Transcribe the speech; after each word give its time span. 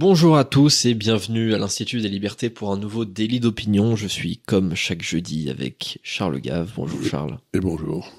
Bonjour 0.00 0.38
à 0.38 0.44
tous 0.44 0.86
et 0.86 0.94
bienvenue 0.94 1.52
à 1.52 1.58
l'Institut 1.58 2.00
des 2.00 2.08
Libertés 2.08 2.48
pour 2.48 2.72
un 2.72 2.78
nouveau 2.78 3.04
délit 3.04 3.38
d'opinion. 3.38 3.96
Je 3.96 4.06
suis 4.06 4.38
comme 4.38 4.74
chaque 4.74 5.02
jeudi 5.02 5.50
avec 5.50 5.98
Charles 6.02 6.40
Gave. 6.40 6.72
Bonjour 6.74 7.02
Charles. 7.02 7.38
Et 7.52 7.60
bonjour. 7.60 8.10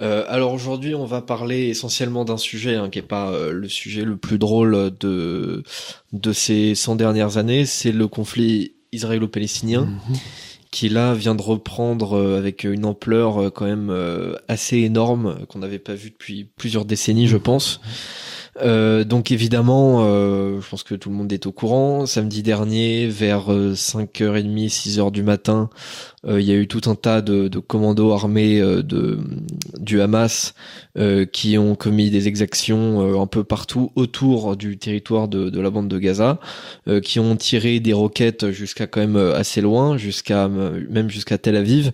Euh, 0.00 0.24
alors 0.28 0.52
aujourd'hui, 0.52 0.94
on 0.94 1.06
va 1.06 1.20
parler 1.20 1.70
essentiellement 1.70 2.24
d'un 2.24 2.36
sujet 2.36 2.76
hein, 2.76 2.88
qui 2.88 3.00
est 3.00 3.02
pas 3.02 3.32
euh, 3.32 3.50
le 3.50 3.68
sujet 3.68 4.04
le 4.04 4.16
plus 4.16 4.38
drôle 4.38 4.92
de 5.00 5.64
de 6.12 6.32
ces 6.32 6.76
100 6.76 6.94
dernières 6.94 7.36
années, 7.36 7.66
c'est 7.66 7.90
le 7.90 8.06
conflit 8.06 8.74
israélo-palestinien. 8.92 9.86
Mhm. 9.86 10.16
qui 10.70 10.88
là 10.88 11.14
vient 11.14 11.34
de 11.34 11.42
reprendre 11.42 12.16
euh, 12.16 12.38
avec 12.38 12.62
une 12.62 12.84
ampleur 12.84 13.52
quand 13.52 13.64
même 13.64 13.92
assez 14.46 14.76
énorme 14.76 15.44
qu'on 15.48 15.58
n'avait 15.58 15.80
pas 15.80 15.94
vu 15.94 16.10
depuis 16.10 16.44
plusieurs 16.44 16.84
décennies, 16.84 17.26
je 17.26 17.38
pense. 17.38 17.80
Euh, 18.62 19.04
donc 19.04 19.30
évidemment, 19.30 20.04
euh, 20.04 20.60
je 20.60 20.68
pense 20.68 20.82
que 20.82 20.94
tout 20.94 21.10
le 21.10 21.16
monde 21.16 21.32
est 21.32 21.46
au 21.46 21.52
courant. 21.52 22.06
Samedi 22.06 22.42
dernier, 22.42 23.06
vers 23.06 23.50
5h30, 23.50 24.22
euh, 24.22 24.68
6h 24.68 25.10
du 25.12 25.22
matin, 25.22 25.70
il 26.26 26.40
y 26.40 26.50
a 26.50 26.54
eu 26.54 26.66
tout 26.66 26.90
un 26.90 26.94
tas 26.94 27.22
de, 27.22 27.48
de 27.48 27.58
commandos 27.58 28.12
armés 28.12 28.60
de, 28.60 29.18
du 29.78 30.00
Hamas 30.00 30.52
qui 31.32 31.56
ont 31.56 31.74
commis 31.76 32.10
des 32.10 32.26
exactions 32.26 33.22
un 33.22 33.26
peu 33.26 33.44
partout 33.44 33.92
autour 33.94 34.56
du 34.56 34.78
territoire 34.78 35.28
de, 35.28 35.48
de 35.48 35.60
la 35.60 35.70
bande 35.70 35.88
de 35.88 35.98
Gaza, 35.98 36.40
qui 37.02 37.20
ont 37.20 37.36
tiré 37.36 37.78
des 37.78 37.92
roquettes 37.92 38.50
jusqu'à 38.50 38.88
quand 38.88 39.00
même 39.00 39.16
assez 39.16 39.60
loin, 39.60 39.96
jusqu'à 39.96 40.48
même 40.48 41.08
jusqu'à 41.08 41.38
Tel 41.38 41.56
Aviv. 41.56 41.92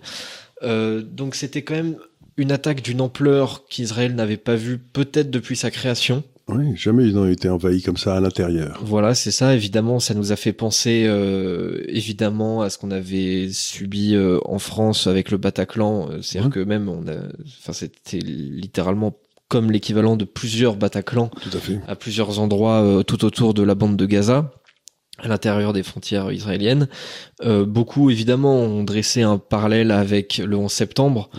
donc 0.63 1.35
c'était 1.35 1.61
quand 1.61 1.75
même 1.75 1.95
une 2.35 2.51
attaque 2.51 2.81
d'une 2.81 3.01
ampleur 3.01 3.67
qu'Israël 3.69 4.15
n'avait 4.15 4.37
pas 4.37 4.55
vue 4.55 4.79
peut-être 4.79 5.29
depuis 5.29 5.55
sa 5.55 5.71
création. 5.71 6.23
Oui, 6.47 6.75
jamais 6.75 7.05
ils 7.05 7.15
n'ont 7.15 7.27
été 7.27 7.49
envahis 7.49 7.81
comme 7.81 7.97
ça 7.97 8.15
à 8.15 8.19
l'intérieur. 8.19 8.79
Voilà, 8.83 9.15
c'est 9.15 9.31
ça. 9.31 9.55
Évidemment, 9.55 9.99
ça 9.99 10.13
nous 10.13 10.31
a 10.31 10.35
fait 10.35 10.53
penser 10.53 11.05
euh, 11.07 11.83
évidemment 11.87 12.61
à 12.61 12.69
ce 12.69 12.77
qu'on 12.77 12.91
avait 12.91 13.49
subi 13.51 14.15
euh, 14.15 14.39
en 14.45 14.59
France 14.59 15.07
avec 15.07 15.31
le 15.31 15.37
Bataclan. 15.37 16.09
Euh, 16.09 16.21
c'est-à-dire 16.21 16.51
que 16.51 16.59
même 16.59 16.87
on 16.87 17.07
a, 17.07 17.15
enfin, 17.61 17.73
c'était 17.73 18.19
littéralement 18.19 19.17
comme 19.47 19.71
l'équivalent 19.71 20.17
de 20.17 20.25
plusieurs 20.25 20.75
Bataclans 20.75 21.29
tout 21.41 21.55
à, 21.55 21.59
fait. 21.59 21.79
à 21.87 21.95
plusieurs 21.95 22.39
endroits 22.39 23.03
tout 23.05 23.25
autour 23.25 23.53
de 23.53 23.63
la 23.63 23.75
bande 23.75 23.95
de 23.95 24.05
Gaza 24.05 24.51
à 25.19 25.27
l'intérieur 25.27 25.73
des 25.73 25.83
frontières 25.83 26.31
israéliennes. 26.31 26.87
Euh, 27.43 27.65
beaucoup, 27.65 28.09
évidemment, 28.09 28.57
ont 28.57 28.83
dressé 28.83 29.21
un 29.21 29.37
parallèle 29.37 29.91
avec 29.91 30.37
le 30.37 30.57
11 30.57 30.71
septembre. 30.71 31.29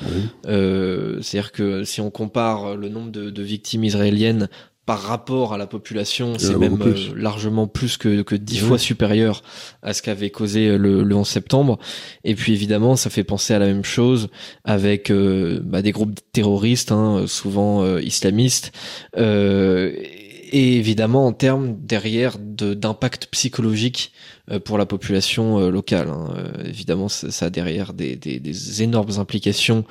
Euh, 0.46 1.20
C'est-à-dire 1.20 1.52
que 1.52 1.84
si 1.84 2.00
on 2.00 2.10
compare 2.10 2.76
le 2.76 2.88
nombre 2.88 3.10
de, 3.10 3.30
de 3.30 3.42
victimes 3.42 3.84
israéliennes 3.84 4.48
par 4.86 5.02
rapport 5.02 5.52
à 5.52 5.58
la 5.58 5.66
population, 5.66 6.38
c'est 6.38 6.56
même 6.56 6.80
euh, 6.80 6.94
largement 7.16 7.66
plus 7.66 7.96
que, 7.96 8.22
que 8.22 8.36
dix 8.36 8.58
fois 8.58 8.78
supérieur 8.78 9.42
à 9.82 9.92
ce 9.92 10.00
qu'avait 10.00 10.30
causé 10.30 10.68
euh, 10.68 10.78
le, 10.78 11.02
le 11.02 11.14
11 11.16 11.26
septembre. 11.26 11.78
Et 12.22 12.36
puis 12.36 12.52
évidemment, 12.52 12.94
ça 12.94 13.10
fait 13.10 13.24
penser 13.24 13.52
à 13.52 13.58
la 13.58 13.66
même 13.66 13.84
chose 13.84 14.28
avec 14.64 15.10
euh, 15.10 15.60
bah, 15.64 15.82
des 15.82 15.90
groupes 15.90 16.20
terroristes, 16.32 16.92
hein, 16.92 17.24
souvent 17.26 17.98
islamistes. 17.98 18.72
et 19.16 20.76
évidemment, 20.78 21.26
en 21.26 21.32
termes 21.32 21.76
derrière 21.80 22.36
d'impact 22.38 23.26
psychologique 23.32 24.12
pour 24.64 24.78
la 24.78 24.86
population 24.86 25.58
euh, 25.58 25.70
locale. 25.70 26.08
Hein. 26.08 26.28
Euh, 26.36 26.64
évidemment, 26.64 27.08
ça, 27.08 27.46
a 27.46 27.50
derrière 27.50 27.92
des, 27.92 28.16
des, 28.16 28.38
des 28.38 28.82
énormes 28.82 29.18
implications 29.18 29.84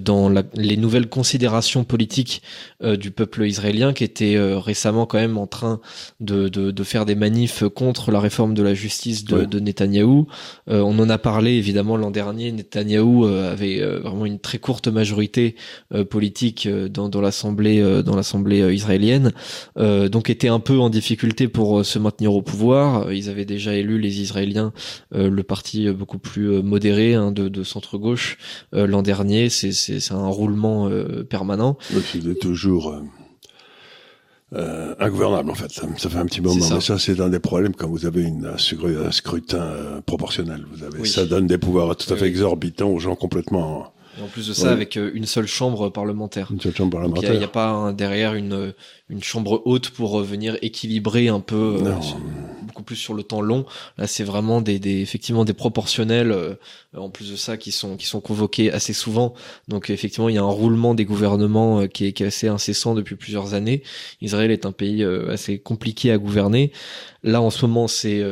dans 0.00 0.28
la, 0.28 0.42
les 0.54 0.76
nouvelles 0.76 1.08
considérations 1.08 1.84
politiques 1.84 2.42
du 2.82 3.10
peuple 3.10 3.46
israélien 3.46 3.92
qui 3.92 4.04
était 4.04 4.36
récemment 4.38 5.06
quand 5.06 5.18
même 5.18 5.38
en 5.38 5.46
train 5.46 5.80
de, 6.20 6.48
de, 6.48 6.70
de, 6.70 6.82
faire 6.82 7.04
des 7.04 7.14
manifs 7.14 7.62
contre 7.68 8.10
la 8.10 8.20
réforme 8.20 8.54
de 8.54 8.62
la 8.62 8.74
justice 8.74 9.24
de, 9.24 9.44
de 9.44 9.60
Netanyahou. 9.60 10.26
on 10.66 10.98
en 10.98 11.08
a 11.08 11.18
parlé 11.18 11.52
évidemment 11.52 11.96
l'an 11.96 12.10
dernier. 12.10 12.50
Netanyahou 12.52 13.26
avait 13.26 13.80
vraiment 13.80 14.26
une 14.26 14.40
très 14.40 14.58
courte 14.58 14.88
majorité 14.88 15.54
politique 16.10 16.68
dans, 16.68 17.08
dans 17.08 17.20
l'assemblée 17.20 18.02
dans 18.02 18.16
l'assemblée 18.16 18.74
israélienne, 18.74 19.32
donc 19.76 20.30
était 20.30 20.48
un 20.48 20.60
peu 20.60 20.78
en 20.78 20.90
difficulté 20.90 21.48
pour 21.48 21.84
se 21.84 21.98
maintenir 21.98 22.32
au 22.32 22.42
pouvoir. 22.42 23.12
Ils 23.12 23.30
avaient 23.30 23.44
déjà 23.44 23.74
élu 23.74 23.87
les 23.96 24.20
Israéliens 24.20 24.72
euh, 25.14 25.30
le 25.30 25.42
parti 25.42 25.90
beaucoup 25.90 26.18
plus 26.18 26.50
euh, 26.50 26.62
modéré 26.62 27.14
hein, 27.14 27.32
de, 27.32 27.48
de 27.48 27.62
centre-gauche 27.62 28.38
euh, 28.74 28.86
l'an 28.86 29.02
dernier. 29.02 29.48
C'est 29.48 30.12
un 30.12 30.26
roulement 30.26 30.90
permanent. 31.28 31.78
il 32.14 32.30
est 32.30 32.40
toujours... 32.40 33.00
Euh, 34.54 34.94
ingouvernable 34.98 35.50
en 35.50 35.54
fait. 35.54 35.70
Ça, 35.70 36.08
fait 36.08 36.16
un 36.16 36.24
petit 36.24 36.40
moment, 36.40 36.58
ça. 36.58 36.76
mais 36.76 36.80
ça 36.80 36.98
c'est 36.98 37.20
un 37.20 37.28
des 37.28 37.38
problèmes 37.38 37.74
quand 37.74 37.86
vous 37.86 38.06
avez 38.06 38.22
une, 38.22 38.46
un, 38.46 39.10
scrutin 39.10 40.00
proportionnel. 40.06 40.64
Vous 40.72 40.84
avez, 40.84 41.04
ça 41.04 41.26
donne 41.26 41.46
des 41.46 41.58
pouvoirs 41.58 41.94
tout 41.94 42.10
à 42.10 42.16
fait 42.16 42.28
exorbitants 42.28 42.88
aux 42.88 42.98
gens 42.98 43.14
complètement 43.14 43.92
et 44.18 44.22
en 44.22 44.26
plus 44.26 44.48
de 44.48 44.52
ça, 44.52 44.70
avec 44.70 44.96
euh, 44.96 45.10
une 45.14 45.26
seule 45.26 45.46
chambre 45.46 45.90
parlementaire. 45.90 46.50
Une 46.50 46.60
seule 46.60 46.74
chambre 46.74 46.92
parlementaire. 46.92 47.32
Il 47.32 47.38
n'y 47.38 47.44
a, 47.44 47.48
pas 47.48 47.92
derrière 47.92 48.34
une, 48.34 48.74
une 49.08 49.22
chambre 49.22 49.62
haute 49.64 49.90
pour 49.90 50.20
venir 50.22 50.56
équilibrer 50.62 51.28
un 51.28 51.40
peu, 51.40 51.78
euh, 51.84 51.94
plus 52.82 52.96
sur 52.96 53.14
le 53.14 53.22
temps 53.22 53.40
long. 53.40 53.66
Là, 53.96 54.06
c'est 54.06 54.24
vraiment 54.24 54.60
des, 54.60 54.80
effectivement 55.00 55.44
des 55.44 55.54
proportionnels. 55.54 56.32
Euh, 56.32 56.54
en 56.96 57.10
plus 57.10 57.30
de 57.30 57.36
ça, 57.36 57.56
qui 57.56 57.70
sont 57.70 57.96
qui 57.96 58.06
sont 58.06 58.20
convoqués 58.20 58.72
assez 58.72 58.94
souvent. 58.94 59.34
Donc 59.68 59.90
effectivement, 59.90 60.28
il 60.28 60.34
y 60.34 60.38
a 60.38 60.42
un 60.42 60.46
roulement 60.46 60.94
des 60.94 61.04
gouvernements 61.04 61.86
qui 61.86 62.06
est, 62.06 62.12
qui 62.12 62.22
est 62.22 62.26
assez 62.26 62.48
incessant 62.48 62.94
depuis 62.94 63.14
plusieurs 63.14 63.52
années. 63.52 63.82
Israël 64.22 64.50
est 64.50 64.64
un 64.64 64.72
pays 64.72 65.04
assez 65.04 65.58
compliqué 65.58 66.10
à 66.10 66.18
gouverner. 66.18 66.72
Là, 67.22 67.42
en 67.42 67.50
ce 67.50 67.66
moment, 67.66 67.88
c'est 67.88 68.24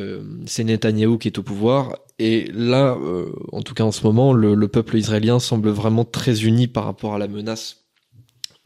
c'est 0.47 0.65
Netanyahou 0.65 1.19
qui 1.19 1.29
est 1.29 1.39
au 1.39 1.43
pouvoir 1.43 1.93
et 2.19 2.51
là, 2.55 2.97
euh, 2.97 3.31
en 3.53 3.63
tout 3.63 3.75
cas 3.75 3.85
en 3.85 3.93
ce 3.93 4.03
moment, 4.05 4.33
le, 4.33 4.69
peuple 4.69 4.97
israélien 4.97 5.39
semble 5.39 5.69
vraiment 5.71 6.05
très 6.05 6.45
uni 6.45 6.67
par 6.67 6.85
rapport 6.85 7.15
à 7.15 7.19
la 7.19 7.29
menace 7.29 7.86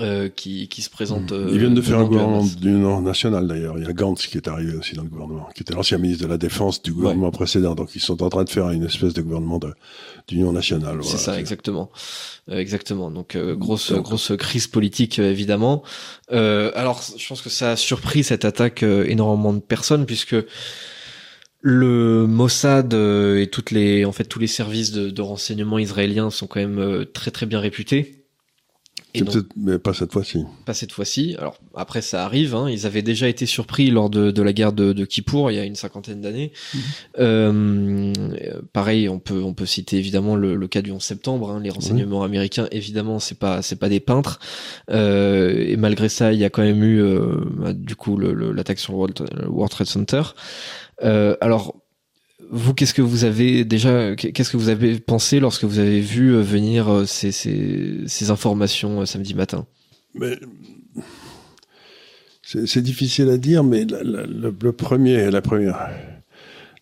euh, 0.01 0.29
qui, 0.29 0.69
qui, 0.69 0.83
se 0.83 0.91
présente. 0.91 1.31
Ils 1.31 1.59
viennent 1.59 1.75
de 1.75 1.81
euh, 1.81 1.83
faire 1.83 1.99
un 1.99 2.05
gouvernement 2.05 2.45
d'union 2.45 3.01
nationale 3.01 3.47
d'ailleurs. 3.47 3.79
Il 3.79 3.85
y 3.85 3.87
a 3.87 3.93
Gantz 3.93 4.27
qui 4.27 4.37
est 4.37 4.49
arrivé 4.49 4.75
aussi 4.75 4.95
dans 4.95 5.03
le 5.03 5.09
gouvernement, 5.09 5.49
qui 5.55 5.63
était 5.63 5.75
l'ancien 5.75 5.99
ministre 5.99 6.25
de 6.25 6.29
la 6.29 6.39
Défense 6.39 6.83
du 6.83 6.93
gouvernement 6.93 7.31
précédent. 7.31 7.75
Donc 7.75 7.95
ils 7.95 8.01
sont 8.01 8.23
en 8.23 8.29
train 8.29 8.45
de 8.45 8.51
faire 8.51 8.71
une 8.71 8.85
espèce 8.85 9.15
de 9.15 9.23
gouvernement 9.23 9.61
d'union 10.29 10.53
nationale. 10.53 10.99
C'est 11.03 11.19
ça, 11.19 11.39
exactement, 11.39 11.91
euh, 12.51 12.59
exactement. 12.59 13.11
Donc 13.11 13.37
grosse 13.37 13.93
grosse 13.93 14.33
crise 14.39 14.67
politique 14.67 15.19
évidemment. 15.19 15.83
alors 16.31 17.03
je 17.17 17.29
pense 17.29 17.43
que 17.43 17.51
ça 17.51 17.73
a 17.73 17.77
surpris 17.77 18.25
cette 18.25 18.45
attaque 18.45 18.83
énormément 18.83 19.53
de 19.53 19.61
personnes 19.61 20.07
puisque 20.07 20.37
le 21.63 22.27
Mossad 22.27 22.95
euh, 22.95 23.41
et 23.41 23.47
toutes 23.49 23.71
les, 23.71 24.05
en 24.05 24.13
fait, 24.13 24.25
tous 24.25 24.39
les 24.39 24.47
services 24.47 24.93
de, 24.93 25.11
de 25.11 25.23
renseignement 25.23 25.79
israéliens 25.79 26.31
sont 26.31 26.47
quand 26.47 26.61
même 26.61 26.79
euh, 26.79 27.05
très 27.05 27.31
très 27.31 27.47
bien 27.47 27.61
réputés. 27.61 28.20
Et 29.15 29.23
mais 29.57 29.79
pas 29.79 29.93
cette 29.93 30.13
fois-ci. 30.13 30.45
Pas 30.65 30.75
cette 30.75 30.93
fois-ci. 30.93 31.35
Alors 31.39 31.59
après, 31.75 32.01
ça 32.01 32.25
arrive. 32.25 32.55
Hein. 32.55 32.71
Ils 32.71 32.87
avaient 32.87 33.03
déjà 33.03 33.29
été 33.29 33.47
surpris 33.47 33.91
lors 33.91 34.11
de, 34.11 34.31
de 34.31 34.43
la 34.43 34.53
guerre 34.53 34.73
de, 34.73 34.93
de 34.93 35.05
Kippour 35.05 35.51
il 35.51 35.57
y 35.57 35.59
a 35.59 35.65
une 35.65 35.75
cinquantaine 35.75 36.21
d'années. 36.21 36.53
Mhm. 36.75 36.81
Euh, 37.19 38.13
pareil, 38.73 39.09
on 39.09 39.19
peut 39.19 39.43
on 39.43 39.55
peut 39.55 39.67
citer 39.67 39.97
évidemment 39.97 40.37
le, 40.37 40.55
le 40.55 40.69
cas 40.69 40.83
du 40.83 40.93
11 40.93 41.03
septembre. 41.03 41.51
Hein. 41.51 41.61
Les 41.61 41.71
renseignements 41.71 42.23
américains, 42.23 42.69
évidemment, 42.71 43.19
c'est 43.19 43.39
pas 43.39 43.63
c'est 43.63 43.77
pas 43.77 43.89
des 43.89 44.01
peintres. 44.01 44.39
Euh, 44.91 45.65
et 45.67 45.77
malgré 45.77 46.09
ça, 46.09 46.33
il 46.33 46.39
y 46.39 46.45
a 46.45 46.51
quand 46.51 46.63
même 46.63 46.83
eu 46.83 47.03
euh, 47.03 47.37
bah, 47.57 47.73
du 47.73 47.97
coup 47.97 48.17
l'attaque 48.17 48.79
sur 48.79 48.93
le 48.93 49.49
World 49.49 49.71
Trade 49.71 49.87
Center. 49.87 50.23
Euh, 51.03 51.37
alors, 51.41 51.80
vous, 52.51 52.75
qu'est-ce 52.75 52.95
que 52.95 53.03
vous 53.03 53.25
avez 53.25 53.65
déjà, 53.65 54.17
qu'est-ce 54.17 54.51
que 54.51 54.57
vous 54.57 54.69
avez 54.69 54.99
pensé 54.99 55.41
lorsque 55.41 55.65
vous 55.65 55.79
avez 55.79 56.01
vu 56.01 56.35
euh, 56.35 56.41
venir 56.41 56.89
euh, 56.89 57.05
ces, 57.07 58.31
informations 58.31 59.05
samedi 59.07 59.35
matin? 59.35 59.67
C'est 62.43 62.83
difficile 62.83 63.29
à 63.29 63.39
dire, 63.39 63.63
mais 63.63 63.85
le 63.85 64.73
premier, 64.73 65.31
la 65.31 65.41
première, 65.41 65.91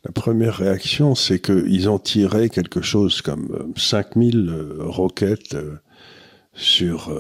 la 0.04 0.12
première 0.12 0.56
réaction, 0.56 1.14
c'est 1.14 1.40
qu'ils 1.40 1.90
ont 1.90 1.98
tiré 1.98 2.48
quelque 2.48 2.80
chose 2.80 3.20
comme 3.20 3.72
5000 3.76 4.50
roquettes 4.78 5.56
sur 6.54 7.12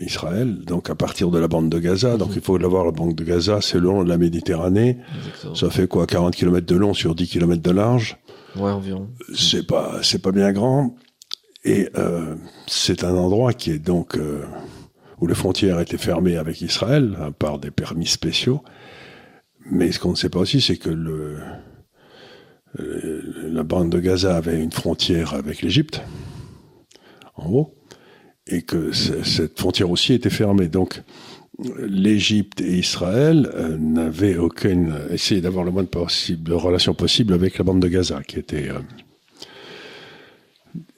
Israël, 0.00 0.64
donc 0.64 0.90
à 0.90 0.94
partir 0.94 1.30
de 1.30 1.38
la 1.38 1.48
bande 1.48 1.68
de 1.68 1.78
Gaza. 1.78 2.16
Donc 2.16 2.30
mhm. 2.30 2.34
il 2.36 2.42
faut 2.42 2.58
l'avoir, 2.58 2.84
la 2.84 2.92
bande 2.92 3.14
de 3.14 3.24
Gaza, 3.24 3.60
c'est 3.60 3.78
le 3.78 3.84
long 3.84 4.04
de 4.04 4.08
la 4.08 4.18
Méditerranée. 4.18 4.98
Ça 5.54 5.70
fait 5.70 5.86
quoi 5.86 6.06
40 6.06 6.34
km 6.34 6.66
de 6.66 6.76
long 6.76 6.94
sur 6.94 7.14
10 7.14 7.28
km 7.28 7.62
de 7.62 7.70
large? 7.70 8.18
Ouais, 8.56 8.70
environ. 8.70 9.08
C'est 9.34 9.66
pas, 9.66 9.98
c'est 10.02 10.20
pas 10.20 10.32
bien 10.32 10.52
grand. 10.52 10.94
Et 11.64 11.88
euh, 11.96 12.36
c'est 12.66 13.04
un 13.04 13.14
endroit 13.14 13.52
qui 13.52 13.72
est 13.72 13.78
donc 13.78 14.16
euh, 14.16 14.44
où 15.20 15.26
les 15.26 15.34
frontières 15.34 15.80
étaient 15.80 15.98
fermées 15.98 16.36
avec 16.36 16.60
Israël, 16.60 17.16
à 17.20 17.30
part 17.30 17.58
des 17.58 17.70
permis 17.70 18.06
spéciaux. 18.06 18.62
Mais 19.70 19.92
ce 19.92 19.98
qu'on 19.98 20.12
ne 20.12 20.16
sait 20.16 20.30
pas 20.30 20.38
aussi, 20.38 20.60
c'est 20.60 20.76
que 20.76 20.88
le, 20.88 21.38
euh, 22.78 23.48
la 23.50 23.64
bande 23.64 23.90
de 23.90 23.98
Gaza 23.98 24.36
avait 24.36 24.62
une 24.62 24.72
frontière 24.72 25.34
avec 25.34 25.60
l'Égypte, 25.60 26.00
en 27.34 27.50
haut 27.50 27.77
et 28.48 28.62
que 28.62 28.92
cette 28.92 29.58
frontière 29.58 29.90
aussi 29.90 30.14
était 30.14 30.30
fermée. 30.30 30.68
Donc, 30.68 31.02
l'Égypte 31.78 32.60
et 32.60 32.78
Israël 32.78 33.50
euh, 33.54 33.76
n'avaient 33.78 34.36
aucune 34.36 34.94
essayé 35.10 35.40
d'avoir 35.40 35.64
le 35.64 35.70
moins 35.70 35.82
de, 35.82 35.88
possible, 35.88 36.48
de 36.48 36.54
relations 36.54 36.94
possibles 36.94 37.34
avec 37.34 37.58
la 37.58 37.64
bande 37.64 37.80
de 37.80 37.88
Gaza, 37.88 38.22
qui 38.22 38.38
était. 38.38 38.68
euh, 38.70 38.78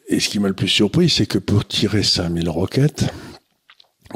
Et 0.09 0.21
ce 0.21 0.29
qui 0.29 0.39
m'a 0.39 0.49
le 0.49 0.55
plus 0.55 0.69
surpris, 0.69 1.09
c'est 1.09 1.27
que 1.27 1.39
pour 1.39 1.67
tirer 1.67 2.03
5000 2.03 2.49
roquettes, 2.49 3.07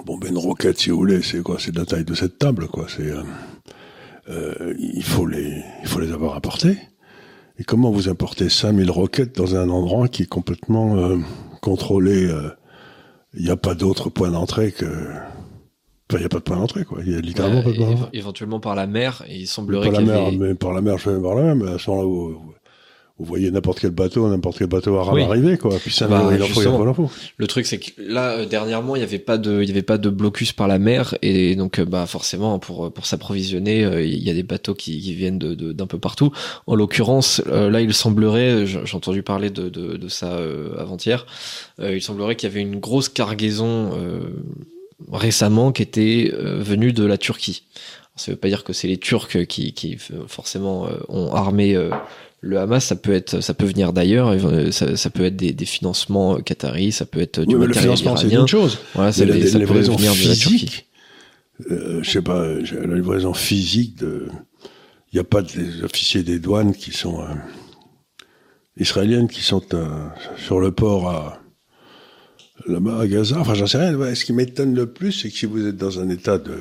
bon, 0.05 0.19
ben 0.19 0.31
une 0.31 0.39
roquette, 0.39 0.79
si 0.79 0.91
vous 0.91 0.97
voulez, 0.99 1.23
c'est 1.23 1.43
quoi? 1.43 1.57
C'est 1.59 1.73
de 1.73 1.79
la 1.79 1.87
taille 1.87 2.05
de 2.05 2.15
cette 2.15 2.39
table, 2.39 2.69
quoi. 2.69 2.87
C'est, 2.95 3.11
euh, 3.11 3.23
euh, 4.29 4.75
il 4.79 5.03
faut 5.03 5.27
les, 5.27 5.63
il 5.83 5.89
faut 5.89 6.01
les 6.01 6.13
avoir 6.13 6.35
apportées. 6.37 6.77
Et 7.59 7.65
comment 7.65 7.91
vous 7.91 8.09
importez 8.09 8.49
5000 8.49 8.91
roquettes 8.91 9.37
dans 9.37 9.55
un 9.57 9.69
endroit 9.71 10.09
qui 10.09 10.25
est 10.25 10.29
complètement 10.29 11.17
contrôlé 11.63 12.29
Il 13.37 13.45
n'y 13.45 13.51
a 13.51 13.57
pas 13.57 13.75
d'autre 13.75 14.11
point 14.11 14.31
d'entrée 14.31 14.73
que. 14.73 14.85
Enfin, 14.87 16.19
il 16.19 16.19
n'y 16.19 16.25
a 16.25 16.29
pas 16.29 16.39
de 16.39 16.43
point 16.45 16.57
d'entrée, 16.57 16.85
quoi. 16.85 16.99
Il 17.05 17.13
y 17.13 17.17
a 17.17 17.21
littéralement 17.21 17.59
Ouais, 17.59 17.65
pas 17.65 17.71
de 17.71 17.77
point 17.77 17.91
d'entrée. 17.91 18.09
éventuellement 18.13 18.61
par 18.61 18.75
la 18.75 18.87
mer, 18.87 19.25
et 19.29 19.39
il 19.41 19.47
semblerait 19.47 19.91
Par 19.91 20.01
la 20.01 20.07
mer, 20.07 20.33
mais 20.33 20.55
par 20.55 20.73
la 20.73 20.81
mer, 20.81 20.99
je 20.99 21.11
vais 21.11 21.21
par 21.23 21.35
la 21.35 21.43
mer, 21.43 21.57
mais 21.57 21.71
à 21.73 21.79
ce 21.79 21.91
moment-là, 21.91 22.39
vous, 23.19 23.25
voyez 23.25 23.51
n'importe 23.53 23.79
quel 23.81 23.93
bateau, 23.93 24.29
n'importe 24.29 24.59
quel 24.59 24.67
bateau 24.67 24.97
arabe 24.99 25.15
Oui. 25.15 25.23
arriver, 25.23 25.57
quoi. 25.57 25.77
Puis 25.79 25.93
ça, 25.93 26.09
Bah, 26.09 26.31
il 26.35 26.43
en 26.43 26.47
faut, 26.47 26.63
il 26.63 26.67
en 26.69 26.95
faut. 26.95 27.11
Le 27.37 27.47
truc, 27.47 27.65
c'est 27.67 27.79
que 27.79 27.91
là, 27.99 28.33
euh, 28.39 28.47
dernièrement, 28.47 28.97
il 28.97 29.01
y 29.01 29.05
avait 29.05 29.21
pas 29.21 29.39
de, 29.39 29.63
il 29.63 29.69
y 29.69 29.71
avait 29.71 29.83
pas 29.83 29.99
de 29.99 30.11
blocus 30.11 30.53
par 30.53 30.67
la 30.67 30.79
mer, 30.81 31.15
et 31.23 31.55
donc, 31.55 31.79
euh, 31.79 31.85
bah, 31.85 32.07
forcément, 32.07 32.59
pour 32.59 32.93
pour 32.93 33.07
s'approvisionner, 33.07 33.85
euh, 33.85 34.05
il 34.05 34.23
y 34.23 34.31
a 34.31 34.35
des 34.35 34.43
bateaux 34.43 34.75
qui, 34.75 35.01
qui 35.01 35.15
viennent 35.15 35.39
de 35.39 35.55
de- 35.55 35.73
d'un 35.73 35.87
peu 35.87 35.99
partout. 35.99 36.33
En 36.67 36.75
l'occurrence, 36.75 37.41
euh, 37.47 37.71
là, 37.71 37.81
il 37.81 37.95
semblerait, 37.95 38.67
j'ai 38.67 38.97
entendu 38.97 39.23
parler 39.23 39.51
de 39.51 39.69
de, 39.69 39.97
de 39.97 40.09
ça 40.09 40.33
euh, 40.39 40.77
avant-hier, 40.79 41.25
euh, 41.81 41.95
il 41.97 42.03
semblerait 42.03 42.35
qu'il 42.35 42.49
y 42.49 42.53
avait 42.53 42.63
une 42.63 42.81
grosse 42.81 43.09
cargaison 43.09 43.93
euh, 43.97 44.19
récemment 45.13 45.73
qui 45.73 45.83
était 45.83 46.33
euh, 46.35 46.59
venue 46.63 46.93
de 46.93 47.05
la 47.05 47.19
Turquie. 47.19 47.63
Ça 48.17 48.31
veut 48.31 48.37
pas 48.37 48.49
dire 48.49 48.63
que 48.63 48.73
c'est 48.73 48.87
les 48.89 48.97
Turcs 48.99 49.45
qui 49.47 49.73
qui 49.73 49.99
euh, 50.13 50.23
forcément 50.29 50.87
euh, 50.87 50.99
ont 51.09 51.33
armé 51.35 51.75
euh, 51.75 51.91
le 52.44 52.58
Hamas, 52.58 52.85
ça 52.85 52.96
peut 52.96 53.12
être, 53.14 53.41
ça 53.41 53.55
peut 53.55 53.64
venir 53.64 53.93
d'ailleurs, 53.93 54.29
euh, 54.29 54.70
ça, 54.70 54.96
ça 54.96 55.11
peut 55.11 55.25
être 55.25 55.37
des, 55.37 55.52
des 55.52 55.64
financements 55.64 56.37
euh, 56.37 56.41
qataris, 56.41 56.93
ça 56.93 57.06
peut 57.06 57.20
être 57.20 57.41
du 57.41 57.55
Oui, 57.55 57.61
mais 57.61 57.67
le 57.67 57.69
matériel 57.69 57.96
financement, 57.96 58.17
c'est 58.17 58.35
une 58.35 58.46
chose. 58.46 58.79
Voilà, 58.94 59.12
ça, 59.12 59.25
la, 59.25 59.46
ça 59.46 59.58
la 59.58 59.67
peut 59.67 59.81
de 59.81 59.91
physique, 59.91 60.88
euh, 61.70 62.02
je 62.02 62.11
sais 62.11 62.23
pas, 62.23 62.41
euh, 62.41 62.62
la 62.87 62.96
livraison 62.96 63.32
physique 63.32 63.96
de, 63.99 64.29
il 65.11 65.17
n'y 65.17 65.20
a 65.20 65.25
pas 65.25 65.43
des 65.43 65.82
officiers 65.82 66.23
des 66.23 66.38
douanes 66.38 66.75
qui 66.75 66.93
sont 66.93 67.20
euh, 67.23 67.35
israéliennes 68.76 69.29
qui 69.29 69.43
sont 69.43 69.62
euh, 69.73 69.87
sur 70.37 70.61
le 70.61 70.70
port 70.73 71.08
à 71.08 71.41
là-bas 72.67 73.00
à 73.00 73.06
Gaza. 73.06 73.38
Enfin, 73.38 73.55
j'en 73.55 73.67
sais 73.67 73.79
rien. 73.79 73.94
Ouais, 73.94 74.14
ce 74.14 74.25
qui 74.25 74.32
m'étonne 74.32 74.75
le 74.75 74.87
plus, 74.93 75.12
c'est 75.12 75.31
que 75.31 75.37
si 75.37 75.46
vous 75.46 75.67
êtes 75.67 75.76
dans 75.76 75.99
un 75.99 76.08
état 76.08 76.38
de, 76.38 76.61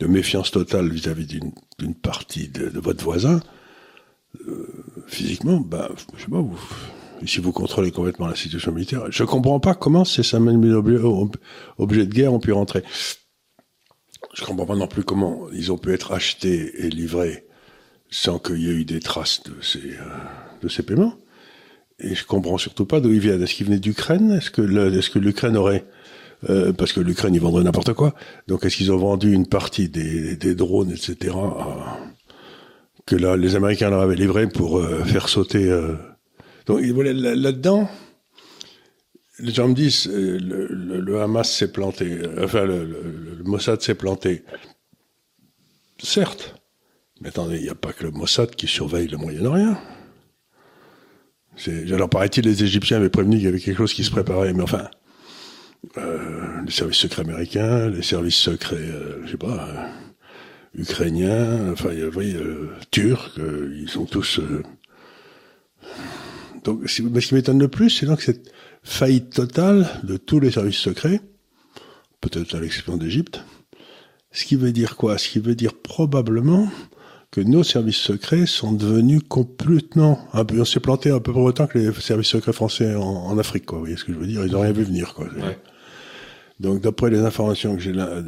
de 0.00 0.06
méfiance 0.06 0.50
totale 0.50 0.90
vis-à-vis 0.90 1.26
d'une 1.26 1.52
d'une 1.78 1.94
partie 1.94 2.48
de, 2.48 2.68
de 2.68 2.80
votre 2.80 3.02
voisin, 3.02 3.40
euh, 4.48 4.66
physiquement, 5.06 5.60
bah, 5.60 5.90
je 6.16 6.22
sais 6.22 6.30
pas, 6.30 6.40
vous, 6.40 6.58
si 7.26 7.40
vous 7.40 7.52
contrôlez 7.52 7.90
complètement 7.90 8.26
la 8.26 8.34
situation 8.34 8.72
militaire, 8.72 9.04
je 9.10 9.24
comprends 9.24 9.60
pas 9.60 9.74
comment 9.74 10.04
ces 10.04 10.22
5000 10.22 10.60
000 10.68 10.78
objets, 10.78 10.96
ob- 10.98 11.36
objets 11.78 12.06
de 12.06 12.12
guerre 12.12 12.32
ont 12.32 12.40
pu 12.40 12.52
rentrer. 12.52 12.82
Je 14.34 14.44
comprends 14.44 14.66
pas 14.66 14.76
non 14.76 14.86
plus 14.86 15.04
comment 15.04 15.46
ils 15.52 15.70
ont 15.72 15.78
pu 15.78 15.92
être 15.92 16.12
achetés 16.12 16.84
et 16.86 16.90
livrés 16.90 17.46
sans 18.10 18.38
qu'il 18.38 18.58
y 18.60 18.68
ait 18.68 18.74
eu 18.74 18.84
des 18.84 19.00
traces 19.00 19.42
de 19.44 19.54
ces, 19.62 19.78
euh, 19.78 20.04
de 20.62 20.68
ces 20.68 20.82
paiements. 20.82 21.14
Et 21.98 22.14
je 22.14 22.24
comprends 22.26 22.58
surtout 22.58 22.86
pas 22.86 23.00
d'où 23.00 23.12
ils 23.12 23.20
viennent. 23.20 23.42
Est-ce 23.42 23.54
qu'ils 23.54 23.66
venaient 23.66 23.78
d'Ukraine? 23.78 24.32
Est-ce 24.32 24.50
que 24.50 25.18
l'Ukraine 25.18 25.56
aurait 25.56 25.84
euh, 26.50 26.72
parce 26.72 26.92
que 26.92 26.98
l'Ukraine 27.00 27.34
ils 27.36 27.40
vendraient 27.40 27.62
n'importe 27.62 27.92
quoi. 27.92 28.14
Donc 28.48 28.64
est-ce 28.64 28.76
qu'ils 28.76 28.90
ont 28.90 28.96
vendu 28.96 29.32
une 29.32 29.46
partie 29.46 29.88
des, 29.88 30.34
des 30.36 30.54
drones, 30.56 30.90
etc. 30.90 31.36
à- 31.36 31.98
que 33.06 33.16
là 33.16 33.36
les 33.36 33.56
Américains 33.56 33.90
leur 33.90 34.00
avaient 34.00 34.16
livré 34.16 34.48
pour 34.48 34.78
euh, 34.78 35.04
faire 35.04 35.28
sauter. 35.28 35.68
euh. 35.70 35.94
Donc 36.66 36.80
là-dedans, 36.82 37.88
les 39.38 39.52
gens 39.52 39.68
me 39.68 39.74
disent 39.74 40.08
euh, 40.08 40.38
le, 40.40 41.20
Hamas 41.20 41.50
s'est 41.50 41.72
planté, 41.72 42.12
euh, 42.12 42.44
enfin 42.44 42.64
le, 42.64 43.42
Mossad 43.44 43.80
s'est 43.80 43.94
planté. 43.94 44.44
Certes, 45.98 46.54
mais 47.20 47.28
attendez, 47.28 47.56
il 47.56 47.62
n'y 47.62 47.68
a 47.68 47.74
pas 47.74 47.92
que 47.92 48.04
le 48.04 48.10
Mossad 48.10 48.54
qui 48.54 48.66
surveille 48.66 49.08
le 49.08 49.18
Moyen-Orient. 49.18 49.76
Alors 51.92 52.08
paraît-il, 52.08 52.44
les 52.44 52.64
Égyptiens 52.64 52.96
avaient 52.96 53.10
prévenu 53.10 53.36
qu'il 53.36 53.44
y 53.44 53.48
avait 53.48 53.60
quelque 53.60 53.78
chose 53.78 53.92
qui 53.92 54.04
se 54.04 54.10
préparait, 54.10 54.52
mais 54.52 54.62
enfin, 54.62 54.88
euh, 55.98 56.62
les 56.64 56.70
services 56.70 56.98
secrets 56.98 57.22
américains, 57.22 57.88
les 57.90 58.02
services 58.02 58.36
secrets, 58.36 58.76
euh, 58.76 59.24
je 59.26 59.32
sais 59.32 59.36
pas, 59.36 59.68
ukrainiens, 60.74 61.72
enfin, 61.72 61.90
vous 61.90 62.10
voyez, 62.10 62.34
euh, 62.34 62.70
turcs, 62.90 63.32
euh, 63.38 63.76
ils 63.80 63.88
sont 63.88 64.06
tous. 64.06 64.38
euh, 64.38 64.62
Donc, 66.64 66.80
mais 66.82 67.20
ce 67.20 67.28
qui 67.28 67.34
m'étonne 67.34 67.58
le 67.58 67.68
plus, 67.68 67.90
c'est 67.90 68.06
donc 68.06 68.22
cette 68.22 68.52
faillite 68.82 69.30
totale 69.30 69.86
de 70.02 70.16
tous 70.16 70.40
les 70.40 70.50
services 70.50 70.78
secrets, 70.78 71.20
peut-être 72.20 72.54
à 72.54 72.60
l'exception 72.60 72.96
d'Égypte. 72.96 73.44
Ce 74.30 74.44
qui 74.44 74.56
veut 74.56 74.72
dire 74.72 74.96
quoi? 74.96 75.18
Ce 75.18 75.28
qui 75.28 75.40
veut 75.40 75.54
dire 75.54 75.74
probablement 75.74 76.68
que 77.30 77.40
nos 77.40 77.62
services 77.62 77.96
secrets 77.96 78.46
sont 78.46 78.72
devenus 78.72 79.20
complètement. 79.28 80.26
On 80.32 80.64
s'est 80.64 80.80
planté 80.80 81.10
un 81.10 81.18
peu 81.20 81.32
pour 81.32 81.42
autant 81.42 81.66
que 81.66 81.78
les 81.78 81.92
services 81.94 82.28
secrets 82.28 82.52
français 82.52 82.94
en, 82.94 83.02
en 83.02 83.38
Afrique, 83.38 83.66
quoi. 83.66 83.78
Vous 83.78 83.84
voyez 83.84 83.96
ce 83.96 84.04
que 84.04 84.12
je 84.12 84.18
veux 84.18 84.26
dire? 84.26 84.44
Ils 84.44 84.52
n'ont 84.52 84.60
rien 84.60 84.72
vu 84.72 84.84
venir, 84.84 85.14
quoi. 85.14 85.26
Ouais. 85.26 85.58
Donc, 86.60 86.80
d'après 86.80 87.10
les 87.10 87.20
informations 87.20 87.74
que 87.74 87.82
j'ai 87.82 87.92
là, 87.92 88.22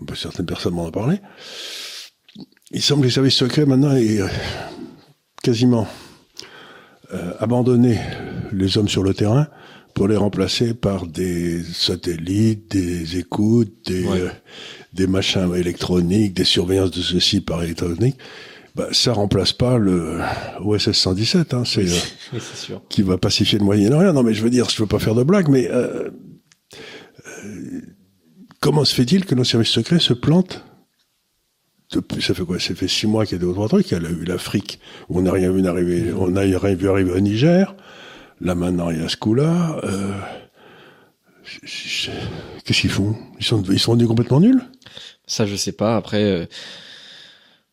bah, 0.00 0.14
certaines 0.16 0.46
personnes 0.46 0.74
m'en 0.74 0.86
ont 0.86 0.90
parlé, 0.90 1.20
il 2.72 2.82
semble 2.82 3.02
que 3.02 3.06
les 3.06 3.12
services 3.12 3.34
secrets 3.34 3.66
maintenant 3.66 3.94
aient 3.94 4.20
euh, 4.20 4.28
quasiment 5.42 5.86
euh, 7.14 7.32
abandonné 7.38 7.98
les 8.52 8.76
hommes 8.78 8.88
sur 8.88 9.02
le 9.02 9.14
terrain 9.14 9.46
pour 9.94 10.08
les 10.08 10.16
remplacer 10.16 10.74
par 10.74 11.06
des 11.06 11.62
satellites, 11.62 12.70
des 12.72 13.16
écoutes, 13.18 13.72
des, 13.86 14.04
Ouais. 14.04 14.20
euh, 14.20 14.28
des 14.92 15.06
machins 15.06 15.54
électroniques, 15.54 16.34
des 16.34 16.44
surveillances 16.44 16.90
de 16.90 17.00
ceci 17.00 17.40
par 17.40 17.62
électronique. 17.62 18.16
Bah, 18.74 18.88
ça 18.92 19.14
remplace 19.14 19.54
pas 19.54 19.78
le 19.78 20.20
OSS 20.62 20.92
117, 20.92 21.54
hein, 21.54 21.62
c'est 21.64 21.88
euh, 21.88 21.94
Oui, 22.34 22.40
sûr. 22.54 22.82
qui 22.90 23.00
va 23.00 23.16
pacifier 23.16 23.58
le 23.58 23.64
Moyen-Orient. 23.64 24.12
Non, 24.12 24.22
mais 24.22 24.34
je 24.34 24.42
veux 24.42 24.50
dire, 24.50 24.68
je 24.68 24.76
veux 24.82 24.86
pas 24.88 24.98
faire 24.98 25.14
de 25.14 25.22
blague, 25.22 25.48
mais 25.48 25.66
euh, 25.70 26.10
euh, 27.44 27.80
comment 28.60 28.84
se 28.84 28.94
fait-il 28.94 29.24
que 29.24 29.34
nos 29.34 29.44
services 29.44 29.70
secrets 29.70 29.98
se 30.00 30.12
plantent 30.12 30.62
depuis, 31.92 32.22
ça 32.22 32.34
fait 32.34 32.44
quoi? 32.44 32.58
Ça 32.58 32.74
fait 32.74 32.88
six 32.88 33.06
mois 33.06 33.24
qu'il 33.24 33.38
y 33.38 33.40
a 33.40 33.44
des 33.44 33.46
autres 33.46 33.68
trucs. 33.68 33.90
Il 33.90 34.02
y 34.02 34.06
a 34.06 34.10
eu 34.10 34.24
l'Afrique, 34.24 34.80
où 35.08 35.18
on 35.18 35.22
n'a 35.22 35.32
rien 35.32 35.50
vu 35.52 35.66
arriver, 35.66 36.12
on 36.12 36.28
n'a 36.28 36.40
rien 36.40 36.74
vu 36.74 36.88
arriver 36.88 37.12
au 37.12 37.20
Niger. 37.20 37.74
Là, 38.40 38.54
maintenant, 38.54 38.90
il 38.90 39.00
y 39.00 39.04
a 39.04 39.08
ce 39.08 39.16
coup-là. 39.16 39.80
Euh, 39.84 40.12
Qu'est-ce 41.64 42.80
qu'ils 42.80 42.90
font? 42.90 43.14
Ils 43.38 43.44
sont, 43.44 43.62
ils 43.62 43.78
sont 43.78 43.92
rendus 43.92 44.08
complètement 44.08 44.40
nuls? 44.40 44.60
Ça, 45.26 45.46
je 45.46 45.54
sais 45.54 45.72
pas. 45.72 45.96
Après, 45.96 46.22
euh, 46.22 46.46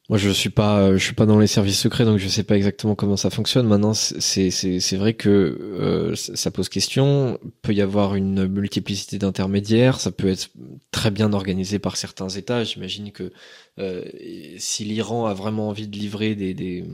moi, 0.09 0.19
je 0.19 0.29
suis 0.29 0.49
pas, 0.49 0.79
euh, 0.79 0.97
je 0.97 1.03
suis 1.03 1.15
pas 1.15 1.25
dans 1.25 1.39
les 1.39 1.47
services 1.47 1.79
secrets, 1.79 2.05
donc 2.05 2.19
je 2.19 2.27
sais 2.27 2.43
pas 2.43 2.55
exactement 2.55 2.93
comment 2.93 3.17
ça 3.17 3.31
fonctionne. 3.31 3.67
Maintenant, 3.67 3.93
c'est 3.95 4.97
vrai 4.97 5.15
que 5.15 5.29
euh, 5.29 6.15
ça 6.15 6.51
pose 6.51 6.69
question. 6.69 7.39
Peut 7.63 7.73
y 7.73 7.81
avoir 7.81 8.13
une 8.13 8.47
multiplicité 8.47 9.17
d'intermédiaires. 9.17 9.99
Ça 9.99 10.11
peut 10.11 10.27
être 10.27 10.49
très 10.91 11.09
bien 11.09 11.33
organisé 11.33 11.79
par 11.79 11.97
certains 11.97 12.29
États. 12.29 12.63
J'imagine 12.63 13.11
que 13.11 13.31
si 14.57 14.83
l'Iran 14.85 15.25
a 15.25 15.33
vraiment 15.33 15.69
envie 15.69 15.87
de 15.87 15.97
livrer 15.97 16.35
des, 16.35 16.53
des 16.53 16.85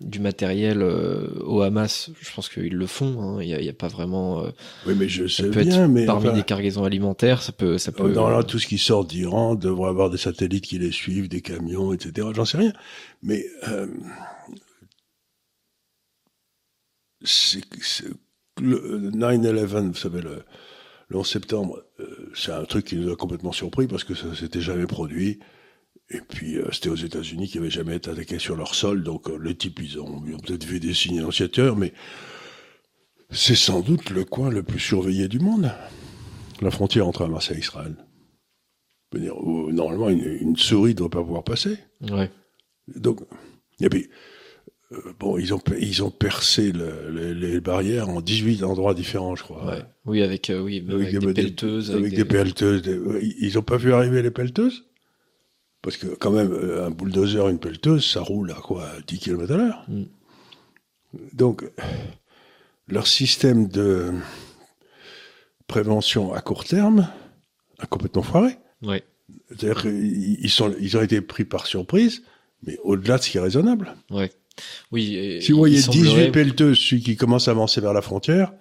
du 0.00 0.20
matériel 0.20 0.80
euh, 0.82 1.28
au 1.44 1.60
Hamas, 1.62 2.10
je 2.20 2.32
pense 2.34 2.48
qu'ils 2.48 2.74
le 2.74 2.86
font. 2.86 3.20
hein. 3.20 3.42
Il 3.42 3.48
y, 3.48 3.68
a, 3.68 3.72
pas 3.74 3.88
vraiment. 3.88 4.42
euh, 4.44 4.50
Oui, 4.86 4.94
mais 4.96 5.08
je 5.08 5.26
ça 5.26 5.42
sais 5.42 5.50
peut 5.50 5.62
bien, 5.64 5.84
être 5.84 5.90
mais 5.90 6.06
parmi 6.06 6.28
enfin, 6.28 6.36
des 6.36 6.42
cargaisons 6.42 6.84
alimentaires. 6.84 7.42
Ça 7.42 7.52
peut, 7.52 7.76
ça 7.78 7.92
peut. 7.92 8.12
Dans 8.12 8.30
là, 8.30 8.42
tout 8.42 8.58
ce 8.58 8.66
qui 8.66 8.78
sort 8.78 9.04
d'Iran 9.04 9.54
devrait 9.54 9.90
avoir 9.90 10.08
des 10.08 10.16
satellites 10.18 10.64
qui 10.64 10.78
les 10.78 10.92
suivent, 10.92 11.28
des 11.28 11.42
camions, 11.42 11.92
etc. 11.92 12.28
J'en 12.34 12.44
sais 12.46 12.58
rien. 12.58 12.72
Mais 13.22 13.44
euh, 13.68 13.86
c'est, 17.22 17.62
c'est- 17.82 18.04
le 18.60 19.10
9-11, 19.10 19.88
vous 19.88 19.94
savez, 19.94 20.20
le, 20.22 20.44
le 21.08 21.16
11 21.18 21.26
septembre, 21.28 21.82
euh, 22.00 22.30
c'est 22.34 22.52
un 22.52 22.64
truc 22.64 22.84
qui 22.86 22.96
nous 22.96 23.12
a 23.12 23.16
complètement 23.16 23.52
surpris 23.52 23.86
parce 23.88 24.04
que 24.04 24.14
ça 24.14 24.34
s'était 24.34 24.60
jamais 24.60 24.86
produit. 24.86 25.40
Et 26.10 26.20
puis, 26.20 26.58
euh, 26.58 26.68
c'était 26.72 26.90
aux 26.90 26.96
États-Unis 26.96 27.48
qui 27.48 27.58
n'avaient 27.58 27.70
jamais 27.70 27.96
été 27.96 28.10
attaqués 28.10 28.38
sur 28.38 28.56
leur 28.56 28.74
sol. 28.74 29.02
Donc, 29.02 29.28
euh, 29.28 29.38
les 29.42 29.54
types, 29.54 29.80
ils 29.82 29.98
ont, 29.98 30.16
ont 30.16 30.38
peut-être 30.38 30.64
vu 30.64 30.80
des 30.80 30.92
signes 30.92 31.18
annonciateurs, 31.18 31.76
mais 31.76 31.92
c'est 33.30 33.54
sans 33.54 33.80
doute 33.80 34.10
le 34.10 34.24
coin 34.24 34.50
le 34.50 34.62
plus 34.62 34.80
surveillé 34.80 35.28
du 35.28 35.38
monde. 35.38 35.72
La 36.60 36.70
frontière 36.70 37.08
entre 37.08 37.24
Hamas 37.24 37.50
et 37.50 37.58
Israël. 37.58 37.96
Dire, 39.14 39.36
où, 39.38 39.70
normalement, 39.72 40.10
une, 40.10 40.24
une 40.24 40.56
souris 40.56 40.90
ne 40.90 40.98
doit 40.98 41.10
pas 41.10 41.22
pouvoir 41.22 41.44
passer. 41.44 41.78
Ouais. 42.02 42.30
Donc, 42.94 43.20
et 43.80 43.88
puis, 43.88 44.08
bon, 45.18 45.38
ils 45.38 45.54
ont 45.54 45.60
ils 45.80 46.02
ont 46.02 46.10
percé 46.10 46.72
le, 46.72 47.32
les 47.32 47.60
barrières 47.60 48.08
en 48.08 48.20
18 48.20 48.62
endroits 48.62 48.92
différents, 48.92 49.36
je 49.36 49.42
crois. 49.42 49.64
Ouais. 49.66 49.82
Oui, 50.04 50.22
avec 50.22 50.52
oui, 50.54 50.84
avec, 50.86 51.18
des, 51.18 51.32
pelleteuses, 51.32 51.92
avec, 51.92 52.14
des, 52.14 52.24
pelleteuses. 52.24 52.82
ils 53.40 53.58
ont 53.58 53.62
pas 53.62 53.76
vu 53.76 53.92
arriver 53.92 54.20
les 54.20 54.30
pelleteuses? 54.30 54.84
Parce 55.84 55.98
que 55.98 56.06
quand 56.06 56.30
même 56.30 56.52
un 56.80 56.90
bulldozer, 56.90 57.48
une 57.48 57.58
pelleteuse, 57.58 58.10
ça 58.10 58.22
roule 58.22 58.50
à 58.50 58.54
quoi 58.54 58.88
10 59.06 59.18
km 59.18 59.52
à 59.52 59.56
l'heure. 59.56 59.84
Mm. 59.88 60.04
Donc 61.34 61.64
leur 62.88 63.06
système 63.06 63.68
de 63.68 64.12
prévention 65.66 66.32
à 66.32 66.40
court 66.40 66.64
terme 66.64 67.08
a 67.78 67.86
complètement 67.86 68.22
foiré. 68.22 68.56
Ouais. 68.82 69.04
C'est-à-dire 69.48 69.82
qu'ils 69.82 70.44
ils 70.80 70.96
ont 70.96 71.02
été 71.02 71.20
pris 71.20 71.44
par 71.44 71.66
surprise, 71.66 72.22
mais 72.62 72.78
au-delà 72.82 73.18
de 73.18 73.22
ce 73.22 73.30
qui 73.30 73.36
est 73.36 73.42
raisonnable. 73.42 73.94
Ouais. 74.10 74.32
Oui. 74.90 75.38
Si 75.42 75.52
vous 75.52 75.58
voyez 75.58 75.80
18 75.82 76.30
pelleteuses, 76.30 76.78
celui 76.78 77.02
qui 77.02 77.16
commence 77.16 77.48
à 77.48 77.50
avancer 77.50 77.80
vers 77.80 77.92
la 77.92 78.02
frontière, 78.02 78.52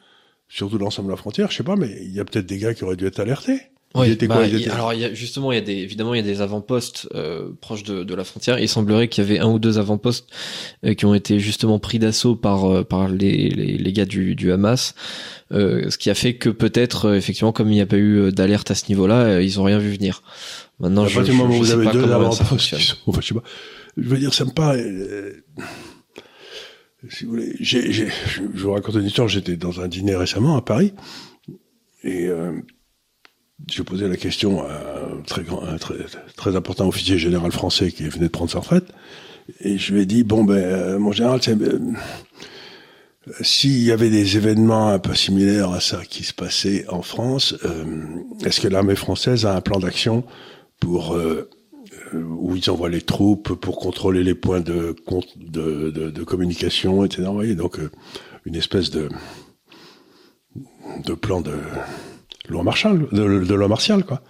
surtout 0.50 0.78
l'ensemble 0.78 1.08
de 1.08 1.14
la 1.14 1.18
frontière, 1.18 1.52
je 1.52 1.58
sais 1.58 1.64
pas, 1.64 1.76
mais 1.76 1.98
il 2.02 2.12
y 2.12 2.20
a 2.20 2.26
peut-être 2.26 2.46
des 2.46 2.58
gars 2.58 2.74
qui 2.74 2.84
auraient 2.84 2.98
dû 2.98 3.06
être 3.06 3.20
alertés. 3.20 3.62
Oui, 3.96 4.16
bah, 4.28 4.40
alors 4.72 4.94
il 4.94 5.02
y 5.02 5.06
a, 5.06 5.14
justement, 5.14 5.52
il 5.52 5.56
y 5.56 5.58
a 5.60 5.62
des, 5.62 5.74
évidemment, 5.74 6.16
il 6.16 6.18
y 6.18 6.20
a 6.20 6.24
des 6.24 6.42
avant-postes 6.42 7.08
euh, 7.14 7.50
proches 7.62 7.84
de, 7.84 8.04
de, 8.04 8.16
la 8.16 8.24
frontière. 8.24 8.58
Il 8.58 8.68
semblerait 8.68 9.08
qu'il 9.08 9.24
y 9.24 9.28
avait 9.28 9.40
un 9.40 9.48
ou 9.48 9.60
deux 9.60 9.78
avant-postes 9.78 10.28
euh, 10.84 10.96
qui 10.96 11.06
ont 11.06 11.14
été 11.14 11.40
justement 11.40 11.78
pris 11.78 12.00
d'assaut 12.00 12.36
par 12.36 12.66
euh, 12.66 12.84
par 12.84 13.08
les, 13.08 13.50
les, 13.50 13.78
les, 13.78 13.94
gars 13.94 14.06
du, 14.06 14.34
du 14.34 14.52
Hamas, 14.52 14.96
ce 15.52 15.96
qui 15.96 16.10
a 16.10 16.16
fait 16.16 16.34
que 16.38 16.50
peut-être 16.50 17.14
effectivement, 17.14 17.52
comme 17.52 17.70
il 17.70 17.76
n'y 17.76 17.82
a 17.82 17.86
pas 17.86 17.98
eu 17.98 18.32
d'alerte 18.32 18.72
à 18.72 18.76
ce 18.76 18.90
niveau-là, 18.90 19.42
ils 19.42 19.60
ont 19.60 19.64
rien 19.64 19.78
vu 19.78 19.92
venir. 19.92 20.24
Maintenant, 20.80 21.06
je, 21.06 21.24
je, 21.24 21.32
moment 21.32 21.54
je, 21.54 21.60
vous 21.60 21.72
avez 21.72 21.92
deux 21.92 22.12
avant-postes, 22.12 22.42
enfin, 22.42 22.58
je 22.58 22.76
sais 23.28 23.34
pas. 23.36 23.44
Je 23.96 24.10
veux 24.10 24.18
dire, 24.18 24.34
ça 24.34 24.46
me 24.46 24.52
paraît. 24.52 24.84
si 27.10 27.26
vous 27.26 27.30
voulez, 27.30 27.56
j'ai, 27.60 27.92
je 27.92 28.10
vous 28.56 28.72
raconte 28.72 28.96
une 28.96 29.06
histoire. 29.06 29.28
J'étais 29.28 29.56
dans 29.56 29.82
un 29.82 29.88
dîner 29.88 30.16
récemment 30.16 30.58
à 30.58 30.64
Paris 30.64 30.94
et 32.04 32.28
je 33.70 33.82
posais 33.82 34.08
la 34.08 34.18
question 34.18 34.64
à 34.64 34.74
un 34.74 35.22
très, 35.22 35.44
grand, 35.44 35.62
très, 35.78 35.96
très 36.36 36.56
important 36.56 36.88
officier 36.88 37.18
général 37.18 37.52
français 37.52 37.92
qui 37.92 38.04
venait 38.04 38.26
de 38.26 38.32
prendre 38.32 38.52
sa 38.52 38.60
retraite. 38.60 38.86
Et 39.60 39.78
je 39.78 39.94
lui 39.94 40.02
ai 40.02 40.06
dit, 40.06 40.24
bon, 40.24 40.44
ben, 40.44 40.56
euh, 40.56 41.00
mon 41.00 41.12
général, 41.12 41.40
euh, 41.50 41.80
s'il 43.42 43.84
y 43.84 43.92
avait 43.92 44.10
des 44.10 44.38
événements 44.38 44.90
un 44.90 45.00
peu 45.00 45.14
similaires 45.14 45.72
à 45.72 45.80
ça 45.80 46.02
qui 46.06 46.24
se 46.24 46.34
passaient 46.34 46.86
en 46.90 47.02
France, 47.02 47.56
euh, 47.66 47.84
est-ce 48.46 48.62
que 48.62 48.68
l'armée 48.68 48.96
française 48.96 49.46
a 49.46 49.56
un 49.56 49.62
plan 49.62 49.80
d'action 49.80 50.24
pour 50.80 51.18
où 52.14 52.56
ils 52.56 52.70
envoient 52.70 52.90
les 52.90 53.02
troupes 53.02 53.54
pour 53.54 53.80
contrôler 53.80 54.24
les 54.24 54.36
points 54.36 54.60
de, 54.60 54.96
de, 55.38 55.90
de, 55.90 56.10
de 56.10 56.24
communication, 56.24 57.06
etc. 57.06 57.24
Vous 57.28 57.34
voyez, 57.34 57.56
donc 57.56 57.80
une 58.46 58.56
espèce 58.56 58.92
de 58.92 59.08
de 61.06 61.14
plan 61.14 61.42
de 61.42 61.54
loi 62.50 62.64
martiale, 62.64 63.08
de, 63.12 63.54
loi 63.54 63.68
martiale, 63.68 64.04
quoi. 64.04 64.22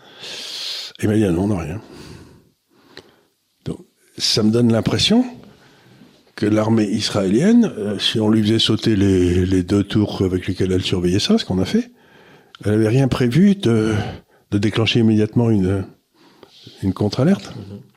Et 1.00 1.08
m'a 1.08 1.16
dit, 1.16 1.24
non, 1.24 1.48
non, 1.48 1.58
rien. 1.58 1.82
Donc, 3.66 3.80
ça 4.18 4.44
me 4.44 4.52
donne 4.52 4.72
l'impression 4.72 5.26
que 6.36 6.46
l'armée 6.46 6.86
israélienne, 6.86 7.72
euh, 7.78 8.00
si 8.00 8.20
on 8.20 8.30
lui 8.30 8.42
faisait 8.44 8.60
sauter 8.60 8.96
les, 8.96 9.64
deux 9.64 9.84
tours 9.84 10.22
avec 10.22 10.48
lesquelles 10.48 10.72
elle 10.72 10.84
surveillait 10.84 11.20
ça, 11.20 11.38
ce 11.38 11.46
qu'on 11.46 11.60
a 11.60 11.66
fait, 11.66 11.92
elle 12.64 12.74
avait 12.74 12.88
rien 12.88 13.08
prévu 13.08 13.56
de, 13.56 13.94
déclencher 14.52 15.00
immédiatement 15.00 15.50
une, 15.50 15.86
une 16.84 16.94
contre-alerte. 16.94 17.54
Mm-hmm. 17.56 17.93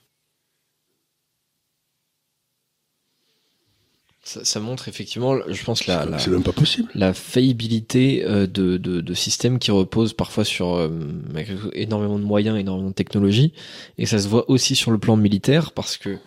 Ça, 4.27 4.59
montre 4.59 4.89
effectivement, 4.89 5.37
je 5.47 5.65
pense, 5.65 5.87
la, 5.87 6.05
la, 6.05 6.19
même 6.27 6.43
pas 6.43 6.51
possible. 6.51 6.89
la 6.97 7.15
faillibilité 7.15 8.25
euh, 8.25 8.49
de, 8.49 8.77
de, 8.77 9.01
de, 9.01 9.15
systèmes 9.15 9.61
qui 9.61 9.71
reposent 9.71 10.15
parfois 10.15 10.45
sur 10.45 10.75
euh, 10.75 10.89
énormément 11.75 12.19
de 12.19 12.25
moyens, 12.25 12.59
énormément 12.59 12.89
de 12.89 12.95
technologies. 12.95 13.53
Et 13.99 14.07
ça 14.07 14.19
se 14.19 14.27
voit 14.27 14.51
aussi 14.51 14.75
sur 14.75 14.91
le 14.91 14.99
plan 14.99 15.15
militaire 15.15 15.71
parce 15.71 15.97
que... 15.97 16.19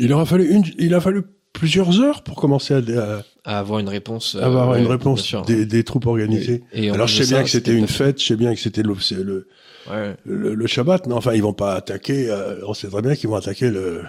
Il 0.00 0.12
aura 0.12 0.26
fallu, 0.26 0.52
une, 0.52 0.64
il 0.80 0.94
a 0.94 1.00
fallu 1.00 1.22
plusieurs 1.52 2.00
heures 2.00 2.24
pour 2.24 2.34
commencer 2.34 2.74
à, 2.74 3.22
à, 3.44 3.58
avoir 3.60 3.78
une 3.78 3.88
réponse. 3.88 4.34
avoir 4.34 4.74
une 4.74 4.88
réponse 4.88 5.36
des, 5.46 5.64
des, 5.64 5.84
troupes 5.84 6.06
organisées. 6.06 6.64
Et, 6.72 6.90
Alors 6.90 7.06
je 7.06 7.22
sais 7.22 7.32
bien 7.32 7.44
que 7.44 7.50
c'était 7.50 7.72
une 7.72 7.86
fête, 7.86 8.20
je 8.20 8.26
sais 8.26 8.36
bien 8.36 8.52
que 8.52 8.60
c'était 8.60 8.82
le, 8.82 8.96
le, 9.12 9.46
le, 10.24 10.54
le, 10.56 10.66
Shabbat, 10.66 11.06
mais 11.06 11.14
enfin 11.14 11.34
ils 11.34 11.42
vont 11.42 11.54
pas 11.54 11.76
attaquer, 11.76 12.28
euh, 12.28 12.56
on 12.66 12.74
sait 12.74 12.88
très 12.88 13.00
bien 13.00 13.14
qu'ils 13.14 13.30
vont 13.30 13.36
attaquer 13.36 13.70
le 13.70 14.02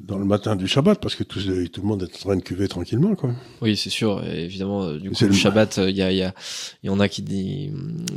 dans 0.00 0.18
le 0.18 0.24
matin 0.24 0.56
du 0.56 0.66
Shabbat 0.66 1.00
parce 1.00 1.14
que 1.14 1.22
tout, 1.22 1.38
tout, 1.38 1.80
le 1.80 1.86
monde 1.86 2.02
est 2.02 2.16
en 2.16 2.18
train 2.18 2.36
de 2.36 2.42
cuver 2.42 2.66
tranquillement 2.66 3.14
quoi. 3.14 3.30
Oui, 3.62 3.76
c'est 3.76 3.90
sûr. 3.90 4.24
évidemment, 4.24 4.82
euh, 4.82 4.98
du 4.98 5.10
coup, 5.10 5.24
le, 5.24 5.32
Shabbat, 5.32 5.78
euh, 5.78 5.90
il 5.90 5.96
y 5.96 6.02
a, 6.02 6.10
il 6.10 6.18
y, 6.18 6.22
a, 6.22 6.34
y 6.82 6.88
en 6.88 6.98
a 6.98 7.08
qui 7.08 7.22
dit, 7.22 7.70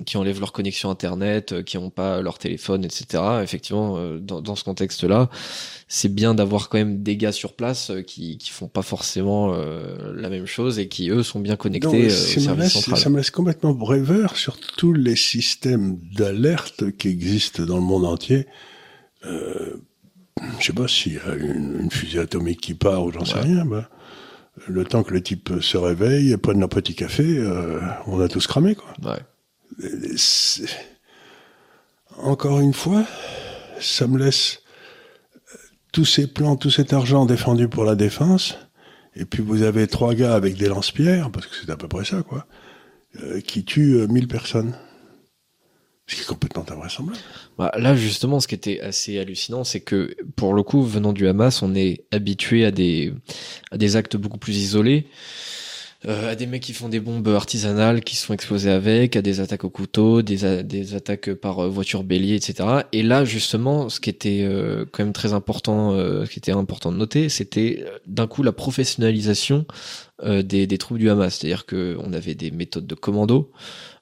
qui 0.06 0.18
enlèvent 0.18 0.40
leur 0.40 0.54
connexion 0.54 0.90
internet, 0.90 1.52
euh, 1.52 1.62
qui 1.62 1.78
n'ont 1.78 1.92
pas 1.92 2.22
leur 2.22 2.40
téléphone, 2.40 2.84
etc. 2.84 3.24
Effectivement, 3.44 4.00
dans, 4.20 4.42
dans 4.42 4.56
ce 4.56 4.64
contexte-là, 4.64 5.30
c'est 5.88 6.14
bien 6.14 6.34
d'avoir 6.34 6.70
quand 6.70 6.80
même 6.80 7.04
des 7.04 7.16
gars 7.16 7.32
sur 7.32 7.54
place 7.54 7.92
qui 8.08 8.38
qui 8.38 8.50
font 8.50 8.68
pas 8.68 8.82
forcément 8.82 9.54
la 9.54 10.30
même 10.30 10.46
chose 10.46 10.80
et 10.80 10.88
qui 10.88 11.10
eux 11.10 11.24
sont 11.24 11.40
bien 11.40 11.58
connectés 11.58 12.08
au 12.08 12.10
service 12.10 12.74
central. 12.74 12.98
Ça 12.98 13.10
me 13.10 13.18
laisse 13.18 13.32
complètement 13.32 13.74
rêveur 13.74 14.36
sur 14.36 14.58
tous 14.60 14.94
les 14.94 15.16
systèmes 15.16 16.00
d'alerte 16.16 16.92
qui 16.98 17.10
existent 17.10 17.64
dans 17.64 17.76
le 17.76 17.84
monde 17.84 18.06
entier. 18.06 18.48
Euh, 19.26 19.76
je 20.60 20.66
sais 20.66 20.74
pas 20.74 20.88
s'il 20.88 21.14
y 21.14 21.20
a 21.20 21.36
une, 21.36 21.90
fusée 21.92 22.20
atomique 22.20 22.62
qui 22.62 22.74
part 22.74 23.04
ou 23.04 23.12
j'en 23.12 23.26
sais 23.26 23.40
rien. 23.40 23.66
Bah, 23.66 23.90
le 24.68 24.84
temps 24.84 25.04
que 25.04 25.14
le 25.14 25.22
type 25.22 25.52
se 25.62 25.78
réveille, 25.78 26.36
prenne 26.38 26.62
un 26.64 26.68
petit 26.68 26.96
café, 26.96 27.24
euh, 27.26 27.80
on 28.08 28.20
a 28.20 28.28
tous 28.28 28.48
cramé, 28.48 28.76
quoi. 28.76 28.94
Encore 32.18 32.60
une 32.60 32.74
fois, 32.74 33.06
ça 33.80 34.08
me 34.08 34.18
laisse 34.18 34.62
euh, 35.36 35.58
tous 35.94 36.06
ces 36.06 36.28
plans, 36.28 36.58
tout 36.58 36.70
cet 36.70 36.94
argent 36.94 37.26
défendu 37.26 37.68
pour 37.68 37.86
la 37.86 37.96
défense, 37.96 38.58
et 39.16 39.26
puis 39.26 39.42
vous 39.42 39.64
avez 39.64 39.88
trois 39.88 40.14
gars 40.14 40.36
avec 40.36 40.58
des 40.58 40.68
lance-pierres, 40.68 41.32
parce 41.32 41.48
que 41.48 41.56
c'est 41.56 41.72
à 41.72 41.78
peu 41.78 41.88
près 41.88 42.06
ça, 42.06 42.22
quoi, 42.22 42.46
euh, 43.24 43.40
qui 43.42 43.64
tuent 43.64 44.08
mille 44.08 44.28
personnes. 44.28 44.76
Ce 46.12 46.18
qui 46.18 46.22
est 46.24 46.26
complètement 46.26 46.66
invraisemblable. 46.70 47.18
Bah, 47.58 47.72
là, 47.78 47.96
justement, 47.96 48.42
ce 48.42 48.48
qui 48.50 48.56
était 48.56 48.82
assez 48.82 49.18
hallucinant, 49.18 49.64
c'est 49.64 49.80
que, 49.80 50.14
pour 50.36 50.54
le 50.54 50.62
coup, 50.62 50.84
venant 50.84 51.14
du 51.14 51.26
Hamas, 51.26 51.62
on 51.62 51.74
est 51.74 52.04
habitué 52.12 52.66
à 52.66 52.72
des, 52.72 53.14
à 53.72 53.78
des 53.78 53.96
actes 53.96 54.18
beaucoup 54.18 54.38
plus 54.38 54.58
isolés. 54.58 55.08
Euh, 56.08 56.32
à 56.32 56.36
des 56.36 56.48
mecs 56.48 56.64
qui 56.64 56.74
font 56.74 56.90
des 56.90 57.00
bombes 57.00 57.28
artisanales 57.28 58.04
qui 58.04 58.16
sont 58.16 58.34
explosées 58.34 58.72
avec, 58.72 59.16
à 59.16 59.22
des 59.22 59.40
attaques 59.40 59.64
au 59.64 59.70
couteau, 59.70 60.22
des, 60.22 60.64
des 60.64 60.96
attaques 60.96 61.32
par 61.36 61.60
euh, 61.60 61.70
voiture 61.70 62.04
bélier, 62.04 62.36
etc. 62.36 62.68
Et 62.92 63.04
là, 63.04 63.24
justement, 63.24 63.88
ce 63.88 64.02
qui 64.02 64.10
était 64.10 64.42
euh, 64.44 64.84
quand 64.92 65.04
même 65.04 65.14
très 65.14 65.32
important, 65.32 65.96
ce 65.96 66.30
qui 66.30 66.40
était 66.40 66.52
important 66.52 66.92
de 66.92 66.98
noter, 66.98 67.30
c'était 67.30 67.86
d'un 68.06 68.28
coup 68.28 68.44
la 68.44 68.52
professionnalisation 68.52 69.66
des, 70.24 70.68
des 70.68 70.78
troupes 70.78 70.98
du 70.98 71.10
Hamas. 71.10 71.36
C'est-à-dire 71.36 71.66
que 71.66 71.96
on 72.00 72.14
avait 72.14 72.36
des 72.36 72.52
méthodes 72.52 72.86
de 72.86 72.96
commando, 72.96 73.52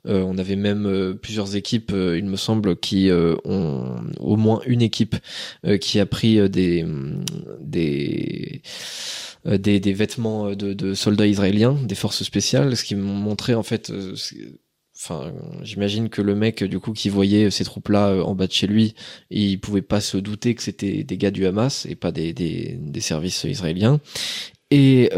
euh, 0.08 0.22
on 0.22 0.38
avait 0.38 0.56
même 0.56 0.86
euh, 0.86 1.14
plusieurs 1.14 1.56
équipes, 1.56 1.92
euh, 1.94 2.18
il 2.18 2.26
me 2.26 2.38
semble, 2.38 2.78
qui 2.78 3.10
ont 3.12 3.96
au 4.20 4.36
moins 4.38 4.62
une 4.66 4.82
équipe 4.82 5.16
qui 5.82 6.00
a 6.00 6.06
pris 6.06 6.50
des 6.50 6.86
des 7.62 8.62
des, 9.46 9.80
des 9.80 9.94
vêtements 9.94 10.54
de, 10.56 10.94
soldats 10.94 11.28
israéliens, 11.28 11.78
des 11.84 11.96
forces 11.96 12.24
spéciales, 12.24 12.76
ce 12.76 12.84
qui 12.84 12.96
m'ont 12.96 13.14
montré 13.14 13.56
en 13.56 13.64
fait 13.64 13.92
enfin 14.96 15.34
j'imagine 15.64 16.10
que 16.10 16.22
le 16.22 16.36
mec 16.36 16.64
du 16.64 16.80
coup 16.80 16.92
qui 16.92 17.10
voyait 17.10 17.50
ces 17.50 17.64
troupes 17.64 17.88
là 17.88 18.14
en 18.24 18.36
bas 18.36 18.48
de 18.48 18.52
chez 18.52 18.68
lui 18.68 18.96
il 19.30 19.60
pouvait 19.60 19.82
pas 19.82 20.02
se 20.02 20.18
douter 20.18 20.56
que 20.56 20.62
c'était 20.64 21.04
des 21.04 21.18
gars 21.18 21.32
du 21.32 21.46
Hamas 21.46 21.86
et 21.86 21.96
pas 21.96 22.12
des, 22.12 22.34
des, 22.34 23.02
services 23.02 23.46
israéliens. 23.46 24.00
Et 24.72 25.10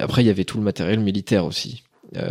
après 0.00 0.22
il 0.22 0.26
y 0.26 0.30
avait 0.30 0.44
tout 0.44 0.58
le 0.58 0.64
matériel 0.64 1.00
militaire 1.00 1.44
aussi 1.46 1.82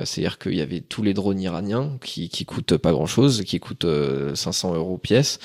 c'est-à-dire 0.06 0.38
qu'il 0.38 0.56
y 0.56 0.62
avait 0.62 0.82
tous 0.82 1.04
les 1.04 1.13
drones 1.13 1.40
iraniens 1.40 1.98
qui, 2.04 2.30
qui 2.30 2.46
coûtent 2.46 2.78
pas 2.78 2.92
grand-chose, 2.92 3.44
qui 3.44 3.60
coûtent 3.60 3.86
500 4.34 4.74
euh, 4.74 4.78
euros 4.78 4.98
pièce, 4.98 5.40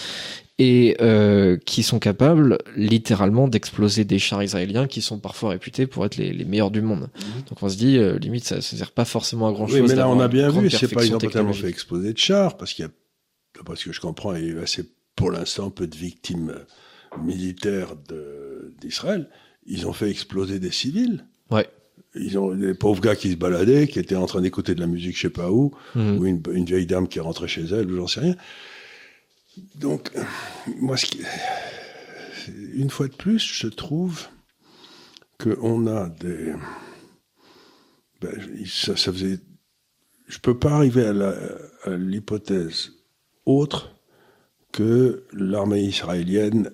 et 0.58 0.96
euh, 1.00 1.56
qui 1.56 1.82
sont 1.82 1.98
capables 1.98 2.58
littéralement 2.76 3.46
d'exploser 3.48 4.04
des 4.04 4.18
chars 4.18 4.42
israéliens 4.42 4.86
qui 4.86 5.02
sont 5.02 5.18
parfois 5.18 5.50
réputés 5.50 5.86
pour 5.86 6.04
être 6.04 6.16
les, 6.16 6.32
les 6.32 6.44
meilleurs 6.44 6.70
du 6.70 6.82
monde. 6.82 7.10
Mhm. 7.16 7.42
Donc 7.48 7.62
on 7.62 7.68
se 7.68 7.76
dit, 7.76 7.98
limite, 8.18 8.44
ça 8.44 8.56
ne 8.56 8.60
sert 8.60 8.90
pas 8.90 9.04
forcément 9.04 9.48
à 9.48 9.52
grand-chose. 9.52 9.80
Oui, 9.80 9.86
mais 9.88 9.94
là 9.94 10.08
on 10.08 10.20
a 10.20 10.28
bien 10.28 10.50
vu, 10.50 10.70
c'est 10.70 10.88
pas 10.88 11.04
ils 11.04 11.14
ont 11.14 11.18
totalement 11.18 11.52
fait 11.52 11.68
exploser 11.68 12.12
de 12.12 12.18
chars, 12.18 12.56
parce 12.56 12.72
qu'il 12.72 12.84
y 12.84 12.88
a, 12.88 12.90
d'après 13.56 13.76
ce 13.76 13.84
que 13.84 13.92
je 13.92 14.00
comprends, 14.00 14.34
il 14.34 14.44
y 14.44 14.46
a 14.46 14.50
eu 14.50 14.60
assez, 14.60 14.84
pour 15.14 15.30
l'instant, 15.30 15.70
peu 15.70 15.86
de 15.86 15.96
victimes 15.96 16.54
militaires 17.24 17.94
d'Israël. 18.80 19.28
Ils 19.66 19.86
ont 19.86 19.92
fait 19.92 20.10
exploser 20.10 20.58
des 20.58 20.70
civils. 20.70 21.24
Ouais 21.50 21.68
ils 22.20 22.38
ont 22.38 22.54
des 22.54 22.74
pauvres 22.74 23.00
gars 23.00 23.16
qui 23.16 23.30
se 23.30 23.36
baladaient, 23.36 23.88
qui 23.88 23.98
étaient 23.98 24.16
en 24.16 24.26
train 24.26 24.40
d'écouter 24.40 24.74
de 24.74 24.80
la 24.80 24.86
musique, 24.86 25.16
je 25.16 25.22
sais 25.22 25.30
pas 25.30 25.50
où, 25.50 25.72
mhm. 25.94 26.18
ou 26.18 26.26
une, 26.26 26.42
une, 26.52 26.64
vieille 26.64 26.86
dame 26.86 27.08
qui 27.08 27.20
rentrée 27.20 27.48
chez 27.48 27.64
elle, 27.64 27.90
ou 27.90 27.96
j'en 27.96 28.06
sais 28.06 28.20
rien. 28.20 28.36
Donc, 29.76 30.10
moi, 30.78 30.96
ce 30.96 31.06
qui, 31.06 31.20
une 32.74 32.90
fois 32.90 33.08
de 33.08 33.14
plus, 33.14 33.40
je 33.40 33.68
trouve 33.68 34.28
qu'on 35.38 35.86
a 35.86 36.08
des. 36.08 36.54
Ben, 38.20 38.34
ça, 38.66 38.96
ça 38.96 39.12
faisait. 39.12 39.38
Je 40.26 40.38
peux 40.38 40.58
pas 40.58 40.72
arriver 40.72 41.06
à 41.06 41.90
l'hypothèse 41.96 42.92
autre 43.46 43.94
que 44.72 45.24
l'armée 45.32 45.80
israélienne 45.80 46.70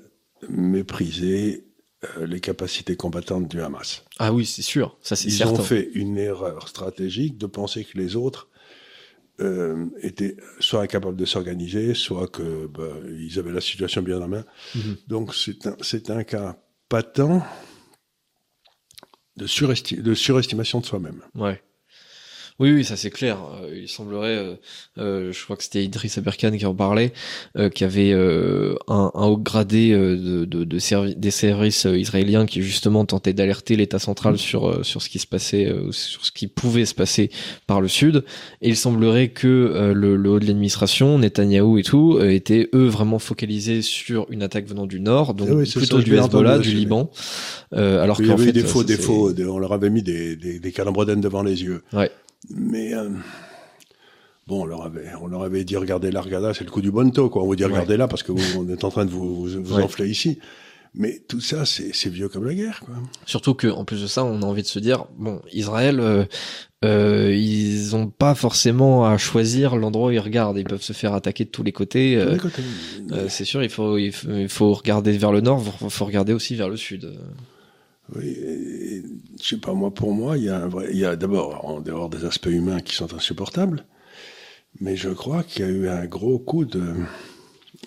méprisait 0.48 1.58
euh, 1.60 1.73
les 2.20 2.40
capacités 2.40 2.96
combattantes 2.96 3.48
du 3.48 3.60
Hamas. 3.60 4.04
Ah 4.18 4.32
oui, 4.32 4.46
c'est 4.46 4.62
sûr, 4.62 4.96
ça 5.02 5.16
c'est 5.16 5.30
certain. 5.30 5.54
Ils 5.54 5.60
ont 5.60 5.62
fait 5.62 5.90
une 5.94 6.18
erreur 6.18 6.68
stratégique 6.68 7.38
de 7.38 7.46
penser 7.46 7.84
que 7.84 7.98
les 7.98 8.16
autres 8.16 8.48
euh, 9.40 9.86
étaient 10.02 10.36
soit 10.60 10.82
incapables 10.82 11.16
de 11.16 11.24
s'organiser, 11.24 11.94
soit 11.94 12.28
que 12.28 12.66
bah, 12.66 12.88
ils 13.08 13.38
avaient 13.38 13.52
la 13.52 13.60
situation 13.60 14.02
bien 14.02 14.20
en 14.20 14.28
main. 14.28 14.44
Mhm. 14.74 14.96
Donc 15.08 15.34
c'est 15.34 15.66
un, 16.10 16.16
un 16.16 16.24
cas 16.24 16.56
patent 16.88 17.42
de, 19.36 19.46
de 20.02 20.14
surestimation 20.14 20.80
de 20.80 20.86
soi-même. 20.86 21.22
Ouais. 21.34 21.62
Oui, 22.60 22.70
oui, 22.70 22.84
ça 22.84 22.96
c'est 22.96 23.10
clair. 23.10 23.38
Euh, 23.64 23.80
il 23.82 23.88
semblerait, 23.88 24.36
euh, 24.36 24.54
euh, 24.98 25.32
je 25.32 25.42
crois 25.42 25.56
que 25.56 25.64
c'était 25.64 25.82
Idriss 25.82 26.18
Aberkan 26.18 26.52
qui 26.56 26.64
en 26.66 26.74
parlait, 26.74 27.12
qui 27.74 27.82
avait 27.82 28.12
un, 28.12 29.10
un, 29.14 29.26
haut 29.26 29.36
gradé 29.36 29.90
de, 29.90 30.44
de, 30.44 30.64
de 30.64 31.14
des 31.14 31.30
services 31.30 31.84
israéliens 31.84 32.46
qui 32.46 32.62
justement 32.62 33.04
tentait 33.04 33.32
d'alerter 33.32 33.74
l'État 33.74 33.98
central 33.98 34.38
sur 34.38 34.84
sur 34.84 35.02
ce 35.02 35.08
qui 35.08 35.18
se 35.18 35.26
passait, 35.26 35.72
sur 35.90 36.24
ce 36.24 36.30
qui 36.30 36.46
pouvait 36.46 36.84
se 36.84 36.94
passer 36.94 37.30
par 37.66 37.80
le 37.80 37.88
sud. 37.88 38.24
Et 38.62 38.68
il 38.68 38.76
semblerait 38.76 39.28
que 39.28 39.92
le, 39.94 40.16
le, 40.16 40.30
haut 40.30 40.38
de 40.38 40.46
l'administration, 40.46 41.18
Netanyahou 41.18 41.78
et 41.78 41.82
tout, 41.82 42.20
étaient 42.20 42.68
eux 42.74 42.86
vraiment 42.86 43.18
focalisés 43.18 43.82
sur 43.82 44.26
une 44.30 44.42
attaque 44.42 44.66
venant 44.66 44.86
du 44.86 45.00
nord, 45.00 45.34
donc 45.34 45.48
ah 45.50 45.78
plutôt 45.78 46.00
du 46.00 46.16
Hezbollah, 46.16 46.58
du 46.58 46.72
Liban. 46.72 47.10
alors 47.72 48.18
qu'en 48.18 48.36
fait, 48.36 48.52
des 48.52 48.62
faux 48.62 48.84
défauts, 48.84 49.32
on 49.32 49.58
leur 49.58 49.72
avait 49.72 49.90
mis 49.90 50.02
des, 50.02 50.36
des, 50.36 50.60
des 50.60 50.70
devant 51.16 51.42
les 51.42 51.62
yeux. 51.62 51.82
Ouais. 51.92 52.10
Mais 52.50 52.94
euh, 52.94 53.10
bon, 54.46 54.62
on 54.62 54.66
leur 54.66 54.82
avait, 54.82 55.08
on 55.20 55.26
leur 55.26 55.42
avait 55.42 55.64
dit 55.64 55.76
regardez 55.76 56.10
là, 56.10 56.20
regardez 56.20 56.48
là, 56.48 56.54
c'est 56.54 56.64
le 56.64 56.70
coup 56.70 56.82
du 56.82 56.90
bonto, 56.90 57.30
quoi. 57.30 57.42
On 57.42 57.46
vous 57.46 57.56
dit 57.56 57.64
regardez 57.64 57.96
là 57.96 58.08
parce 58.08 58.22
que 58.22 58.32
vous, 58.32 58.60
on 58.60 58.68
est 58.68 58.84
en 58.84 58.90
train 58.90 59.04
de 59.04 59.10
vous, 59.10 59.46
vous, 59.46 59.80
enfler 59.80 60.08
ici. 60.08 60.38
Mais 60.96 61.20
tout 61.26 61.40
ça, 61.40 61.64
c'est 61.66 62.08
vieux 62.08 62.28
comme 62.28 62.44
la 62.44 62.54
guerre, 62.54 62.80
quoi. 62.84 62.94
Surtout 63.26 63.54
que, 63.54 63.66
en 63.66 63.84
plus 63.84 64.00
de 64.00 64.06
ça, 64.06 64.24
on 64.24 64.42
a 64.42 64.46
envie 64.46 64.62
de 64.62 64.68
se 64.68 64.78
dire, 64.78 65.06
bon, 65.18 65.42
Israël, 65.52 65.98
euh, 65.98 66.24
euh, 66.84 67.34
ils 67.34 67.96
ont 67.96 68.06
pas 68.06 68.36
forcément 68.36 69.04
à 69.04 69.18
choisir 69.18 69.74
l'endroit 69.74 70.08
où 70.08 70.10
ils 70.12 70.20
regardent. 70.20 70.56
Ils 70.56 70.64
peuvent 70.64 70.82
se 70.82 70.92
faire 70.92 71.12
attaquer 71.12 71.44
de 71.44 71.50
tous 71.50 71.64
les 71.64 71.72
côtés. 71.72 72.16
Euh, 72.16 72.38
c'est 73.28 73.44
sûr, 73.44 73.64
il 73.64 73.70
faut, 73.70 73.98
il 73.98 74.12
faut, 74.48 74.72
regarder 74.72 75.18
vers 75.18 75.32
le 75.32 75.40
nord, 75.40 75.64
il 75.82 75.90
faut 75.90 76.04
regarder 76.04 76.32
aussi 76.32 76.54
vers 76.54 76.68
le 76.68 76.76
sud. 76.76 77.12
Oui, 78.16 79.02
je 79.40 79.46
sais 79.46 79.56
pas 79.56 79.72
moi. 79.72 79.92
Pour 79.92 80.12
moi, 80.12 80.36
il 80.38 80.44
y 80.44 81.04
a 81.04 81.16
d'abord 81.16 81.64
en 81.64 81.80
dehors 81.80 82.08
des 82.08 82.24
aspects 82.24 82.46
humains 82.46 82.80
qui 82.80 82.94
sont 82.94 83.12
insupportables, 83.14 83.84
mais 84.80 84.96
je 84.96 85.10
crois 85.10 85.42
qu'il 85.42 85.64
y 85.64 85.68
a 85.68 85.70
eu 85.70 85.88
un 85.88 86.06
gros 86.06 86.38
coup 86.38 86.64
de, 86.64 86.94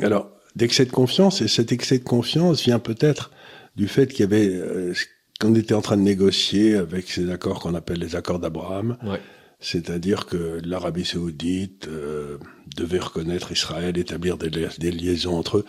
alors 0.01 0.31
d'excès 0.55 0.85
de 0.85 0.91
confiance 0.91 1.41
et 1.41 1.47
cet 1.47 1.71
excès 1.71 1.99
de 1.99 2.03
confiance 2.03 2.63
vient 2.63 2.79
peut-être 2.79 3.31
du 3.75 3.87
fait 3.87 4.07
qu'il 4.07 4.21
y 4.21 4.23
avait 4.23 4.49
euh, 4.49 4.93
qu'on 5.39 5.53
était 5.53 5.75
en 5.75 5.81
train 5.81 5.97
de 5.97 6.01
négocier 6.01 6.75
avec 6.75 7.09
ces 7.09 7.29
accords 7.29 7.59
qu'on 7.59 7.75
appelle 7.75 7.99
les 7.99 8.15
accords 8.15 8.39
d'Abraham. 8.39 8.97
Ouais. 9.03 9.19
C'est-à-dire 9.59 10.25
que 10.25 10.59
l'Arabie 10.63 11.05
saoudite 11.05 11.87
euh, 11.87 12.37
devait 12.75 12.99
reconnaître 12.99 13.51
Israël, 13.51 13.97
établir 13.97 14.37
des, 14.37 14.49
des 14.49 14.91
liaisons 14.91 15.35
entre 15.35 15.59
eux. 15.59 15.65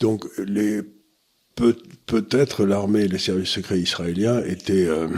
Donc 0.00 0.24
les 0.38 0.82
Peut, 1.54 1.76
peut-être 2.06 2.64
l'armée 2.64 3.02
et 3.02 3.08
les 3.08 3.18
services 3.18 3.50
secrets 3.50 3.78
israéliens 3.78 4.42
étaient. 4.44 4.86
Euh, 4.86 5.08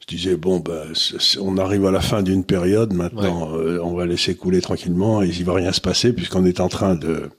je 0.00 0.16
disais 0.16 0.36
bon, 0.36 0.58
ben, 0.58 0.92
on 1.40 1.58
arrive 1.58 1.86
à 1.86 1.90
la 1.90 2.00
fin 2.00 2.22
d'une 2.22 2.44
période. 2.44 2.92
Maintenant, 2.92 3.54
euh, 3.54 3.78
on 3.82 3.94
va 3.94 4.06
laisser 4.06 4.34
couler 4.34 4.60
tranquillement 4.60 5.22
et 5.22 5.28
il 5.28 5.44
va 5.44 5.54
rien 5.54 5.72
se 5.72 5.80
passer 5.80 6.12
puisqu'on 6.12 6.44
est 6.44 6.60
en 6.60 6.68
train 6.68 6.94
de. 6.94 7.30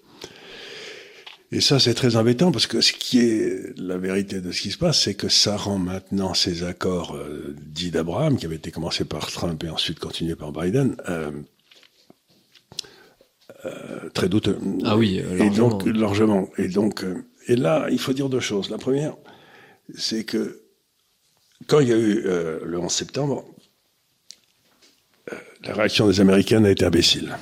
Et 1.54 1.62
ça, 1.62 1.80
c'est 1.80 1.94
très 1.94 2.16
embêtant 2.16 2.52
parce 2.52 2.66
que 2.66 2.82
ce 2.82 2.92
qui 2.92 3.20
est 3.20 3.78
la 3.78 3.98
vérité 3.98 4.42
de 4.42 4.52
ce 4.52 4.60
qui 4.60 4.72
se 4.72 4.78
passe, 4.80 5.04
c'est 5.04 5.14
que 5.14 5.30
ça 5.30 5.56
rend 5.56 5.78
maintenant 5.78 6.34
ces 6.34 6.64
accords 6.64 7.16
euh, 7.16 7.56
dits 7.64 7.92
d'Abraham, 7.92 8.38
qui 8.38 8.48
avaient 8.48 8.56
été 8.56 8.72
commencés 8.72 9.06
par 9.06 9.32
Trump 9.32 9.64
et 9.64 9.70
ensuite 9.70 10.00
continués 10.00 10.36
par 10.36 10.52
Biden, 10.52 10.96
euh, 11.10 11.30
euh, 13.66 14.10
très 14.16 14.30
douteux. 14.30 14.58
Ah 14.84 14.98
oui, 14.98 15.22
largement. 15.22 15.46
Et 15.46 15.50
donc, 15.52 15.86
largement. 15.86 16.50
Et 16.58 16.68
donc, 16.70 17.06
et 17.48 17.56
là, 17.56 17.88
il 17.92 18.00
faut 18.00 18.14
dire 18.14 18.30
deux 18.30 18.40
choses. 18.40 18.70
La 18.70 18.78
première, 18.78 19.16
c'est 19.96 20.24
que 20.24 20.62
quand 21.68 21.80
il 21.80 21.90
y 21.90 21.94
a 21.94 21.98
eu 21.98 22.24
euh, 22.26 22.60
le 22.64 22.80
11 22.80 22.92
septembre, 22.92 23.46
euh, 25.32 25.38
la 25.64 25.74
réaction 25.74 26.08
des 26.08 26.20
Américains 26.20 26.64
a 26.64 26.70
été 26.70 26.86
imbécile. 26.86 27.36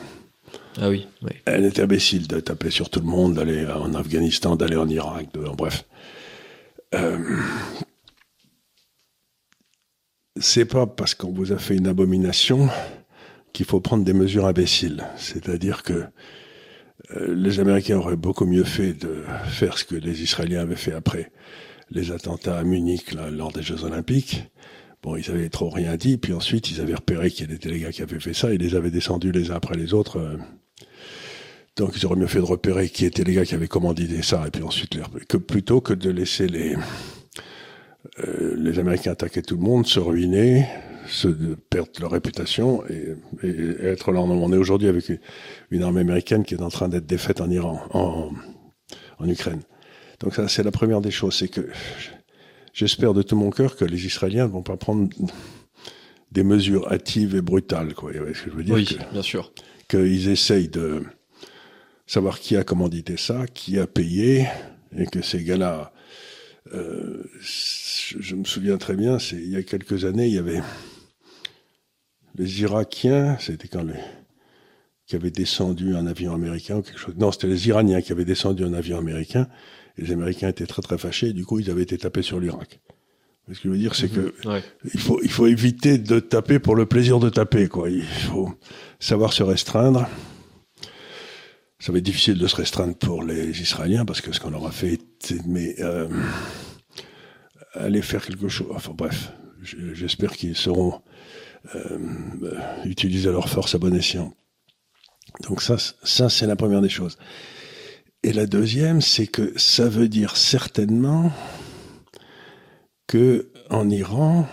Ah 0.79 0.89
oui, 0.89 1.07
oui. 1.23 1.31
Elle 1.45 1.65
était 1.65 1.81
imbécile 1.81 2.27
de 2.27 2.39
taper 2.39 2.71
sur 2.71 2.89
tout 2.89 3.01
le 3.01 3.05
monde, 3.05 3.35
d'aller 3.35 3.65
en 3.65 3.93
Afghanistan, 3.93 4.55
d'aller 4.55 4.77
en 4.77 4.87
Irak, 4.87 5.33
de, 5.33 5.41
bref. 5.41 5.85
Euh, 6.95 7.37
c'est 10.39 10.65
pas 10.65 10.87
parce 10.87 11.13
qu'on 11.13 11.31
vous 11.31 11.51
a 11.51 11.57
fait 11.57 11.75
une 11.75 11.87
abomination 11.87 12.69
qu'il 13.53 13.65
faut 13.65 13.81
prendre 13.81 14.05
des 14.05 14.13
mesures 14.13 14.45
imbéciles. 14.45 15.05
C'est-à-dire 15.17 15.83
que 15.83 16.05
les 17.27 17.59
Américains 17.59 17.97
auraient 17.97 18.15
beaucoup 18.15 18.45
mieux 18.45 18.63
fait 18.63 18.93
de 18.93 19.23
faire 19.45 19.77
ce 19.77 19.85
que 19.85 19.95
les 19.95 20.21
Israéliens 20.23 20.61
avaient 20.61 20.75
fait 20.75 20.93
après 20.93 21.31
les 21.91 22.11
attentats 22.11 22.57
à 22.57 22.63
Munich 22.63 23.13
lors 23.13 23.51
des 23.51 23.61
Jeux 23.61 23.83
Olympiques. 23.83 24.43
Bon, 25.03 25.15
ils 25.15 25.29
avaient 25.31 25.49
trop 25.49 25.69
rien 25.69 25.95
dit, 25.95 26.17
puis 26.17 26.33
ensuite 26.33 26.69
ils 26.69 26.79
avaient 26.79 26.95
repéré 26.95 27.31
qu'il 27.31 27.49
y 27.49 27.53
était 27.53 27.69
les 27.69 27.79
gars 27.79 27.91
qui 27.91 28.03
avaient 28.03 28.19
fait 28.19 28.33
ça, 28.33 28.53
ils 28.53 28.61
les 28.61 28.75
avaient 28.75 28.91
descendus 28.91 29.31
les 29.31 29.49
uns 29.49 29.55
après 29.55 29.75
les 29.75 29.93
autres. 29.93 30.17
Euh. 30.17 30.37
donc 31.75 31.93
ils 31.95 32.05
auraient 32.05 32.15
mieux 32.15 32.27
fait 32.27 32.39
de 32.39 32.45
repérer 32.45 32.87
qui 32.87 33.05
étaient 33.05 33.23
les 33.23 33.33
gars 33.33 33.45
qui 33.45 33.55
avaient 33.55 33.67
commandité 33.67 34.21
ça, 34.21 34.45
et 34.47 34.51
puis 34.51 34.61
ensuite 34.61 34.93
les 34.93 35.01
que 35.25 35.37
plutôt 35.37 35.81
que 35.81 35.93
de 35.93 36.11
laisser 36.11 36.47
les 36.47 36.75
euh, 38.19 38.55
les 38.57 38.77
Américains 38.77 39.11
attaquer 39.11 39.41
tout 39.41 39.55
le 39.55 39.61
monde, 39.61 39.87
se 39.87 39.99
ruiner, 39.99 40.65
se 41.11 41.27
perdre 41.69 41.91
leur 41.99 42.11
réputation 42.11 42.83
et, 42.89 43.15
être 43.83 44.11
là. 44.11 44.21
On 44.21 44.53
est 44.53 44.57
aujourd'hui 44.57 44.87
avec 44.87 45.11
une 45.69 45.83
armée 45.83 46.01
américaine 46.01 46.43
qui 46.43 46.55
est 46.55 46.61
en 46.61 46.69
train 46.69 46.89
d'être 46.89 47.05
défaite 47.05 47.41
en 47.41 47.49
Iran, 47.49 47.81
en, 47.91 48.31
en 49.19 49.29
Ukraine. 49.29 49.61
Donc 50.19 50.35
ça, 50.35 50.47
c'est 50.47 50.63
la 50.63 50.71
première 50.71 51.01
des 51.01 51.11
choses, 51.11 51.35
c'est 51.35 51.47
que 51.47 51.67
j'espère 52.73 53.13
de 53.13 53.21
tout 53.21 53.35
mon 53.35 53.49
cœur 53.49 53.75
que 53.75 53.85
les 53.85 54.05
Israéliens 54.05 54.47
ne 54.47 54.51
vont 54.51 54.61
pas 54.61 54.77
prendre 54.77 55.09
des 56.31 56.43
mesures 56.43 56.91
hâtives 56.91 57.35
et 57.35 57.41
brutales, 57.41 57.93
quoi. 57.93 58.11
ce 58.13 58.19
que 58.19 58.51
je 58.51 58.55
veux 58.55 58.63
dire? 58.63 58.75
Oui, 58.75 58.87
bien 59.11 59.21
sûr. 59.21 59.51
Qu'ils 59.89 60.29
essayent 60.29 60.69
de 60.69 61.03
savoir 62.07 62.39
qui 62.39 62.55
a 62.55 62.63
commandité 62.63 63.17
ça, 63.17 63.45
qui 63.53 63.79
a 63.79 63.87
payé, 63.87 64.47
et 64.97 65.05
que 65.05 65.21
ces 65.21 65.43
gars-là, 65.43 65.91
euh, 66.73 67.23
je, 67.39 68.35
me 68.35 68.45
souviens 68.45 68.77
très 68.77 68.95
bien, 68.95 69.19
c'est 69.19 69.37
il 69.37 69.49
y 69.49 69.55
a 69.55 69.63
quelques 69.63 70.05
années, 70.05 70.27
il 70.27 70.33
y 70.33 70.37
avait 70.37 70.61
les 72.35 72.61
Irakiens, 72.61 73.37
c'était 73.39 73.67
quand 73.67 73.83
les 73.83 73.99
qui 75.11 75.17
avaient 75.17 75.29
descendu 75.29 75.93
un 75.97 76.07
avion 76.07 76.33
américain 76.33 76.77
ou 76.77 76.81
quelque 76.81 76.97
chose. 76.97 77.15
Non, 77.17 77.33
c'était 77.33 77.47
les 77.47 77.67
Iraniens 77.67 78.01
qui 78.01 78.13
avaient 78.13 78.23
descendu 78.23 78.63
un 78.63 78.73
avion 78.73 78.97
américain. 78.97 79.49
Et 79.97 80.03
les 80.03 80.13
Américains 80.13 80.47
étaient 80.47 80.65
très 80.65 80.81
très 80.81 80.97
fâchés. 80.97 81.27
Et 81.27 81.33
du 81.33 81.45
coup, 81.45 81.59
ils 81.59 81.69
avaient 81.69 81.81
été 81.81 81.97
tapés 81.97 82.21
sur 82.21 82.39
l'Irak. 82.39 82.79
Ce 83.51 83.55
que 83.55 83.63
je 83.65 83.69
veux 83.69 83.77
dire, 83.77 83.93
c'est 83.93 84.09
mhm. 84.09 84.31
que 84.31 84.61
il 84.93 84.99
faut 85.01 85.19
il 85.21 85.29
faut 85.29 85.47
éviter 85.47 85.97
de 85.97 86.21
taper 86.21 86.59
pour 86.59 86.77
le 86.77 86.85
plaisir 86.85 87.19
de 87.19 87.27
taper. 87.27 87.67
Quoi. 87.67 87.89
Il 87.89 88.03
faut 88.03 88.53
savoir 89.01 89.33
se 89.33 89.43
restreindre. 89.43 90.07
Ça 91.79 91.91
va 91.91 91.97
être 91.97 92.05
difficile 92.05 92.37
de 92.37 92.47
se 92.47 92.55
restreindre 92.55 92.95
pour 92.95 93.21
les 93.21 93.59
Israéliens 93.59 94.05
parce 94.05 94.21
que 94.21 94.31
ce 94.31 94.39
qu'on 94.39 94.51
leur 94.51 94.65
a 94.65 94.71
fait, 94.71 95.01
mais 95.45 95.75
euh, 95.79 96.07
aller 97.73 98.01
faire 98.01 98.25
quelque 98.25 98.47
chose. 98.47 98.67
Enfin 98.73 98.93
bref, 98.95 99.33
j'espère 99.61 100.31
qu'ils 100.37 100.55
seront 100.55 101.01
euh, 101.75 101.97
utiliser 102.85 103.31
leur 103.31 103.49
force 103.49 103.75
à 103.75 103.77
bon 103.77 103.93
escient. 103.93 104.33
Donc 105.43 105.61
ça, 105.61 105.77
ça 105.77 106.29
c'est 106.29 106.47
la 106.47 106.55
première 106.55 106.81
des 106.81 106.89
choses. 106.89 107.17
Et 108.23 108.33
la 108.33 108.45
deuxième, 108.45 109.01
c'est 109.01 109.27
que 109.27 109.53
ça 109.57 109.87
veut 109.87 110.07
dire 110.07 110.37
certainement 110.37 111.31
que 113.07 113.51
en 113.69 113.89
Iran, 113.89 114.47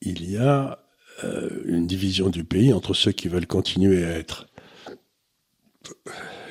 il 0.00 0.28
y 0.28 0.38
a 0.38 0.78
euh, 1.24 1.62
une 1.64 1.86
division 1.86 2.30
du 2.30 2.44
pays 2.44 2.72
entre 2.72 2.94
ceux 2.94 3.12
qui 3.12 3.28
veulent 3.28 3.46
continuer 3.46 4.04
à 4.04 4.18
être 4.18 4.46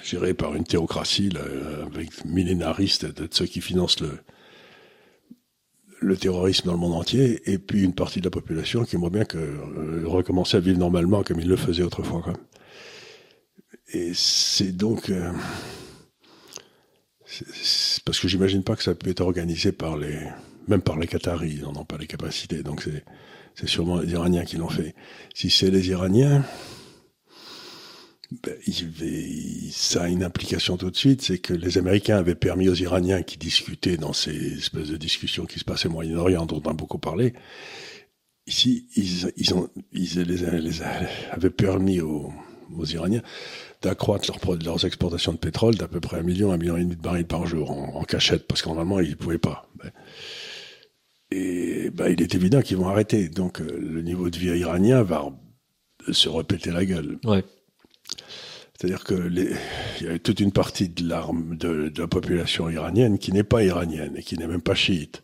gérés 0.03 0.34
par 0.34 0.55
une 0.55 0.63
théocratie 0.63 1.29
là, 1.29 1.41
avec 1.86 2.25
millénariste, 2.25 3.05
de 3.05 3.27
ceux 3.31 3.45
qui 3.45 3.62
financent 3.62 3.99
le, 3.99 4.19
le 6.06 6.18
terrorisme 6.18 6.68
dans 6.68 6.74
le 6.74 6.80
monde 6.80 6.94
entier, 6.94 7.41
et 7.52 7.58
puis 7.58 7.84
une 7.84 7.96
partie 7.96 8.20
de 8.20 8.26
la 8.26 8.32
population 8.32 8.84
qui 8.84 8.96
aimerait 8.96 9.10
bien 9.10 9.26
que 9.26 9.38
euh, 9.38 10.04
recommencer 10.06 10.58
à 10.58 10.60
vivre 10.60 10.78
normalement 10.78 11.24
comme 11.24 11.39
il 11.39 11.48
le 11.48 11.56
faisait 11.56 11.84
autrefois. 11.84 12.34
Et 13.91 14.12
c'est 14.13 14.72
donc 14.72 15.10
euh, 15.10 15.32
parce 18.06 18.20
que 18.20 18.28
j'imagine 18.28 18.63
pas 18.63 18.76
que 18.76 18.84
ça 18.84 18.94
peut 18.94 19.10
être 19.10 19.22
organisé 19.22 19.72
par 19.72 19.98
les 19.98 20.20
même 20.68 20.82
par 20.82 20.98
les 20.98 21.08
Qataris, 21.08 21.56
ils 21.58 21.62
n'en 21.62 21.76
ont 21.76 21.86
pas 21.86 21.98
les 21.98 22.08
capacités. 22.08 22.63
Donc 22.63 22.88
c'est 23.56 23.68
sûrement 23.68 24.00
les 24.00 24.12
Iraniens 24.12 24.46
qui 24.46 24.58
l'ont 24.58 24.70
fait. 24.70 24.96
Si 25.34 25.50
c'est 25.50 25.72
les 25.72 25.89
Iraniens, 25.89 26.44
ben, 28.43 28.56
il, 28.67 29.71
ça 29.71 30.04
a 30.04 30.08
une 30.08 30.24
implication 30.24 30.78
tout 30.78 30.91
de 30.91 30.95
suite, 30.95 31.21
c'est 31.21 31.39
que 31.39 31.54
les 31.54 31.78
Américains 31.78 32.17
avaient 32.17 32.36
permis 32.36 32.69
aux 32.69 32.76
Iraniens 32.76 33.24
qui 33.24 33.38
discutaient 33.38 33.98
dans 33.98 34.13
ces 34.13 34.58
espèces 34.58 34.89
de 34.89 34.98
discussions 34.98 35.45
qui 35.45 35.60
se 35.60 35.65
passaient 35.65 35.88
au 35.88 35.91
Moyen-Orient, 35.91 36.45
dont 36.45 36.62
on 36.63 36.69
a 36.69 36.74
beaucoup 36.74 36.98
parlé, 36.98 37.34
ici, 38.48 38.88
ils, 38.95 39.32
ils, 39.38 39.54
ont, 39.54 39.69
ils 39.91 40.21
les, 40.21 40.60
les, 40.60 40.82
avaient 41.32 41.50
permis 41.50 42.02
aux, 42.02 42.32
aux 42.76 42.86
Iraniens 42.86 43.24
d'accroître 43.82 44.32
leur, 44.32 44.58
leurs 44.63 44.86
exportations 44.86 45.34
de 45.34 45.38
pétrole 45.38 45.76
d'à 45.76 45.88
peu 45.88 46.00
près 46.00 46.17
un 46.17 46.24
million, 46.24 46.52
un 46.52 46.58
million 46.58 46.78
et 46.78 46.84
demi 46.84 46.95
de 46.95 47.02
barils 47.02 47.28
par 47.28 47.45
jour 47.45 47.71
en, 47.71 47.95
en 47.95 48.04
cachette, 48.04 48.48
parce 48.48 48.62
qu'en 48.62 48.76
normalement, 48.76 49.00
ils 49.00 49.12
ne 49.12 49.15
pouvaient 49.15 49.38
pas. 49.38 49.69
Ben, 49.76 49.91
et 51.32 51.89
ben, 51.89 52.08
il 52.10 52.21
est 52.21 52.36
évident 52.36 52.62
qu'ils 52.62 52.78
vont 52.78 52.88
arrêter. 52.88 53.30
Donc 53.30 53.62
euh, 53.62 53.78
le 53.80 54.02
niveau 54.02 54.30
de 54.30 54.38
vie 54.38 54.58
iranien 54.58 55.04
va 55.04 55.32
se 56.12 56.30
répéter 56.30 56.71
la 56.71 56.86
gueule. 56.86 57.19
Ouais. 57.24 57.43
C'est-à-dire 58.78 59.04
que 59.04 59.13
les, 59.13 59.51
il 60.01 60.08
y 60.08 60.10
a 60.10 60.19
toute 60.19 60.39
une 60.39 60.51
partie 60.51 60.89
de 60.89 61.08
l'arme 61.08 61.56
de, 61.56 61.89
de, 61.89 62.01
la 62.01 62.08
population 62.08 62.69
iranienne 62.69 63.17
qui 63.17 63.32
n'est 63.32 63.43
pas 63.43 63.63
iranienne 63.63 64.13
et 64.17 64.23
qui 64.23 64.38
n'est 64.38 64.47
même 64.47 64.62
pas 64.62 64.75
chiite. 64.75 65.23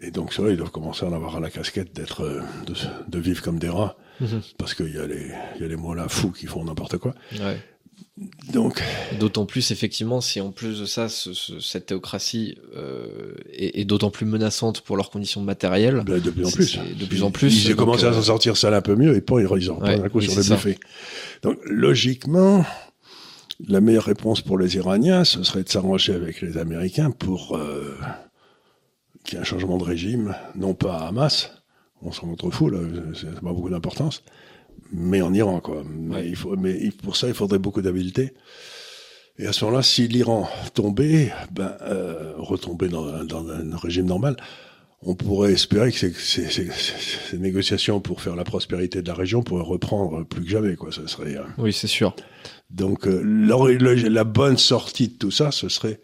Et 0.00 0.10
donc 0.10 0.32
ça, 0.32 0.42
ils 0.48 0.56
doivent 0.56 0.72
commencer 0.72 1.06
à 1.06 1.08
en 1.08 1.12
avoir 1.12 1.36
à 1.36 1.40
la 1.40 1.50
casquette 1.50 1.94
d'être, 1.94 2.42
de, 2.66 2.74
de, 3.08 3.18
vivre 3.18 3.42
comme 3.42 3.58
des 3.58 3.68
rats, 3.68 3.96
mmh. 4.20 4.26
parce 4.58 4.74
qu'il 4.74 4.94
y 4.94 4.98
a 4.98 5.06
les, 5.06 5.30
il 5.56 5.62
y 5.62 5.64
a 5.64 5.68
les 5.68 5.76
mollahs 5.76 6.08
fous 6.08 6.32
qui 6.32 6.46
font 6.46 6.64
n'importe 6.64 6.98
quoi. 6.98 7.14
Ouais. 7.38 7.58
Donc, 8.50 8.82
d'autant 9.20 9.44
plus 9.44 9.70
effectivement 9.72 10.22
si 10.22 10.40
en 10.40 10.50
plus 10.50 10.80
de 10.80 10.86
ça, 10.86 11.10
ce, 11.10 11.34
ce, 11.34 11.60
cette 11.60 11.86
théocratie 11.86 12.56
euh, 12.74 13.34
est, 13.52 13.80
est 13.80 13.84
d'autant 13.84 14.10
plus 14.10 14.24
menaçante 14.24 14.80
pour 14.80 14.96
leurs 14.96 15.10
conditions 15.10 15.42
matérielles. 15.42 16.02
Ben 16.06 16.18
de 16.18 16.30
plus 16.30 16.46
en 16.46 16.50
plus. 16.50 16.78
De 16.78 17.04
plus 17.04 17.22
en 17.22 17.30
plus. 17.30 17.66
Ils 17.66 17.72
ont 17.72 17.76
commencé 17.76 18.04
euh... 18.04 18.10
à 18.10 18.14
s'en 18.14 18.22
sortir 18.22 18.56
ça 18.56 18.74
un 18.74 18.80
peu 18.80 18.96
mieux 18.96 19.14
et 19.16 19.20
pas 19.20 19.38
ils 19.40 19.70
en 19.70 19.78
ouais, 19.80 20.00
un 20.00 20.08
coup 20.08 20.18
oui, 20.18 20.30
sur 20.30 20.34
le 20.34 20.42
buffet. 20.42 20.78
Donc 21.42 21.58
logiquement, 21.64 22.64
la 23.68 23.82
meilleure 23.82 24.04
réponse 24.04 24.40
pour 24.40 24.58
les 24.58 24.76
Iraniens, 24.76 25.24
ce 25.24 25.42
serait 25.42 25.62
de 25.62 25.68
s'arranger 25.68 26.14
avec 26.14 26.40
les 26.40 26.56
Américains 26.56 27.10
pour 27.10 27.56
euh, 27.56 27.98
qu'il 29.24 29.34
y 29.34 29.36
ait 29.36 29.40
un 29.42 29.44
changement 29.44 29.76
de 29.76 29.84
régime, 29.84 30.34
non 30.54 30.72
pas 30.72 30.96
à 30.96 31.08
Hamas, 31.08 31.52
on 32.00 32.12
s'en 32.12 32.34
fout 32.50 32.72
là, 32.72 32.78
c'est 33.14 33.40
pas 33.40 33.52
beaucoup 33.52 33.70
d'importance, 33.70 34.22
mais 34.92 35.20
en 35.22 35.32
Iran, 35.34 35.60
quoi. 35.60 35.82
Mais, 35.88 36.14
Ouais. 36.16 36.28
il 36.28 36.36
faut, 36.36 36.56
mais 36.56 36.90
pour 37.02 37.16
ça, 37.16 37.28
il 37.28 37.34
faudrait 37.34 37.58
beaucoup 37.58 37.82
d'habileté. 37.82 38.32
Et 39.38 39.46
à 39.46 39.52
ce 39.52 39.64
moment-là, 39.64 39.82
si 39.82 40.08
l'Iran 40.08 40.48
tombait, 40.74 41.30
ben, 41.52 41.74
euh, 41.82 42.32
retombait 42.38 42.88
dans, 42.88 43.06
un- 43.06 43.24
dans 43.24 43.46
un 43.48 43.76
régime 43.76 44.06
normal, 44.06 44.36
on 45.02 45.14
pourrait 45.14 45.52
espérer 45.52 45.92
que 45.92 45.98
ces, 45.98 46.12
ces- 46.12 46.48
ces- 46.48 46.70
ces 47.30 47.38
négociations 47.38 48.00
pour 48.00 48.22
faire 48.22 48.34
la 48.34 48.44
prospérité 48.44 49.02
de 49.02 49.08
la 49.08 49.14
région 49.14 49.42
pourraient 49.42 49.62
reprendre 49.62 50.24
plus 50.24 50.42
que 50.42 50.48
jamais, 50.48 50.74
quoi. 50.74 50.90
Ce 50.90 51.06
serait, 51.06 51.36
euh, 51.36 51.42
Oui, 51.58 51.72
c'est 51.74 51.86
sûr. 51.86 52.16
donc, 52.70 53.06
euh, 53.06 53.22
la 54.08 54.24
bonne 54.24 54.56
sortie 54.56 55.08
de 55.08 55.14
tout 55.14 55.30
ça, 55.30 55.50
ce 55.50 55.68
serait 55.68 56.00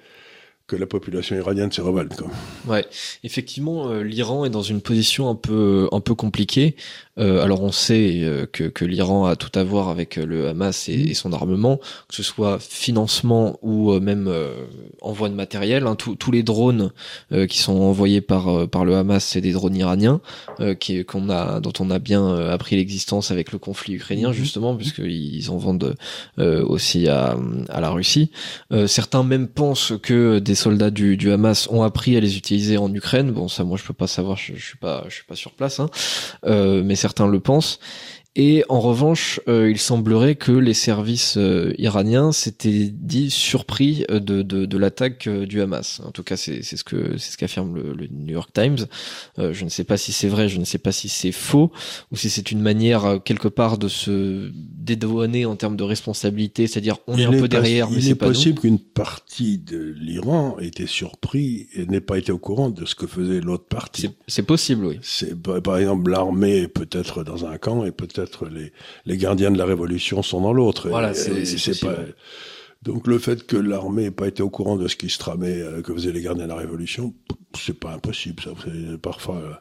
que 0.73 0.77
la 0.81 0.87
population 0.87 1.37
iranienne 1.37 1.71
se 1.71 1.83
révolte, 1.83 2.17
quoi. 2.17 2.31
Ouais, 2.67 2.87
effectivement, 3.25 3.91
euh, 3.91 4.03
l'Iran 4.03 4.47
est 4.47 4.51
dans 4.51 4.63
une 4.63 4.81
position 4.81 5.29
un 5.29 5.35
peu 5.35 5.89
un 5.93 6.01
peu 6.01 6.15
compliquée. 6.15 6.77
Euh, 7.19 7.43
alors 7.43 7.63
on 7.63 7.73
sait 7.73 8.21
euh, 8.23 8.47
que, 8.51 8.65
que 8.65 8.87
l'Iran 8.87 9.27
a 9.27 9.37
tout 9.37 9.51
à 9.59 9.63
voir 9.65 9.91
avec 9.91 10.17
euh, 10.17 10.25
le 10.25 10.49
Hamas 10.49 10.89
et, 10.89 10.95
et 10.95 11.15
son 11.15 11.35
armement, 11.35 11.77
que 12.09 12.15
ce 12.15 12.23
soit 12.23 12.59
financement 12.59 13.59
ou 13.61 13.93
euh, 13.93 14.01
même 14.01 14.29
euh, 14.29 14.65
envoi 15.03 15.29
de 15.29 15.35
matériel. 15.35 15.87
hein. 15.87 15.95
Tous- 15.95 16.17
tous 16.17 16.31
les 16.31 16.43
drones 16.43 16.91
euh, 17.33 17.47
qui 17.47 17.59
sont 17.59 17.75
envoyés 17.79 18.23
par 18.23 18.49
euh, 18.49 18.67
par 18.67 18.87
le 18.87 18.97
Hamas, 18.97 19.23
c'est 19.25 19.43
des 19.43 19.53
drones 19.53 19.77
iraniens 19.77 20.23
euh, 20.61 20.75
qui 20.75 21.05
qu'on 21.05 21.29
a 21.29 21.61
dont 21.61 21.73
on 21.81 21.91
a 21.91 21.99
bien 21.99 22.25
euh, 22.25 22.51
appris 22.55 22.77
l'existence 22.77 23.31
avec 23.31 23.53
le 23.53 23.59
conflit 23.59 23.93
ukrainien 23.95 24.29
Mhm. 24.29 24.35
justement, 24.35 24.75
puisqu'ils 24.75 25.51
en 25.51 25.59
vendent 25.59 25.95
euh, 26.39 26.65
aussi 26.65 27.09
à 27.09 27.37
à 27.69 27.81
la 27.83 27.91
Russie. 27.91 28.31
Euh, 28.73 28.87
certains 28.87 29.23
même 29.23 29.49
pensent 29.49 29.93
que 30.03 30.39
des 30.39 30.55
soldats 30.63 30.91
du, 30.91 31.33
Hamas 31.33 31.69
ont 31.71 31.83
appris 31.83 32.17
à 32.17 32.21
les 32.21 32.37
utiliser 32.37 32.77
en 32.77 32.93
Ukraine. 32.93 33.31
Bon, 33.33 33.49
ça, 33.49 33.65
moi, 33.65 33.77
je 33.77 33.85
peux 33.85 33.95
pas 33.95 34.07
savoir, 34.07 34.37
je, 34.37 34.55
je 34.55 34.65
suis 34.65 34.79
pas, 34.79 35.05
je 35.09 35.15
suis 35.15 35.25
pas 35.25 35.35
sur 35.35 35.53
place, 35.53 35.81
hein. 35.81 35.89
Euh, 36.45 36.83
mais 36.85 36.95
certains 36.95 37.27
le 37.27 37.41
pensent. 37.41 37.79
Et 38.35 38.65
en 38.71 38.81
revanche, 38.81 39.41
euh, 39.47 39.71
il 39.71 39.77
semblerait 39.79 40.37
que 40.37 40.53
les 40.53 40.73
services 40.73 41.37
euh, 41.37 41.75
iraniens 41.77 42.33
s'étaient 42.33 42.89
dit 42.91 43.29
surpris 43.31 44.07
euh, 44.11 44.21
de, 44.21 44.41
de, 44.41 44.65
de 44.65 44.79
l'attaque 44.79 45.27
euh, 45.27 45.45
du 45.45 45.61
Hamas. 45.61 46.01
En 46.03 46.13
tout 46.13 46.23
cas, 46.23 46.39
c'est 46.39 46.63
c'est 46.63 46.79
ce 46.79 46.85
que 46.85 47.19
c'est 47.19 47.33
ce 47.33 47.37
qu'affirme 47.37 47.75
le, 47.75 47.93
le 47.93 48.07
New 48.11 48.33
York 48.33 48.49
Times. 48.55 48.87
Euh, 49.39 49.53
je 49.53 49.65
ne 49.65 49.69
sais 49.69 49.85
pas 49.85 49.99
si 49.99 50.13
c'est 50.13 50.29
vrai, 50.29 50.49
je 50.49 50.59
ne 50.59 50.65
sais 50.65 50.79
pas 50.79 50.93
si 50.93 51.11
c'est 51.11 51.31
faux 51.31 51.73
ou 52.11 52.17
si 52.17 52.31
c'est 52.31 52.51
une 52.51 52.63
manière 52.63 53.05
euh, 53.05 53.19
quelque 53.19 53.49
part 53.49 53.77
de 53.77 53.89
se 53.89 54.51
dédouaner 54.55 55.45
en 55.45 55.57
termes 55.57 55.77
de 55.77 55.85
responsabilité, 55.85 56.67
c'est-à-dire 56.67 56.97
on 57.09 57.19
est 57.19 57.23
Il 57.23 57.27
un 57.27 57.33
peu 57.33 57.49
derrière, 57.49 57.91
mais 57.91 57.99
Il 57.99 58.03
c'est 58.03 58.11
est 58.13 58.15
pas 58.15 58.29
nous. 58.29 58.33
possible 58.33 58.61
qu'une 58.61 58.79
partie 58.79 59.59
de 59.59 59.77
l'Iran 60.01 60.57
ait 60.59 60.69
été 60.69 60.87
surpris 60.87 61.69
et 61.75 61.85
n'ait 61.85 62.01
pas 62.01 62.17
été 62.17 62.33
au 62.33 62.39
courant 62.39 62.71
de 62.71 62.87
ce 62.87 62.95
que 62.95 63.07
faisait 63.07 63.41
l'autre 63.43 63.67
partie. 63.67 64.09
C'est- 64.27 64.43
possible, 64.43 64.87
oui. 64.87 64.99
C'est 65.03 65.39
par 65.41 65.61
par 65.61 65.77
exemple 65.77 66.11
l'armée 66.11 66.57
est 66.63 66.69
peut-être 66.69 67.25
dans 67.25 67.45
un 67.45 67.59
camp 67.59 67.85
et 67.85 67.93
peut-être 67.93 68.22
les, 68.51 68.73
les 69.07 69.17
gardiens 69.17 69.51
de 69.51 69.59
la 69.59 69.65
révolution 69.65 70.23
sont 70.23 70.41
dans 70.41 70.53
l'autre. 70.53 70.89
Voilà, 70.89 71.15
c'est- 71.15 71.81
pas. 71.81 71.97
Donc 72.83 73.07
le 73.07 73.19
fait 73.19 73.47
que 73.47 73.57
l'armée 73.57 74.05
n'ait 74.05 74.11
pas 74.11 74.27
été 74.27 74.43
au 74.43 74.51
courant 74.51 74.77
de 74.77 74.89
ce 74.89 74.97
qui 74.97 75.09
se 75.09 75.19
tramait, 75.19 75.61
euh, 75.61 75.83
que 75.83 75.93
faisaient 75.95 76.11
les 76.13 76.21
gardiens 76.21 76.45
de 76.45 76.49
la 76.49 76.57
révolution, 76.57 77.15
c'est 77.57 77.79
pas 77.79 77.93
impossible. 77.93 78.43
Ça, 78.43 78.51
parfois 79.01 79.37
euh, 79.37 79.53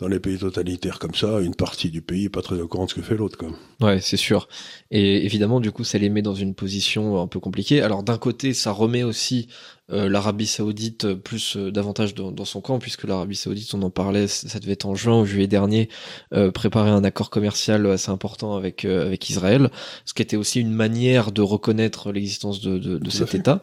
dans 0.00 0.08
les 0.08 0.18
pays 0.18 0.36
totalitaires 0.36 0.98
comme 0.98 1.14
ça, 1.14 1.40
une 1.40 1.54
partie 1.54 1.90
du 1.90 2.02
pays 2.02 2.24
est 2.24 2.28
pas 2.28 2.42
très 2.42 2.60
au 2.60 2.66
courant 2.66 2.86
de 2.86 2.90
ce 2.90 2.96
que 2.96 3.02
fait 3.02 3.14
l'autre. 3.16 3.38
Ouais, 3.80 4.00
c'est 4.00 4.16
sûr. 4.16 4.48
Et 4.90 5.24
évidemment, 5.24 5.60
du 5.60 5.70
coup, 5.70 5.84
ça 5.84 5.96
les 5.98 6.08
met 6.10 6.22
dans 6.22 6.34
une 6.34 6.54
position 6.54 7.20
un 7.22 7.28
peu 7.28 7.38
compliquée. 7.38 7.82
Alors, 7.82 8.02
d'un 8.02 8.18
côté, 8.18 8.52
ça 8.52 8.72
remet 8.72 9.04
aussi 9.04 9.46
euh, 9.92 10.08
l'Arabie 10.08 10.46
Saoudite 10.46 11.04
euh, 11.04 11.14
plus 11.14 11.56
euh, 11.56 11.70
davantage 11.70 12.14
dans, 12.14 12.32
dans 12.32 12.44
son 12.44 12.60
camp, 12.60 12.78
puisque 12.78 13.04
l'Arabie 13.04 13.36
Saoudite, 13.36 13.72
on 13.74 13.82
en 13.82 13.90
parlait, 13.90 14.26
ça 14.26 14.58
devait 14.58 14.72
être 14.72 14.86
en 14.86 14.94
juin 14.94 15.20
ou 15.20 15.24
juillet 15.24 15.46
dernier, 15.46 15.88
euh, 16.34 16.50
préparer 16.50 16.90
un 16.90 17.04
accord 17.04 17.30
commercial 17.30 17.86
assez 17.86 18.10
important 18.10 18.56
avec 18.56 18.84
euh, 18.84 19.06
avec 19.06 19.28
Israël, 19.30 19.70
ce 20.04 20.14
qui 20.14 20.22
était 20.22 20.36
aussi 20.36 20.60
une 20.60 20.72
manière 20.72 21.30
de 21.32 21.42
reconnaître 21.42 22.12
l'existence 22.12 22.60
de, 22.60 22.78
de, 22.78 22.98
de 22.98 23.10
cet. 23.10 23.34
État 23.36 23.62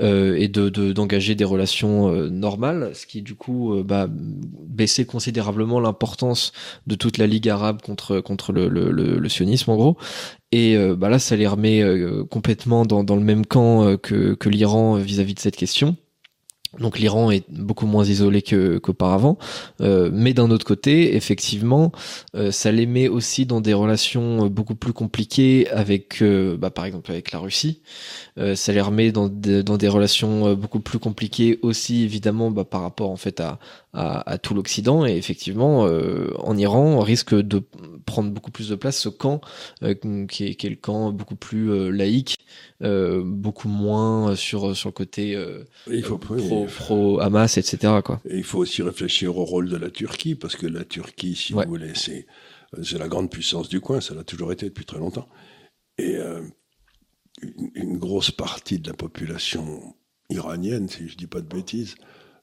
euh, 0.00 0.36
et 0.36 0.48
de 0.48 0.68
de- 0.68 0.92
d'engager 0.92 1.34
des 1.34 1.44
relations 1.44 2.08
euh, 2.12 2.28
normales, 2.28 2.92
ce 2.94 3.06
qui 3.06 3.22
du 3.22 3.34
coup 3.34 3.82
bah, 3.84 4.06
baissait 4.10 5.04
considérablement 5.06 5.80
l'importance 5.80 6.52
de 6.86 6.94
toute 6.94 7.18
la 7.18 7.26
Ligue 7.26 7.48
arabe 7.48 7.82
contre 7.82 8.20
contre 8.20 8.52
le, 8.52 8.68
le, 8.68 8.90
le, 8.90 9.18
le 9.18 9.28
sionisme 9.28 9.70
en 9.70 9.76
gros. 9.76 9.96
Et 10.52 10.76
euh, 10.76 10.96
bah 10.96 11.08
là, 11.10 11.18
ça 11.18 11.36
les 11.36 11.46
remet 11.46 11.82
euh, 11.82 12.24
complètement 12.24 12.86
dans, 12.86 13.04
dans 13.04 13.16
le 13.16 13.22
même 13.22 13.44
camp 13.44 13.84
euh, 13.84 13.96
que, 13.96 14.34
que 14.34 14.48
l'Iran 14.48 14.96
euh, 14.96 15.00
vis-à-vis 15.00 15.34
de 15.34 15.40
cette 15.40 15.56
question. 15.56 15.96
Donc 16.78 16.98
l'Iran 16.98 17.30
est 17.30 17.44
beaucoup 17.50 17.86
moins 17.86 18.04
isolé 18.04 18.42
que 18.42 18.76
qu'auparavant, 18.78 19.38
Euh, 19.80 20.10
mais 20.12 20.34
d'un 20.34 20.50
autre 20.50 20.66
côté, 20.66 21.16
effectivement, 21.16 21.92
euh, 22.34 22.50
ça 22.50 22.70
les 22.72 22.84
met 22.86 23.08
aussi 23.08 23.46
dans 23.46 23.62
des 23.62 23.72
relations 23.72 24.44
euh, 24.44 24.48
beaucoup 24.50 24.74
plus 24.74 24.92
compliquées 24.92 25.66
avec, 25.70 26.20
euh, 26.22 26.58
bah, 26.58 26.70
par 26.70 26.84
exemple, 26.84 27.10
avec 27.10 27.32
la 27.32 27.38
Russie. 27.38 27.80
Ça 28.54 28.72
les 28.72 28.80
remet 28.80 29.10
dans, 29.12 29.28
dans 29.28 29.76
des 29.78 29.88
relations 29.88 30.54
beaucoup 30.54 30.80
plus 30.80 30.98
compliquées 31.00 31.58
aussi, 31.62 32.04
évidemment, 32.04 32.50
bah, 32.52 32.64
par 32.64 32.82
rapport 32.82 33.10
en 33.10 33.16
fait 33.16 33.40
à, 33.40 33.58
à, 33.98 34.30
à 34.30 34.38
tout 34.38 34.54
l'Occident. 34.54 35.04
Et 35.04 35.16
effectivement, 35.16 35.86
euh, 35.86 36.32
en 36.38 36.56
Iran, 36.56 36.84
on 36.84 37.00
risque 37.00 37.34
de 37.34 37.62
prendre 38.06 38.30
beaucoup 38.30 38.52
plus 38.52 38.68
de 38.68 38.76
place 38.76 38.96
ce 38.98 39.08
camp 39.08 39.40
euh, 39.82 39.94
qui, 40.26 40.46
est, 40.46 40.54
qui 40.54 40.66
est 40.68 40.70
le 40.70 40.76
camp 40.76 41.10
beaucoup 41.12 41.34
plus 41.34 41.70
euh, 41.70 41.90
laïque, 41.90 42.36
beaucoup 42.80 43.68
moins 43.68 44.36
sur 44.36 44.76
sur 44.76 44.88
le 44.90 44.92
côté 44.92 45.32
Et 45.32 45.96
il 45.96 46.04
faut, 46.04 46.16
pro, 46.16 46.66
pro 46.66 47.20
Hamas, 47.20 47.58
etc. 47.58 47.94
Quoi. 48.04 48.20
Et 48.24 48.36
il 48.38 48.44
faut 48.44 48.58
aussi 48.58 48.82
réfléchir 48.82 49.36
au 49.36 49.44
rôle 49.44 49.68
de 49.68 49.76
la 49.76 49.90
Turquie, 49.90 50.36
parce 50.36 50.54
que 50.54 50.66
la 50.66 50.84
Turquie, 50.84 51.34
si 51.34 51.54
Ouais. 51.54 51.64
vous 51.64 51.70
voulez, 51.70 51.92
c'est, 51.94 52.26
c'est 52.82 52.98
la 52.98 53.08
grande 53.08 53.30
puissance 53.30 53.68
du 53.68 53.80
coin, 53.80 54.00
ça 54.00 54.14
l'a 54.14 54.22
toujours 54.22 54.52
été 54.52 54.66
depuis 54.66 54.84
très 54.84 54.98
longtemps. 54.98 55.28
Et 55.98 56.16
une, 57.42 57.70
une 57.74 57.98
grosse 57.98 58.30
partie 58.30 58.78
de 58.78 58.88
la 58.88 58.94
population 58.94 59.96
iranienne, 60.30 60.88
si 60.88 61.08
je 61.08 61.16
dis 61.16 61.26
pas 61.26 61.40
de 61.40 61.48
bêtises, 61.48 61.96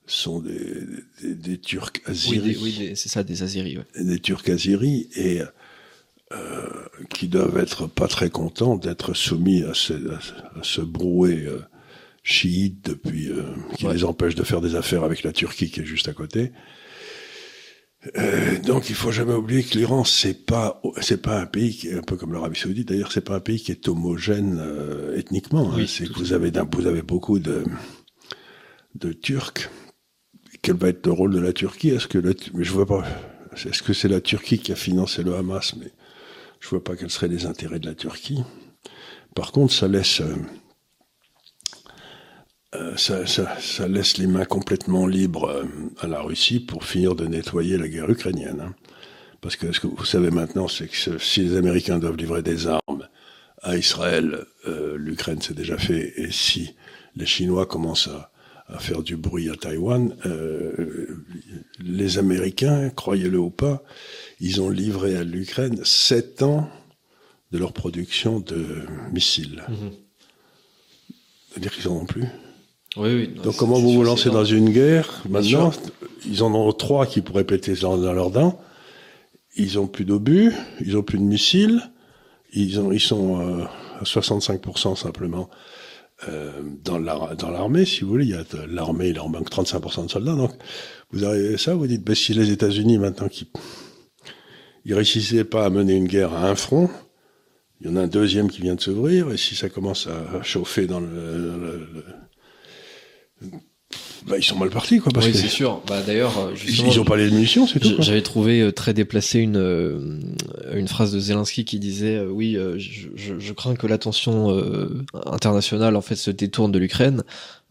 sont 0.08 0.40
des, 0.40 0.84
des, 1.22 1.36
des 1.36 1.58
Turcs 1.60 1.94
Oui, 2.30 2.40
des- 2.40 2.58
oui, 2.58 2.76
des- 2.78 2.96
c'est 2.96 3.10
ça, 3.10 3.24
des 3.24 3.42
Aziris. 3.44 3.78
Ouais. 3.78 4.04
des 4.04 4.20
Turcs 4.20 4.48
aziris, 4.50 5.08
et 5.16 5.42
euh, 6.32 6.70
qui 7.14 7.28
doivent 7.28 7.58
être 7.58 7.88
pas 7.88 8.08
très 8.08 8.30
contents 8.30 8.76
d'être 8.78 9.14
soumis 9.14 9.64
à 9.64 9.74
ce, 9.74 9.94
à 9.94 10.20
ce, 10.64 10.82
brouet 10.82 11.46
euh, 11.46 11.60
chiite 12.24 12.84
depuis, 12.86 13.30
euh, 13.30 13.44
qui 13.78 13.86
Ouais. 13.88 13.94
les 13.94 14.04
empêche 14.04 14.36
de 14.36 14.44
faire 14.44 14.62
des 14.62 14.76
affaires 14.76 15.04
avec 15.04 15.24
la 15.24 15.32
Turquie 15.32 15.70
qui 15.72 15.82
est 15.82 15.86
juste 15.86 16.08
à 16.08 16.14
côté. 16.14 16.52
Euh, 18.18 18.60
donc 18.60 18.90
il 18.92 18.96
faut 18.96 19.12
jamais 19.12 19.34
oublier 19.34 19.64
que 19.64 19.76
l'Iran 19.76 20.04
c'est 20.04 20.46
pas 20.46 20.80
c'est 21.02 21.20
pas 21.24 21.40
un 21.42 21.48
pays 21.48 21.76
qui 21.76 21.88
est 21.88 21.96
un 21.98 22.04
peu 22.04 22.18
comme 22.18 22.34
l'Arabie 22.34 22.60
Saoudite 22.60 22.90
d'ailleurs 22.90 23.12
c'est 23.12 23.22
pas 23.26 23.36
un 23.38 23.40
pays 23.40 23.60
qui 23.60 23.72
est 23.72 23.88
homogène 23.88 24.60
euh, 24.62 25.18
ethniquement 25.18 25.72
hein. 25.72 25.76
Oui, 25.76 25.88
c'est 25.88 26.06
que 26.08 26.14
vous 26.14 26.32
avez 26.32 26.52
vous 26.72 26.86
avez 26.86 27.02
beaucoup 27.02 27.40
de 27.40 27.64
de 28.94 29.12
Turcs 29.12 29.72
quel 30.66 30.78
va 30.78 30.88
être 30.88 31.06
le 31.06 31.12
rôle 31.12 31.32
de 31.32 31.40
la 31.40 31.54
Turquie? 31.54 31.90
Est-ce 31.90 32.08
que 32.08 32.20
je 32.20 32.72
vois 32.72 32.88
pas. 32.88 33.04
Est-ce 33.54 33.84
que 33.84 33.94
c'est 33.94 34.08
la 34.08 34.20
Turquie 34.20 34.58
qui 34.58 34.72
a 34.72 34.76
financé 34.76 35.22
le 35.22 35.36
Hamas? 35.36 35.76
Mais 35.76 35.92
je 36.60 36.68
vois 36.70 36.84
pas 36.84 36.96
quels 36.96 37.12
seraient 37.12 37.28
les 37.28 37.46
intérêts 37.46 37.78
de 37.78 37.86
la 37.86 37.94
Turquie. 37.94 38.44
Par 39.36 39.52
contre, 39.52 39.72
ça 39.72 39.88
laisse 39.88 40.22
euh, 40.22 40.36
euh, 42.74 42.98
ça, 42.98 43.88
laisse 43.88 44.18
les 44.18 44.26
mains 44.26 44.46
complètement 44.46 45.06
libres 45.06 45.50
euh, 45.50 45.66
à 46.00 46.08
la 46.08 46.20
Russie 46.22 46.60
pour 46.60 46.84
finir 46.84 47.14
de 47.14 47.28
nettoyer 47.28 47.78
la 47.78 47.88
guerre 47.88 48.10
ukrainienne. 48.10 48.62
Hein. 48.62 48.74
Parce 49.42 49.58
que 49.58 49.72
ce 49.72 49.80
que 49.80 49.86
vous 49.86 50.04
savez 50.04 50.32
maintenant, 50.32 50.68
c'est 50.68 50.88
que 50.88 51.20
si 51.20 51.42
les 51.42 51.58
Américains 51.58 52.00
doivent 52.00 52.18
livrer 52.18 52.42
des 52.42 52.66
armes 52.66 53.08
à 53.62 53.78
Israël, 53.78 54.46
l'Ukraine 54.96 55.42
c'est 55.42 55.54
déjà 55.54 55.78
fait, 55.78 56.14
et 56.18 56.32
si 56.32 56.76
les 57.16 57.28
Chinois 57.28 57.68
commencent 57.68 58.08
à, 58.08 58.32
à 58.68 58.80
faire 58.80 59.04
du 59.04 59.16
bruit 59.16 59.50
à 59.50 59.56
Taïwan, 59.56 60.16
euh, 60.26 61.24
les 61.80 62.18
Américains, 62.18 62.90
croyez-le 62.90 63.38
ou 63.38 63.52
pas, 63.52 63.84
ils 64.40 64.62
ont 64.62 64.70
livré 64.70 65.16
à 65.16 65.24
l'Ukraine 65.24 65.80
sept 65.84 66.42
ans 66.42 66.68
de 67.52 67.60
leur 67.60 67.74
production 67.74 68.40
de 68.40 68.66
missiles. 69.12 69.64
Mmh. 69.70 69.74
C'est-à-dire 71.50 71.72
qu'ils 71.74 71.88
en 71.88 71.98
ont 71.98 72.06
plus. 72.06 72.26
Oui, 72.98 73.14
oui. 73.14 73.42
Donc 73.44 73.56
comment 73.58 73.78
vous 73.78 73.94
vous 73.94 74.04
lancez 74.04 74.30
dans 74.30 74.46
une 74.46 74.72
guerre 74.72 75.22
Maintenant, 75.30 75.72
ils 76.26 76.44
en 76.44 76.54
ont 76.54 76.72
trois 76.72 77.06
qui 77.06 77.22
pourraient 77.22 77.44
péter 77.44 77.74
dans, 77.74 77.98
dans 77.98 78.14
leurs 78.14 78.32
dents. 78.32 78.60
Ils 79.56 79.80
ont 79.80 79.88
plus 79.88 80.06
d'obus, 80.06 80.54
ils 80.82 80.98
ont 80.98 81.04
plus 81.04 81.18
de 81.18 81.24
missiles, 81.24 81.92
ils, 82.52 82.80
ont, 82.80 82.92
ils 82.92 83.00
sont 83.00 83.40
euh, 83.40 83.64
à 84.00 84.04
65% 84.04 84.96
simplement 84.96 85.50
euh, 86.28 86.62
dans 86.84 86.98
l'armée, 86.98 87.86
si 87.86 88.02
vous 88.02 88.10
voulez. 88.10 88.26
Il 88.26 88.32
y 88.32 88.36
a 88.36 88.44
l'armée, 88.68 89.10
il 89.10 89.20
en 89.20 89.30
manque 89.30 89.50
35% 89.50 90.06
de 90.06 90.12
soldats. 90.12 90.36
Donc 90.36 90.54
vous 91.12 91.26
arrivez 91.26 91.56
à 91.56 91.58
ça, 91.58 91.76
vous 91.76 91.88
dites, 91.88 92.04
ben, 92.04 92.16
si 92.16 92.34
les 92.34 92.52
États-Unis 92.52 92.98
maintenant 92.98 93.28
qui 93.28 93.48
ils 94.86 94.94
réussissaient 94.94 95.46
pas 95.46 95.66
à 95.66 95.70
mener 95.70 95.96
une 95.96 96.08
guerre 96.08 96.34
à 96.34 96.48
un 96.48 96.56
front, 96.56 96.90
il 97.82 97.88
y 97.88 97.90
en 97.90 97.96
a 97.96 98.02
un 98.02 98.08
deuxième 98.08 98.50
qui 98.50 98.62
vient 98.62 98.76
de 98.76 98.82
s'ouvrir, 98.82 99.32
et 99.32 99.38
si 99.38 99.56
ça 99.56 99.68
commence 99.68 100.08
à 100.08 100.44
chauffer 100.44 100.86
dans 100.86 101.00
le, 101.00 101.08
le, 101.08 101.90
le 103.42 103.48
bah, 104.28 104.38
ils 104.40 104.44
sont 104.44 104.58
mal 104.58 104.70
partis, 104.70 105.00
quoi. 105.00 105.12
Parce 105.14 105.28
oui, 105.28 105.34
c'est 105.36 105.48
sûr. 105.48 105.82
Bah, 105.88 106.02
d'ailleurs, 106.06 106.34
euh, 106.40 106.54
ils 106.68 107.00
ont 107.00 107.06
pas 107.06 107.16
les 107.16 107.30
munitions, 107.30 107.68
c'est 107.68 107.80
tout. 107.80 107.96
J'avais 108.00 108.24
trouvé 108.24 108.60
euh, 108.60 108.72
très 108.72 108.94
déplacé 108.94 109.40
une 109.40 109.58
euh, 109.58 110.20
une 110.74 110.88
phrase 110.88 111.14
de 111.14 111.20
Zelensky 111.20 111.64
qui 111.64 111.78
disait 111.78 112.20
oui, 112.22 112.58
je, 112.78 113.10
je, 113.16 113.34
je, 113.38 113.54
crains 113.54 113.76
que 113.76 113.86
l'attention 113.86 114.50
internationale 115.26 115.96
en 115.96 116.02
fait 116.02 116.16
se 116.16 116.32
détourne 116.32 116.72
de 116.72 116.80
l'Ukraine. 116.80 117.24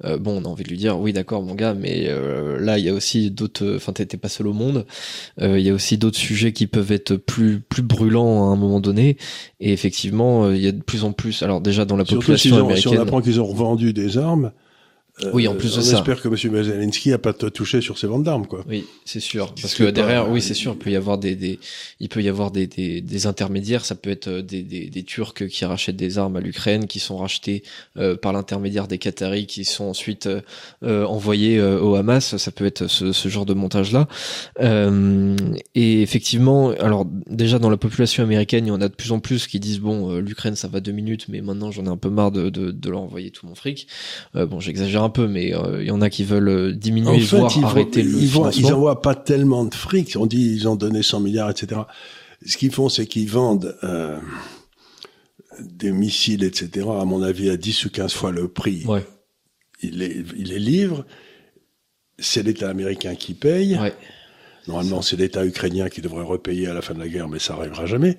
bon, 0.02 0.40
on 0.40 0.44
a 0.44 0.48
envie 0.48 0.62
de 0.62 0.68
lui 0.68 0.76
dire 0.76 0.98
oui, 0.98 1.12
d'accord, 1.12 1.42
mon 1.42 1.54
gars, 1.54 1.74
mais 1.74 2.08
là, 2.58 2.78
il 2.78 2.84
y 2.84 2.88
a 2.88 2.94
aussi 2.94 3.30
d'autres. 3.30 3.74
Enfin, 3.76 3.92
t'étais 3.92 4.16
pas 4.16 4.28
seul 4.28 4.46
au 4.46 4.52
monde. 4.52 4.86
Il 5.40 5.60
y 5.60 5.70
a 5.70 5.74
aussi 5.74 5.98
d'autres 5.98 6.18
sujets 6.18 6.52
qui 6.52 6.66
peuvent 6.66 6.92
être 6.92 7.16
plus 7.16 7.60
plus 7.60 7.82
brûlants 7.82 8.48
à 8.48 8.52
un 8.52 8.56
moment 8.56 8.80
donné. 8.80 9.16
Et 9.60 9.72
effectivement, 9.72 10.50
il 10.50 10.62
y 10.62 10.68
a 10.68 10.72
de 10.72 10.82
plus 10.82 11.04
en 11.04 11.12
plus. 11.12 11.42
Alors 11.42 11.60
déjà 11.60 11.84
dans 11.84 11.96
la 11.96 12.04
population 12.04 12.56
américaine, 12.56 12.92
si 12.92 12.98
on 12.98 13.02
apprend 13.02 13.20
qu'ils 13.20 13.40
ont 13.40 13.46
revendu 13.46 13.92
des 13.92 14.18
armes 14.18 14.52
oui, 15.32 15.46
en 15.46 15.54
plus 15.54 15.74
de 15.74 15.78
on 15.78 15.82
ça. 15.82 15.98
espère 15.98 16.20
que 16.20 16.26
M. 16.26 16.36
Zelensky 16.36 17.12
a 17.12 17.18
pas 17.18 17.32
touché 17.32 17.80
sur 17.80 17.98
ses 17.98 18.08
ventes 18.08 18.24
d'armes, 18.24 18.46
quoi. 18.46 18.64
Oui, 18.68 18.84
c'est 19.04 19.20
sûr. 19.20 19.54
Parce 19.54 19.74
que 19.74 19.84
derrière, 19.84 20.28
oui, 20.28 20.42
c'est 20.42 20.54
sûr, 20.54 20.72
il 20.72 20.78
peut 20.78 20.90
y 20.90 20.96
avoir 20.96 21.18
des, 21.18 21.36
des 21.36 21.60
il 22.00 22.08
peut 22.08 22.20
y 22.20 22.28
avoir 22.28 22.50
des, 22.50 22.66
des, 22.66 23.00
des, 23.00 23.26
intermédiaires. 23.26 23.84
Ça 23.84 23.94
peut 23.94 24.10
être 24.10 24.26
euh, 24.26 24.42
des, 24.42 24.62
des, 24.62 24.90
des 24.90 25.02
Turcs 25.04 25.46
qui 25.48 25.64
rachètent 25.64 25.96
des 25.96 26.18
armes 26.18 26.36
à 26.36 26.40
l'Ukraine, 26.40 26.88
qui 26.88 26.98
sont 26.98 27.16
rachetés 27.16 27.62
euh, 27.96 28.16
par 28.16 28.32
l'intermédiaire 28.32 28.88
des 28.88 28.98
Qataris, 28.98 29.46
qui 29.46 29.64
sont 29.64 29.84
ensuite 29.84 30.26
euh, 30.26 30.40
euh 30.82 31.04
envoyés 31.04 31.60
au 31.60 31.94
Hamas. 31.94 32.36
Ça 32.36 32.50
peut 32.50 32.66
être 32.66 32.88
ce, 32.88 33.12
ce 33.12 33.28
genre 33.28 33.46
de 33.46 33.54
montage-là. 33.54 34.08
et 34.60 36.02
effectivement, 36.02 36.70
alors 36.70 37.06
déjà 37.28 37.60
dans 37.60 37.70
la 37.70 37.76
population 37.76 38.24
américaine, 38.24 38.66
il 38.66 38.70
y 38.70 38.72
en 38.72 38.80
a 38.80 38.88
de 38.88 38.94
plus 38.94 39.12
en 39.12 39.20
plus 39.20 39.46
qui 39.46 39.60
disent 39.60 39.80
bon, 39.80 40.16
l'Ukraine, 40.16 40.56
ça 40.56 40.66
va 40.66 40.80
deux 40.80 40.92
minutes, 40.92 41.26
mais 41.28 41.40
maintenant 41.40 41.70
j'en 41.70 41.84
ai 41.84 41.88
un 41.88 41.96
peu 41.96 42.10
marre 42.10 42.32
de, 42.32 42.50
de, 42.50 42.72
de 42.72 42.90
leur 42.90 43.02
envoyer 43.02 43.30
tout 43.30 43.46
mon 43.46 43.54
fric. 43.54 43.86
bon, 44.34 44.58
j'exagère 44.58 45.03
un 45.04 45.10
peu, 45.10 45.28
mais 45.28 45.54
euh, 45.54 45.82
il 45.82 45.86
y 45.86 45.90
en 45.90 46.00
a 46.00 46.10
qui 46.10 46.24
veulent 46.24 46.48
euh, 46.48 46.72
diminuer, 46.72 47.20
voire 47.20 47.64
arrêter 47.64 48.02
le 48.02 48.18
ils 48.18 48.28
financement. 48.28 48.68
Ils 48.68 48.72
envoient 48.72 49.02
pas 49.02 49.14
tellement 49.14 49.64
de 49.64 49.74
fric. 49.74 50.16
On 50.18 50.26
dit 50.26 50.54
ils 50.54 50.68
ont 50.68 50.76
donné 50.76 51.02
100 51.02 51.20
milliards, 51.20 51.50
etc. 51.50 51.82
Ce 52.44 52.56
qu'ils 52.56 52.72
font, 52.72 52.88
c'est 52.88 53.06
qu'ils 53.06 53.30
vendent 53.30 53.76
euh, 53.84 54.18
des 55.60 55.92
missiles, 55.92 56.44
etc. 56.44 56.86
À 57.00 57.04
mon 57.04 57.22
avis, 57.22 57.50
à 57.50 57.56
10 57.56 57.86
ou 57.86 57.90
15 57.90 58.12
fois 58.12 58.32
le 58.32 58.48
prix. 58.48 58.84
Ouais. 58.86 59.06
Ils 59.82 59.98
les, 59.98 60.24
ils 60.36 60.48
les 60.48 60.58
livrent. 60.58 61.04
C'est 62.18 62.42
l'État 62.42 62.70
américain 62.70 63.14
qui 63.14 63.34
paye. 63.34 63.76
Ouais. 63.78 63.94
Normalement, 64.68 65.02
c'est 65.02 65.16
l'État 65.16 65.44
ukrainien 65.44 65.88
qui 65.88 66.00
devrait 66.00 66.24
repayer 66.24 66.68
à 66.68 66.74
la 66.74 66.82
fin 66.82 66.94
de 66.94 66.98
la 66.98 67.08
guerre, 67.08 67.28
mais 67.28 67.38
ça 67.38 67.54
arrivera 67.54 67.86
jamais. 67.86 68.16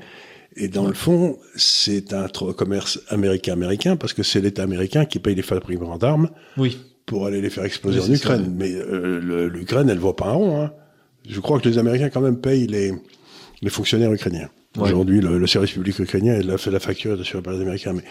Et 0.56 0.68
dans 0.68 0.88
le 0.88 0.94
fond, 0.94 1.38
c'est 1.56 2.14
un 2.14 2.28
commerce 2.28 3.00
américain-américain 3.10 3.98
parce 3.98 4.14
que 4.14 4.24
c'est 4.24 4.40
l'État 4.40 4.64
américain 4.64 5.06
qui 5.06 5.20
paye 5.20 5.36
les 5.36 5.42
fabricants 5.42 5.98
d'armes 5.98 6.30
oui. 6.58 6.78
pour 7.06 7.26
aller 7.26 7.42
les 7.42 7.50
faire 7.50 7.66
exploser 7.66 8.00
en 8.00 8.14
Ukraine. 8.14 8.54
Mais 8.58 8.72
euh, 8.74 9.50
l'Ukraine, 9.50 9.90
elle 9.90 9.98
voit 9.98 10.16
pas 10.16 10.28
un 10.28 10.34
rond. 10.34 10.62
Hein. 10.62 10.72
Je 11.28 11.40
crois 11.40 11.60
que 11.60 11.68
les 11.68 11.78
Américains 11.78 12.10
quand 12.10 12.22
même 12.22 12.40
payent 12.40 12.68
les, 12.68 12.94
les 13.62 13.70
fonctionnaires 13.70 14.14
ukrainiens. 14.14 14.50
Aujourd'hui, 14.78 15.22
le, 15.22 15.48
service 15.48 15.72
public 15.72 16.00
ukrainien, 16.00 16.38
il 16.38 16.52
a 16.52 16.58
fait 16.58 16.72
la 16.72 16.80
facture 16.80 17.24
sur 17.26 17.42
les 17.42 17.62
Américains. 17.62 17.94
Mais 17.94 18.04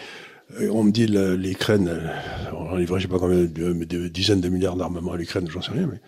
euh, 0.61 0.69
on 0.71 0.83
me 0.83 0.91
dit 0.91 1.07
l'Ukraine, 1.07 1.87
euh, 1.87 2.07
on 2.53 2.75
livrait, 2.75 2.99
je 2.99 3.05
sais 3.05 3.11
pas 3.11 3.19
combien, 3.19 3.43
de, 3.43 4.07
dizaines 4.07 4.41
de 4.41 4.49
milliards 4.49 4.75
d'armements 4.75 5.13
à 5.13 5.17
l'Ukraine, 5.17 5.47
j'en 5.49 5.61
sais 5.61 5.71
rien, 5.71 5.87
mais 5.91 5.99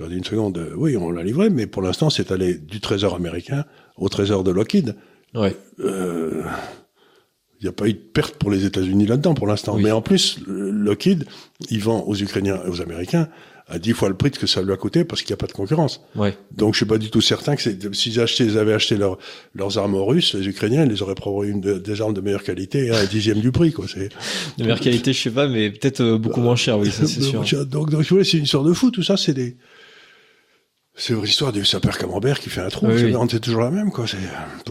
j'aurais 0.00 0.10
dit 0.10 0.16
une 0.16 0.24
seconde, 0.24 0.72
oui, 0.76 0.96
on 0.96 1.10
l'a 1.10 1.22
livré, 1.22 1.50
mais 1.50 1.66
pour 1.66 1.82
l'instant, 1.82 2.08
c'est 2.08 2.32
allé 2.32 2.54
du 2.54 2.80
trésor 2.80 3.14
américain 3.14 3.64
au 3.96 4.08
trésor 4.08 4.44
de 4.44 4.50
Lockheed. 4.50 4.96
Ouais. 5.34 5.54
Euh, 5.80 6.42
il 7.60 7.64
n'y 7.64 7.68
a 7.68 7.72
pas 7.72 7.86
eu 7.86 7.92
de 7.92 7.98
perte 7.98 8.36
pour 8.36 8.50
les 8.50 8.64
États-Unis 8.64 9.06
là-dedans 9.06 9.34
pour 9.34 9.46
l'instant. 9.46 9.76
Mais 9.76 9.90
en 9.90 10.00
plus, 10.00 10.38
Lockheed, 10.46 11.26
il 11.70 11.80
vend 11.80 12.00
aux 12.04 12.16
Ukrainiens 12.16 12.58
et 12.64 12.68
aux 12.68 12.80
Américains 12.80 13.28
à 13.70 13.78
dix 13.78 13.92
fois 13.92 14.08
le 14.08 14.16
prix 14.16 14.30
que 14.30 14.46
ça 14.46 14.62
lui 14.62 14.72
a 14.72 14.76
coûté 14.76 15.04
parce 15.04 15.22
qu'il 15.22 15.30
n'y 15.30 15.34
a 15.34 15.36
pas 15.36 15.46
de 15.46 15.52
concurrence. 15.52 16.02
Ouais. 16.16 16.36
Donc 16.50 16.74
je 16.74 16.78
suis 16.78 16.86
pas 16.86 16.98
du 16.98 17.10
tout 17.10 17.20
certain 17.20 17.54
que 17.54 17.62
s'ils 17.62 18.20
ils 18.40 18.58
avaient 18.58 18.72
acheté 18.72 18.96
leur, 18.96 19.18
leurs 19.54 19.78
armes 19.78 19.94
russes, 19.94 20.34
les 20.34 20.48
Ukrainiens, 20.48 20.84
ils 20.84 20.90
les 20.90 21.02
auraient 21.02 21.14
une 21.44 21.60
des 21.60 22.00
armes 22.00 22.14
de 22.14 22.20
meilleure 22.20 22.42
qualité 22.42 22.90
à 22.90 22.98
un 22.98 23.04
dixième 23.04 23.38
du 23.38 23.52
prix. 23.52 23.72
Quoi. 23.72 23.86
C'est... 23.88 24.08
De 24.58 24.64
meilleure 24.64 24.80
qualité, 24.80 25.12
je 25.12 25.22
sais 25.22 25.30
pas, 25.30 25.46
mais 25.46 25.70
peut-être 25.70 26.00
euh, 26.00 26.18
beaucoup 26.18 26.40
moins 26.40 26.56
cher, 26.56 26.78
oui, 26.78 26.90
ça 26.90 27.06
c'est 27.06 27.20
sûr. 27.44 27.44
Donc, 27.66 27.90
donc, 27.90 28.04
c'est 28.24 28.38
une 28.38 28.46
sorte 28.46 28.66
de 28.66 28.72
fou, 28.72 28.90
tout 28.90 29.02
ça, 29.02 29.16
c'est 29.16 29.34
des 29.34 29.56
c'est 31.00 31.14
l'histoire 31.14 31.50
du 31.50 31.64
sapeur 31.64 31.96
camembert 31.96 32.38
qui 32.38 32.50
fait 32.50 32.60
un 32.60 32.68
trou. 32.68 32.86
Oui, 32.86 33.14
c'est 33.30 33.40
toujours 33.40 33.62
la 33.62 33.70
même, 33.70 33.90
quoi. 33.90 34.04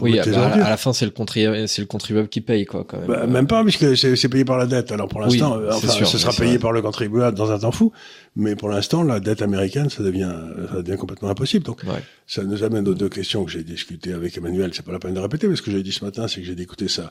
oui, 0.00 0.16
à, 0.20 0.22
à, 0.22 0.70
la 0.70 0.76
fin, 0.76 0.92
c'est 0.92 1.04
le 1.04 1.10
contribuable, 1.10 1.66
c'est 1.66 1.82
le 1.82 1.88
contribuable 1.88 2.28
qui 2.28 2.40
paye, 2.40 2.66
quoi, 2.66 2.84
quand 2.84 2.98
même. 2.98 3.08
Bah, 3.08 3.26
même 3.26 3.48
pas, 3.48 3.64
puisque 3.64 3.96
c'est 3.96 4.28
payé 4.28 4.44
par 4.44 4.56
la 4.56 4.66
dette. 4.66 4.92
Alors, 4.92 5.08
pour 5.08 5.20
l'instant, 5.20 5.58
oui, 5.58 5.64
enfin, 5.68 5.88
sûr, 5.88 6.06
ce 6.06 6.18
sera 6.18 6.32
payé 6.32 6.60
par 6.60 6.70
le 6.70 6.82
contribuable 6.82 7.36
dans 7.36 7.50
un 7.50 7.58
temps 7.58 7.72
fou. 7.72 7.90
Mais 8.36 8.54
pour 8.54 8.68
l'instant, 8.68 9.02
la 9.02 9.18
dette 9.18 9.42
américaine, 9.42 9.90
ça 9.90 10.04
devient, 10.04 10.32
ça 10.72 10.82
devient 10.82 10.98
complètement 10.98 11.30
impossible. 11.30 11.64
Donc, 11.64 11.82
ouais. 11.82 12.00
ça 12.28 12.44
nous 12.44 12.62
amène 12.62 12.86
aux 12.86 12.94
deux 12.94 13.08
questions 13.08 13.44
que 13.44 13.50
j'ai 13.50 13.64
discutées 13.64 14.12
avec 14.12 14.38
Emmanuel. 14.38 14.70
C'est 14.72 14.84
pas 14.84 14.92
la 14.92 15.00
peine 15.00 15.14
de 15.14 15.20
répéter, 15.20 15.48
mais 15.48 15.56
ce 15.56 15.62
que 15.62 15.72
j'ai 15.72 15.82
dit 15.82 15.92
ce 15.92 16.04
matin, 16.04 16.28
c'est 16.28 16.40
que 16.40 16.46
j'ai 16.46 16.60
écouté 16.60 16.86
ça. 16.86 17.10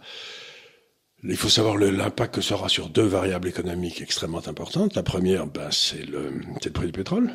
Il 1.23 1.36
faut 1.36 1.49
savoir 1.49 1.75
l'impact 1.75 2.36
que 2.36 2.41
ça 2.41 2.55
aura 2.55 2.69
sur 2.69 2.88
deux 2.88 3.05
variables 3.05 3.49
économiques 3.49 4.01
extrêmement 4.01 4.47
importantes. 4.47 4.95
La 4.95 5.03
première, 5.03 5.45
ben, 5.45 5.67
c'est 5.71 6.05
le, 6.10 6.32
le 6.63 6.71
prix 6.71 6.86
du 6.86 6.93
pétrole. 6.93 7.34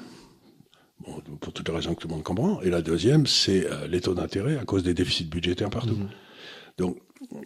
Bon, 1.07 1.21
pour 1.41 1.53
toutes 1.53 1.69
les 1.69 1.75
raisons 1.75 1.95
que 1.95 2.01
tout 2.01 2.09
le 2.09 2.15
monde 2.15 2.23
comprend. 2.23 2.61
Et 2.63 2.71
la 2.71 2.81
deuxième, 2.81 3.27
c'est 3.27 3.67
euh, 3.67 3.87
les 3.87 4.01
taux 4.01 4.15
d'intérêt 4.15 4.57
à 4.59 4.65
cause 4.65 4.83
des 4.83 4.95
déficits 4.95 5.25
budgétaires 5.25 5.71
partout. 5.71 5.97
Mmh. 5.97 6.09
Donc, 6.79 6.99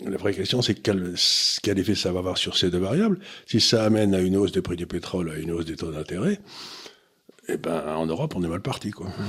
la 0.05 0.17
vraie 0.17 0.33
question, 0.33 0.63
c'est 0.63 0.75
quel, 0.75 1.15
quel 1.63 1.79
effet 1.79 1.95
ça 1.95 2.13
va 2.13 2.21
avoir 2.21 2.39
sur 2.39 2.57
ces 2.57 2.71
deux 2.71 2.79
variables? 2.79 3.19
Si 3.47 3.61
ça 3.61 3.85
amène 3.85 4.15
à 4.15 4.21
une 4.21 4.37
hausse 4.37 4.53
des 4.53 4.63
prix 4.63 4.77
du 4.77 4.87
pétrole, 4.87 5.31
à 5.31 5.39
une 5.39 5.51
hausse 5.51 5.67
des 5.67 5.77
taux 5.77 5.93
d'intérêt, 5.93 6.41
eh 7.49 7.57
ben, 7.57 7.97
en 7.97 8.07
Europe, 8.07 8.35
on 8.37 8.43
est 8.43 8.49
mal 8.49 8.63
parti, 8.63 8.91
quoi. 8.91 9.07
Mmh. 9.07 9.25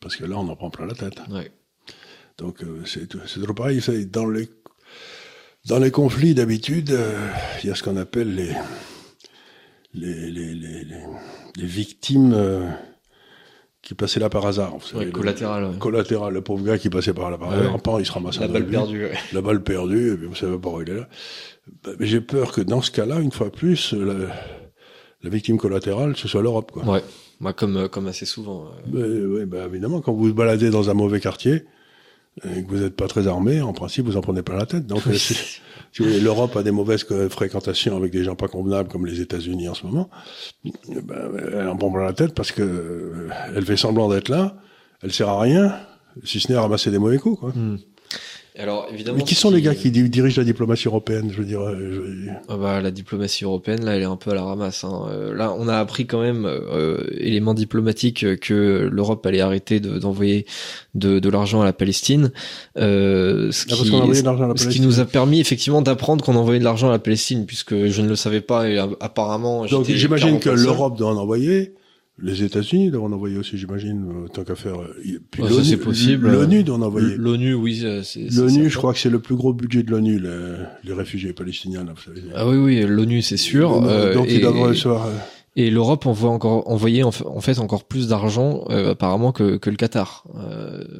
Parce 0.00 0.16
que 0.16 0.24
là, 0.24 0.36
on 0.38 0.48
en 0.48 0.56
prend 0.56 0.70
plein 0.70 0.86
la 0.86 0.94
tête. 0.94 1.20
Ouais. 1.30 1.50
Donc, 2.38 2.62
euh, 2.62 2.82
c'est 2.84 3.08
toujours 3.08 3.54
pareil. 3.54 3.80
Dans 4.12 4.28
les, 4.28 4.48
dans 5.64 5.78
les 5.78 5.90
conflits, 5.90 6.34
d'habitude, 6.34 6.90
euh, 6.90 7.28
il 7.62 7.68
y 7.68 7.72
a 7.72 7.74
ce 7.74 7.82
qu'on 7.82 7.96
appelle 7.96 8.34
les, 8.34 8.54
les, 9.94 10.30
les, 10.30 10.54
les, 10.54 10.84
les 11.56 11.66
victimes 11.66 12.32
euh, 12.34 12.68
qui 13.86 13.94
passait 13.94 14.18
là 14.18 14.28
par 14.28 14.44
hasard. 14.44 14.76
Vous 14.78 14.84
savez, 14.84 15.12
collatéral. 15.12 15.70
Le, 15.70 15.78
Collatéral, 15.78 16.34
le 16.34 16.40
pauvre 16.40 16.64
gars 16.64 16.76
qui 16.76 16.90
passait 16.90 17.14
par 17.14 17.30
là 17.30 17.38
par 17.38 17.52
hasard. 17.52 17.72
Ouais. 17.72 18.02
il 18.02 18.04
se 18.04 18.10
ramasse 18.10 18.40
La 18.40 18.48
balle 18.48 18.66
perdue. 18.66 19.06
La 19.32 19.40
balle 19.40 19.62
perdue, 19.62 20.12
et 20.12 20.16
puis 20.16 20.26
vous 20.26 20.34
savez 20.34 20.58
pas 20.58 20.70
où 20.70 20.82
il 20.82 20.90
est 20.90 20.94
là. 20.94 21.08
Bah, 21.84 21.92
mais 22.00 22.06
j'ai 22.06 22.20
peur 22.20 22.50
que 22.50 22.60
dans 22.60 22.82
ce 22.82 22.90
cas-là, 22.90 23.20
une 23.20 23.30
fois 23.30 23.52
plus, 23.52 23.92
la, 23.92 24.14
la 25.22 25.30
victime 25.30 25.56
collatérale, 25.56 26.16
ce 26.16 26.26
soit 26.26 26.42
l'Europe. 26.42 26.72
Quoi. 26.72 26.84
Ouais, 26.84 27.04
bah, 27.40 27.52
comme, 27.52 27.76
euh, 27.76 27.86
comme 27.86 28.08
assez 28.08 28.26
souvent. 28.26 28.72
Euh... 28.92 29.38
Oui, 29.38 29.44
bah, 29.46 29.66
évidemment, 29.66 30.00
quand 30.00 30.12
vous 30.12 30.24
vous 30.24 30.34
baladez 30.34 30.70
dans 30.70 30.90
un 30.90 30.94
mauvais 30.94 31.20
quartier, 31.20 31.62
et 32.42 32.64
que 32.64 32.68
vous 32.68 32.78
n'êtes 32.78 32.96
pas 32.96 33.06
très 33.06 33.28
armé, 33.28 33.60
en 33.60 33.72
principe, 33.72 34.06
vous 34.06 34.16
en 34.16 34.20
prenez 34.20 34.42
pas 34.42 34.56
la 34.56 34.66
tête. 34.66 34.86
Donc, 34.88 35.02
si, 36.04 36.20
L'Europe 36.20 36.56
a 36.56 36.62
des 36.62 36.70
mauvaises 36.70 37.06
fréquentations 37.30 37.96
avec 37.96 38.12
des 38.12 38.24
gens 38.24 38.34
pas 38.34 38.48
convenables 38.48 38.88
comme 38.88 39.06
les 39.06 39.20
États-Unis 39.20 39.68
en 39.68 39.74
ce 39.74 39.86
moment. 39.86 40.10
Ben, 40.64 41.30
elle 41.52 41.68
en 41.68 41.74
bombe 41.74 41.96
la 41.96 42.12
tête 42.12 42.34
parce 42.34 42.52
que 42.52 42.62
euh, 42.62 43.28
elle 43.54 43.64
fait 43.64 43.76
semblant 43.76 44.08
d'être 44.08 44.28
là, 44.28 44.56
elle 45.02 45.12
sert 45.12 45.28
à 45.28 45.40
rien, 45.40 45.74
si 46.24 46.40
ce 46.40 46.50
n'est 46.50 46.58
à 46.58 46.62
ramasser 46.62 46.90
des 46.90 46.98
mauvais 46.98 47.18
coups. 47.18 47.40
Quoi. 47.40 47.50
Hmm. 47.50 47.78
Alors 48.58 48.86
évidemment. 48.92 49.18
Mais 49.18 49.24
qui 49.24 49.34
sont 49.34 49.50
les 49.50 49.60
gars 49.60 49.74
qui 49.74 49.90
dirigent 49.90 50.40
la 50.40 50.44
diplomatie 50.44 50.88
européenne 50.88 51.30
Je 51.30 51.38
veux 51.38 51.44
dire. 51.44 51.60
Euh, 51.60 52.28
ah 52.48 52.56
bah, 52.56 52.80
la 52.80 52.90
diplomatie 52.90 53.44
européenne, 53.44 53.84
là, 53.84 53.96
elle 53.96 54.02
est 54.02 54.06
un 54.06 54.16
peu 54.16 54.30
à 54.30 54.34
la 54.34 54.44
ramasse. 54.44 54.84
Hein. 54.84 55.06
Euh, 55.10 55.34
là, 55.34 55.54
on 55.58 55.68
a 55.68 55.76
appris 55.76 56.06
quand 56.06 56.20
même 56.20 56.46
euh, 56.46 56.98
éléments 57.18 57.54
diplomatiques 57.54 58.38
que 58.40 58.88
l'Europe 58.90 59.24
allait 59.26 59.40
arrêter 59.40 59.80
d'envoyer 59.80 60.46
de, 60.94 61.18
de, 61.18 61.28
l'argent 61.28 61.60
à 61.60 61.64
la 61.64 61.72
Palestine. 61.74 62.32
Euh, 62.78 63.52
ce, 63.52 63.66
ah, 63.70 63.74
qui, 63.74 64.62
ce 64.62 64.68
qui 64.68 64.80
nous 64.80 65.00
a 65.00 65.04
permis 65.04 65.40
effectivement 65.40 65.82
d'apprendre 65.82 66.24
qu'on 66.24 66.36
envoyait 66.36 66.60
de 66.60 66.64
l'argent 66.64 66.88
à 66.88 66.92
la 66.92 66.98
Palestine, 66.98 67.44
puisque 67.46 67.86
je 67.86 68.02
ne 68.02 68.08
le 68.08 68.16
savais 68.16 68.40
pas 68.40 68.68
et 68.68 68.78
apparemment. 68.78 69.66
Donc 69.66 69.84
j'imagine 69.86 70.40
que 70.40 70.50
l'Europe 70.50 70.96
doit 70.96 71.10
en 71.10 71.16
envoyer. 71.16 71.74
Les 72.18 72.42
États-Unis 72.42 72.90
doivent 72.90 73.04
en 73.04 73.12
envoyer 73.12 73.36
aussi, 73.36 73.58
j'imagine, 73.58 74.24
euh, 74.24 74.28
tant 74.28 74.42
qu'à 74.42 74.54
faire. 74.54 74.80
Euh, 74.80 75.20
puis 75.30 75.42
c'est 75.62 75.76
possible. 75.76 76.30
L'ONU 76.30 76.64
doit 76.64 76.76
en 76.76 76.82
envoyer. 76.82 77.14
L'ONU, 77.16 77.52
oui, 77.52 77.84
c'est. 78.04 78.30
L'ONU, 78.34 78.70
je 78.70 78.78
crois 78.78 78.94
que 78.94 78.98
c'est 78.98 79.10
le 79.10 79.18
plus 79.18 79.34
gros 79.34 79.52
budget 79.52 79.82
de 79.82 79.90
l'ONU, 79.90 80.18
les, 80.18 80.92
réfugiés 80.94 81.34
palestiniens. 81.34 81.84
Là, 81.84 81.92
vous 81.94 82.00
savez. 82.02 82.22
Ah 82.34 82.48
oui, 82.48 82.56
oui, 82.56 82.82
l'ONU, 82.86 83.20
c'est 83.20 83.36
sûr. 83.36 83.84
Euh, 83.84 84.14
donc 84.14 84.26
ils 84.30 84.40
doivent 84.40 84.60
recevoir. 84.60 85.08
Et 85.58 85.70
l'Europe 85.70 86.04
envoie 86.04 86.30
encore 86.30 86.70
envoyer 86.70 87.02
en 87.02 87.10
fait 87.10 87.58
encore 87.60 87.84
plus 87.84 88.08
d'argent 88.08 88.64
apparemment 88.68 89.32
que, 89.32 89.56
que 89.56 89.70
le 89.70 89.76
Qatar. 89.76 90.24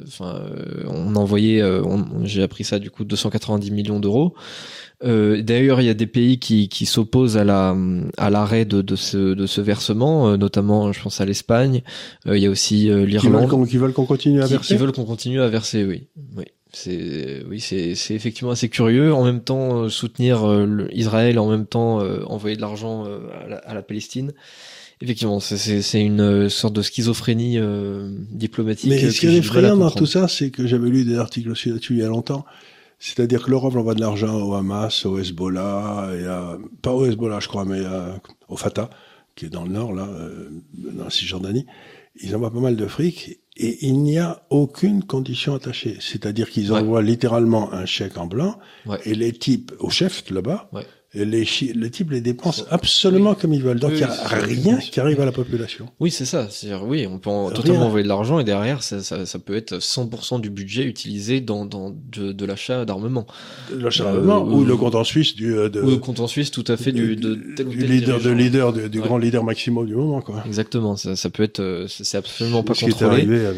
Enfin, 0.07 0.41
on 0.87 1.15
a 1.15 1.19
envoyé, 1.19 1.63
j'ai 2.23 2.43
appris 2.43 2.63
ça 2.63 2.79
du 2.79 2.89
coup 2.91 3.05
290 3.05 3.71
millions 3.71 3.99
d'euros. 3.99 4.33
Euh, 5.03 5.41
D'ailleurs, 5.43 5.81
il 5.81 5.85
y 5.85 5.89
a 5.89 5.93
des 5.93 6.07
pays 6.07 6.39
qui, 6.39 6.69
qui 6.69 6.85
s'opposent 6.85 7.37
à 7.37 7.43
la 7.43 7.75
à 8.17 8.29
l'arrêt 8.29 8.65
de, 8.65 8.81
de, 8.81 8.95
ce, 8.95 9.33
de 9.33 9.45
ce 9.45 9.61
versement, 9.61 10.29
euh, 10.29 10.37
notamment, 10.37 10.91
je 10.91 11.01
pense 11.01 11.21
à 11.21 11.25
l'Espagne. 11.25 11.83
Euh, 12.25 12.37
il 12.37 12.43
y 12.43 12.47
a 12.47 12.49
aussi 12.49 12.89
euh, 12.89 13.05
l'Irlande 13.05 13.67
qui 13.67 13.77
veulent 13.77 13.93
qu'on 13.93 14.05
continue 14.05 14.41
à 14.41 14.47
verser. 14.47 14.75
Qui 14.75 14.79
veulent 14.79 14.91
qu'on 14.91 15.05
continue 15.05 15.41
à 15.41 15.47
verser, 15.49 15.83
oui, 15.83 16.07
oui. 16.35 16.45
C'est 16.73 17.43
oui, 17.49 17.59
c'est 17.59 17.95
c'est 17.95 18.13
effectivement 18.13 18.51
assez 18.51 18.69
curieux. 18.69 19.13
En 19.13 19.23
même 19.23 19.41
temps, 19.41 19.87
soutenir 19.87 20.45
Israël, 20.91 21.39
en 21.39 21.49
même 21.49 21.65
temps 21.65 21.99
envoyer 22.29 22.57
de 22.57 22.61
l'argent 22.61 23.05
à 23.05 23.47
la, 23.47 23.55
à, 23.57 23.73
la, 23.73 23.81
Palestine. 23.81 24.33
Effectivement, 25.01 25.39
c'est 25.39 26.01
une 26.01 26.49
sorte 26.49 26.73
de 26.73 26.81
schizophrénie 26.81 27.57
diplomatique. 28.31 28.89
Mais 28.89 29.09
ce 29.09 29.19
qui 29.19 29.27
est 29.27 29.37
effrayant 29.37 29.77
dans 29.77 29.89
tout 29.89 30.05
ça, 30.05 30.27
c'est 30.27 30.51
que 30.51 30.67
j'avais 30.67 30.89
lu 30.89 31.05
des 31.05 31.17
articles 31.17 31.49
aussi 31.49 31.69
là-dessus 31.69 31.93
il 31.93 31.99
y 31.99 32.03
a 32.03 32.09
longtemps 32.09 32.45
c'est-à-dire 32.99 33.43
que 33.43 33.51
l'Europe 33.51 33.75
envoie 33.75 33.93
de 33.93 34.01
l'argent 34.01 34.41
au 34.41 34.53
Hamas, 34.55 35.05
au 35.05 35.19
Hezbollah, 35.19 36.11
et 36.19 36.25
à, 36.25 36.57
pas 36.81 36.93
au 36.93 37.05
Hezbollah, 37.05 37.39
je 37.39 37.47
crois, 37.47 37.65
mais 37.65 37.81
au 38.47 38.57
Fatah, 38.57 38.89
qui 39.35 39.45
est 39.45 39.49
dans 39.49 39.63
le 39.63 39.69
nord, 39.71 39.93
là, 39.93 40.07
euh, 40.07 40.49
dans 40.73 41.03
la 41.03 41.09
Cisjordanie. 41.09 41.65
Ils 42.21 42.35
envoient 42.35 42.51
pas 42.51 42.59
mal 42.59 42.75
de 42.75 42.87
fric, 42.87 43.39
et 43.55 43.85
il 43.85 44.01
n'y 44.01 44.17
a 44.17 44.43
aucune 44.49 45.03
condition 45.03 45.53
attachée. 45.53 45.97
C'est-à-dire 45.99 46.49
qu'ils 46.49 46.73
envoient 46.73 47.03
littéralement 47.03 47.71
un 47.71 47.85
chèque 47.85 48.17
en 48.17 48.25
blanc, 48.25 48.57
et 49.05 49.13
les 49.13 49.31
types, 49.31 49.71
au 49.79 49.89
chef 49.89 50.29
là-bas, 50.31 50.69
les, 51.13 51.47
les 51.73 51.89
types 51.89 52.11
les 52.11 52.19
dépensent 52.19 52.65
absolument 52.69 53.33
comme 53.33 53.53
ils 53.53 53.63
veulent. 53.63 53.79
Donc 53.79 53.91
il 53.91 53.97
n'y 53.97 54.03
a 54.03 54.27
rien 54.27 54.77
qui 54.77 54.99
arrive 54.99 55.21
à 55.21 55.25
la 55.25 55.31
population. 55.31 55.87
Oui, 56.01 56.11
c'est 56.11 56.25
ça. 56.25 56.47
C'est-à-dire, 56.49 56.85
oui, 56.85 57.07
on 57.09 57.17
peut 57.17 57.29
totalement 57.53 57.85
envoyer 57.85 58.03
de 58.03 58.09
l'argent 58.09 58.39
et 58.39 58.43
derrière, 58.43 58.83
ça, 58.83 59.01
ça, 59.01 59.25
ça, 59.25 59.39
peut 59.39 59.55
être 59.55 59.77
100% 59.77 60.41
du 60.41 60.49
budget 60.49 60.83
utilisé 60.83 61.39
dans, 61.39 61.65
dans 61.65 61.91
de, 62.11 62.33
de 62.33 62.45
l'achat 62.45 62.83
d'armement. 62.83 63.25
L'achat 63.73 64.03
d'armement 64.03 64.43
ou, 64.43 64.65
le 64.65 64.75
compte 64.75 64.95
en 64.95 65.05
Suisse 65.05 65.35
du. 65.35 65.55
Euh, 65.55 65.69
de, 65.69 65.81
ou 65.81 65.91
le 65.91 65.97
compte 65.97 66.19
en 66.19 66.27
Suisse, 66.27 66.51
tout 66.51 66.65
à 66.67 66.75
fait 66.75 66.91
du, 66.91 67.15
de 67.15 67.39
tel 67.55 67.67
ou 67.67 67.71
tel 67.71 67.89
leader, 67.89 68.19
de 68.19 68.29
leader, 68.29 68.73
du, 68.73 68.99
grand 68.99 69.17
leader 69.17 69.43
Maximo 69.45 69.85
du 69.85 69.95
moment, 69.95 70.19
quoi. 70.19 70.43
Exactement. 70.45 70.97
Ça, 70.97 71.15
ça 71.15 71.29
peut 71.29 71.43
être, 71.43 71.61
euh, 71.61 71.87
c'est 71.87 72.17
absolument 72.17 72.63
pas 72.63 72.73
contrôlé. 72.73 73.25
Euh, 73.27 73.53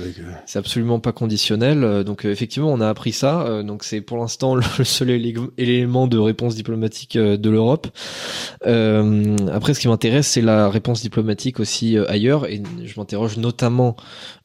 c'est 0.45 0.59
absolument 0.59 0.99
pas 0.99 1.13
conditionnel. 1.13 2.03
Donc 2.03 2.25
effectivement, 2.25 2.71
on 2.71 2.79
a 2.79 2.89
appris 2.89 3.11
ça. 3.11 3.63
Donc 3.63 3.83
c'est 3.83 4.01
pour 4.01 4.17
l'instant 4.17 4.53
le 4.53 4.63
seul 4.83 5.09
élément 5.57 6.05
de 6.05 6.17
réponse 6.19 6.55
diplomatique 6.55 7.17
de 7.39 7.49
l'Europe. 7.49 7.87
Euh, 8.65 9.35
après, 9.51 9.73
ce 9.73 9.79
qui 9.79 9.87
m'intéresse, 9.87 10.27
c'est 10.27 10.41
la 10.41 10.69
réponse 10.69 11.01
diplomatique 11.01 11.59
aussi 11.59 11.97
euh, 11.97 12.09
ailleurs, 12.09 12.45
et 12.47 12.61
je 12.83 12.99
m'interroge 12.99 13.37
notamment 13.37 13.95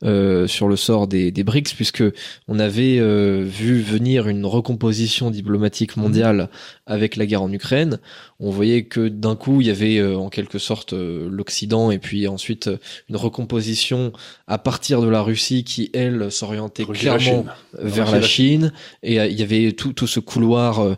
euh, 0.05 0.47
sur 0.47 0.69
le 0.69 0.77
sort 0.77 1.09
des, 1.09 1.31
des 1.31 1.45
BRICS, 1.45 1.75
puisque 1.75 2.05
on 2.49 2.59
avait 2.59 2.99
vu 3.45 3.81
venir 3.81 4.29
une 4.29 4.47
recomposition 4.47 5.31
diplomatique 5.31 5.97
mondiale 5.97 6.49
avec 6.87 7.17
la 7.17 7.27
guerre 7.27 7.43
en 7.43 7.53
Ukraine. 7.53 7.99
On 8.41 8.51
voyait 8.51 8.85
que 8.85 9.09
d'un 9.09 9.37
coup, 9.37 9.61
il 9.61 9.69
y 9.69 9.71
avait 9.71 10.03
en 10.03 10.29
quelque 10.29 10.59
sorte 10.59 10.93
l'Occident, 10.93 11.91
et 11.91 11.99
puis 11.99 12.29
ensuite 12.29 12.71
une 13.09 13.17
recomposition 13.17 14.13
à 14.47 14.59
partir 14.59 15.01
de 15.01 15.09
la 15.09 15.23
Russie 15.23 15.65
qui, 15.65 15.91
elle, 15.95 16.31
s'orientait 16.31 16.85
clairement 16.85 17.47
vers 17.79 18.11
la 18.11 18.23
Chine, 18.23 18.73
et 19.03 19.17
il 19.17 19.39
y 19.39 19.43
avait 19.43 19.73
tout, 19.73 19.93
tout 19.93 20.07
ce 20.07 20.21
couloir 20.21 20.97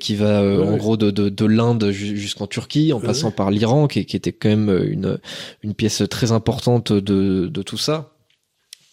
qui 0.00 0.14
va 0.14 0.42
en 0.42 0.76
gros 0.76 0.96
de, 0.96 1.10
de 1.10 1.27
de 1.30 1.44
l'Inde 1.46 1.90
jusqu'en 1.90 2.46
Turquie, 2.46 2.92
en 2.92 3.00
passant 3.00 3.30
par 3.30 3.50
l'Iran, 3.50 3.86
qui, 3.86 4.00
était 4.00 4.32
quand 4.32 4.48
même 4.48 4.84
une, 4.84 5.18
une 5.62 5.74
pièce 5.74 6.02
très 6.10 6.32
importante 6.32 6.92
de, 6.92 7.46
de 7.46 7.62
tout 7.62 7.78
ça. 7.78 8.12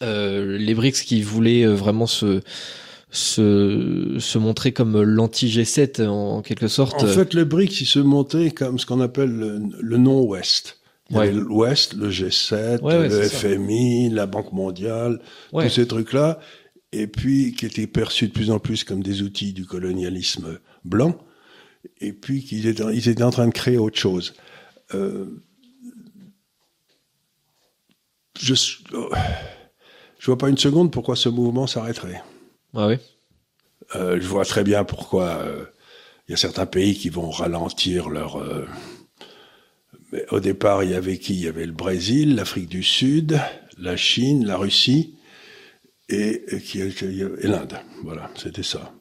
Euh, 0.03 0.57
les 0.57 0.73
BRICS 0.73 1.03
qui 1.03 1.21
voulaient 1.21 1.65
vraiment 1.65 2.07
se 2.07 2.41
se, 3.15 4.17
se 4.19 4.37
montrer 4.37 4.71
comme 4.71 5.01
l'anti-G7 5.01 6.05
en, 6.05 6.41
quelque 6.41 6.67
sorte. 6.67 7.03
En 7.03 7.07
fait, 7.07 7.33
les 7.33 7.45
BRICS, 7.45 7.81
ils 7.81 7.85
se 7.85 7.99
montaient 7.99 8.51
comme 8.51 8.77
ce 8.77 8.85
qu'on 8.85 9.01
appelle 9.01 9.31
le, 9.79 9.97
non-Ouest. 9.97 10.79
L'Ouest, 11.09 11.93
le 11.93 12.09
G7, 12.09 12.79
le 12.83 13.09
FMI, 13.09 14.09
la 14.09 14.25
Banque 14.25 14.51
mondiale, 14.51 15.19
tous 15.51 15.69
ces 15.69 15.87
trucs-là, 15.87 16.39
et 16.91 17.07
puis 17.07 17.53
qui 17.53 17.65
étaient 17.65 17.87
perçus 17.87 18.27
de 18.27 18.33
plus 18.33 18.51
en 18.51 18.59
plus 18.59 18.83
comme 18.83 19.03
des 19.03 19.21
outils 19.21 19.53
du 19.53 19.65
colonialisme 19.65 20.59
blanc 20.83 21.15
et 21.99 22.13
puis 22.13 22.43
qu'ils 22.43 22.67
étaient, 22.67 22.83
ils 22.93 23.09
étaient 23.09 23.23
en 23.23 23.31
train 23.31 23.47
de 23.47 23.53
créer 23.53 23.77
autre 23.77 23.97
chose. 23.97 24.33
Euh, 24.93 25.43
je 28.39 28.53
je 28.53 30.25
vois 30.25 30.37
pas 30.37 30.49
une 30.49 30.57
seconde 30.57 30.91
pourquoi 30.91 31.15
ce 31.15 31.29
mouvement 31.29 31.67
s'arrêterait. 31.67 32.21
Ah 32.73 32.87
oui. 32.87 32.95
Euh, 33.95 34.19
je 34.19 34.27
vois 34.27 34.45
très 34.45 34.63
bien 34.63 34.83
pourquoi 34.83 35.37
euh, 35.41 35.65
il 36.27 36.31
y 36.31 36.33
a 36.33 36.37
certains 36.37 36.65
pays 36.65 36.95
qui 36.95 37.09
vont 37.09 37.29
ralentir 37.29 38.09
leur. 38.09 38.43
mais 40.11 40.25
au 40.31 40.39
départ, 40.39 40.83
il 40.83 40.91
y 40.91 40.95
avait 40.95 41.17
qui? 41.17 41.33
Il 41.35 41.41
y 41.41 41.47
avait 41.47 41.65
le 41.65 41.71
Brésil, 41.71 42.35
l'Afrique 42.35 42.67
du 42.67 42.83
Sud, 42.83 43.39
la 43.77 43.95
Chine, 43.95 44.45
la 44.45 44.57
Russie 44.57 45.15
et, 46.09 46.43
et 46.51 47.47
l'Inde. 47.47 47.77
Voilà, 48.03 48.29
c'était 48.35 48.63
ça 48.63 48.91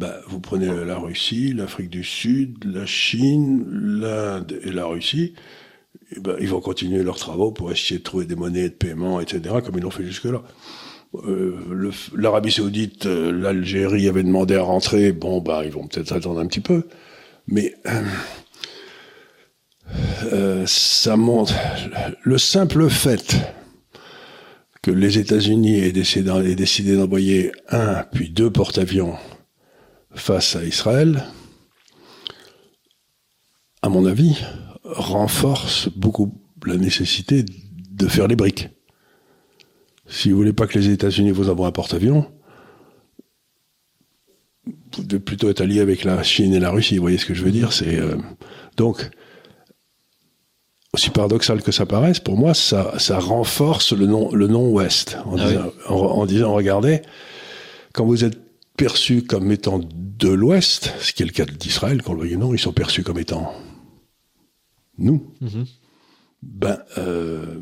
bah, 0.00 0.18
vous 0.28 0.40
prenez 0.40 0.66
la 0.86 0.96
Russie, 0.96 1.52
l'Afrique 1.52 1.90
du 1.90 2.04
Sud, 2.04 2.64
la 2.64 2.86
Chine, 2.86 3.66
l'Inde 3.70 4.58
et 4.64 4.72
la 4.72 4.86
Russie, 4.86 5.34
et 6.16 6.20
ben, 6.20 6.36
ils 6.40 6.48
vont 6.48 6.62
continuer 6.62 7.02
leurs 7.02 7.18
travaux 7.18 7.52
pour 7.52 7.70
essayer 7.70 7.98
de 7.98 8.02
trouver 8.02 8.24
des 8.24 8.34
monnaies 8.34 8.70
de 8.70 8.74
paiement, 8.74 9.20
etc., 9.20 9.56
comme 9.62 9.76
ils 9.76 9.82
l'ont 9.82 9.90
fait 9.90 10.06
jusque-là. 10.06 10.42
Euh, 11.26 11.90
L'Arabie 12.16 12.50
Saoudite, 12.50 13.04
euh, 13.04 13.30
l'Algérie 13.30 14.08
avait 14.08 14.22
demandé 14.22 14.54
à 14.54 14.62
rentrer, 14.62 15.12
bon, 15.12 15.42
bah, 15.42 15.66
ils 15.66 15.70
vont 15.70 15.86
peut-être 15.86 16.14
attendre 16.14 16.40
un 16.40 16.46
petit 16.46 16.60
peu, 16.60 16.84
mais 17.46 17.74
euh, 17.86 18.02
euh 20.32 20.64
ça 20.66 21.18
montre 21.18 21.52
le 22.22 22.38
simple 22.38 22.88
fait 22.88 23.36
que 24.80 24.90
les 24.90 25.18
États-Unis 25.18 25.80
aient 25.80 25.92
décidé 25.92 26.96
d'envoyer 26.96 27.52
un 27.68 28.02
puis 28.14 28.30
deux 28.30 28.50
porte-avions 28.50 29.18
face 30.14 30.56
à 30.56 30.64
Israël, 30.64 31.24
à 33.82 33.88
mon 33.88 34.06
avis, 34.06 34.36
renforce 34.84 35.88
beaucoup 35.96 36.40
la 36.66 36.76
nécessité 36.76 37.44
de 37.44 38.06
faire 38.08 38.28
les 38.28 38.36
briques. 38.36 38.68
Si 40.06 40.30
vous 40.30 40.36
voulez 40.36 40.52
pas 40.52 40.66
que 40.66 40.78
les 40.78 40.90
États-Unis 40.90 41.30
vous 41.30 41.48
envoient 41.48 41.68
un 41.68 41.72
porte-avions, 41.72 42.26
vous 44.66 45.04
devez 45.04 45.20
plutôt 45.20 45.48
être 45.48 45.60
allié 45.60 45.80
avec 45.80 46.04
la 46.04 46.22
Chine 46.22 46.52
et 46.52 46.60
la 46.60 46.70
Russie. 46.70 46.96
Vous 46.96 47.02
voyez 47.02 47.18
ce 47.18 47.26
que 47.26 47.34
je 47.34 47.44
veux 47.44 47.52
dire 47.52 47.72
C'est 47.72 47.98
euh, 47.98 48.16
donc 48.76 49.10
aussi 50.92 51.10
paradoxal 51.10 51.62
que 51.62 51.70
ça 51.70 51.86
paraisse, 51.86 52.18
pour 52.18 52.36
moi, 52.36 52.52
ça, 52.52 52.98
ça 52.98 53.20
renforce 53.20 53.92
le 53.92 54.06
non 54.06 54.32
le 54.32 54.48
non 54.48 54.68
ouest 54.70 55.16
en, 55.24 55.38
ah 55.38 55.70
en 55.88 56.26
disant 56.26 56.52
regardez, 56.52 57.02
quand 57.92 58.04
vous 58.04 58.24
êtes 58.24 58.49
perçus 58.80 59.22
comme 59.22 59.52
étant 59.52 59.78
de 59.78 60.28
l'Ouest, 60.30 60.94
ce 61.00 61.12
qui 61.12 61.22
est 61.22 61.26
le 61.26 61.32
cas 61.32 61.44
d'Israël, 61.44 62.02
quand 62.02 62.14
le 62.14 62.20
veuille 62.20 62.38
non, 62.38 62.54
ils 62.54 62.58
sont 62.58 62.72
perçus 62.72 63.02
comme 63.02 63.18
étant 63.18 63.52
nous. 64.96 65.34
Mhm. 65.42 65.66
Ben, 66.42 66.78
euh, 66.96 67.60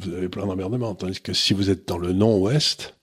vous 0.00 0.12
avez 0.12 0.28
plein 0.28 0.46
d'emmerdements. 0.46 0.94
Tandis 0.94 1.22
que 1.22 1.32
si 1.32 1.54
vous 1.54 1.70
êtes 1.70 1.88
dans 1.88 1.96
le 1.96 2.12
non-Ouest, 2.12 2.94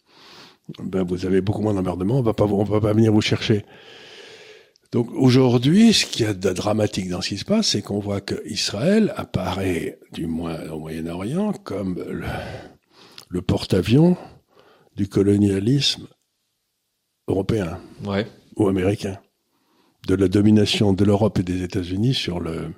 ben, 0.84 1.04
vous 1.04 1.26
avez 1.26 1.42
beaucoup 1.42 1.64
moins 1.64 1.74
d'emmerdements. 1.74 2.20
On 2.20 2.22
va 2.22 2.36
pas, 2.36 2.46
on 2.46 2.64
va 2.64 2.80
pas 2.80 2.94
venir 2.94 3.12
vous 3.12 3.22
chercher. 3.22 3.66
Donc 4.92 5.10
aujourd'hui, 5.12 5.94
ce 5.94 6.06
qu'il 6.06 6.28
y 6.28 6.30
a 6.30 6.36
de 6.36 6.52
dramatique 6.52 7.10
dans 7.10 7.22
ce 7.22 7.30
qui 7.30 7.38
se 7.40 7.46
passe, 7.46 7.70
c'est 7.70 7.82
qu'on 7.82 8.00
voit 8.00 8.22
que 8.22 8.36
Israël 8.46 9.14
apparaît, 9.18 9.98
du 10.14 10.28
moins 10.28 10.70
au 10.70 10.78
Moyen-Orient, 10.78 11.54
comme 11.54 11.96
le, 12.08 12.28
le 13.30 13.42
porte-avions 13.42 14.16
du 14.96 15.08
colonialisme 15.08 16.08
européen 17.32 17.80
Ouais. 18.06 18.26
ou 18.56 18.68
américain, 18.68 19.18
de 20.08 20.16
la 20.16 20.28
domination 20.28 20.94
de 20.94 21.04
l'Europe 21.06 21.40
et 21.40 21.44
des 21.44 21.64
États-Unis 21.64 22.14
sur 22.14 22.40
le. 22.40 22.72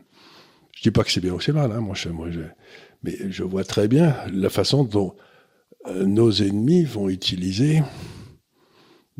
Je 0.75 0.81
dis 0.81 0.91
pas 0.91 1.03
que 1.03 1.11
c'est 1.11 1.21
bien 1.21 1.33
ou 1.33 1.39
c'est 1.39 1.53
mal, 1.53 1.71
hein, 1.71 1.79
moi, 1.81 1.95
je, 1.95 2.09
moi 2.09 2.29
je, 2.31 2.41
mais 3.03 3.15
je 3.29 3.43
vois 3.43 3.63
très 3.63 3.87
bien 3.87 4.15
la 4.31 4.49
façon 4.49 4.83
dont 4.83 5.15
euh, 5.87 6.05
nos 6.05 6.31
ennemis 6.31 6.83
vont 6.83 7.09
utiliser 7.09 7.81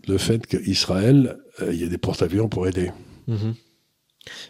le 0.08 0.18
fait 0.18 0.46
qu'Israël, 0.48 1.38
euh, 1.62 1.74
il 1.74 1.80
y 1.80 1.84
ait 1.84 1.90
des 1.90 1.98
porte-avions 1.98 2.50
pour 2.50 2.68
aider. 2.68 2.92
Mhm. 3.28 3.56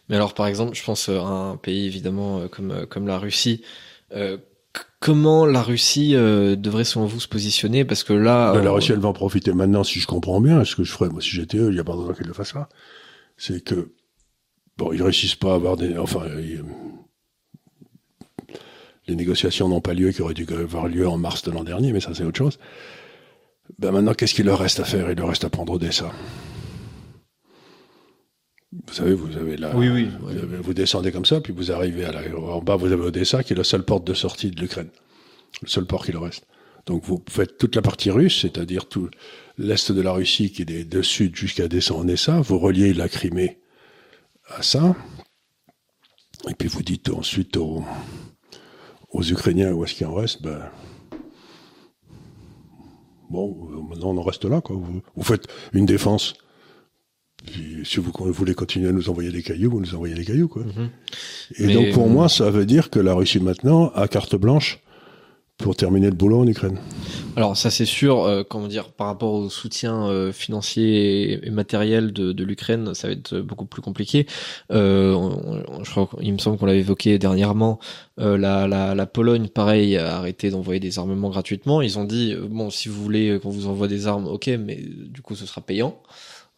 Mais 0.07 0.15
alors, 0.15 0.33
par 0.33 0.47
exemple, 0.47 0.75
je 0.75 0.83
pense 0.83 1.09
euh, 1.09 1.19
à 1.19 1.27
un 1.27 1.57
pays 1.57 1.85
évidemment 1.87 2.47
comme 2.47 2.85
comme 2.87 3.07
la 3.07 3.17
Russie. 3.17 3.63
Euh, 4.13 4.37
comment 5.03 5.45
la 5.45 5.61
Russie 5.61 6.15
euh, 6.15 6.55
devrait, 6.55 6.85
selon 6.85 7.05
vous, 7.05 7.19
se 7.19 7.27
positionner? 7.27 7.83
Parce 7.83 8.03
que 8.03 8.13
là, 8.13 8.53
Ben, 8.53 8.61
la 8.63 8.69
euh, 8.69 8.73
Russie, 8.73 8.93
elle 8.93 8.99
va 8.99 9.09
en 9.09 9.13
profiter 9.13 9.51
maintenant, 9.53 9.83
si 9.83 9.99
je 9.99 10.07
comprends 10.07 10.39
bien. 10.39 10.63
Ce 10.63 10.75
que 10.77 10.83
je 10.83 10.91
ferais, 10.91 11.09
moi, 11.09 11.21
si 11.21 11.29
j'étais 11.29 11.57
eux, 11.57 11.69
il 11.69 11.73
n'y 11.73 11.79
a 11.79 11.83
pas 11.83 11.95
besoin 11.95 12.13
qu'ils 12.13 12.25
le 12.27 12.33
fassent 12.33 12.53
là. 12.53 12.69
C'est 13.35 13.61
que, 13.63 13.91
bon, 14.77 14.93
ils 14.93 15.03
réussissent 15.03 15.35
pas 15.35 15.51
à 15.51 15.55
avoir 15.55 15.75
des, 15.75 15.97
enfin, 15.97 16.21
ils- 16.39 16.63
les 19.07 19.15
négociations 19.15 19.67
n'ont 19.67 19.81
pas 19.81 19.93
lieu, 19.93 20.11
qui 20.11 20.21
auraient 20.21 20.33
dû 20.33 20.47
avoir 20.53 20.87
lieu 20.87 21.05
en 21.07 21.17
mars 21.17 21.43
de 21.43 21.51
l'an 21.51 21.65
dernier, 21.65 21.91
mais 21.91 21.99
ça, 21.99 22.11
c'est 22.13 22.23
autre 22.23 22.37
chose. 22.37 22.57
Ben, 23.79 23.91
maintenant, 23.91 24.13
qu'est-ce 24.13 24.33
qu'il 24.33 24.45
leur 24.45 24.59
reste 24.59 24.79
à 24.79 24.85
faire? 24.85 25.11
Il 25.11 25.17
leur 25.17 25.27
reste 25.27 25.43
à 25.43 25.49
prendre 25.49 25.73
Odessa. 25.73 26.11
Vous 28.87 28.93
savez, 28.93 29.13
vous 29.13 29.35
avez 29.37 29.55
là, 29.57 29.75
Oui, 29.75 29.89
oui, 29.89 30.09
vous, 30.19 30.27
ouais. 30.27 30.37
avez- 30.41 30.57
vous 30.57 30.73
descendez 30.73 31.11
comme 31.11 31.25
ça, 31.25 31.41
puis 31.41 31.53
vous 31.53 31.71
arrivez 31.71 32.05
à 32.05 32.11
la, 32.11 32.21
en 32.37 32.61
bas, 32.61 32.75
vous 32.75 32.91
avez 32.91 33.03
Odessa, 33.03 33.43
qui 33.43 33.53
est 33.53 33.55
la 33.55 33.63
seule 33.63 33.83
porte 33.83 34.05
de 34.05 34.13
sortie 34.13 34.49
de 34.51 34.59
l'Ukraine. 34.59 34.89
Le 35.61 35.67
seul 35.67 35.85
port 35.85 36.05
qui 36.05 36.11
leur 36.11 36.23
reste. 36.23 36.45
Donc 36.85 37.03
vous 37.05 37.23
faites 37.29 37.57
toute 37.57 37.75
la 37.75 37.81
partie 37.81 38.09
russe, 38.09 38.41
c'est-à-dire 38.41 38.87
tout 38.87 39.09
l'est 39.57 39.91
de 39.91 40.01
la 40.01 40.11
Russie 40.11 40.51
qui 40.51 40.63
est 40.63 40.65
des- 40.65 40.85
de 40.85 41.01
sud 41.01 41.35
jusqu'à 41.35 41.67
descendre 41.67 42.01
Odessa, 42.01 42.41
vous 42.41 42.57
reliez 42.59 42.93
la 42.93 43.07
Crimée 43.07 43.59
à 44.47 44.63
ça, 44.63 44.95
et 46.49 46.53
puis 46.55 46.67
vous 46.67 46.81
dites 46.81 47.09
ensuite 47.09 47.55
aux, 47.57 47.83
aux 49.11 49.23
Ukrainiens 49.23 49.71
où 49.71 49.83
est-ce 49.85 49.93
qu'il 49.93 50.07
en 50.07 50.13
reste, 50.15 50.41
ben 50.41 50.59
bon, 53.29 53.55
maintenant 53.89 54.09
on 54.11 54.17
en 54.17 54.23
reste 54.23 54.45
là, 54.45 54.61
quoi. 54.61 54.75
Vous, 54.75 55.01
vous 55.15 55.23
faites 55.23 55.47
une 55.73 55.85
défense. 55.85 56.33
Puis, 57.45 57.79
si 57.83 57.99
vous 57.99 58.11
voulez 58.31 58.53
continuer 58.53 58.89
à 58.89 58.91
nous 58.91 59.09
envoyer 59.09 59.31
des 59.31 59.43
cailloux, 59.43 59.71
vous 59.71 59.81
nous 59.81 59.95
envoyez 59.95 60.15
des 60.15 60.23
cailloux, 60.25 60.47
quoi. 60.47 60.63
Mhm. 60.63 60.89
Et 61.59 61.67
Mais- 61.67 61.73
donc 61.73 61.89
pour 61.91 62.07
moi, 62.07 62.29
ça 62.29 62.49
veut 62.49 62.65
dire 62.65 62.89
que 62.89 62.99
la 62.99 63.13
Russie 63.13 63.39
maintenant 63.39 63.89
a 63.95 64.07
carte 64.07 64.35
blanche 64.35 64.79
pour 65.57 65.75
terminer 65.75 66.07
le 66.07 66.15
boulot 66.15 66.39
en 66.39 66.47
Ukraine. 66.47 66.79
Alors 67.35 67.55
ça 67.55 67.69
c'est 67.69 67.85
sûr, 67.85 68.23
euh, 68.23 68.43
comment 68.47 68.67
dire, 68.67 68.91
par 68.91 69.07
rapport 69.07 69.33
au 69.33 69.49
soutien 69.49 70.07
euh, 70.07 70.31
financier 70.31 71.33
et, 71.33 71.47
et 71.47 71.51
matériel 71.51 72.11
de, 72.11 72.31
de 72.31 72.43
l'Ukraine, 72.43 72.93
ça 72.95 73.07
va 73.07 73.13
être 73.13 73.37
beaucoup 73.39 73.65
plus 73.65 73.81
compliqué. 73.81 74.25
Euh, 74.71 75.13
on- 75.13 75.63
on- 75.79 75.83
je 75.83 75.91
crois 75.91 76.09
qu'il 76.19 76.33
me 76.33 76.39
semble 76.39 76.57
qu'on 76.57 76.65
l'avait 76.65 76.79
évoqué 76.79 77.19
dernièrement. 77.19 77.79
euh, 78.19 78.37
la, 78.37 78.67
la, 78.67 78.93
la 78.95 79.05
Pologne, 79.05 79.47
pareil, 79.47 79.97
a 79.97 80.17
arrêté 80.17 80.49
d'envoyer 80.49 80.79
des 80.79 80.97
armements 80.99 81.29
gratuitement. 81.29 81.81
Ils 81.81 81.97
ont 81.99 82.03
dit 82.05 82.33
euh, 82.33 82.47
bon, 82.49 82.69
si 82.69 82.89
vous 82.89 83.01
voulez 83.01 83.39
qu'on 83.41 83.49
vous 83.49 83.67
envoie 83.67 83.87
des 83.87 84.05
armes, 84.07 84.27
ok, 84.27 84.47
mais 84.59 84.79
euh, 84.81 85.07
du 85.07 85.21
coup 85.21 85.35
ce 85.35 85.45
sera 85.45 85.61
payant. 85.61 85.99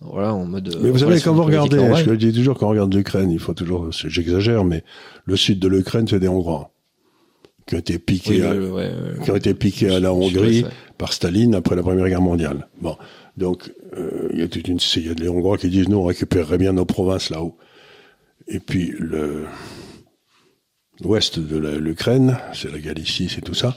Voilà, 0.01 0.33
en 0.33 0.45
mode. 0.45 0.73
euh, 0.75 0.79
Mais 0.83 0.89
vous 0.89 0.99
savez, 0.99 1.19
quand 1.21 1.33
vous 1.33 1.43
regardez, 1.43 1.77
normale. 1.77 2.03
je 2.05 2.09
le 2.09 2.17
dis 2.17 2.31
toujours, 2.33 2.57
quand 2.57 2.67
on 2.67 2.71
regarde 2.71 2.93
l'Ukraine, 2.93 3.31
il 3.31 3.39
faut 3.39 3.53
toujours, 3.53 3.91
j'exagère, 3.91 4.63
mais 4.65 4.83
le 5.25 5.35
sud 5.37 5.59
de 5.59 5.67
l'Ukraine, 5.67 6.07
c'est 6.07 6.19
des 6.19 6.27
Hongrois 6.27 6.71
qui 7.65 7.73
ont 7.75 7.79
été 7.79 7.97
piqués, 7.97 8.41
Oui, 8.41 8.43
à, 8.43 8.51
ouais, 8.53 8.59
ouais, 8.59 8.71
ouais. 8.71 9.23
qui 9.23 9.31
ont 9.31 9.35
été 9.35 9.53
piqués 9.55 9.89
à 9.89 9.99
la 9.99 10.13
Hongrie 10.13 10.65
par 10.99 11.13
Staline 11.13 11.55
après 11.55 11.75
la 11.75 11.81
Première 11.81 12.07
Guerre 12.07 12.21
mondiale. 12.21 12.67
Bon, 12.79 12.95
donc 13.37 13.71
euh, 13.97 14.29
il 14.33 14.39
y 14.39 14.43
a 14.43 14.47
toute 14.47 14.67
une, 14.67 14.77
il 14.97 15.07
y 15.07 15.09
a 15.09 15.15
des 15.15 15.27
Hongrois 15.29 15.57
qui 15.57 15.69
disent 15.69 15.89
nous 15.89 15.97
on 15.97 16.03
récupérerait 16.05 16.59
bien 16.59 16.73
nos 16.73 16.85
provinces 16.85 17.31
là-haut. 17.31 17.57
Et 18.47 18.59
puis 18.59 18.93
le 18.99 19.45
l'ouest 21.01 21.39
de 21.39 21.57
l'Ukraine, 21.57 22.37
c'est 22.53 22.71
la 22.71 22.77
Galicie, 22.77 23.29
c'est 23.33 23.41
tout 23.41 23.55
ça. 23.55 23.75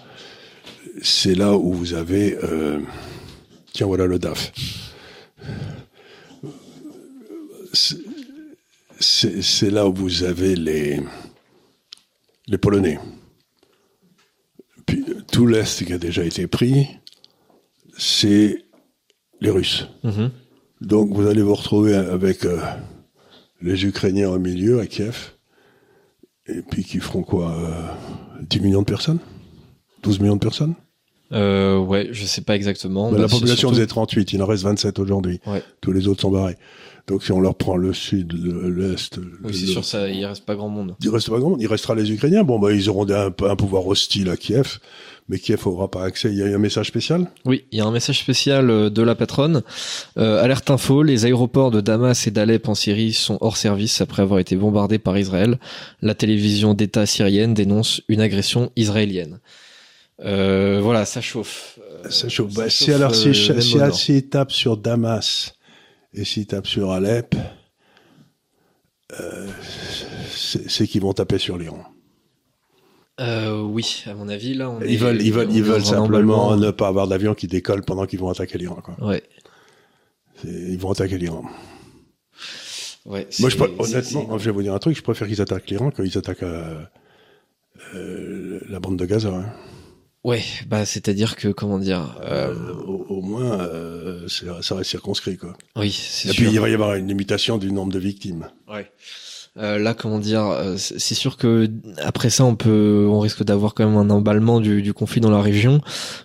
C'est 1.01 1.35
là 1.35 1.55
où 1.57 1.73
vous 1.73 1.95
avez, 1.95 2.37
euh, 2.45 2.81
tiens 3.73 3.87
voilà 3.87 4.05
le 4.05 4.19
DAF. 4.19 4.53
C'est- 7.73 9.71
là 9.71 9.87
où 9.89 9.95
vous 9.95 10.25
avez 10.25 10.57
les 10.57 11.01
les 12.49 12.59
Polonais. 12.59 12.99
Puis 14.87 15.05
euh, 15.09 15.21
tout 15.31 15.47
l'Est 15.47 15.85
qui 15.85 15.93
a 15.93 15.99
déjà 15.99 16.25
été 16.25 16.47
pris, 16.47 16.89
c'est 17.97 18.65
les 19.41 19.51
Russes. 19.51 19.87
Mhm. 20.03 20.31
Donc 20.81 21.13
vous 21.13 21.27
allez 21.27 21.43
vous 21.43 21.55
retrouver 21.55 21.95
avec 21.95 22.45
euh, 22.45 22.59
les 23.61 23.85
Ukrainiens 23.85 24.31
au 24.31 24.39
milieu, 24.39 24.81
à 24.81 24.87
Kiev, 24.87 25.33
et 26.47 26.63
puis 26.63 26.85
qui 26.85 26.99
feront 27.01 27.23
quoi 27.23 27.53
euh, 27.55 28.43
10 28.43 28.61
millions 28.61 28.81
de 28.81 28.87
personnes? 28.87 29.19
12 30.03 30.21
millions 30.21 30.37
de 30.37 30.41
personnes? 30.41 30.75
Euh, 31.33 31.79
ouais, 31.79 32.09
je 32.13 32.25
sais 32.25 32.41
pas 32.41 32.57
exactement. 32.57 33.13
Bah, 33.13 33.19
La 33.19 33.29
population 33.29 33.69
surtout- 33.69 33.75
faisait 33.75 33.87
38, 33.87 34.33
il 34.33 34.43
en 34.43 34.47
reste 34.47 34.63
27 34.65 34.99
aujourd'hui. 34.99 35.41
Ouais. 35.47 35.63
Tous 35.83 35.93
les 35.93 36.09
autres 36.09 36.23
sont 36.23 36.31
barrés. 36.31 36.57
Donc 37.09 37.25
si 37.25 37.33
on 37.33 37.41
leur 37.41 37.55
prend 37.55 37.77
le 37.77 37.93
sud, 37.95 38.33
le- 38.35 38.69
l'Est, 38.71 39.17
le- 39.17 39.39
Oui, 39.43 39.55
c'est 39.55 39.67
le- 39.67 39.73
sûr, 39.73 39.85
ça, 39.85 40.09
il 40.09 40.25
reste 40.27 40.45
pas 40.45 40.55
grand 40.55 40.69
monde. 40.69 40.95
il 41.03 41.09
reste 41.09 41.31
pas 41.31 41.39
grand 41.39 41.51
monde. 41.51 41.63
Il 41.63 41.67
restera 41.67 41.95
les 41.95 42.13
Ukrainiens. 42.13 42.45
Bon, 42.45 42.59
bah, 42.59 42.73
ils 42.73 42.89
auront 42.91 43.09
un, 43.11 43.29
un 43.47 43.57
pouvoir 43.57 43.87
hostile 43.87 44.29
à 44.29 44.37
Kiev, 44.37 44.79
mais 45.31 45.39
Kiev 45.39 45.63
n'aura 45.67 45.91
pas 45.91 46.05
accès. 46.05 46.29
Il 46.31 46.37
y 46.37 46.43
a 46.43 46.47
un 46.47 46.59
message 46.59 46.87
spécial? 46.89 47.27
Oui, 47.47 47.65
il 47.73 47.79
y 47.79 47.81
a 47.81 47.87
un 47.87 47.91
message 47.91 48.19
spécial 48.19 48.69
euh, 48.71 48.91
de 48.91 49.01
la 49.03 49.15
patronne. 49.15 49.63
Euh, 50.19 50.43
alerte 50.43 50.71
info, 50.71 51.03
les 51.03 51.25
aéroports 51.25 51.71
de 51.71 51.81
Damas 51.81 52.27
et 52.27 52.31
d'Alep 52.31 52.69
en 52.69 52.75
Syrie 52.75 53.15
sont 53.15 53.39
hors 53.41 53.57
service 53.57 54.03
après 54.03 54.21
avoir 54.21 54.39
été 54.39 54.55
bombardés 54.57 54.99
par 54.99 55.17
Israël. 55.17 55.59
La 56.03 56.15
télévision 56.15 56.75
d'État 56.75 57.07
syrienne 57.07 57.55
dénonce 57.55 58.03
une 58.09 58.21
agression 58.21 58.71
israélienne. 58.77 59.41
Euh, 60.25 60.81
voilà, 60.83 61.05
ça 61.05 61.21
chauffe. 61.21 61.79
Euh, 62.05 62.11
Ça 62.11 62.29
chauffe. 62.29 62.53
ça 62.53 62.63
Bah, 62.65 62.69
si 62.71 62.87
chauffe, 62.87 62.95
alors, 62.97 63.15
si, 63.15 63.29
euh, 63.29 63.91
si, 63.93 64.23
tape 64.25 64.51
sur 64.53 64.77
Damas 64.77 65.55
et 66.15 66.25
s'il 66.25 66.47
tape 66.47 66.67
sur 66.67 66.91
Alep, 66.93 67.35
euh, 69.21 69.49
c'est 70.31 70.87
qu'ils 70.87 71.01
vont 71.03 71.13
taper 71.13 71.39
sur 71.39 71.57
l'Iran. 71.59 71.83
Euh, 73.21 73.63
oui, 73.63 74.05
à 74.07 74.15
mon 74.15 74.29
avis, 74.29 74.55
là, 74.55 74.71
on 74.71 74.81
est- 74.81 74.93
Ils 74.93 74.99
veulent, 74.99 75.21
ils 75.21 75.33
veulent, 75.33 75.51
ils 75.51 75.59
est 75.59 75.63
veulent 75.63 75.85
simplement 75.85 76.57
ne 76.57 76.71
pas 76.71 76.87
avoir 76.89 77.09
d'avion 77.09 77.35
qui 77.35 77.49
décolle 77.49 77.83
pendant 77.85 78.07
qu'ils 78.07 78.21
vont 78.21 78.29
attaquer 78.29 78.59
l'Iran. 78.59 78.81
Ouais, 79.01 79.23
Ils 80.45 80.79
vont 80.79 80.93
attaquer 80.93 81.19
l'Iran. 81.19 81.45
ouais. 83.07 83.27
Moi, 83.41 83.51
je, 83.51 83.57
honnêtement, 83.79 84.39
je 84.39 84.45
vais 84.45 84.51
vous 84.53 84.63
dire 84.63 84.73
un 84.75 84.79
truc, 84.79 84.97
je 84.97 85.03
préfère 85.03 85.27
qu'ils 85.27 85.41
attaquent 85.41 85.69
l'Iran 85.69 85.91
qu'ils 85.91 86.17
attaquent 86.17 86.45
euh, 86.45 86.81
euh, 87.95 88.61
la 88.69 88.79
bande 88.79 88.97
de 88.99 89.05
Gaza. 89.05 89.31
hein. 89.35 89.53
Ouais, 90.25 90.43
bah, 90.67 90.85
c'est-à-dire 90.85 91.37
que, 91.37 91.49
comment 91.49 91.79
dire, 91.79 92.17
euh, 92.23 92.53
Euh, 92.53 92.75
au, 92.85 93.07
au 93.09 93.23
moins, 93.23 93.61
euh, 93.61 94.27
ça 94.29 94.75
reste 94.75 94.91
circonscrit. 94.91 95.37
Quoi. 95.37 95.57
oui, 95.77 95.91
c'est 95.93 96.29
Et 96.29 96.33
sûr. 96.33 96.43
puis, 96.45 96.53
il 96.53 96.61
va 96.61 96.69
y 96.69 96.75
avoir 96.75 96.95
une 96.97 97.07
limitation 97.09 97.57
du 97.57 97.71
nombre 97.73 97.93
de 97.93 97.99
victimes. 98.01 98.49
Ouais. 98.69 98.91
Euh, 99.59 99.77
là, 99.79 99.93
comment 99.93 100.19
dire, 100.21 100.45
euh, 100.47 100.77
c'est 100.77 101.15
sûr 101.17 101.37
que 101.37 101.69
après 101.99 102.31
ça, 102.31 102.45
on 102.45 102.55
peut, 102.55 103.07
on 103.11 103.19
risque 103.19 103.43
d'avoir 103.43 103.75
quand 103.75 103.85
même 103.87 103.97
un 103.97 104.09
emballement 104.11 104.61
du, 104.61 104.83
du 104.83 104.93
conflit 104.95 105.21
dans 105.21 105.31
la 105.33 105.41
région. 105.43 105.81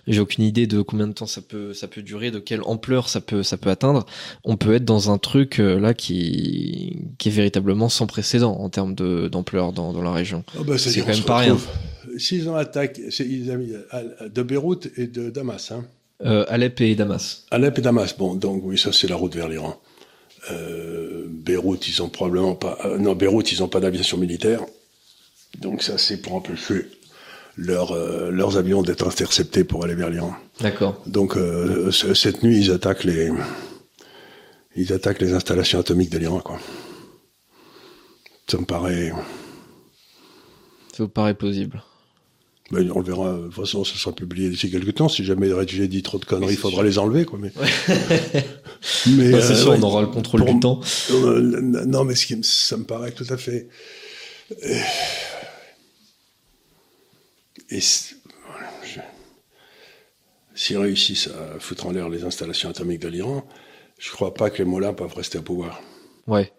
J'ai 0.06 0.20
aucune 0.20 0.44
idée 0.44 0.66
de 0.68 0.82
combien 0.82 1.08
de 1.08 1.12
temps 1.12 1.26
ça 1.26 1.40
peut, 1.42 1.72
ça 1.74 1.88
peut 1.88 2.02
durer, 2.02 2.30
de 2.30 2.38
quelle 2.38 2.62
ampleur 2.62 3.08
ça 3.08 3.20
peut, 3.20 3.42
ça 3.42 3.56
peut 3.56 3.70
atteindre. 3.70 4.06
On 4.44 4.56
peut 4.56 4.74
être 4.74 4.84
dans 4.84 5.10
un 5.10 5.18
truc 5.18 5.58
euh, 5.58 5.80
là 5.80 5.94
qui, 5.94 6.98
qui 7.18 7.28
est 7.28 7.32
véritablement 7.32 7.88
sans 7.88 8.06
précédent 8.06 8.52
en 8.52 8.68
termes 8.68 8.94
de 8.94 9.26
d'ampleur 9.28 9.72
dans, 9.72 9.92
dans 9.92 10.02
la 10.02 10.12
région. 10.12 10.44
Ah 10.56 10.62
bah, 10.64 10.78
C'est 10.78 11.00
quand 11.00 11.08
même 11.08 11.22
pas 11.22 11.38
rien. 11.38 11.58
S'ils 12.16 12.48
ont 12.48 12.54
attaqué, 12.54 13.10
c'est- 13.10 13.26
ils 13.26 13.50
ont 13.50 13.58
de 14.32 14.42
Beyrouth 14.42 14.88
et 14.96 15.06
de 15.08 15.30
Damas. 15.30 15.72
Hein. 15.72 15.84
Euh, 16.24 16.44
Alep 16.48 16.80
et 16.80 16.94
Damas. 16.94 17.44
Alep 17.50 17.78
et 17.78 17.82
Damas. 17.82 18.16
Bon, 18.16 18.34
donc 18.36 18.62
oui, 18.64 18.78
ça 18.78 18.92
c'est 18.92 19.08
la 19.08 19.16
route 19.16 19.34
vers 19.34 19.48
l'Iran. 19.48 19.74
Euh, 20.50 21.24
Beyrouth, 21.28 21.88
ils 21.88 22.02
ont 22.02 22.08
probablement 22.08 22.54
pas. 22.54 22.78
euh, 22.84 22.98
non, 22.98 23.14
Beyrouth, 23.14 23.50
ils 23.52 23.62
ont 23.62 23.68
pas 23.68 23.80
d'aviation 23.80 24.18
militaire. 24.18 24.60
Donc 25.58 25.82
ça, 25.82 25.98
c'est 25.98 26.20
pour 26.20 26.34
empêcher 26.34 26.86
leur, 27.56 27.92
euh, 27.92 28.30
leurs 28.30 28.56
avions 28.56 28.82
d'être 28.82 29.06
interceptés 29.06 29.64
pour 29.64 29.84
aller 29.84 29.94
vers 29.94 30.10
l'Iran. 30.10 30.34
D'accord. 30.60 31.00
Donc 31.06 31.34
ce- 31.34 32.14
cette 32.14 32.42
nuit, 32.42 32.58
ils 32.60 32.70
attaquent 32.72 33.04
les, 33.04 33.30
ils 34.76 34.92
attaquent 34.92 35.20
les 35.20 35.32
installations 35.32 35.78
atomiques 35.78 36.10
de 36.10 36.18
l'Iran, 36.18 36.40
quoi. 36.40 36.58
Ça 38.48 38.58
me 38.58 38.64
paraît. 38.64 39.12
Ça 40.96 41.02
vous 41.04 41.08
paraît 41.08 41.34
plausible 41.34 41.82
Ben, 42.70 42.90
on 42.94 43.00
le 43.00 43.04
verra. 43.04 43.34
De 43.34 43.44
toute 43.44 43.54
façon, 43.54 43.84
ça 43.84 43.94
sera 43.94 44.14
publié 44.14 44.48
d'ici 44.48 44.70
quelques 44.70 44.94
temps. 44.94 45.08
Si 45.08 45.22
jamais 45.24 45.50
j'ai 45.66 45.86
dit 45.86 46.02
trop 46.02 46.18
de 46.18 46.24
conneries, 46.24 46.54
il 46.54 46.58
faudra 46.58 46.82
les 46.82 46.98
enlever. 46.98 47.26
Quoi, 47.26 47.38
mais 47.38 47.52
mais 49.06 49.30
bah, 49.30 49.42
c'est 49.42 49.52
euh, 49.52 49.54
sûr, 49.54 49.72
on 49.72 49.82
aura 49.82 50.00
le 50.00 50.06
contrôle 50.08 50.44
du 50.46 50.58
temps. 50.60 50.80
Euh, 51.10 51.40
non, 51.60 52.04
mais 52.04 52.14
ce 52.14 52.26
qui, 52.26 52.38
ça 52.42 52.76
me 52.76 52.84
paraît 52.84 53.12
tout 53.12 53.26
à 53.28 53.36
fait. 53.36 53.68
Euh, 54.64 54.80
et 57.70 57.80
s'ils 60.54 60.78
réussissent 60.78 61.28
à 61.28 61.58
foutre 61.58 61.86
en 61.86 61.92
l'air 61.92 62.08
les 62.08 62.24
installations 62.24 62.70
atomiques 62.70 63.00
de 63.00 63.08
l'Iran, 63.08 63.46
je 63.98 64.10
crois 64.10 64.32
pas 64.32 64.48
que 64.48 64.58
les 64.58 64.64
mollahs 64.64 64.94
peuvent 64.94 65.14
rester 65.14 65.38
au 65.38 65.42
pouvoir. 65.42 65.82
Ouais, 66.26 66.52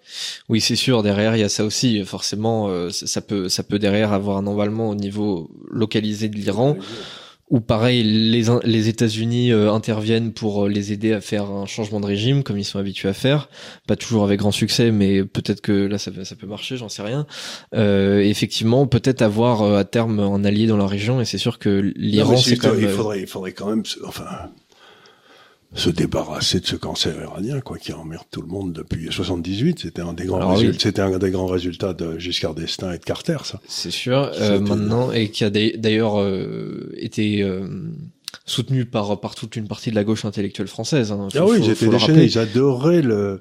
oui, 0.49 0.61
c'est 0.61 0.75
sûr. 0.75 1.01
Derrière, 1.01 1.35
il 1.35 1.39
y 1.39 1.43
a 1.43 1.49
ça 1.49 1.65
aussi. 1.65 2.03
Forcément, 2.05 2.67
euh, 2.69 2.89
ça 2.91 3.21
peut, 3.21 3.49
ça 3.49 3.63
peut 3.63 3.79
derrière 3.79 4.13
avoir 4.13 4.37
un 4.37 4.47
emballement 4.47 4.89
au 4.89 4.95
niveau 4.95 5.49
localisé 5.71 6.29
de 6.29 6.35
l'Iran. 6.35 6.77
Ou 7.51 7.59
pareil, 7.59 8.01
les, 8.01 8.45
les 8.63 8.89
États-Unis 8.89 9.51
euh, 9.51 9.71
interviennent 9.71 10.33
pour 10.33 10.65
euh, 10.65 10.67
les 10.67 10.91
aider 10.93 11.13
à 11.13 11.21
faire 11.21 11.51
un 11.51 11.67
changement 11.67 11.99
de 11.99 12.07
régime, 12.07 12.41
comme 12.41 12.57
ils 12.57 12.63
sont 12.63 12.79
habitués 12.79 13.09
à 13.09 13.13
faire. 13.13 13.49
Pas 13.87 13.95
toujours 13.95 14.23
avec 14.23 14.39
grand 14.39 14.51
succès, 14.51 14.89
mais 14.89 15.23
peut-être 15.23 15.61
que 15.61 15.71
là, 15.71 15.99
ça, 15.99 16.11
ça 16.23 16.35
peut 16.35 16.47
marcher, 16.47 16.75
j'en 16.75 16.89
sais 16.89 17.03
rien. 17.03 17.27
Euh, 17.75 18.19
effectivement, 18.19 18.87
peut-être 18.87 19.21
avoir 19.21 19.61
à 19.75 19.85
terme 19.85 20.19
un 20.19 20.43
allié 20.43 20.65
dans 20.65 20.77
la 20.77 20.87
région, 20.87 21.21
et 21.21 21.25
c'est 21.25 21.37
sûr 21.37 21.59
que 21.59 21.93
l'Iran, 21.95 22.35
c'est 22.35 22.57
quand 22.57 22.73
même... 22.73 22.81
Il 22.81 22.89
faudrait, 22.89 23.21
il 23.21 23.27
faudrait 23.27 23.53
quand 23.53 23.69
même... 23.69 23.83
Enfin, 24.07 24.25
se 25.75 25.89
débarrasser 25.89 26.61
de 26.61 26.65
ce 26.65 26.75
cancer 26.77 27.13
iranien, 27.21 27.59
quoi, 27.59 27.77
qui 27.77 27.91
emmerde 27.91 28.23
tout 28.31 28.41
le 28.41 28.47
monde 28.47 28.71
depuis 28.71 29.11
78. 29.11 29.79
C'était 29.81 30.01
un 30.01 30.13
des 30.13 30.25
grands 30.25 30.53
résultats, 30.53 30.79
c'était 30.79 31.01
un 31.01 31.17
des 31.17 31.31
grands 31.31 31.47
résultats 31.47 31.93
de 31.93 32.17
Giscard 32.17 32.55
d'Estaing 32.55 32.93
et 32.93 32.97
de 32.97 33.03
Carter, 33.03 33.37
ça. 33.43 33.59
C'est 33.67 33.91
sûr. 33.91 34.31
Euh, 34.39 34.59
maintenant, 34.59 35.11
et 35.11 35.29
qui 35.29 35.43
a 35.43 35.49
d'ailleurs 35.49 36.19
euh, 36.21 36.93
été 36.97 37.43
euh, 37.43 37.67
soutenu 38.45 38.85
par 38.85 39.19
par 39.19 39.35
toute 39.35 39.57
une 39.57 39.67
partie 39.67 39.89
de 39.89 39.95
la 39.95 40.05
gauche 40.05 40.23
intellectuelle 40.23 40.67
française. 40.67 41.11
Hein. 41.11 41.27
ah 41.35 41.45
oui, 41.45 41.59
ils 41.59 41.69
étaient 41.69 41.89
déchaînés. 41.89 42.23
Ils 42.23 42.37
adoraient 42.37 43.01
le 43.01 43.39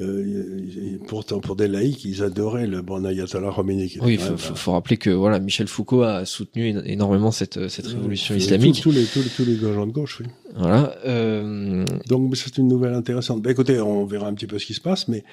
euh, 0.00 0.98
pourtant, 1.06 1.40
pour 1.40 1.54
des 1.54 1.68
laïcs, 1.68 2.04
ils 2.06 2.22
adoraient 2.22 2.66
le 2.66 2.80
bon 2.80 3.04
ayatollah 3.04 3.52
Khomeini. 3.54 3.98
Oui, 4.00 4.14
il 4.14 4.18
faut, 4.18 4.36
faut, 4.36 4.72
rappeler 4.72 4.96
que 4.96 5.10
voilà, 5.10 5.38
Michel 5.38 5.68
Foucault 5.68 6.02
a 6.02 6.24
soutenu 6.24 6.74
énormément 6.86 7.30
cette, 7.30 7.68
cette 7.68 7.88
révolution 7.88 8.34
islamique. 8.34 8.80
Tous, 8.80 8.90
les, 8.90 9.04
tous, 9.04 9.20
les, 9.20 9.28
tous 9.28 9.44
les 9.44 9.56
gens 9.58 9.86
de 9.86 9.92
gauche, 9.92 10.20
oui. 10.20 10.26
Voilà. 10.56 10.96
Euh... 11.04 11.84
Donc, 12.08 12.34
c'est 12.36 12.56
une 12.56 12.68
nouvelle 12.68 12.94
intéressante. 12.94 13.42
Ben, 13.42 13.50
écoutez, 13.50 13.80
on 13.80 14.06
verra 14.06 14.28
un 14.28 14.34
petit 14.34 14.46
peu 14.46 14.58
ce 14.58 14.64
qui 14.64 14.74
se 14.74 14.80
passe, 14.80 15.08
mais 15.08 15.24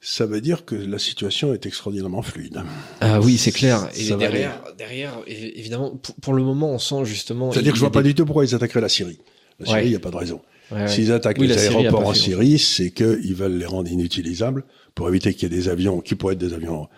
ça 0.00 0.26
veut 0.26 0.40
dire 0.40 0.64
que 0.64 0.74
la 0.74 0.98
situation 0.98 1.54
est 1.54 1.64
extraordinairement 1.64 2.22
fluide. 2.22 2.62
Ah 3.00 3.20
oui, 3.20 3.38
c'est 3.38 3.52
clair. 3.52 3.88
Et 3.96 4.08
derrière, 4.08 4.60
derrière, 4.76 5.12
évidemment, 5.28 5.90
pour, 5.90 6.14
pour, 6.16 6.34
le 6.34 6.42
moment, 6.42 6.72
on 6.72 6.78
sent 6.80 7.04
justement. 7.04 7.52
C'est-à-dire 7.52 7.72
que 7.72 7.78
je 7.78 7.84
vois 7.84 7.92
pas 7.92 8.02
du 8.02 8.14
tout 8.14 8.24
pourquoi 8.24 8.44
ils 8.44 8.56
attaqueraient 8.56 8.80
la 8.80 8.88
Syrie. 8.88 9.18
La 9.60 9.66
Syrie, 9.66 9.86
il 9.86 9.90
n'y 9.90 9.96
a 9.96 10.00
pas 10.00 10.10
de 10.10 10.16
raison. 10.16 10.40
S'ils 10.86 11.12
attaquent 11.12 11.38
les 11.38 11.58
aéroports 11.58 12.06
en 12.06 12.14
Syrie, 12.14 12.58
c'est 12.58 12.90
qu'ils 12.90 13.34
veulent 13.34 13.56
les 13.56 13.66
rendre 13.66 13.90
inutilisables 13.90 14.64
pour 14.94 15.08
éviter 15.08 15.34
qu'il 15.34 15.44
y 15.44 15.46
ait 15.46 15.58
des 15.58 15.68
avions, 15.68 16.00
qui 16.00 16.14
pourraient 16.14 16.34
être 16.34 16.40
des 16.40 16.54
avions 16.54 16.88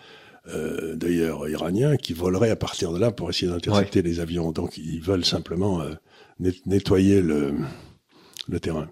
euh, 0.53 0.95
d'ailleurs 0.95 1.47
iraniens, 1.47 1.97
qui 1.97 2.13
voleraient 2.13 2.49
à 2.49 2.55
partir 2.55 2.91
de 2.91 2.99
là 2.99 3.11
pour 3.11 3.29
essayer 3.29 3.51
d'intercepter 3.51 4.01
les 4.01 4.19
avions. 4.19 4.51
Donc 4.51 4.77
ils 4.77 5.01
veulent 5.01 5.25
simplement 5.25 5.81
euh, 5.81 5.93
nettoyer 6.65 7.21
le, 7.21 7.55
le 8.47 8.59
terrain. 8.59 8.89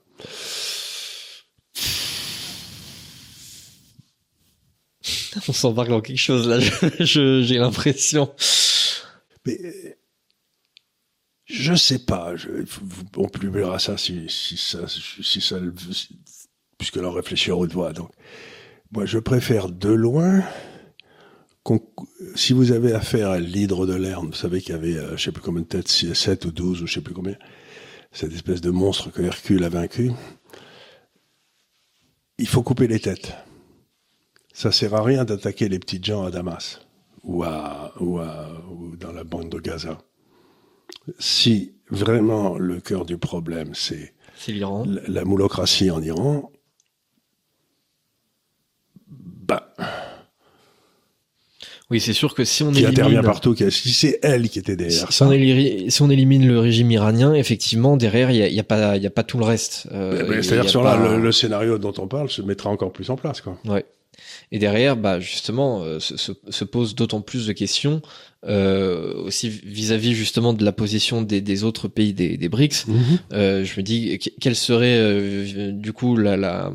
On 5.48 5.54
s'embarque 5.54 5.90
dans 5.90 6.02
quelque 6.02 6.18
chose 6.18 6.48
là, 6.48 6.60
j'ai 7.00 7.58
l'impression. 7.58 8.32
Mais 9.46 9.58
je 11.52 11.76
sais 11.76 12.00
pas. 12.00 12.36
Je, 12.36 12.50
on 13.18 13.28
publiera 13.28 13.78
ça 13.80 13.98
si, 13.98 14.26
si 14.30 14.58
ça, 14.58 14.88
si 14.88 15.42
ça, 15.42 15.58
puisque 16.78 16.96
l'on 16.96 17.12
réfléchit 17.12 17.52
à 17.52 17.56
haute 17.56 17.74
voix. 17.74 17.94
Donc, 17.94 18.12
moi, 18.92 19.06
je 19.06 19.20
préfère 19.20 19.70
de 19.70 19.90
loin. 19.90 20.44
Si 22.36 22.54
vous 22.54 22.72
avez 22.72 22.94
affaire 22.94 23.30
à 23.30 23.40
l'hydre 23.40 23.86
de 23.86 23.94
Lerne, 23.94 24.28
vous 24.28 24.34
savez 24.34 24.62
qu'il 24.62 24.74
y 24.74 24.78
avait, 24.78 24.98
euh, 24.98 25.16
je 25.18 25.24
sais 25.26 25.32
plus 25.32 25.44
combien 25.44 25.62
de 25.62 25.68
têtes, 25.68 25.88
7 25.88 26.46
ou 26.46 26.52
12 26.52 26.82
ou 26.82 26.88
je 26.88 26.94
sais 26.94 27.02
plus 27.02 27.14
combien, 27.14 27.36
cette 28.12 28.34
espèce 28.34 28.62
de 28.62 28.72
monstre 28.72 29.12
que 29.12 29.22
Hercule 29.22 29.64
a 29.64 29.70
vaincu. 29.70 30.12
Il 32.40 32.48
faut 32.48 32.64
couper 32.64 32.88
les 32.88 33.00
têtes. 33.00 33.34
Ça 34.54 34.72
sert 34.72 34.96
à 34.96 35.04
rien 35.04 35.24
d'attaquer 35.24 35.70
les 35.70 35.80
petites 35.80 36.04
gens 36.04 36.24
à 36.24 36.32
Damas 36.32 36.82
ou 37.24 37.44
à, 37.44 37.94
ou 38.00 38.20
à, 38.20 38.50
ou 38.72 38.96
dans 38.96 39.12
la 39.12 39.24
bande 39.24 39.50
de 39.50 39.60
Gaza 39.60 40.00
si 41.20 41.74
vraiment 41.90 42.58
le 42.58 42.80
cœur 42.80 43.06
du 43.06 43.18
problème, 43.18 43.72
c'est 43.74 44.14
l'Iran, 44.48 44.86
la, 45.08 45.24
moulocratie 45.24 45.92
en 45.92 46.02
Iran, 46.02 46.52
bah. 49.08 49.74
Oui, 51.92 52.00
c'est 52.00 52.14
sûr 52.14 52.34
que 52.34 52.46
si 52.46 52.64
on 52.64 52.72
qui 52.72 52.80
élimine... 52.80 53.00
intervient 53.00 53.22
partout, 53.22 53.54
si 53.54 53.92
c'est 53.92 54.18
elle 54.24 54.48
qui 54.48 54.60
était 54.60 54.78
derrière 54.78 55.12
si 55.12 55.18
ça. 55.18 55.28
On 55.28 55.90
si 55.90 56.02
on 56.02 56.10
élimine 56.10 56.48
le 56.48 56.58
régime 56.58 56.90
iranien, 56.90 57.34
effectivement, 57.34 57.98
derrière, 57.98 58.32
il 58.32 58.38
n'y 58.38 58.44
a, 58.44 58.48
y 58.48 58.60
a, 58.62 58.64
pas, 58.64 58.96
y 58.96 59.06
a 59.06 59.10
pas 59.10 59.24
tout 59.24 59.38
le 59.38 59.44
reste. 59.44 59.90
Euh, 59.92 60.42
C'est-à-dire 60.42 60.70
sur 60.70 60.84
là, 60.84 61.18
le, 61.18 61.32
scénario 61.34 61.78
dont 61.78 61.94
on 61.98 62.08
parle 62.08 62.30
se 62.30 62.42
mettra 62.42 62.70
encore 62.70 62.94
plus 62.94 63.10
en 63.10 63.18
place, 63.18 63.42
quoi. 63.42 63.58
Ouais. 63.66 63.84
Et 64.52 64.60
derrière, 64.60 64.98
bah 64.98 65.20
justement, 65.20 65.82
euh, 65.82 66.00
se, 66.00 66.16
se, 66.18 66.64
pose 66.64 66.96
d'autant 66.96 67.22
plus 67.22 67.48
de 67.48 67.54
questions 67.54 68.02
euh, 68.48 69.14
aussi 69.24 69.50
vis-à-vis 69.50 70.16
justement 70.16 70.54
de 70.54 70.66
la 70.66 70.72
position 70.72 71.22
des, 71.22 71.42
des 71.42 71.64
autres 71.64 71.88
pays 71.88 72.14
des, 72.14 72.38
des 72.38 72.50
BRICS. 72.50 72.88
Mhm. 72.88 73.20
euh, 73.34 73.64
je 73.64 73.80
me 73.80 73.84
dis 73.84 74.18
quelle 74.18 74.56
serait 74.56 74.98
euh, 74.98 75.72
du 75.72 75.94
coup 75.94 76.18
la, 76.18 76.38
la 76.38 76.72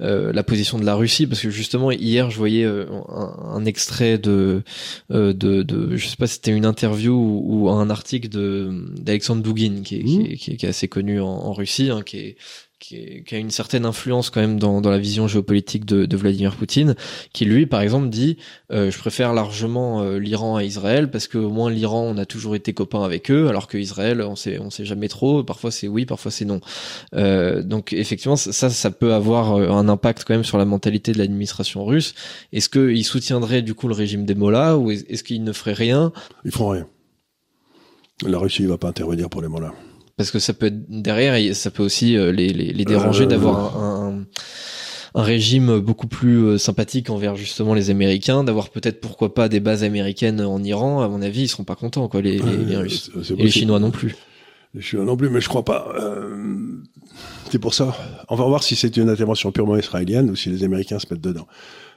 euh, 0.00 0.32
la 0.32 0.42
position 0.42 0.78
de 0.78 0.84
la 0.86 0.94
Russie? 0.94 1.26
Parce 1.26 1.42
que 1.42 1.50
justement 1.50 1.90
hier 1.90 2.30
je 2.30 2.38
voyais 2.38 2.64
un, 2.64 2.86
un, 3.08 3.64
extrait 3.66 4.16
de, 4.16 4.62
de 5.10 5.32
de 5.32 5.96
je 5.96 6.06
sais 6.06 6.16
pas 6.16 6.26
si 6.26 6.34
c'était 6.34 6.52
une 6.52 6.66
interview 6.66 7.14
ou, 7.14 7.68
un 7.68 7.90
article 7.90 8.28
de 8.30 8.86
d'Alexandre 8.98 9.42
Dugin 9.42 9.82
qui 9.82 9.96
est, 9.96 10.02
qui, 10.02 10.18
mhm. 10.18 10.26
est, 10.26 10.36
qui, 10.36 10.66
est, 10.66 10.68
assez 10.68 10.88
connu 10.88 11.20
en, 11.20 11.26
en 11.26 11.52
Russie 11.52 11.90
hein, 11.90 12.02
qui 12.02 12.18
est 12.18 12.36
qui, 12.78 13.24
a 13.30 13.38
une 13.38 13.50
certaine 13.50 13.86
influence 13.86 14.30
quand 14.30 14.40
même 14.40 14.58
dans, 14.58 14.80
dans 14.80 14.90
la 14.90 14.98
vision 14.98 15.26
géopolitique 15.26 15.84
de, 15.84 16.04
de, 16.04 16.16
Vladimir 16.16 16.54
Poutine, 16.56 16.94
qui 17.32 17.44
lui, 17.44 17.66
par 17.66 17.80
exemple, 17.80 18.08
dit 18.08 18.36
euh, 18.70 18.90
je 18.90 18.98
préfère 18.98 19.32
largement 19.32 20.02
euh, 20.02 20.18
l'Iran 20.18 20.56
à 20.56 20.64
Israël 20.64 21.10
parce 21.10 21.26
que 21.26 21.38
au 21.38 21.50
moins 21.50 21.70
l'Iran, 21.70 22.02
on 22.02 22.18
a 22.18 22.26
toujours 22.26 22.54
été 22.54 22.74
copains 22.74 23.02
avec 23.02 23.30
eux, 23.30 23.48
alors 23.48 23.66
que 23.66 23.78
Israël, 23.78 24.20
on 24.22 24.36
sait, 24.36 24.58
on 24.58 24.70
sait 24.70 24.84
jamais 24.84 25.08
trop. 25.08 25.42
Parfois 25.42 25.70
c'est 25.70 25.88
oui, 25.88 26.04
parfois 26.04 26.30
c'est 26.30 26.44
non. 26.44 26.60
Euh, 27.14 27.62
donc 27.62 27.92
effectivement, 27.92 28.36
ça, 28.36 28.70
ça 28.70 28.90
peut 28.90 29.14
avoir 29.14 29.54
euh, 29.54 29.68
un 29.70 29.88
impact 29.88 30.24
quand 30.24 30.34
même 30.34 30.44
sur 30.44 30.58
la 30.58 30.64
mentalité 30.64 31.12
de 31.12 31.18
l'administration 31.18 31.84
russe. 31.84 32.14
Est-ce 32.52 32.68
qu'il 32.68 33.04
soutiendrait 33.04 33.62
du 33.62 33.74
coup 33.74 33.88
le 33.88 33.94
régime 33.94 34.26
des 34.26 34.34
Mollahs 34.34 34.76
ou 34.76 34.90
est-ce 34.90 35.22
qu'il 35.22 35.42
ne 35.44 35.52
ferait 35.52 35.72
rien? 35.72 36.12
Ils 36.44 36.50
feront 36.52 36.70
rien. 36.70 36.86
La 38.26 38.38
Russie 38.38 38.62
ne 38.62 38.68
va 38.68 38.78
pas 38.78 38.88
intervenir 38.88 39.28
pour 39.28 39.42
les 39.42 39.48
Mollahs 39.48 39.74
parce 40.16 40.30
que 40.30 40.38
ça 40.38 40.54
peut 40.54 40.66
être 40.66 40.88
derrière, 40.88 41.54
ça 41.54 41.70
peut 41.70 41.82
aussi 41.82 42.16
euh, 42.16 42.32
les, 42.32 42.48
les, 42.48 42.72
les 42.72 42.84
déranger 42.84 43.24
euh, 43.24 43.28
d'avoir 43.28 43.76
un, 43.76 44.24
un, 45.14 45.22
régime 45.22 45.78
beaucoup 45.78 46.06
plus 46.06 46.38
euh, 46.38 46.58
sympathique 46.58 47.10
envers 47.10 47.36
justement 47.36 47.74
les 47.74 47.90
Américains, 47.90 48.42
d'avoir 48.42 48.70
peut-être 48.70 49.00
pourquoi 49.00 49.34
pas 49.34 49.48
des 49.48 49.60
bases 49.60 49.84
américaines 49.84 50.40
en 50.40 50.62
Iran. 50.62 51.02
À 51.02 51.08
mon 51.08 51.20
avis, 51.20 51.42
ils 51.42 51.48
seront 51.48 51.64
pas 51.64 51.76
contents, 51.76 52.08
quoi, 52.08 52.22
les, 52.22 52.38
les, 52.38 52.76
Russes 52.76 53.10
et 53.30 53.42
les 53.42 53.50
Chinois 53.50 53.78
non 53.78 53.90
plus. 53.90 54.16
Les 54.74 54.80
Chinois 54.80 55.04
non 55.04 55.16
plus, 55.16 55.28
mais 55.28 55.40
je 55.40 55.48
crois 55.48 55.64
pas. 55.64 55.94
Euh, 55.98 56.82
c'est 57.50 57.58
pour 57.58 57.74
ça. 57.74 57.96
On 58.28 58.36
va 58.36 58.44
voir 58.46 58.62
si 58.62 58.74
c'est 58.74 58.96
une 58.96 59.10
intervention 59.10 59.52
purement 59.52 59.76
israélienne 59.76 60.30
ou 60.30 60.36
si 60.36 60.48
les 60.48 60.64
Américains 60.64 60.98
se 60.98 61.06
mettent 61.10 61.22
dedans. 61.22 61.46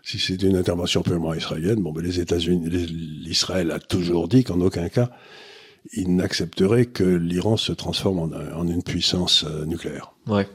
Si 0.03 0.20
c'est 0.20 0.41
une 0.43 0.55
intervention 0.55 1.01
purement 1.01 1.34
israélienne, 1.34 1.82
bon, 1.82 1.91
ben 1.91 2.03
les 2.03 2.20
États-Unis, 2.20 2.70
l'Israël 2.70 3.72
a 3.72 3.80
toujours 3.80 4.28
dit 4.28 4.43
qu'en 4.43 4.59
aucun 4.61 4.88
cas 4.89 5.09
il 5.94 6.16
n'accepterait 6.16 6.86
que 6.86 7.04
l'Iran 7.04 7.58
se 7.58 7.72
transforme 7.72 8.20
en, 8.20 8.68
une 8.68 8.84
puissance 8.84 9.46
euh, 9.46 9.66
nucléaire. 9.66 10.14
Ouais. 10.28 10.48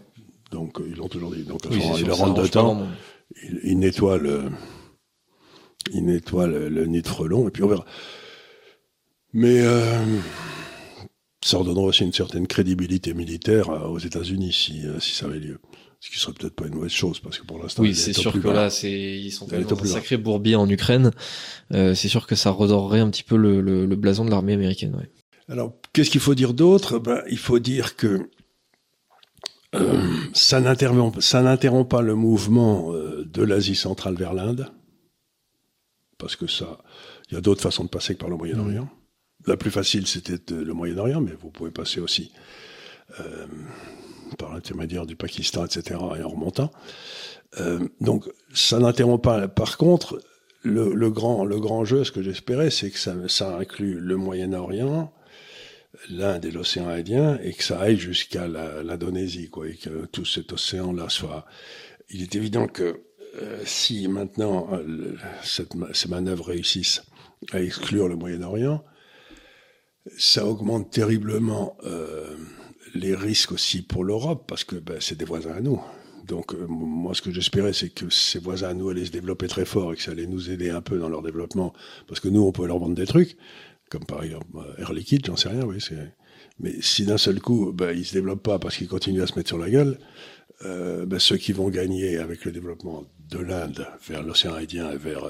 Donc 0.51 0.81
euh, 0.81 0.87
ils 0.89 0.97
l'ont 0.97 1.09
toujours 1.09 1.33
dit. 1.33 1.45
Donc 1.45 1.61
ils 1.71 2.07
le 2.07 2.13
rentrent 2.13 2.43
de 2.43 2.47
temps, 2.47 2.87
ils, 3.63 3.79
nettoient 3.79 4.19
le, 4.19 4.51
ils 5.93 6.05
nettoient 6.05 6.47
le, 6.47 6.87
nid 6.87 7.03
de 7.03 7.09
frelon 7.09 7.49
et 7.49 7.51
puis 7.51 7.63
on 7.63 7.69
verra. 7.69 7.85
Mais 9.33 9.61
euh, 9.61 10.19
ça 11.45 11.59
redonnera 11.59 11.87
aussi 11.87 12.05
une 12.05 12.13
certaine 12.13 12.47
crédibilité 12.47 13.15
militaire 13.15 13.69
aux 13.91 13.99
États-Unis 13.99 14.53
si, 14.53 14.83
si 15.01 15.15
ça 15.15 15.27
avait 15.27 15.41
lieu. 15.41 15.59
Ce 16.05 16.11
qui 16.11 16.19
serait 16.19 16.35
peut-être 16.35 16.55
pas 16.55 16.67
une 16.67 16.75
mauvaise 16.75 16.93
chose 16.93 17.19
parce 17.19 17.39
que 17.39 17.47
pour 17.47 17.59
l'instant. 17.63 17.83
Oui, 17.83 17.95
c'est 17.95 18.13
sûr 18.13 18.31
que 18.39 18.49
là, 18.49 18.69
c'est 18.69 18.93
ils 18.93 19.31
sont 19.31 19.47
dans 19.47 19.57
un 19.57 19.87
sacré 19.87 20.19
bourbier 20.19 20.55
en 20.55 20.69
Ukraine. 20.69 21.13
Euh, 21.73 21.95
c'est 21.95 22.09
sûr 22.09 22.27
que 22.27 22.35
ça 22.35 22.51
redorerait 22.51 23.01
un 23.01 23.09
petit 23.09 23.23
peu 23.23 23.37
le, 23.39 23.63
le, 23.63 23.87
le 23.87 23.97
blason 23.97 24.27
de 24.27 24.31
l'armée 24.31 24.53
américaine. 24.53 24.95
Ouais. 24.97 25.11
Alors, 25.49 25.73
qu'est-ce 25.95 26.11
qu'il 26.11 26.21
faut 26.21 26.35
dire 26.35 26.53
d'autre? 26.53 26.99
Ben, 26.99 27.23
il 27.31 27.39
faut 27.39 27.59
dire 27.59 27.97
que 27.97 28.29
euh, 29.75 30.03
ça 30.35 30.61
n'interrompt 30.61 31.89
pas 31.89 32.03
le 32.03 32.15
mouvement 32.15 32.93
euh, 32.93 33.25
de 33.25 33.43
l'Asie 33.43 33.75
centrale 33.75 34.17
vers 34.17 34.35
l'Inde 34.35 34.71
parce 36.19 36.37
que 36.37 36.47
ça, 36.47 36.81
il 37.31 37.35
y 37.35 37.39
a 37.39 37.41
d'autres 37.41 37.63
façons 37.63 37.85
de 37.85 37.89
passer 37.89 38.13
que 38.15 38.21
par 38.21 38.29
le 38.29 38.37
Moyen-Orient. 38.37 38.91
la 39.47 39.57
plus 39.57 39.71
facile, 39.71 40.07
c'était 40.07 40.55
le 40.55 40.75
Moyen-Orient, 40.75 41.23
mais 41.23 41.33
vous 41.33 41.49
pouvez 41.49 41.71
passer 41.71 42.01
aussi 42.01 42.31
par 44.39 44.55
l'intermédiaire 44.55 45.07
du 45.07 45.17
Pakistan, 45.17 45.65
etc., 45.65 46.01
et 46.19 46.23
en 46.23 46.29
remontant. 46.29 46.71
Euh, 47.61 47.89
donc, 48.01 48.29
ça 48.53 48.79
n'interrompt 48.79 49.23
pas. 49.23 49.49
Par 49.49 49.77
contre, 49.77 50.21
le, 50.63 51.11
grand, 51.11 51.45
le 51.45 51.61
grand 51.61 51.85
jeu, 51.85 52.05
ce 52.05 52.13
que 52.13 52.23
j'espérais, 52.23 52.71
c'est 52.71 52.91
que 52.91 52.99
ça, 52.99 53.15
ça 53.29 53.57
inclut 53.57 54.01
le 54.01 54.17
Moyen-Orient, 54.17 55.13
l'Inde 56.11 56.45
et 56.45 56.51
l'océan 56.51 56.89
Indien, 56.89 57.39
et 57.43 57.53
que 57.53 57.63
ça 57.63 57.79
aille 57.81 57.99
jusqu'à 57.99 58.49
l'Indonésie, 58.49 59.51
quoi, 59.51 59.69
et 59.69 59.75
que 59.75 60.07
tout 60.07 60.25
cet 60.25 60.53
océan-là 60.53 61.09
soit. 61.09 61.45
Il 62.11 62.23
est 62.23 62.35
évident 62.35 62.67
que 62.67 63.01
euh, 63.37 63.61
si 63.65 64.07
maintenant 64.09 64.69
euh, 64.73 65.17
ces 65.43 66.09
manœuvres 66.09 66.47
réussissent 66.47 67.03
à 67.53 67.61
exclure 67.61 68.09
le 68.09 68.17
Moyen-Orient, 68.17 68.85
ça 70.17 70.47
augmente 70.47 70.91
terriblement 70.91 71.77
les 72.95 73.15
risques 73.15 73.53
aussi 73.53 73.83
pour 73.83 74.05
l'Europe, 74.05 74.45
parce 74.47 74.65
que 74.65 74.77
ben, 74.77 74.97
c'est 75.01 75.19
des 75.19 75.25
voisins 75.25 75.53
à 75.53 75.61
nous. 75.61 75.81
Donc 76.27 76.55
euh, 76.55 76.67
moi, 76.69 77.15
ce 77.15 77.23
que 77.23 77.31
j'espérais, 77.31 77.73
c'est 77.73 77.91
que 77.91 78.09
ces 78.09 78.39
voisins 78.39 78.69
à 78.71 78.75
nous 78.75 78.89
allaient 78.89 79.05
se 79.05 79.11
développer 79.11 79.47
très 79.47 79.65
fort 79.65 79.93
et 79.93 79.97
que 79.97 80.03
ça 80.03 80.13
allait 80.13 80.27
nous 80.27 80.51
aider 80.51 80.71
un 80.71 80.81
peu 80.81 80.99
dans 80.99 81.09
leur 81.09 81.23
développement, 81.23 81.75
parce 82.07 82.21
que 82.21 82.29
nous, 82.29 82.43
on 82.43 82.53
pouvait 82.53 82.69
leur 82.69 82.79
vendre 82.79 82.95
des 82.95 83.07
trucs, 83.07 83.37
comme 83.91 84.05
par 84.05 84.23
exemple 84.23 84.47
euh, 84.57 84.81
Air 84.83 84.93
Liquide, 84.93 85.27
j'en 85.27 85.37
sais 85.37 85.49
rien, 85.49 85.65
oui. 85.65 85.79
Mais 86.61 86.75
si 86.81 87.05
d'un 87.05 87.19
seul 87.19 87.41
coup, 87.41 87.73
ben, 87.73 87.97
ils 87.97 88.05
se 88.05 88.15
développent 88.15 88.43
pas 88.43 88.59
parce 88.59 88.77
qu'ils 88.77 88.89
continuent 88.89 89.23
à 89.23 89.27
se 89.27 89.35
mettre 89.35 89.49
sur 89.49 89.59
la 89.59 89.69
gueule, 89.69 89.99
euh, 90.65 91.05
ben, 91.05 91.19
ceux 91.19 91.37
qui 91.37 91.53
vont 91.53 91.69
gagner 91.69 92.19
avec 92.19 92.45
le 92.45 92.53
développement 92.53 93.05
de 93.29 93.39
l'Inde 93.39 93.87
vers 94.09 94.23
l'océan 94.23 94.55
Indien 94.55 94.93
et 94.93 94.97
vers 94.97 95.29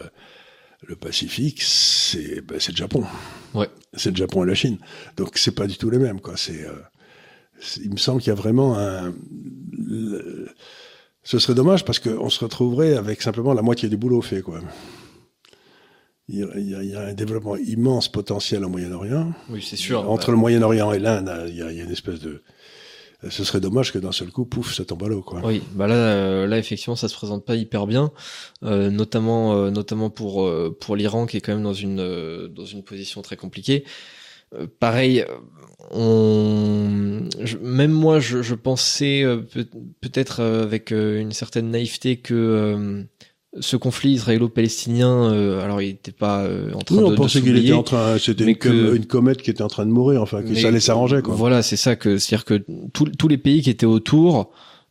le 0.83 0.97
Pacifique, 0.97 1.63
c'est 1.63 2.43
ben, 2.43 2.61
c'est 2.61 2.73
le 2.73 2.77
Japon. 2.77 3.05
Ouais. 3.55 3.69
C'est 3.95 4.11
le 4.11 4.17
Japon 4.17 4.45
et 4.45 4.47
la 4.47 4.55
Chine. 4.55 4.77
Donc 5.17 5.39
c'est 5.39 5.55
pas 5.55 5.67
du 5.67 5.79
tout 5.79 5.89
les 5.89 5.99
mêmes, 5.99 6.21
quoi. 6.21 6.37
C'est 6.37 6.67
il 7.83 7.91
me 7.91 7.97
semble 7.97 8.21
qu'il 8.21 8.29
y 8.29 8.33
a 8.33 8.35
vraiment 8.35 8.79
un. 8.79 9.13
ce 11.23 11.39
serait 11.39 11.55
dommage 11.55 11.85
parce 11.85 11.99
qu'on 11.99 12.31
se 12.31 12.45
retrouverait 12.45 12.97
avec 12.97 13.23
simplement 13.23 13.55
la 13.55 13.63
moitié 13.63 13.89
du 13.89 13.97
boulot 13.97 14.23
fait, 14.23 14.43
quoi. 14.43 14.61
Il 16.29 16.39
y, 16.39 16.43
a, 16.43 16.47
il 16.57 16.91
y, 16.91 16.95
a, 16.95 17.01
un 17.01 17.13
développement 17.13 17.57
immense 17.57 18.09
potentiel 18.09 18.65
au 18.65 18.71
Moyen-Orient. 18.71 19.33
Oui, 19.51 19.63
c'est 19.63 19.77
sûr. 19.77 20.11
Entre 20.11 20.31
le 20.31 20.39
Moyen-Orient 20.39 20.91
et 20.93 20.99
l'Inde, 20.99 21.31
il, 21.49 21.57
y 21.57 21.63
a 21.63 21.71
une 21.71 21.91
espèce 21.91 22.21
de. 22.21 22.43
Ce 23.29 23.45
serait 23.45 23.61
dommage 23.61 23.93
que 23.93 23.99
d'un 23.99 24.13
seul 24.13 24.31
coup, 24.31 24.47
pouf, 24.47 24.75
ça 24.75 24.87
tombe 24.87 25.05
à 25.05 25.09
l'eau, 25.09 25.21
quoi. 25.21 25.43
Oui, 25.45 25.63
bah 25.73 25.87
là, 25.87 25.95
euh, 25.95 26.47
là, 26.47 26.59
effectivement, 26.59 26.97
ça 26.97 27.09
se 27.09 27.15
présente 27.15 27.45
pas 27.45 27.57
hyper 27.57 27.87
bien, 27.87 28.11
euh, 28.63 28.91
notamment, 28.91 29.55
euh, 29.55 29.71
notamment 29.71 30.09
pour 30.09 30.51
pour 30.81 30.97
l'Iran 30.97 31.27
qui 31.27 31.37
est 31.37 31.41
quand 31.41 31.53
même 31.53 31.63
dans 31.63 31.75
une 31.75 32.49
dans 32.49 32.67
une 32.67 32.83
position 32.83 33.21
très 33.21 33.37
compliquée. 33.37 33.85
Euh, 34.55 34.67
pareil, 34.81 35.25
on, 35.91 37.29
même 37.63 37.93
moi, 37.93 38.21
je, 38.21 38.43
je 38.43 38.55
pensais 38.55 39.23
euh, 39.23 39.39
peut-être 40.01 40.41
euh, 40.41 40.63
avec 40.63 40.91
une 40.91 41.33
certaine 41.33 41.71
naïveté 41.71 42.17
que 42.17 43.05
ce 43.61 43.77
conflit 43.77 44.11
israélo-palestinien, 44.13 45.31
alors 45.63 45.81
il 45.81 45.91
n'était 45.91 46.11
pas 46.11 46.45
en 46.75 46.81
train 46.81 46.97
oui, 46.97 47.05
on 47.05 47.11
de, 47.13 47.15
pensait 47.15 47.41
qu'il 47.41 47.57
était 47.57 47.73
en 47.73 47.85
train, 47.85 48.19
c'était 48.19 48.43
une, 48.43 48.57
que, 48.57 48.97
une, 48.97 49.07
comète 49.07 49.43
qui 49.43 49.51
était 49.51 49.63
en 49.63 49.69
train 49.69 49.87
de 49.87 49.93
mourir, 49.93 50.21
enfin 50.21 50.43
que 50.43 50.57
ça 50.57 50.69
allait 50.69 50.81
s'arranger. 50.81 51.21
Voilà, 51.25 51.63
c'est 51.63 51.77
ça 51.77 51.95
que, 51.95 52.19
c'est-à-dire 52.19 52.45
que 52.45 52.65
tous 52.93 53.29
les 53.29 53.39
pays 53.39 53.63
qui 53.63 53.71
étaient 53.71 53.87
autour 53.87 54.51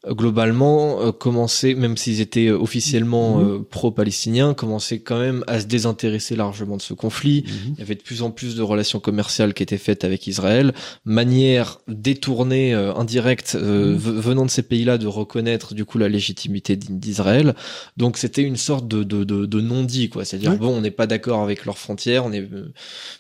globalement 0.10 1.02
euh, 1.02 1.12
commençaient, 1.12 1.76
même 1.76 1.96
s'ils 1.96 2.20
étaient 2.20 2.48
euh, 2.48 2.58
officiellement 2.58 3.38
mhm. 3.38 3.48
euh, 3.48 3.60
pro-palestiniens, 3.60 4.54
commençaient 4.54 5.00
quand 5.00 5.20
même 5.20 5.44
à 5.48 5.62
se 5.62 5.66
désintéresser 5.66 6.36
largement 6.36 6.76
de 6.76 6.82
ce 6.82 6.94
conflit. 6.94 7.46
Mhm. 7.46 7.74
Il 7.76 7.80
y 7.80 7.82
avait 7.82 7.96
de 7.96 8.02
plus 8.02 8.22
en 8.22 8.30
plus 8.30 8.56
de 8.56 8.62
relations 8.62 9.00
commerciales 9.00 9.54
qui 9.54 9.64
étaient 9.64 9.78
faites 9.78 10.04
avec 10.04 10.28
Israël, 10.28 10.74
manière 11.06 11.80
détournée, 11.88 12.74
indirecte, 12.74 13.56
mhm. 13.56 13.96
venant 13.96 14.46
de 14.46 14.50
ces 14.50 14.64
pays-là, 14.64 14.98
de 14.98 15.08
reconnaître 15.08 15.74
du 15.74 15.86
coup 15.86 15.98
la 15.98 16.10
légitimité 16.10 16.76
d'Israël. 16.76 17.56
Donc 17.96 18.18
c'était 18.18 18.44
une 18.44 18.58
sorte 18.58 18.88
de, 18.88 19.04
de, 19.04 19.24
de, 19.24 19.46
de 19.46 19.62
non-dit, 19.62 20.10
quoi. 20.10 20.26
C'est-à-dire 20.26 20.58
bon, 20.58 20.70
on 20.70 20.82
n'est 20.82 20.92
pas 20.92 21.08
d'accord 21.08 21.42
avec 21.42 21.66
leurs 21.66 21.78
frontières, 21.78 22.26
on 22.26 22.34
est, 22.34 22.48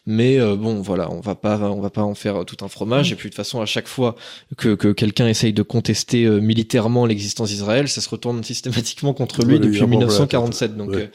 mais 0.05 0.39
bon, 0.39 0.81
voilà, 0.81 1.11
on 1.11 1.21
va 1.21 1.35
pas, 1.35 1.59
on 1.59 1.79
va 1.79 1.89
pas 1.89 2.03
en 2.03 2.15
faire 2.15 2.43
tout 2.45 2.63
un 2.63 2.67
fromage. 2.67 3.11
Et 3.11 3.15
puis 3.15 3.29
de 3.29 3.33
toute 3.33 3.37
façon, 3.37 3.61
à 3.61 3.65
chaque 3.65 3.87
fois 3.87 4.15
que, 4.57 4.75
que 4.75 4.91
quelqu'un 4.91 5.27
essaye 5.27 5.53
de 5.53 5.63
contester 5.63 6.27
militairement 6.41 6.72
l'existence 7.07 7.49
d'Israël, 7.49 7.87
ça 7.87 8.01
se 8.01 8.09
retourne 8.09 8.43
systématiquement 8.53 9.13
contre 9.13 9.45
lui 9.45 9.59
depuis 9.59 9.85
1947. 9.85 10.77
Donc 10.77 10.93
euh, 10.93 11.07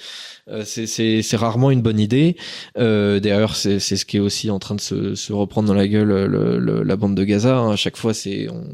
euh, 0.51 0.65
c'est 0.65 1.37
rarement 1.37 1.71
une 1.71 1.83
bonne 1.83 2.01
idée. 2.01 2.37
Euh, 2.79 3.21
D'ailleurs, 3.21 3.57
c'est 3.57 3.79
ce 3.79 4.05
qui 4.05 4.17
est 4.17 4.21
aussi 4.21 4.51
en 4.51 4.59
train 4.59 4.75
de 4.75 4.81
se, 4.81 5.15
se 5.15 5.33
reprendre 5.33 5.69
dans 5.69 5.75
la 5.75 5.89
gueule 5.89 6.27
le, 6.27 6.83
la 6.83 6.97
bande 6.97 7.15
de 7.15 7.25
Gaza. 7.25 7.57
Hein. 7.57 7.73
À 7.73 7.77
chaque 7.77 7.97
fois, 7.97 8.15
c'est 8.15 8.49
on, 8.51 8.65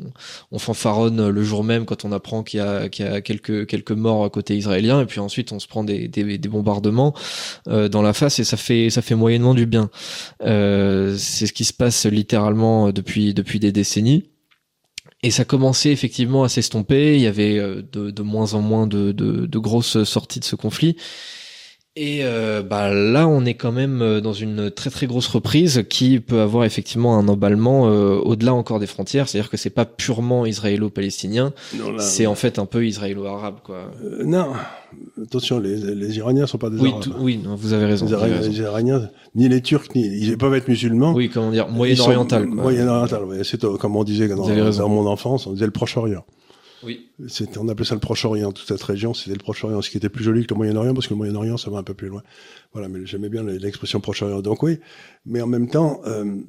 on 0.53 0.59
fanfaronne 0.59 1.29
le 1.29 1.43
jour 1.43 1.65
même 1.65 1.85
quand 1.85 2.05
on 2.05 2.13
apprend 2.13 2.43
qu'il 2.43 2.61
y 2.61 2.63
a, 2.63 2.89
qu'il 2.89 3.05
y 3.05 3.09
a 3.09 3.21
quelques 3.21 3.67
quelques 3.67 3.93
morts 3.93 4.25
à 4.25 4.31
côté 4.31 4.57
israélien, 4.57 5.01
et 5.01 5.07
puis 5.07 5.21
ensuite 5.21 5.53
on 5.53 5.59
se 5.59 5.67
prend 5.67 5.85
des, 5.85 6.09
des, 6.09 6.39
des 6.39 6.49
bombardements 6.49 7.15
euh, 7.69 7.89
dans 7.89 8.03
la 8.03 8.13
face 8.13 8.39
et 8.39 8.45
ça 8.45 8.57
fait 8.57 8.91
ça 8.91 9.03
fait 9.03 9.15
moyennement 9.15 9.55
du 9.55 9.67
bien. 9.67 9.91
Euh, 10.43 11.17
c'est 11.19 11.47
ce 11.47 11.53
qui 11.53 11.65
se 11.65 11.73
passe 11.73 12.07
littéralement 12.07 12.93
depuis 12.93 13.35
depuis 13.35 13.61
des 13.61 13.73
décennies. 13.73 14.25
Et 15.25 15.31
ça 15.31 15.47
commençait 15.47 15.91
effectivement 15.91 16.45
à 16.45 16.51
s'estomper. 16.51 17.15
Il 17.15 17.23
y 17.23 17.27
avait 17.27 17.59
euh, 17.59 17.81
de, 17.95 18.23
moins 18.23 18.53
en 18.53 18.61
moins 18.61 18.87
de, 18.87 19.59
grosses 19.59 20.05
sorties 20.05 20.39
de 20.39 20.45
ce 20.45 20.55
conflit. 20.55 20.97
Et 21.97 22.25
euh, 22.25 22.61
bah 22.63 22.93
là, 22.93 23.29
on 23.29 23.45
est 23.45 23.55
quand 23.55 23.71
même 23.71 24.03
euh, 24.03 24.21
dans 24.21 24.33
une 24.33 24.69
très 24.69 24.91
très 24.91 25.07
grosse 25.07 25.29
reprise 25.29 25.85
qui 25.89 26.19
peut 26.19 26.41
avoir 26.41 26.65
effectivement 26.65 27.17
un 27.17 27.29
emballement 27.29 27.89
euh, 27.89 28.17
au-delà 28.17 28.53
encore 28.53 28.81
des 28.81 28.89
frontières. 28.89 29.29
C'est-à-dire 29.29 29.49
que 29.49 29.57
c'est 29.57 29.71
pas 29.71 29.85
purement 29.85 30.45
israélo-palestinien, 30.45 31.53
c'est 32.01 32.27
en 32.27 32.35
fait 32.35 32.59
un 32.59 32.67
peu 32.67 32.85
israélo-arabe, 32.85 33.59
quoi. 33.63 33.93
Euh, 34.03 34.25
non, 34.25 34.49
attention, 35.23 35.61
les, 35.61 35.77
les 35.77 36.19
Iraniens 36.19 36.49
sont 36.49 36.59
pas 36.59 36.69
des 36.69 36.79
oui, 36.79 36.91
Arabes. 36.91 37.15
oui, 37.21 37.41
non, 37.45 37.55
vous 37.55 37.73
avez 37.73 37.87
raison. 37.87 38.07
Les, 38.07 38.13
Iraniens, 38.13 38.41
les 38.41 38.59
Iraniens, 38.59 39.11
ni 39.37 39.49
les 39.49 39.61
Turcs, 39.61 39.95
ni 39.95 40.03
ils 40.03 40.37
peuvent 40.37 40.55
être 40.55 40.67
musulmans. 40.67 41.13
Oui, 41.13 41.31
comment 41.33 41.53
dire, 41.53 41.69
moyen-oriental. 41.69 42.47
Moyen-oriental, 42.47 43.23
oui. 43.25 43.37
C'est 43.45 43.65
comme 43.79 43.95
on 43.95 44.03
disait 44.03 44.27
dans, 44.27 44.49
dans 44.49 44.89
mon 44.89 45.07
enfance, 45.07 45.47
on 45.47 45.53
disait 45.53 45.67
le 45.67 45.71
Proche-Orient. 45.71 46.25
Oui. 46.85 47.11
On 47.57 47.69
appelait 47.69 47.85
ça 47.85 47.95
le 47.95 48.01
Proche-Orient, 48.01 48.53
toute 48.53 48.69
cette 48.69 48.83
région, 48.83 49.15
c'était 49.15 49.33
le 49.33 49.39
Proche-Orient, 49.39 49.81
ce 49.83 49.91
qui 49.91 49.97
était 49.97 50.09
plus 50.09 50.25
joli 50.25 50.47
que 50.47 50.53
le 50.53 50.59
Moyen-Orient, 50.59 50.95
parce 50.95 51.07
que 51.07 51.15
le 51.15 51.19
Moyen-Orient, 51.19 51.57
ça 51.57 51.71
va 51.71 51.79
un 51.79 51.83
peu 51.83 51.95
plus 51.95 52.09
loin. 52.09 52.23
Voilà, 52.73 52.89
mais 52.89 53.07
j'aimais 53.07 53.29
bien 53.29 53.43
l'expression 53.43 54.01
Proche-Orient. 54.01 54.43
Donc 54.43 54.63
oui, 54.63 54.79
mais 55.25 55.41
en 55.41 55.47
même 55.47 55.69
temps, 55.69 56.01
euh, 56.07 56.41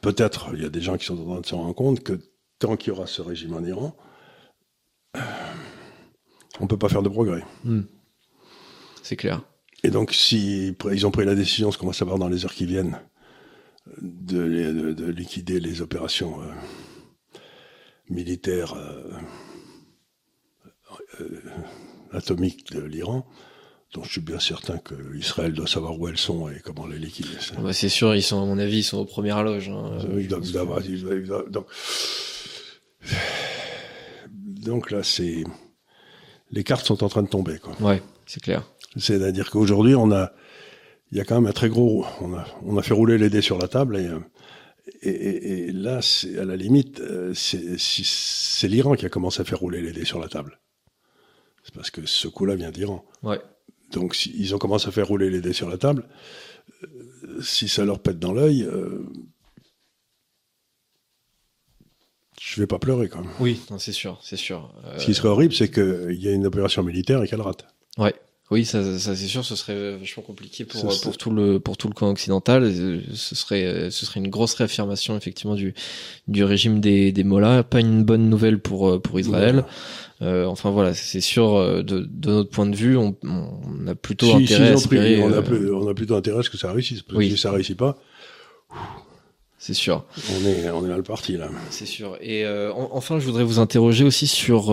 peut-être, 0.00 0.50
il 0.54 0.62
y 0.62 0.66
a 0.66 0.70
des 0.70 0.80
gens 0.80 0.96
qui 0.96 1.04
sont 1.04 1.18
en 1.18 1.24
train 1.24 1.40
de 1.40 1.46
se 1.46 1.54
rendre 1.54 1.74
compte 1.74 2.00
que 2.00 2.20
tant 2.58 2.76
qu'il 2.76 2.92
y 2.92 2.96
aura 2.96 3.06
ce 3.06 3.22
régime 3.22 3.54
en 3.54 3.64
Iran, 3.64 3.96
euh, 5.16 5.20
on 6.60 6.66
peut 6.66 6.78
pas 6.78 6.88
faire 6.88 7.02
de 7.02 7.08
progrès. 7.08 7.44
Hmm. 7.64 7.82
C'est 9.02 9.16
clair. 9.16 9.42
Et 9.82 9.90
donc, 9.90 10.12
si 10.14 10.74
ils 10.90 11.06
ont 11.06 11.10
pris 11.10 11.26
la 11.26 11.34
décision, 11.34 11.70
ce 11.70 11.76
qu'on 11.76 11.86
va 11.86 11.92
savoir 11.92 12.18
dans 12.18 12.28
les 12.28 12.44
heures 12.44 12.54
qui 12.54 12.64
viennent, 12.64 12.98
de, 14.00 14.72
de, 14.72 14.92
de 14.92 15.04
liquider 15.10 15.60
les 15.60 15.82
opérations 15.82 16.40
euh, 16.40 16.46
militaire 18.08 18.74
euh, 18.74 19.12
euh, 21.20 21.40
atomique 22.12 22.72
de 22.72 22.80
l'Iran, 22.80 23.26
dont 23.94 24.02
je 24.04 24.12
suis 24.12 24.20
bien 24.20 24.40
certain 24.40 24.78
que 24.78 24.94
Israël 25.16 25.52
doit 25.52 25.66
savoir 25.66 25.98
où 25.98 26.08
elles 26.08 26.18
sont 26.18 26.48
et 26.48 26.60
comment 26.60 26.86
les 26.86 26.98
liquider. 26.98 27.30
Bah 27.58 27.72
c'est 27.72 27.88
sûr, 27.88 28.14
ils 28.14 28.22
sont, 28.22 28.42
à 28.42 28.46
mon 28.46 28.58
avis, 28.58 28.78
ils 28.78 28.84
sont 28.84 28.98
aux 28.98 29.04
premières 29.04 29.42
loges. 29.42 29.68
Hein, 29.68 29.98
donc, 31.50 31.66
donc 34.36 34.90
là, 34.90 35.02
c'est 35.02 35.44
les 36.50 36.64
cartes 36.64 36.86
sont 36.86 37.02
en 37.04 37.08
train 37.08 37.22
de 37.22 37.28
tomber. 37.28 37.58
Quoi. 37.58 37.74
Ouais, 37.80 38.02
c'est 38.26 38.42
clair. 38.42 38.62
C'est-à-dire 38.96 39.50
qu'aujourd'hui, 39.50 39.94
on 39.94 40.12
a, 40.12 40.32
il 41.10 41.18
y 41.18 41.20
a 41.20 41.24
quand 41.24 41.34
même 41.34 41.46
un 41.46 41.52
très 41.52 41.68
gros, 41.68 42.06
on 42.20 42.32
a, 42.34 42.46
on 42.64 42.76
a 42.76 42.82
fait 42.82 42.94
rouler 42.94 43.18
les 43.18 43.28
dés 43.28 43.42
sur 43.42 43.58
la 43.58 43.68
table 43.68 43.96
et 43.96 44.06
euh, 44.06 44.20
et, 45.02 45.08
et, 45.08 45.68
et, 45.68 45.72
là, 45.72 46.02
c'est 46.02 46.38
à 46.38 46.44
la 46.44 46.56
limite, 46.56 47.00
euh, 47.00 47.32
c'est 47.34 48.68
l'Iran 48.68 48.94
qui 48.94 49.06
a 49.06 49.08
commencé 49.08 49.40
à 49.40 49.44
faire 49.44 49.60
rouler 49.60 49.80
les 49.80 49.92
dés 49.92 50.04
sur 50.04 50.18
la 50.18 50.28
table. 50.28 50.60
C'est 51.62 51.74
parce 51.74 51.90
que 51.90 52.04
ce 52.04 52.28
coup-là 52.28 52.54
vient 52.54 52.70
d'Iran. 52.70 53.04
Ouais. 53.22 53.40
Donc, 53.92 54.14
si, 54.14 54.32
ils 54.36 54.54
ont 54.54 54.58
commencé 54.58 54.88
à 54.88 54.90
faire 54.90 55.08
rouler 55.08 55.30
les 55.30 55.40
dés 55.40 55.54
sur 55.54 55.68
la 55.68 55.78
table. 55.78 56.06
Euh, 56.82 57.40
si 57.40 57.68
ça 57.68 57.84
leur 57.84 58.00
pète 58.00 58.18
dans 58.18 58.32
l'œil, 58.32 58.62
euh, 58.64 59.06
je 62.40 62.60
vais 62.60 62.66
pas 62.66 62.78
pleurer 62.78 63.08
quand 63.08 63.22
même. 63.22 63.32
Oui, 63.40 63.60
c'est 63.78 63.92
sûr, 63.92 64.18
c'est 64.22 64.36
sûr. 64.36 64.74
Euh... 64.84 64.98
Ce 64.98 65.06
qui 65.06 65.14
serait 65.14 65.28
horrible, 65.28 65.54
c'est 65.54 65.70
qu'il 65.70 66.20
y 66.20 66.28
a 66.28 66.32
une 66.32 66.46
opération 66.46 66.82
militaire 66.82 67.22
et 67.22 67.28
qu'elle 67.28 67.40
rate. 67.40 67.66
Ouais. 67.96 68.14
Oui, 68.50 68.64
ça, 68.64 68.98
ça 68.98 69.16
c'est 69.16 69.26
sûr, 69.26 69.44
ce 69.44 69.56
serait 69.56 69.96
vachement 69.96 70.22
compliqué 70.22 70.64
pour, 70.64 70.82
pour 71.00 71.16
tout 71.16 71.30
le 71.30 71.58
pour 71.58 71.76
tout 71.76 71.88
le 71.88 71.94
camp 71.94 72.10
occidental. 72.10 72.72
Ce 73.14 73.34
serait 73.34 73.90
ce 73.90 74.04
serait 74.06 74.20
une 74.20 74.28
grosse 74.28 74.54
réaffirmation 74.54 75.16
effectivement 75.16 75.54
du 75.54 75.74
du 76.28 76.44
régime 76.44 76.80
des 76.80 77.10
des 77.10 77.24
Mollahs. 77.24 77.62
Pas 77.64 77.80
une 77.80 78.04
bonne 78.04 78.28
nouvelle 78.28 78.58
pour 78.58 79.00
pour 79.00 79.18
Israël. 79.18 79.64
Euh, 80.22 80.44
enfin 80.46 80.70
voilà, 80.70 80.94
c'est 80.94 81.20
sûr 81.20 81.56
euh, 81.56 81.82
de, 81.82 82.06
de 82.08 82.30
notre 82.30 82.50
point 82.50 82.66
de 82.66 82.76
vue, 82.76 82.96
on, 82.96 83.16
on 83.24 83.86
a 83.88 83.94
plutôt 83.96 84.32
intérêt 84.32 84.68
à 84.68 84.72
espérer, 84.74 85.20
on, 85.20 85.32
a, 85.32 85.42
euh, 85.42 85.74
on 85.74 85.88
a 85.88 85.92
plutôt 85.92 86.14
intérêt 86.14 86.38
à 86.38 86.42
ce 86.42 86.50
que 86.50 86.56
ça 86.56 86.70
réussisse. 86.70 87.02
Parce 87.02 87.18
que 87.18 87.24
si 87.28 87.36
ça 87.36 87.50
réussit 87.50 87.76
pas, 87.76 87.98
c'est 89.58 89.74
sûr. 89.74 90.04
On 90.30 90.46
est 90.46 90.70
on 90.70 90.84
est 90.84 90.88
mal 90.88 91.02
parti 91.02 91.36
là. 91.36 91.50
C'est 91.70 91.86
sûr. 91.86 92.16
Et 92.20 92.46
enfin, 92.46 93.18
je 93.18 93.26
voudrais 93.26 93.44
vous 93.44 93.58
interroger 93.58 94.04
aussi 94.04 94.26
sur 94.26 94.70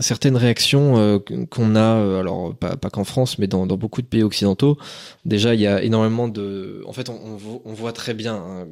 certaines 0.00 0.36
réactions 0.36 0.98
euh, 0.98 1.18
qu'on 1.50 1.76
a, 1.76 1.96
euh, 1.96 2.20
alors 2.20 2.54
pas, 2.54 2.76
pas 2.76 2.90
qu'en 2.90 3.04
France, 3.04 3.38
mais 3.38 3.46
dans, 3.46 3.66
beaucoup 3.66 4.02
de 4.02 4.06
pays 4.06 4.22
occidentaux. 4.22 4.78
Déjà, 5.24 5.54
il 5.54 5.60
y 5.60 5.66
a 5.66 5.82
énormément 5.82 6.28
de. 6.28 6.82
En 6.86 6.92
fait, 6.92 7.08
on, 7.08 7.36
voit 7.74 7.92
très 7.92 8.14
bien, 8.14 8.34
hein, 8.34 8.66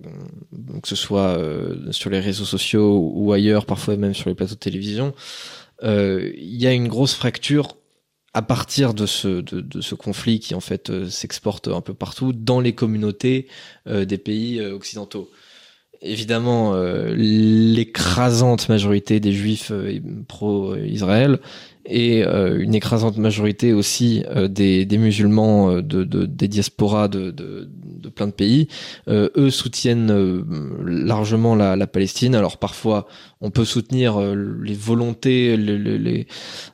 que 0.82 0.88
ce 0.88 0.96
soit 0.96 1.38
euh, 1.38 1.92
sur 1.92 2.10
les 2.10 2.20
réseaux 2.20 2.44
sociaux 2.44 3.12
ou 3.14 3.32
ailleurs, 3.32 3.66
parfois 3.66 3.96
même 3.96 4.14
sur 4.14 4.28
les 4.28 4.34
plateaux 4.34 4.54
de 4.54 4.60
télévision, 4.60 5.14
il 5.82 6.56
y 6.56 6.66
a 6.66 6.72
une 6.72 6.88
grosse 6.88 7.14
fracture 7.14 7.76
à 8.32 8.42
partir 8.42 8.92
de 8.94 9.06
ce, 9.06 9.40
de 9.40 9.80
ce 9.80 9.94
conflit 9.94 10.40
qui 10.40 10.54
en 10.54 10.60
fait 10.60 11.08
s'exporte 11.08 11.68
un 11.68 11.80
peu 11.80 11.94
partout 11.94 12.32
dans 12.32 12.60
les 12.60 12.74
communautés 12.74 13.48
des 13.86 14.18
pays 14.18 14.60
occidentaux 14.60 15.30
évidemment 16.06 16.74
euh, 16.74 17.14
l'écrasante 17.16 18.68
majorité 18.68 19.20
des 19.20 19.32
juifs 19.32 19.70
euh, 19.70 20.00
pro-Israël 20.28 21.38
et 21.84 22.24
euh, 22.24 22.58
une 22.58 22.74
écrasante 22.74 23.16
majorité 23.16 23.72
aussi 23.72 24.24
des, 24.48 24.86
musulmans 24.98 25.76
de, 25.76 26.04
de, 26.04 26.26
des 26.26 26.48
diasporas 26.48 27.06
de, 27.06 27.30
plein 28.14 28.26
de 28.26 28.32
pays, 28.32 28.66
eux 29.08 29.50
soutiennent 29.50 30.44
largement 30.84 31.54
la, 31.54 31.76
la, 31.76 31.86
Palestine. 31.86 32.34
Alors 32.34 32.56
parfois 32.56 33.06
on 33.42 33.50
peut 33.50 33.66
soutenir 33.66 34.18
euh, 34.18 34.34
les 34.62 34.74
volontés, 34.74 35.56
les, 35.58 36.26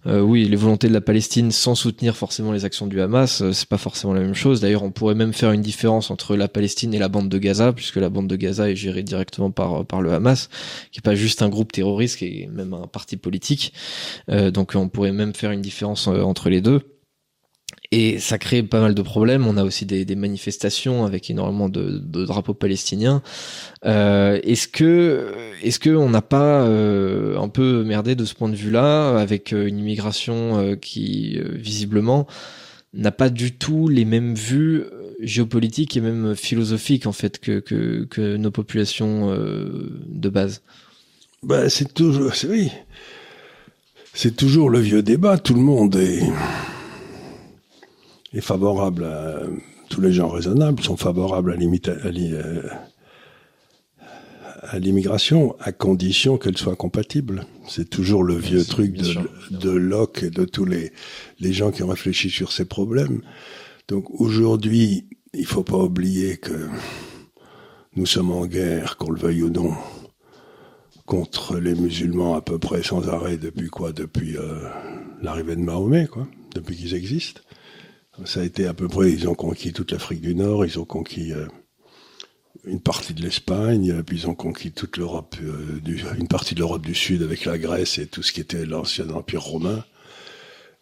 euh, 0.06 0.20
oui, 0.20 0.44
les 0.44 0.56
volontés 0.56 0.88
de 0.88 0.92
la 0.92 1.00
Palestine 1.00 1.50
sans 1.50 1.74
soutenir 1.74 2.16
forcément 2.16 2.52
les 2.52 2.64
actions 2.64 2.86
du 2.86 3.00
Hamas. 3.00 3.42
Euh, 3.42 3.52
c'est 3.52 3.68
pas 3.68 3.78
forcément 3.78 4.12
la 4.12 4.20
même 4.20 4.34
chose. 4.34 4.60
D'ailleurs, 4.60 4.84
on 4.84 4.92
pourrait 4.92 5.16
même 5.16 5.32
faire 5.32 5.50
une 5.50 5.60
différence 5.60 6.10
entre 6.10 6.36
la 6.36 6.46
Palestine 6.46 6.94
et 6.94 6.98
la 6.98 7.08
bande 7.08 7.28
de 7.28 7.38
Gaza, 7.38 7.72
puisque 7.72 7.96
la 7.96 8.08
bande 8.08 8.28
de 8.28 8.36
Gaza 8.36 8.70
est 8.70 8.76
gérée 8.76 9.02
directement 9.02 9.50
par 9.50 9.84
par 9.86 10.02
le 10.02 10.12
Hamas, 10.12 10.48
qui 10.92 11.00
est 11.00 11.02
pas 11.02 11.16
juste 11.16 11.42
un 11.42 11.48
groupe 11.48 11.72
terroriste, 11.72 12.18
qui 12.18 12.42
est 12.42 12.48
même 12.52 12.74
un 12.74 12.86
parti 12.86 13.16
politique. 13.16 13.72
donc, 14.28 14.72
on 14.74 14.88
pourrait 14.88 15.12
même 15.12 15.34
faire 15.34 15.50
une 15.50 15.62
différence 15.62 16.06
entre 16.06 16.48
les 16.48 16.60
deux 16.60 16.82
et 17.92 18.18
ça 18.18 18.38
crée 18.38 18.62
pas 18.62 18.80
mal 18.80 18.94
de 18.94 19.02
problèmes. 19.02 19.46
On 19.46 19.58
a 19.58 19.64
aussi 19.64 19.84
des, 19.84 20.16
manifestations 20.16 21.04
avec 21.04 21.30
énormément 21.30 21.68
de, 21.68 21.98
drapeaux 22.24 22.54
palestiniens. 22.54 23.22
Euh, 23.84 24.40
est-ce 24.42 24.66
que, 24.66 25.30
est-ce 25.62 25.78
que 25.78 25.90
on 25.90 26.08
n'a 26.08 26.22
pas 26.22 26.66
euh, 26.66 27.38
un 27.38 27.48
peu 27.48 27.84
merdé 27.84 28.14
de 28.14 28.24
ce 28.24 28.34
point 28.34 28.48
de 28.48 28.56
vue-là, 28.56 29.18
avec 29.18 29.52
euh, 29.52 29.66
une 29.66 29.78
immigration 29.78 30.76
qui 30.80 31.38
visiblement 31.54 32.26
n'a 32.94 33.12
pas 33.12 33.28
du 33.28 33.52
tout 33.52 33.88
les 33.88 34.06
mêmes 34.06 34.34
vues 34.34 34.84
géopolitiques 35.20 35.96
et 35.96 36.00
même 36.00 36.34
philosophiques 36.34 37.06
en 37.06 37.12
fait 37.12 37.38
que 37.38 37.60
que, 37.60 38.04
que 38.04 38.36
nos 38.36 38.50
populations 38.50 39.34
de 39.34 40.28
base? 40.30 40.62
Bah, 41.42 41.68
c'est 41.68 41.92
toujours, 41.92 42.32
oui, 42.48 42.70
c'est 44.14 44.36
toujours 44.36 44.70
le 44.70 44.78
vieux 44.78 45.02
débat. 45.02 45.36
Tout 45.36 45.54
le 45.54 45.60
monde 45.60 45.96
est 45.96 46.22
est 48.32 48.40
favorable 48.40 49.04
à 49.04 49.40
tous 49.88 50.00
les 50.00 50.12
gens 50.12 50.28
raisonnables 50.28 50.82
sont 50.82 50.96
favorables 50.96 51.52
à 51.52 51.56
l'immigration 54.78 55.54
à 55.60 55.72
condition 55.72 56.38
qu'elle 56.38 56.56
soit 56.56 56.76
compatible. 56.76 57.44
C'est 57.68 57.90
toujours 57.90 58.24
le 58.24 58.36
vieux 58.36 58.64
truc 58.64 58.94
de, 58.94 59.14
de 59.50 59.70
Locke 59.70 60.22
et 60.22 60.30
de 60.30 60.46
tous 60.46 60.64
les, 60.64 60.92
les 61.40 61.52
gens 61.52 61.70
qui 61.70 61.82
ont 61.82 61.88
réfléchi 61.88 62.30
sur 62.30 62.52
ces 62.52 62.64
problèmes. 62.64 63.20
Donc 63.88 64.08
aujourd'hui, 64.18 65.08
il 65.34 65.44
faut 65.44 65.64
pas 65.64 65.76
oublier 65.76 66.38
que 66.38 66.68
nous 67.96 68.06
sommes 68.06 68.32
en 68.32 68.46
guerre, 68.46 68.96
qu'on 68.96 69.10
le 69.10 69.20
veuille 69.20 69.42
ou 69.42 69.50
non, 69.50 69.74
contre 71.04 71.58
les 71.58 71.74
musulmans 71.74 72.34
à 72.34 72.40
peu 72.40 72.58
près 72.58 72.82
sans 72.82 73.10
arrêt 73.10 73.36
depuis 73.36 73.68
quoi? 73.68 73.92
Depuis 73.92 74.38
euh, 74.38 74.54
l'arrivée 75.20 75.56
de 75.56 75.60
Mahomet, 75.60 76.06
quoi, 76.06 76.26
depuis 76.54 76.76
qu'ils 76.76 76.94
existent. 76.94 77.42
Ça 78.26 78.40
a 78.40 78.44
été 78.44 78.66
à 78.66 78.74
peu 78.74 78.88
près, 78.88 79.10
ils 79.10 79.28
ont 79.28 79.34
conquis 79.34 79.72
toute 79.72 79.92
l'Afrique 79.92 80.20
du 80.20 80.34
Nord, 80.34 80.66
ils 80.66 80.78
ont 80.78 80.84
conquis 80.84 81.32
euh, 81.32 81.46
une 82.64 82.80
partie 82.80 83.14
de 83.14 83.22
l'Espagne, 83.22 83.90
euh, 83.90 84.02
puis 84.02 84.18
ils 84.18 84.26
ont 84.28 84.34
conquis 84.34 84.70
toute 84.70 84.98
l'Europe, 84.98 85.34
euh, 85.42 85.80
une 86.18 86.28
partie 86.28 86.54
de 86.54 86.60
l'Europe 86.60 86.84
du 86.84 86.94
Sud 86.94 87.22
avec 87.22 87.46
la 87.46 87.56
Grèce 87.58 87.98
et 87.98 88.06
tout 88.06 88.22
ce 88.22 88.32
qui 88.32 88.40
était 88.40 88.66
l'ancien 88.66 89.08
empire 89.10 89.42
romain. 89.42 89.84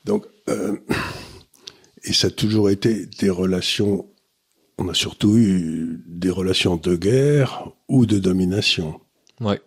Donc, 0.05 0.27
et 2.03 2.13
ça 2.13 2.27
a 2.27 2.31
toujours 2.31 2.71
été 2.71 3.07
des 3.07 3.31
relations. 3.31 4.09
On 4.79 4.89
a 4.89 4.95
surtout 4.95 5.37
eu 5.37 6.03
des 6.07 6.31
relations 6.31 6.77
de 6.77 6.97
guerre 6.97 7.71
ou 7.89 8.07
de 8.07 8.19
domination. 8.19 9.01
Ouais. 9.41 9.61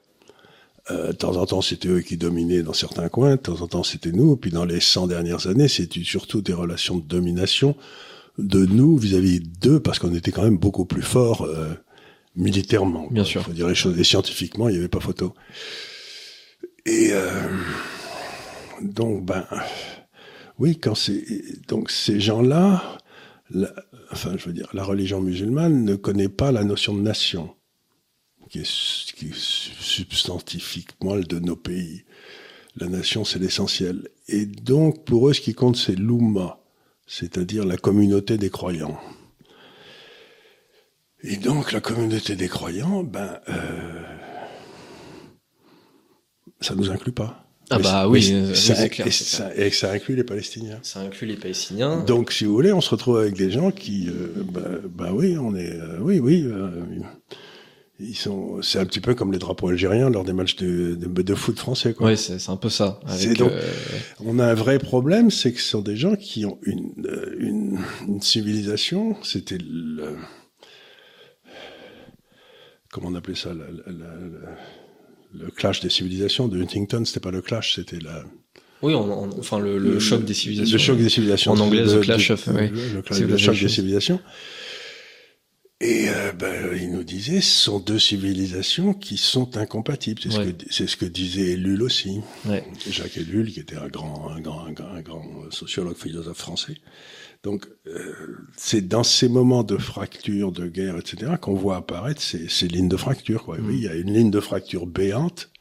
Euh, 0.91 1.07
de 1.07 1.13
temps 1.13 1.37
en 1.37 1.45
temps, 1.45 1.61
c'était 1.61 1.87
eux 1.87 2.01
qui 2.01 2.17
dominaient 2.17 2.61
dans 2.61 2.73
certains 2.73 3.07
coins, 3.07 3.37
de 3.37 3.41
temps 3.41 3.61
en 3.61 3.67
temps, 3.67 3.83
c'était 3.83 4.11
nous. 4.11 4.35
Puis 4.35 4.51
dans 4.51 4.65
les 4.65 4.81
100 4.81 5.07
dernières 5.07 5.47
années, 5.47 5.69
c'était 5.69 6.03
surtout 6.03 6.41
des 6.41 6.53
relations 6.53 6.97
de 6.97 7.03
domination 7.03 7.75
de 8.37 8.65
nous 8.65 8.97
vis-à-vis 8.97 9.39
d'eux, 9.39 9.79
parce 9.79 9.99
qu'on 9.99 10.13
était 10.13 10.31
quand 10.31 10.43
même 10.43 10.57
beaucoup 10.57 10.85
plus 10.85 11.01
forts 11.01 11.43
euh, 11.43 11.73
militairement. 12.35 13.07
Bien 13.11 13.23
sûr. 13.23 13.43
Faut 13.43 13.53
dire 13.53 13.67
les 13.67 13.75
choses. 13.75 13.97
Et 13.97 14.03
scientifiquement, 14.03 14.67
il 14.67 14.73
n'y 14.73 14.79
avait 14.79 14.89
pas 14.89 14.99
photo. 14.99 15.33
Et 16.85 17.09
euh, 17.11 17.31
donc, 18.81 19.23
ben, 19.25 19.45
oui, 20.59 20.77
quand 20.77 20.95
c'est 20.95 21.23
donc 21.69 21.91
ces 21.91 22.19
gens-là, 22.19 22.97
enfin, 24.11 24.33
je 24.37 24.45
veux 24.45 24.53
dire, 24.53 24.69
la 24.73 24.83
religion 24.83 25.21
musulmane 25.21 25.85
ne 25.85 25.95
connaît 25.95 26.27
pas 26.27 26.51
la 26.51 26.65
notion 26.65 26.93
de 26.93 27.01
nation 27.01 27.51
qui 28.53 28.59
est, 28.59 29.13
qui 29.15 29.31
substantifiquement 29.33 31.17
de 31.17 31.39
nos 31.39 31.55
pays. 31.55 32.03
La 32.77 32.87
nation, 32.87 33.25
c'est 33.25 33.39
l'essentiel. 33.39 34.07
Et 34.27 34.45
donc, 34.45 35.05
pour 35.05 35.27
eux, 35.27 35.33
ce 35.33 35.41
qui 35.41 35.55
compte, 35.55 35.75
c'est 35.75 35.95
l'Oumma, 35.95 36.59
c'est-à-dire 37.07 37.65
la 37.65 37.77
communauté 37.77 38.37
des 38.37 38.51
croyants. 38.51 38.99
Et 41.23 41.37
donc, 41.37 41.71
la 41.71 41.81
communauté 41.81 42.35
des 42.35 42.47
croyants, 42.47 43.01
ben, 43.01 43.39
euh, 43.49 44.03
ça 46.61 46.75
nous 46.75 46.91
inclut 46.91 47.11
pas. 47.11 47.47
Ah 47.71 47.79
bah 47.79 48.07
oui, 48.07 48.29
euh, 48.33 48.53
ça, 48.53 48.87
clair, 48.87 49.07
et, 49.07 49.11
ça, 49.11 49.55
et, 49.55 49.71
ça, 49.71 49.91
inclut 49.93 50.15
les 50.15 50.23
Palestiniens. 50.23 50.77
Ça 50.83 50.99
inclut 50.99 51.25
les 51.25 51.37
Palestiniens. 51.37 52.03
Donc, 52.03 52.31
si 52.31 52.45
vous 52.45 52.53
voulez, 52.53 52.73
on 52.73 52.81
se 52.81 52.91
retrouve 52.91 53.17
avec 53.17 53.35
des 53.35 53.49
gens 53.49 53.71
qui, 53.71 54.09
euh, 54.09 54.43
bah, 54.43 54.61
bah, 54.83 55.09
oui, 55.11 55.37
on 55.39 55.55
est, 55.55 55.73
euh, 55.73 55.97
oui, 56.01 56.19
oui, 56.19 56.43
euh, 56.45 56.69
ils 58.05 58.15
sont, 58.15 58.61
c'est 58.61 58.79
un 58.79 58.85
petit 58.85 58.99
peu 58.99 59.15
comme 59.15 59.31
les 59.31 59.39
drapeaux 59.39 59.69
algériens 59.69 60.09
lors 60.09 60.23
des 60.23 60.33
matchs 60.33 60.55
de, 60.57 60.95
de, 60.95 61.21
de 61.21 61.35
foot 61.35 61.57
français, 61.57 61.93
quoi. 61.93 62.09
Oui, 62.11 62.17
c'est 62.17 62.49
un 62.49 62.57
peu 62.57 62.69
ça. 62.69 62.99
Avec, 63.05 63.37
donc, 63.37 63.51
euh... 63.51 63.71
On 64.19 64.39
a 64.39 64.45
un 64.45 64.53
vrai 64.53 64.79
problème, 64.79 65.31
c'est 65.31 65.53
que 65.53 65.59
ce 65.59 65.69
sont 65.69 65.81
des 65.81 65.95
gens 65.95 66.15
qui 66.15 66.45
ont 66.45 66.59
une, 66.63 66.91
euh, 67.05 67.35
une, 67.39 67.79
une 68.07 68.21
civilisation. 68.21 69.15
C'était 69.23 69.57
le, 69.59 70.17
comment 72.91 73.09
on 73.09 73.15
appelait 73.15 73.35
ça, 73.35 73.53
la, 73.53 73.65
la, 73.65 73.91
la, 73.91 74.13
le 75.33 75.49
clash 75.49 75.79
des 75.79 75.89
civilisations 75.89 76.47
de 76.47 76.61
Huntington. 76.61 77.05
C'était 77.05 77.19
pas 77.19 77.31
le 77.31 77.41
clash, 77.41 77.75
c'était 77.75 77.99
la, 77.99 78.23
oui, 78.81 78.93
on, 78.95 79.23
on, 79.23 79.39
enfin 79.39 79.59
le, 79.59 79.77
le, 79.77 79.97
choc 79.99 80.25
des 80.25 80.33
civilisations. 80.33 80.73
Le 80.73 80.77
choc 80.77 80.97
des 80.97 81.09
civilisations. 81.09 81.53
En 81.53 81.59
anglais, 81.59 81.85
the 81.85 82.01
clash 82.01 82.31
of. 82.31 82.47
Le, 82.47 82.67
le, 82.67 83.27
le 83.27 83.37
choc 83.37 83.57
des 83.57 83.69
civilisations. 83.69 84.19
Et 85.83 86.07
euh, 86.07 86.31
ben, 86.31 86.77
il 86.79 86.91
nous 86.91 87.03
disait, 87.03 87.41
ce 87.41 87.65
sont 87.65 87.79
deux 87.79 87.99
civilisations 87.99 88.93
qui 88.93 89.17
sont 89.17 89.57
incompatibles. 89.57 90.21
C'est 90.23 90.37
ouais. 90.37 90.55
ce, 90.69 90.87
ce, 90.87 90.95
que 90.95 91.03
disait 91.03 91.51
Ellul 91.51 91.83
aussi. 91.83 92.21
Ouais. 92.45 92.63
Jacques 92.89 93.17
Ellul, 93.17 93.51
qui 93.51 93.59
était 93.59 93.75
un 93.75 93.89
grand, 93.89 94.29
un 94.29 94.39
grand, 94.39 94.65
un 94.65 94.71
grand, 94.71 94.93
un 94.93 95.01
grand 95.01 95.25
sociologue 95.49 95.97
philosophe 95.97 96.37
français. 96.37 96.77
Donc, 97.43 97.67
euh, 97.87 98.13
c'est 98.55 98.87
dans 98.87 99.03
ces 99.03 99.27
moments 99.27 99.63
de 99.63 99.75
fracture, 99.75 100.53
de 100.53 100.67
guerre, 100.67 100.97
etc., 100.97 101.33
qu'on 101.41 101.55
voit 101.55 101.75
apparaître 101.75 102.21
ces, 102.21 102.47
ces, 102.47 102.69
lignes 102.69 102.87
de 102.87 102.95
fracture. 102.95 103.43
Quoi. 103.43 103.57
Mm. 103.57 103.67
Oui, 103.67 103.75
il 103.75 103.83
y 103.83 103.89
a 103.89 103.95
une 103.95 104.13
ligne 104.13 104.31
de 104.31 104.39
fracture 104.39 104.87
béante 104.87 105.51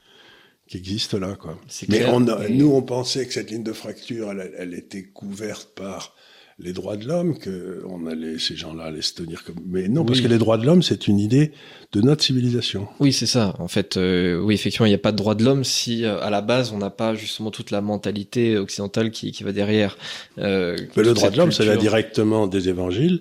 qui 0.69 0.77
existe 0.77 1.15
là. 1.15 1.35
Quoi. 1.35 1.59
Mais 1.89 1.99
clair. 1.99 2.15
on 2.15 2.29
a, 2.29 2.49
nous, 2.49 2.73
on 2.73 2.83
pensait 2.83 3.27
que 3.27 3.33
cette 3.33 3.51
ligne 3.51 3.65
de 3.65 3.73
fracture, 3.73 4.31
elle, 4.31 4.55
elle 4.57 4.75
était 4.75 5.03
couverte 5.03 5.71
par 5.75 6.15
les 6.63 6.73
droits 6.73 6.97
de 6.97 7.07
l'homme 7.07 7.39
que 7.39 7.83
on 7.89 8.07
allait 8.07 8.39
ces 8.39 8.57
gens-là 8.57 8.85
allaient 8.85 9.03
se 9.03 9.15
tenir 9.15 9.45
comme 9.45 9.57
mais 9.67 9.89
non 9.89 10.05
parce 10.05 10.21
que 10.21 10.29
les 10.29 10.39
droits 10.39 10.59
de 10.59 10.65
l'homme 10.65 10.83
c'est 10.83 11.09
une 11.09 11.19
idée 11.19 11.53
de 11.93 12.01
notre 12.01 12.25
civilisation. 12.25 12.89
Oui, 13.01 13.13
c'est 13.13 13.27
ça. 13.27 13.55
En 13.59 13.69
fait, 13.69 13.97
euh, 13.97 14.41
oui, 14.41 14.55
effectivement, 14.55 14.87
il 14.87 14.91
n'y 14.91 14.95
a 14.95 14.99
pas 14.99 15.13
de 15.13 15.17
droits 15.19 15.35
de 15.35 15.45
l'homme 15.45 15.63
si 15.63 16.07
à 16.07 16.31
la 16.31 16.41
base 16.41 16.73
on 16.73 16.79
n'a 16.79 16.91
pas 16.91 17.15
justement 17.15 17.51
toute 17.51 17.71
la 17.71 17.83
mentalité 17.83 18.57
occidentale 18.57 19.11
qui, 19.11 19.31
qui 19.31 19.45
va 19.45 19.53
derrière. 19.53 19.99
Euh, 20.39 20.77
mais 20.97 21.03
le 21.03 21.13
droit 21.13 21.31
de 21.31 21.37
l'homme, 21.37 21.53
ça 21.53 21.65
vient 21.65 21.77
directement 21.77 22.47
des 22.47 22.69
évangiles. 22.69 23.21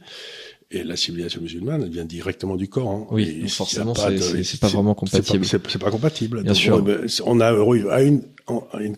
Et 0.74 0.86
la 0.86 0.96
civilisation 0.96 1.42
musulmane, 1.42 1.84
elle 1.84 1.90
vient 1.90 2.06
directement 2.06 2.56
du 2.56 2.70
Coran. 2.70 3.06
Oui, 3.12 3.50
forcément, 3.50 3.94
c'est 3.94 4.60
pas, 4.62 4.70
vraiment 4.70 4.96
compatible. 4.96 5.44
C'est 5.44 5.60
pas, 5.60 5.80
pas, 5.80 5.92
compatible. 5.92 6.44
Bien 6.44 6.54
sûr. 6.54 6.82
On 7.26 7.42
a, 7.42 7.48
à 7.48 8.02
une, 8.04 8.24
à 8.72 8.82
une, 8.82 8.96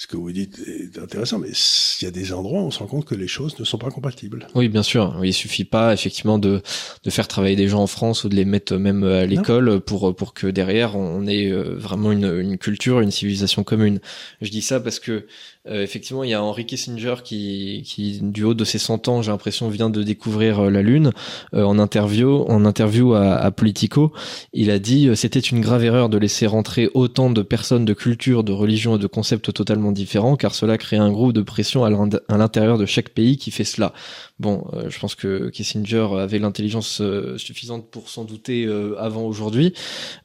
ce 0.00 0.06
que 0.06 0.16
vous 0.16 0.32
dites 0.32 0.58
est 0.66 0.98
intéressant, 0.98 1.38
mais 1.38 1.50
il 1.50 2.04
y 2.06 2.08
a 2.08 2.10
des 2.10 2.32
endroits 2.32 2.62
où 2.62 2.64
on 2.64 2.70
se 2.70 2.78
rend 2.78 2.86
compte 2.86 3.04
que 3.04 3.14
les 3.14 3.28
choses 3.28 3.58
ne 3.58 3.66
sont 3.66 3.76
pas 3.76 3.90
compatibles. 3.90 4.48
Oui, 4.54 4.70
bien 4.70 4.82
sûr. 4.82 5.20
Il 5.22 5.34
suffit 5.34 5.64
pas 5.64 5.92
effectivement 5.92 6.38
de, 6.38 6.62
de 7.04 7.10
faire 7.10 7.28
travailler 7.28 7.54
des 7.54 7.68
gens 7.68 7.82
en 7.82 7.86
France 7.86 8.24
ou 8.24 8.30
de 8.30 8.34
les 8.34 8.46
mettre 8.46 8.78
même 8.78 9.04
à 9.04 9.26
l'école 9.26 9.78
pour 9.82 10.16
pour 10.16 10.32
que 10.32 10.46
derrière 10.46 10.96
on 10.96 11.26
ait 11.26 11.50
euh, 11.50 11.74
vraiment 11.76 12.12
une, 12.12 12.34
une 12.40 12.56
culture, 12.56 13.00
une 13.00 13.10
civilisation 13.10 13.62
commune. 13.62 14.00
Je 14.40 14.48
dis 14.48 14.62
ça 14.62 14.80
parce 14.80 15.00
que 15.00 15.26
euh, 15.70 15.82
effectivement, 15.82 16.24
il 16.24 16.30
y 16.30 16.34
a 16.34 16.42
Henry 16.42 16.66
Kissinger 16.66 17.16
qui, 17.22 17.82
qui, 17.86 18.18
du 18.20 18.44
haut 18.44 18.54
de 18.54 18.64
ses 18.64 18.78
100 18.78 19.08
ans, 19.08 19.22
j'ai 19.22 19.30
l'impression, 19.30 19.68
vient 19.68 19.90
de 19.90 20.02
découvrir 20.02 20.60
euh, 20.60 20.70
la 20.70 20.82
Lune. 20.82 21.12
Euh, 21.54 21.62
en 21.62 21.78
interview, 21.78 22.44
en 22.48 22.64
interview 22.64 23.14
à, 23.14 23.34
à 23.34 23.50
Politico, 23.50 24.12
il 24.52 24.70
a 24.70 24.78
dit 24.78 25.08
c'était 25.14 25.40
une 25.40 25.60
grave 25.60 25.84
erreur 25.84 26.08
de 26.08 26.18
laisser 26.18 26.46
rentrer 26.46 26.90
autant 26.94 27.30
de 27.30 27.42
personnes 27.42 27.84
de 27.84 27.94
culture, 27.94 28.42
de 28.42 28.52
religion 28.52 28.96
et 28.96 28.98
de 28.98 29.06
concepts 29.06 29.52
totalement 29.52 29.92
différents, 29.92 30.36
car 30.36 30.54
cela 30.54 30.76
crée 30.78 30.96
un 30.96 31.10
groupe 31.10 31.32
de 31.32 31.42
pression 31.42 31.84
à 31.84 31.90
l'intérieur 32.36 32.78
de 32.78 32.86
chaque 32.86 33.10
pays 33.10 33.36
qui 33.36 33.50
fait 33.50 33.64
cela. 33.64 33.92
Bon, 34.38 34.64
je 34.88 34.98
pense 34.98 35.14
que 35.14 35.50
Kissinger 35.50 36.06
avait 36.18 36.38
l'intelligence 36.38 37.02
suffisante 37.36 37.90
pour 37.90 38.08
s'en 38.08 38.24
douter 38.24 38.68
avant 38.98 39.22
aujourd'hui, 39.22 39.74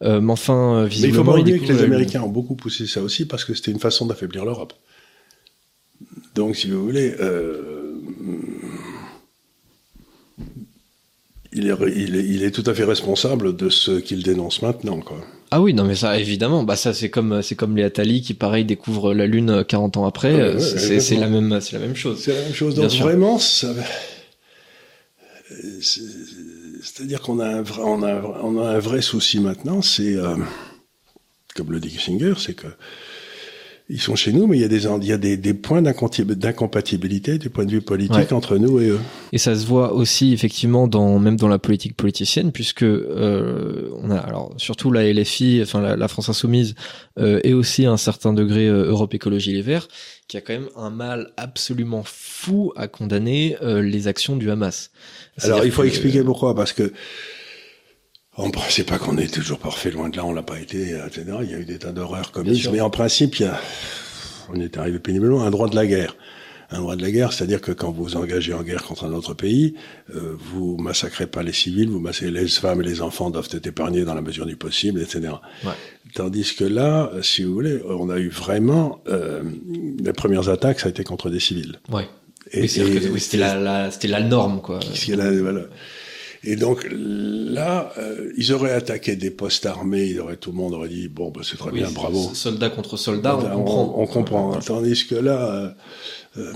mais 0.01 0.31
enfin, 0.31 0.85
visiblement, 0.85 0.95
mais 0.95 1.07
il 1.07 1.13
faut 1.13 1.31
pas 1.31 1.39
oublier 1.39 1.59
que 1.59 1.73
les 1.73 1.83
Américains 1.83 2.21
ont 2.21 2.29
beaucoup 2.29 2.55
poussé 2.55 2.87
ça 2.87 3.01
aussi 3.01 3.25
parce 3.25 3.43
que 3.43 3.53
c'était 3.53 3.71
une 3.71 3.79
façon 3.79 4.05
d'affaiblir 4.05 4.45
l'Europe. 4.45 4.73
Donc, 6.36 6.55
si 6.57 6.69
vous 6.69 6.83
voulez, 6.83 7.15
euh, 7.19 7.93
il, 11.53 11.69
est, 11.69 11.75
il, 11.95 12.43
est, 12.43 12.51
tout 12.51 12.63
à 12.67 12.73
fait 12.73 12.83
responsable 12.83 13.55
de 13.55 13.69
ce 13.69 13.91
qu'il 13.99 14.21
dénonce 14.21 14.61
maintenant, 14.61 14.99
quoi. 14.99 15.21
Ah 15.51 15.61
oui, 15.61 15.73
non 15.73 15.86
mais 15.86 15.95
ça 15.95 16.19
évidemment, 16.19 16.63
bah 16.63 16.75
ça 16.75 16.93
c'est 16.93 17.09
comme 17.09 17.41
c'est 17.43 17.55
comme 17.55 17.77
les 17.77 17.83
Atali 17.83 18.21
qui 18.21 18.33
pareil 18.33 18.65
découvrent 18.65 19.13
la 19.13 19.27
lune 19.27 19.63
40 19.63 19.97
ans 19.97 20.05
après, 20.05 20.59
c'est 20.59 21.17
la 21.17 21.29
même 21.29 21.61
c'est 21.61 21.73
la 21.73 21.79
même 21.79 21.95
chose. 21.95 22.19
C'est 22.19 22.33
la 22.33 22.41
même 22.41 22.53
chose. 22.53 22.75
Donc 22.75 22.91
vraiment, 22.91 23.38
c'est-à-dire 26.81 27.21
qu'on 27.21 27.39
a 27.39 27.47
un 27.47 27.61
vrai, 27.61 27.81
on 27.86 28.03
a, 28.03 28.21
on 28.43 28.59
a 28.59 28.69
un 28.71 28.79
vrai 28.79 29.01
souci 29.01 29.39
maintenant, 29.39 29.81
c'est 29.81 30.15
euh, 30.15 30.36
comme 31.55 31.71
le 31.71 31.79
dit 31.79 31.89
Kissinger, 31.89 32.33
c'est 32.38 32.55
que 32.55 32.67
ils 33.88 34.01
sont 34.01 34.15
chez 34.15 34.33
nous, 34.33 34.47
mais 34.47 34.57
il 34.57 34.61
y 34.61 34.65
a 34.65 34.67
des, 34.67 34.86
il 34.86 35.07
y 35.07 35.11
a 35.11 35.17
des, 35.17 35.38
des 35.38 35.53
points 35.53 35.81
d'incompatibilité 35.81 37.38
du 37.38 37.51
point 37.51 37.65
de 37.65 37.71
vue 37.71 37.81
politique 37.81 38.31
entre 38.31 38.57
nous 38.57 38.79
et 38.79 38.89
eux. 38.89 38.99
Et 39.31 39.38
ça 39.38 39.55
se 39.55 39.67
voit 39.67 39.93
aussi 39.93 40.33
effectivement 40.33 40.88
dans 40.88 41.19
même 41.19 41.36
dans 41.36 41.47
la 41.47 41.59
politique 41.59 41.95
politicienne, 41.95 42.51
puisque 42.51 42.81
euh, 42.81 43.89
on 44.01 44.09
a 44.09 44.17
alors 44.17 44.53
surtout 44.57 44.91
la 44.91 45.11
LFI, 45.11 45.59
enfin 45.61 45.81
la, 45.81 45.95
la 45.95 46.07
France 46.07 46.29
insoumise, 46.29 46.73
euh, 47.19 47.39
et 47.43 47.53
aussi 47.53 47.86
à 47.86 47.91
un 47.91 47.97
certain 47.97 48.33
degré 48.33 48.67
euh, 48.67 48.86
Europe 48.86 49.13
Écologie 49.13 49.53
Les 49.53 49.61
Verts, 49.61 49.88
qui 50.27 50.38
a 50.38 50.41
quand 50.41 50.53
même 50.53 50.69
un 50.75 50.89
mal 50.89 51.31
absolument 51.38 52.03
fou 52.03 52.73
à 52.75 52.88
condamner 52.88 53.55
euh, 53.61 53.83
les 53.83 54.07
actions 54.07 54.36
du 54.36 54.49
Hamas. 54.49 54.89
Alors 55.43 55.63
il 55.63 55.71
faut 55.71 55.83
expliquer 55.83 56.23
pourquoi, 56.23 56.55
parce 56.55 56.73
que 56.73 56.91
on 58.38 58.47
ne 58.47 58.51
sait 58.69 58.83
pas 58.83 58.97
qu'on 58.97 59.17
est 59.17 59.33
toujours 59.33 59.59
parfait, 59.59 59.91
loin 59.91 60.09
de 60.09 60.17
là, 60.17 60.25
on 60.25 60.33
l'a 60.33 60.43
pas 60.43 60.59
été, 60.59 60.89
etc. 60.91 61.23
Il 61.41 61.51
y 61.51 61.53
a 61.53 61.59
eu 61.59 61.65
des 61.65 61.79
tas 61.79 61.91
d'horreurs 61.91 62.31
comme 62.31 62.53
ça. 62.53 62.71
Mais 62.71 62.81
en 62.81 62.89
principe, 62.89 63.39
il 63.39 63.43
y 63.43 63.45
a, 63.45 63.59
on 64.49 64.59
est 64.59 64.77
arrivé 64.77 64.99
péniblement 64.99 65.43
à 65.43 65.47
un 65.47 65.51
droit 65.51 65.69
de 65.69 65.75
la 65.75 65.86
guerre. 65.86 66.15
Un 66.71 66.79
droit 66.79 66.95
de 66.95 67.01
la 67.03 67.11
guerre, 67.11 67.31
c'est-à-dire 67.31 67.61
que 67.61 67.71
quand 67.71 67.91
vous 67.91 68.03
vous 68.03 68.15
engagez 68.17 68.51
en 68.53 68.63
guerre 68.63 68.83
contre 68.83 69.05
un 69.05 69.13
autre 69.13 69.36
pays, 69.36 69.75
euh, 70.15 70.36
vous 70.38 70.77
massacrez 70.77 71.27
pas 71.27 71.43
les 71.43 71.53
civils, 71.53 71.89
vous 71.89 71.99
massacrez 71.99 72.31
les 72.31 72.47
femmes 72.47 72.81
et 72.81 72.83
les 72.83 73.01
enfants 73.01 73.29
doivent 73.29 73.47
être 73.51 73.67
épargnés 73.67 74.03
dans 74.03 74.15
la 74.15 74.21
mesure 74.21 74.47
du 74.47 74.55
possible, 74.55 74.99
etc. 74.99 75.33
Ouais. 75.63 75.71
Tandis 76.15 76.55
que 76.55 76.63
là, 76.65 77.11
si 77.21 77.43
vous 77.43 77.53
voulez, 77.53 77.81
on 77.88 78.09
a 78.09 78.17
eu 78.17 78.29
vraiment 78.29 78.99
euh, 79.07 79.43
les 80.03 80.13
premières 80.13 80.49
attaques, 80.49 80.79
ça 80.79 80.88
a 80.88 80.89
été 80.89 81.03
contre 81.03 81.29
des 81.29 81.39
civils. 81.39 81.79
Ouais. 81.89 82.07
Et, 82.51 82.67
c'était 82.67 83.38
la, 83.38 83.55
la, 83.55 83.89
la 84.03 84.19
norme, 84.21 84.61
quoi. 84.61 84.79
Voilà. 85.07 85.61
Et 86.45 86.55
donc 86.55 86.85
là, 86.91 87.91
euh, 87.97 88.31
ils 88.37 88.53
auraient 88.53 88.73
attaqué 88.73 89.15
des 89.15 89.31
postes 89.31 89.65
armés, 89.65 90.05
ils 90.05 90.19
auraient, 90.19 90.37
tout 90.37 90.51
le 90.51 90.57
monde 90.57 90.73
aurait 90.73 90.89
dit 90.89 91.07
bon, 91.07 91.31
bah, 91.31 91.41
c'est 91.43 91.57
très 91.57 91.71
bien, 91.71 91.89
bravo. 91.89 92.31
Soldat 92.33 92.69
contre 92.69 92.97
soldat, 92.97 93.35
on, 93.37 93.63
comprend. 93.63 93.95
On, 93.97 94.07
comprend. 94.07 94.59
Tandis 94.59 95.07
que 95.07 95.15
là. 95.15 95.51
Euh, 95.51 95.69
euh, 96.37 96.53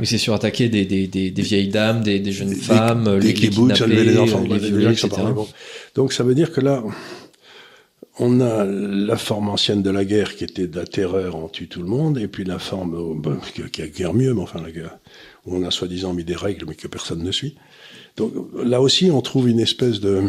oui, 0.00 0.06
c'est 0.06 0.18
sur 0.18 0.34
attaquer 0.34 0.68
des, 0.68 0.84
des, 0.84 1.08
des, 1.08 1.30
des, 1.30 1.42
vieilles 1.42 1.68
dames, 1.68 2.02
des, 2.02 2.20
des 2.20 2.30
jeunes 2.30 2.54
femmes, 2.54 3.18
les, 3.18 3.32
les, 3.32 3.50
les, 3.50 4.04
les 4.04 4.18
enfants, 4.18 4.44
les 4.48 4.58
violés, 4.58 4.92
etc. 4.92 5.08
Donc 5.96 6.12
ça 6.12 6.22
veut 6.22 6.36
dire 6.36 6.52
que 6.52 6.60
là, 6.60 6.84
on 8.18 8.40
a 8.40 8.64
la 8.64 9.16
forme 9.16 9.48
ancienne 9.48 9.82
de 9.82 9.90
la 9.90 10.04
guerre 10.04 10.36
qui 10.36 10.44
était 10.44 10.66
de 10.66 10.76
la 10.76 10.86
terreur, 10.86 11.36
on 11.36 11.48
tue 11.48 11.68
tout 11.68 11.80
le 11.80 11.88
monde, 11.88 12.18
et 12.18 12.28
puis 12.28 12.44
la 12.44 12.58
forme 12.58 13.20
bah, 13.20 13.36
qui 13.72 13.82
a 13.82 13.86
guère 13.86 14.14
mieux, 14.14 14.34
mais 14.34 14.42
enfin 14.42 14.60
la 14.60 14.70
guerre, 14.70 14.98
où 15.48 15.56
on 15.56 15.66
a 15.66 15.70
soi-disant 15.70 16.12
mis 16.12 16.24
des 16.24 16.36
règles 16.36 16.66
mais 16.68 16.74
que 16.74 16.88
personne 16.88 17.22
ne 17.22 17.32
suit. 17.32 17.56
Donc 18.16 18.32
là 18.62 18.80
aussi, 18.80 19.10
on 19.10 19.20
trouve 19.20 19.48
une 19.48 19.60
espèce 19.60 20.00
de... 20.00 20.24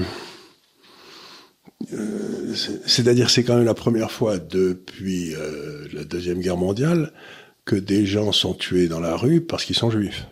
Euh, 1.93 2.53
c'est-à-dire, 2.86 3.30
c'est 3.30 3.43
quand 3.43 3.55
même 3.55 3.65
la 3.65 3.74
première 3.74 4.11
fois 4.11 4.38
depuis 4.38 5.34
euh, 5.36 5.88
la 5.93 6.03
Deuxième 6.03 6.39
Guerre 6.39 6.57
mondiale 6.57 7.13
que 7.65 7.76
des 7.76 8.05
gens 8.05 8.32
sont 8.32 8.53
tués 8.53 8.88
dans 8.88 8.99
la 8.99 9.15
rue 9.15 9.41
parce 9.41 9.63
qu'ils 9.63 9.76
sont 9.76 9.91
juifs. 9.91 10.26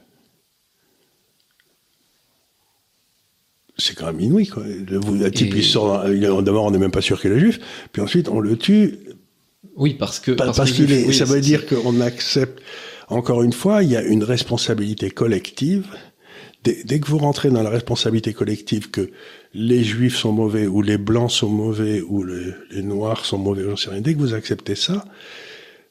C'est 3.78 3.96
quand 3.96 4.08
même 4.08 4.20
inouï, 4.20 4.48
quoi. 4.48 4.64
Le, 4.66 5.30
type, 5.30 5.54
il 5.56 5.64
sort, 5.64 6.04
d'abord, 6.42 6.66
on 6.66 6.72
n'est 6.72 6.80
même 6.80 6.92
pas 6.92 7.02
sûr 7.02 7.22
qu'il 7.22 7.32
est 7.32 7.40
juif, 7.40 7.60
puis 7.92 8.02
ensuite, 8.02 8.28
on 8.28 8.40
le 8.40 8.58
tue. 8.58 8.98
Oui, 9.76 9.94
parce 9.94 10.20
que. 10.20 10.32
Parce, 10.32 10.72
qu'il 10.72 10.92
est. 10.92 11.14
ça 11.14 11.26
veut 11.26 11.42
dire 11.42 11.68
qu'on 11.68 12.02
accepte. 12.02 12.60
Encore 13.08 13.44
une 13.44 13.54
fois, 13.54 13.84
il 13.84 13.92
y 13.92 13.96
a 13.96 14.04
une 14.04 14.24
responsabilité 14.24 15.10
collective 15.10 15.86
dès, 16.64 17.00
que 17.00 17.08
vous 17.08 17.18
rentrez 17.18 17.50
dans 17.50 17.64
la 17.64 17.70
responsabilité 17.70 18.34
collective 18.34 18.90
que 18.90 19.10
les 19.54 19.84
juifs 19.84 20.18
sont 20.18 20.32
mauvais 20.32 20.68
ou 20.68 20.82
les 20.82 20.98
blancs 20.98 21.32
sont 21.32 21.50
mauvais 21.50 22.02
ou 22.02 22.24
les, 22.24 22.54
les 22.72 22.82
noirs 22.82 23.26
sont 23.26 23.38
mauvais, 23.38 23.64
j'en 23.64 23.76
sais 23.76 23.90
rien, 23.90 24.02
dès 24.02 24.14
que 24.14 24.20
vous 24.20 24.34
acceptez 24.34 24.76
ça, 24.76 25.06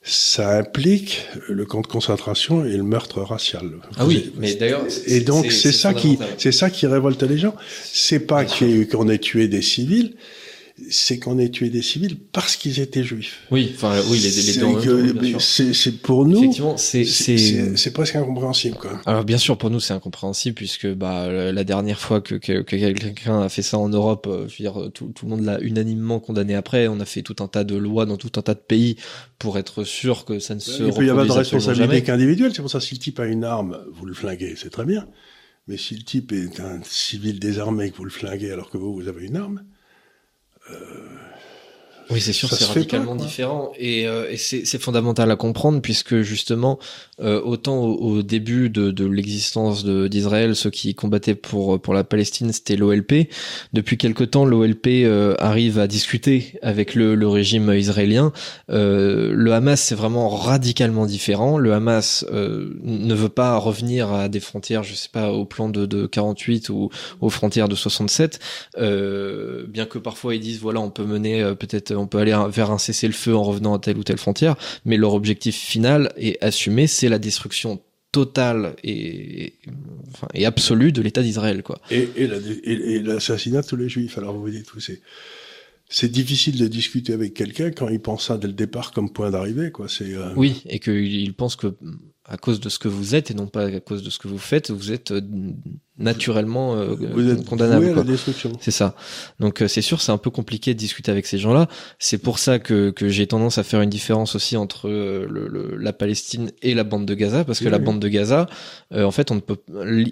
ça 0.03 0.59
implique 0.59 1.27
le 1.49 1.64
camp 1.64 1.81
de 1.81 1.87
concentration 1.89 2.64
et 2.64 2.77
le 2.77 2.85
meurtre 2.85 3.23
racial. 3.23 3.73
Ah 3.97 4.07
oui, 4.07 4.33
mais 4.39 4.55
d'ailleurs. 4.55 4.85
Et 5.07 5.21
donc 5.21 5.51
c'est 5.51 5.73
ça 5.73 5.95
qui, 5.95 6.19
c'est 6.39 6.53
ça 6.53 6.71
qui 6.71 6.87
révolte 6.87 7.23
les 7.25 7.39
gens. 7.39 7.57
C'est 7.93 8.21
pas 8.21 8.45
qu'on 8.45 9.09
ait 9.09 9.19
tué 9.19 9.49
des 9.49 9.62
civils, 9.62 10.14
c'est 10.91 11.18
qu'on 11.18 11.39
ait 11.39 11.49
tué 11.49 11.70
des 11.70 11.81
civils 11.81 12.18
parce 12.33 12.57
qu'ils 12.57 12.81
étaient 12.81 13.03
juifs. 13.03 13.47
Oui, 13.51 13.72
enfin, 13.74 13.99
oui, 14.11 14.18
les, 14.18 14.29
les 14.29 15.39
C'est 15.39 16.03
pour 16.03 16.27
nous. 16.27 16.39
Effectivement, 16.39 16.77
c'est 16.77 17.05
c'est 17.05 17.93
presque 17.93 18.16
incompréhensible, 18.16 18.77
quoi. 18.77 19.01
Alors 19.07 19.24
bien 19.24 19.39
sûr, 19.39 19.57
pour 19.57 19.70
nous, 19.70 19.81
c'est 19.81 19.95
incompréhensible 19.95 20.55
puisque 20.55 20.87
bah 20.93 21.29
la 21.31 21.64
dernière 21.64 21.99
fois 21.99 22.20
que, 22.20 22.35
que, 22.35 22.61
que 22.61 22.77
quelqu'un 22.77 23.41
a 23.43 23.49
fait 23.49 23.62
ça 23.62 23.79
en 23.79 23.89
Europe, 23.89 24.27
euh, 24.29 24.47
je 24.49 24.62
veux 24.62 24.70
dire, 24.70 24.91
tout, 24.93 25.12
tout 25.14 25.24
le 25.27 25.31
monde 25.31 25.45
l'a 25.45 25.59
unanimement 25.61 26.20
condamné. 26.20 26.55
Après, 26.55 26.89
on 26.89 27.01
a 27.01 27.07
fait 27.07 27.22
tout 27.22 27.37
un 27.41 27.49
tas 27.49 27.64
de 27.64 27.77
lois 27.77 28.05
dans 28.05 28.18
tout 28.18 28.33
un 28.37 28.43
tas 28.43 28.55
de 28.55 28.61
pays 28.61 28.97
pour 29.39 29.59
être 29.59 29.85
sûr 29.85 30.24
que 30.24 30.39
ça 30.39 30.55
ne 30.55 30.61
se. 30.61 30.83
Il 30.83 30.93
peut 30.93 31.07
y 31.07 31.11
avoir 31.11 31.27
de 31.27 31.33
responsabilité 31.33 32.03
qu'individuelle. 32.03 32.53
C'est 32.55 32.62
pour 32.62 32.70
ça 32.70 32.81
si 32.81 32.95
le 32.95 33.01
type 33.01 33.18
a 33.18 33.27
une 33.27 33.45
arme, 33.45 33.79
vous 33.93 34.05
le 34.05 34.14
flinguez, 34.14 34.55
c'est 34.57 34.70
très 34.70 34.85
bien. 34.85 35.07
Mais 35.68 35.79
si 35.79 35.97
le 35.97 36.03
type 36.05 36.33
est 36.33 36.61
un 36.61 36.81
civil 36.85 37.41
désarmé 37.41 37.91
que 37.91 37.97
vous 37.97 38.05
le 38.05 38.11
flinguez 38.11 38.53
alors 38.53 38.70
que 38.70 38.77
vous, 38.77 38.95
vous 38.95 39.09
avez 39.09 39.27
une 39.27 39.37
arme, 39.37 39.64
Uh, 40.69 41.26
oui, 42.11 42.20
c'est 42.20 42.32
sûr, 42.32 42.48
c'est 42.48 42.64
radicalement 42.64 43.16
différent 43.16 43.72
et, 43.78 44.07
euh, 44.07 44.30
et 44.30 44.36
c'est 44.36 44.80
fondamental 44.80 45.30
à 45.30 45.36
comprendre 45.36 45.80
puisque 45.80 46.20
justement, 46.20 46.78
euh, 47.18 47.40
autant 47.40 47.82
au, 47.82 48.22
début 48.22 48.68
de, 48.68 48.90
de 48.90 49.07
l'existence 49.07 49.86
d'Israël, 49.86 50.54
ceux 50.54 50.68
qui 50.68 50.94
combattaient 50.94 51.34
pour 51.34 51.80
pour 51.80 51.94
la 51.94 52.04
Palestine, 52.04 52.52
c'était 52.52 52.76
l'OLP. 52.76 53.30
Depuis 53.72 53.96
quelque 53.96 54.22
temps, 54.22 54.44
l'OLP 54.44 54.86
euh, 54.88 55.34
arrive 55.38 55.78
à 55.78 55.86
discuter 55.86 56.59
avec 56.61 56.94
le, 56.94 57.14
le 57.14 57.26
régime 57.26 57.72
israélien. 57.72 58.32
Euh, 58.70 59.32
le 59.34 59.52
Hamas, 59.54 59.80
c'est 59.80 59.94
vraiment 59.94 60.28
radicalement 60.28 61.07
différent. 61.07 61.57
Le 61.57 61.72
Hamas 61.72 62.26
ne 62.30 63.14
veut 63.14 63.30
pas 63.30 63.57
revenir 63.57 64.12
à 64.12 64.28
des 64.28 64.40
frontières, 64.40 64.82
je 64.82 64.94
sais 64.94 65.09
pas, 65.11 65.32
au 65.32 65.46
plan 65.46 65.70
de, 65.70 65.86
de 65.86 66.07
48 66.07 66.68
ou 66.68 66.90
aux 67.22 67.30
frontières 67.30 67.68
de 67.68 67.74
67, 67.74 68.40
bien 68.76 69.86
que 69.86 69.98
parfois 69.98 70.34
ils 70.34 70.40
disent 70.40 70.61
voilà, 70.61 70.80
on 70.80 70.90
peut 70.90 71.04
mener 71.04 71.54
peut-être 71.59 71.94
on 71.97 72.07
peut 72.07 72.18
aller 72.18 72.36
vers 72.51 72.70
un 72.70 72.78
cessez-le-feu 72.78 73.34
en 73.34 73.42
revenant 73.42 73.74
à 73.74 73.78
telle 73.78 73.99
ou 73.99 74.05
telle 74.05 74.18
frontière, 74.18 74.57
mais 74.84 74.97
leur 74.97 75.14
objectif 75.14 75.57
final 75.57 76.12
et 76.16 76.38
assumé, 76.40 76.86
c'est 76.86 77.09
la 77.09 77.18
destruction 77.18 77.80
totale 78.12 78.76
et, 78.82 79.55
enfin, 80.14 80.28
et 80.32 80.47
absolue 80.47 80.92
de 80.92 81.03
l'État 81.03 81.22
d'Israël, 81.22 81.62
quoi. 81.62 81.78
Et, 81.90 82.09
et 82.16 83.01
l'assassinat 83.01 83.62
de 83.62 83.66
tous 83.66 83.76
les 83.76 83.88
Juifs. 83.88 84.16
Alors 84.16 84.34
vous 84.34 84.40
vous 84.40 84.51
dites, 84.51 84.68
c'est 84.78 85.01
c'est 85.88 86.11
difficile 86.11 86.59
de 86.59 86.66
discuter 86.66 87.12
avec 87.12 87.34
quelqu'un 87.34 87.70
quand 87.70 87.88
il 87.88 88.01
pense 88.01 88.26
ça 88.26 88.38
dès 88.38 88.49
le 88.49 88.53
départ 88.53 88.92
comme 88.92 89.12
point 89.12 89.30
d'arrivée, 89.30 89.70
quoi. 89.70 89.88
C'est 89.88 90.14
euh, 90.14 90.30
oui, 90.34 90.62
et 90.68 90.80
qu'il 90.80 91.32
pense 91.34 91.57
que 91.57 91.74
à 92.29 92.37
cause 92.37 92.59
de 92.59 92.68
ce 92.68 92.79
que 92.79 92.89
vous 92.89 93.14
êtes 93.14 93.31
et 93.31 93.35
non 93.35 93.47
pas 93.47 93.66
à 93.66 93.81
cause 93.81 94.03
de 94.03 94.11
ce 94.11 94.18
que 94.18 94.27
vous 94.27 94.39
faites, 94.39 94.72
vous 94.72 94.91
êtes 94.91 95.12
euh, 95.12 95.20
naturellement 95.97 96.74
euh, 96.74 96.97
vous 96.97 97.31
êtes 97.31 97.45
condamnable. 97.45 97.95
la 97.95 98.03
destruction. 98.03 98.53
C'est 98.61 98.72
ça. 98.72 98.97
Donc 99.39 99.62
euh, 99.62 99.68
c'est 99.68 99.81
sûr, 99.81 100.01
c'est 100.01 100.11
un 100.11 100.18
peu 100.18 100.31
compliqué 100.31 100.74
de 100.74 100.79
discuter 100.79 101.12
avec 101.12 101.27
ces 101.27 101.39
gens-là. 101.39 101.68
C'est 102.01 102.18
pour 102.18 102.41
ça 102.41 102.59
que, 102.59 102.91
que 102.91 103.09
j'ai 103.09 103.29
tendance 103.29 103.59
à 103.59 103.62
faire 103.62 103.81
une 103.81 103.91
différence 103.91 104.35
aussi 104.35 104.57
entre 104.57 104.89
le, 104.89 105.77
la 105.79 105.93
Palestine 105.93 106.51
et 106.62 106.74
la 106.74 106.83
bande 106.83 107.07
de 107.07 107.14
Gaza, 107.14 107.45
parce 107.45 107.61
que 107.61 107.68
la 107.68 107.79
bande 107.79 108.01
de 108.01 108.09
Gaza, 108.09 108.47
en 108.93 109.11
fait, 109.12 109.31
on 109.31 109.37
ne 109.37 109.41
peut, 109.41 109.59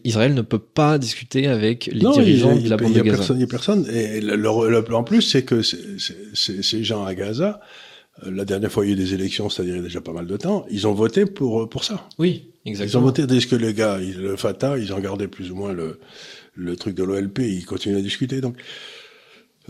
Israël 0.04 0.34
ne 0.34 0.42
peut 0.42 0.58
pas 0.58 0.98
discuter 0.98 1.48
avec 1.48 1.86
les 1.86 1.98
dirigeants 1.98 2.56
de 2.56 2.68
la 2.68 2.76
bande 2.76 2.92
de 2.92 3.00
Gaza. 3.00 3.34
Il 3.34 3.40
y 3.40 3.44
a 3.44 3.46
personne. 3.46 3.86
Et 3.92 4.20
le, 4.20 4.36
le, 4.36 4.94
en 4.94 5.04
plus, 5.04 5.22
c'est 5.22 5.42
que 5.42 5.62
ces 5.62 6.84
gens 6.84 7.04
à 7.04 7.14
Gaza 7.14 7.60
euh, 7.60 7.93
la 8.22 8.44
dernière 8.44 8.70
fois 8.70 8.84
il 8.84 8.90
y 8.90 8.92
a 8.92 8.94
eu 8.94 8.98
des 8.98 9.14
élections, 9.14 9.48
c'est-à-dire 9.50 9.74
il 9.74 9.78
y 9.78 9.80
a 9.80 9.84
déjà 9.84 10.00
pas 10.00 10.12
mal 10.12 10.26
de 10.26 10.36
temps, 10.36 10.66
ils 10.70 10.86
ont 10.86 10.94
voté 10.94 11.26
pour 11.26 11.62
euh, 11.62 11.66
pour 11.68 11.84
ça. 11.84 12.08
Oui, 12.18 12.50
exactement. 12.64 13.00
Ils 13.00 13.02
ont 13.02 13.06
voté 13.06 13.26
dès 13.26 13.40
que 13.40 13.56
les 13.56 13.74
gars, 13.74 13.98
le 13.98 14.36
Fatah, 14.36 14.78
ils 14.78 14.92
ont 14.92 15.00
gardé 15.00 15.28
plus 15.28 15.50
ou 15.50 15.56
moins 15.56 15.72
le 15.72 15.98
le 16.54 16.76
truc 16.76 16.94
de 16.94 17.02
l'OLP, 17.02 17.40
ils 17.40 17.66
continuent 17.66 17.98
à 17.98 18.02
discuter. 18.02 18.40
Donc, 18.40 18.56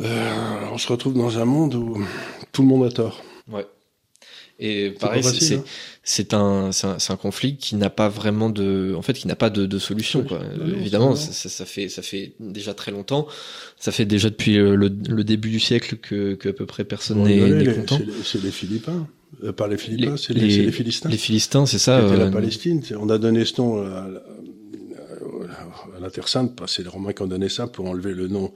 euh, 0.01 0.69
on 0.73 0.79
se 0.79 0.89
retrouve 0.89 1.15
dans 1.15 1.39
un 1.39 1.45
monde 1.45 1.75
où 1.75 2.05
tout 2.53 2.63
le 2.63 2.69
monde 2.69 2.85
a 2.85 2.91
tort. 2.91 3.23
Ouais. 3.49 3.67
Et 4.61 4.91
pareil, 4.91 5.25
c'est 5.25 5.57
hein. 5.57 5.65
c'est 6.05 6.33
un, 6.33 6.71
un, 6.71 6.97
un 7.09 7.17
conflit 7.17 7.57
qui 7.57 7.75
n'a 7.75 7.91
pas 7.91 8.09
vraiment 8.09 8.51
de, 8.51 8.95
en 8.97 9.03
fait, 9.03 9.15
qui 9.15 9.27
n'a 9.27 9.35
pas 9.35 9.51
de, 9.51 9.67
de 9.67 9.79
solution. 9.79 10.23
Quoi. 10.23 10.41
Évidemment, 10.79 11.17
ça, 11.17 11.49
ça, 11.49 11.65
fait 11.65 11.89
ça 11.89 12.03
fait 12.03 12.35
déjà 12.39 12.73
très 12.73 12.93
longtemps. 12.93 13.27
Ça 13.79 13.91
fait 13.91 14.05
déjà 14.05 14.31
depuis 14.31 14.55
le, 14.55 14.77
le 14.77 15.25
début 15.25 15.51
du 15.51 15.59
siècle 15.59 15.97
que, 15.97 16.35
que 16.35 16.51
à 16.51 16.53
peu 16.53 16.67
près 16.67 16.85
personne 16.85 17.25
n'est 17.25 17.75
content. 17.75 17.99
C'est 18.23 18.43
les, 18.43 18.53
Philippins. 18.53 19.09
Euh, 19.43 19.53
pas 19.53 19.67
les 19.67 19.77
Philippins, 19.77 20.17
c'est 20.17 20.35
les, 20.35 20.67
les, 20.67 20.73
Philistins. 20.73 21.09
Les 21.09 21.19
Philistins, 21.19 21.67
c'est 21.67 21.79
ça. 21.79 22.01
C'était 22.01 22.17
la 22.17 22.27
euh, 22.27 22.31
Palestine. 22.31 22.81
On 22.97 23.11
a 23.11 23.19
donné 23.19 23.45
ce 23.45 23.61
nom 23.61 23.85
à, 23.85 24.09
à, 25.97 26.01
la 26.01 26.11
Terre 26.11 26.29
Sainte, 26.29 26.61
c'est 26.67 26.83
les 26.83 26.89
Romains 26.89 27.13
qui 27.13 27.23
ont 27.23 27.27
donné 27.27 27.49
ça 27.49 27.67
pour 27.67 27.87
enlever 27.87 28.15
le 28.15 28.29
nom 28.29 28.53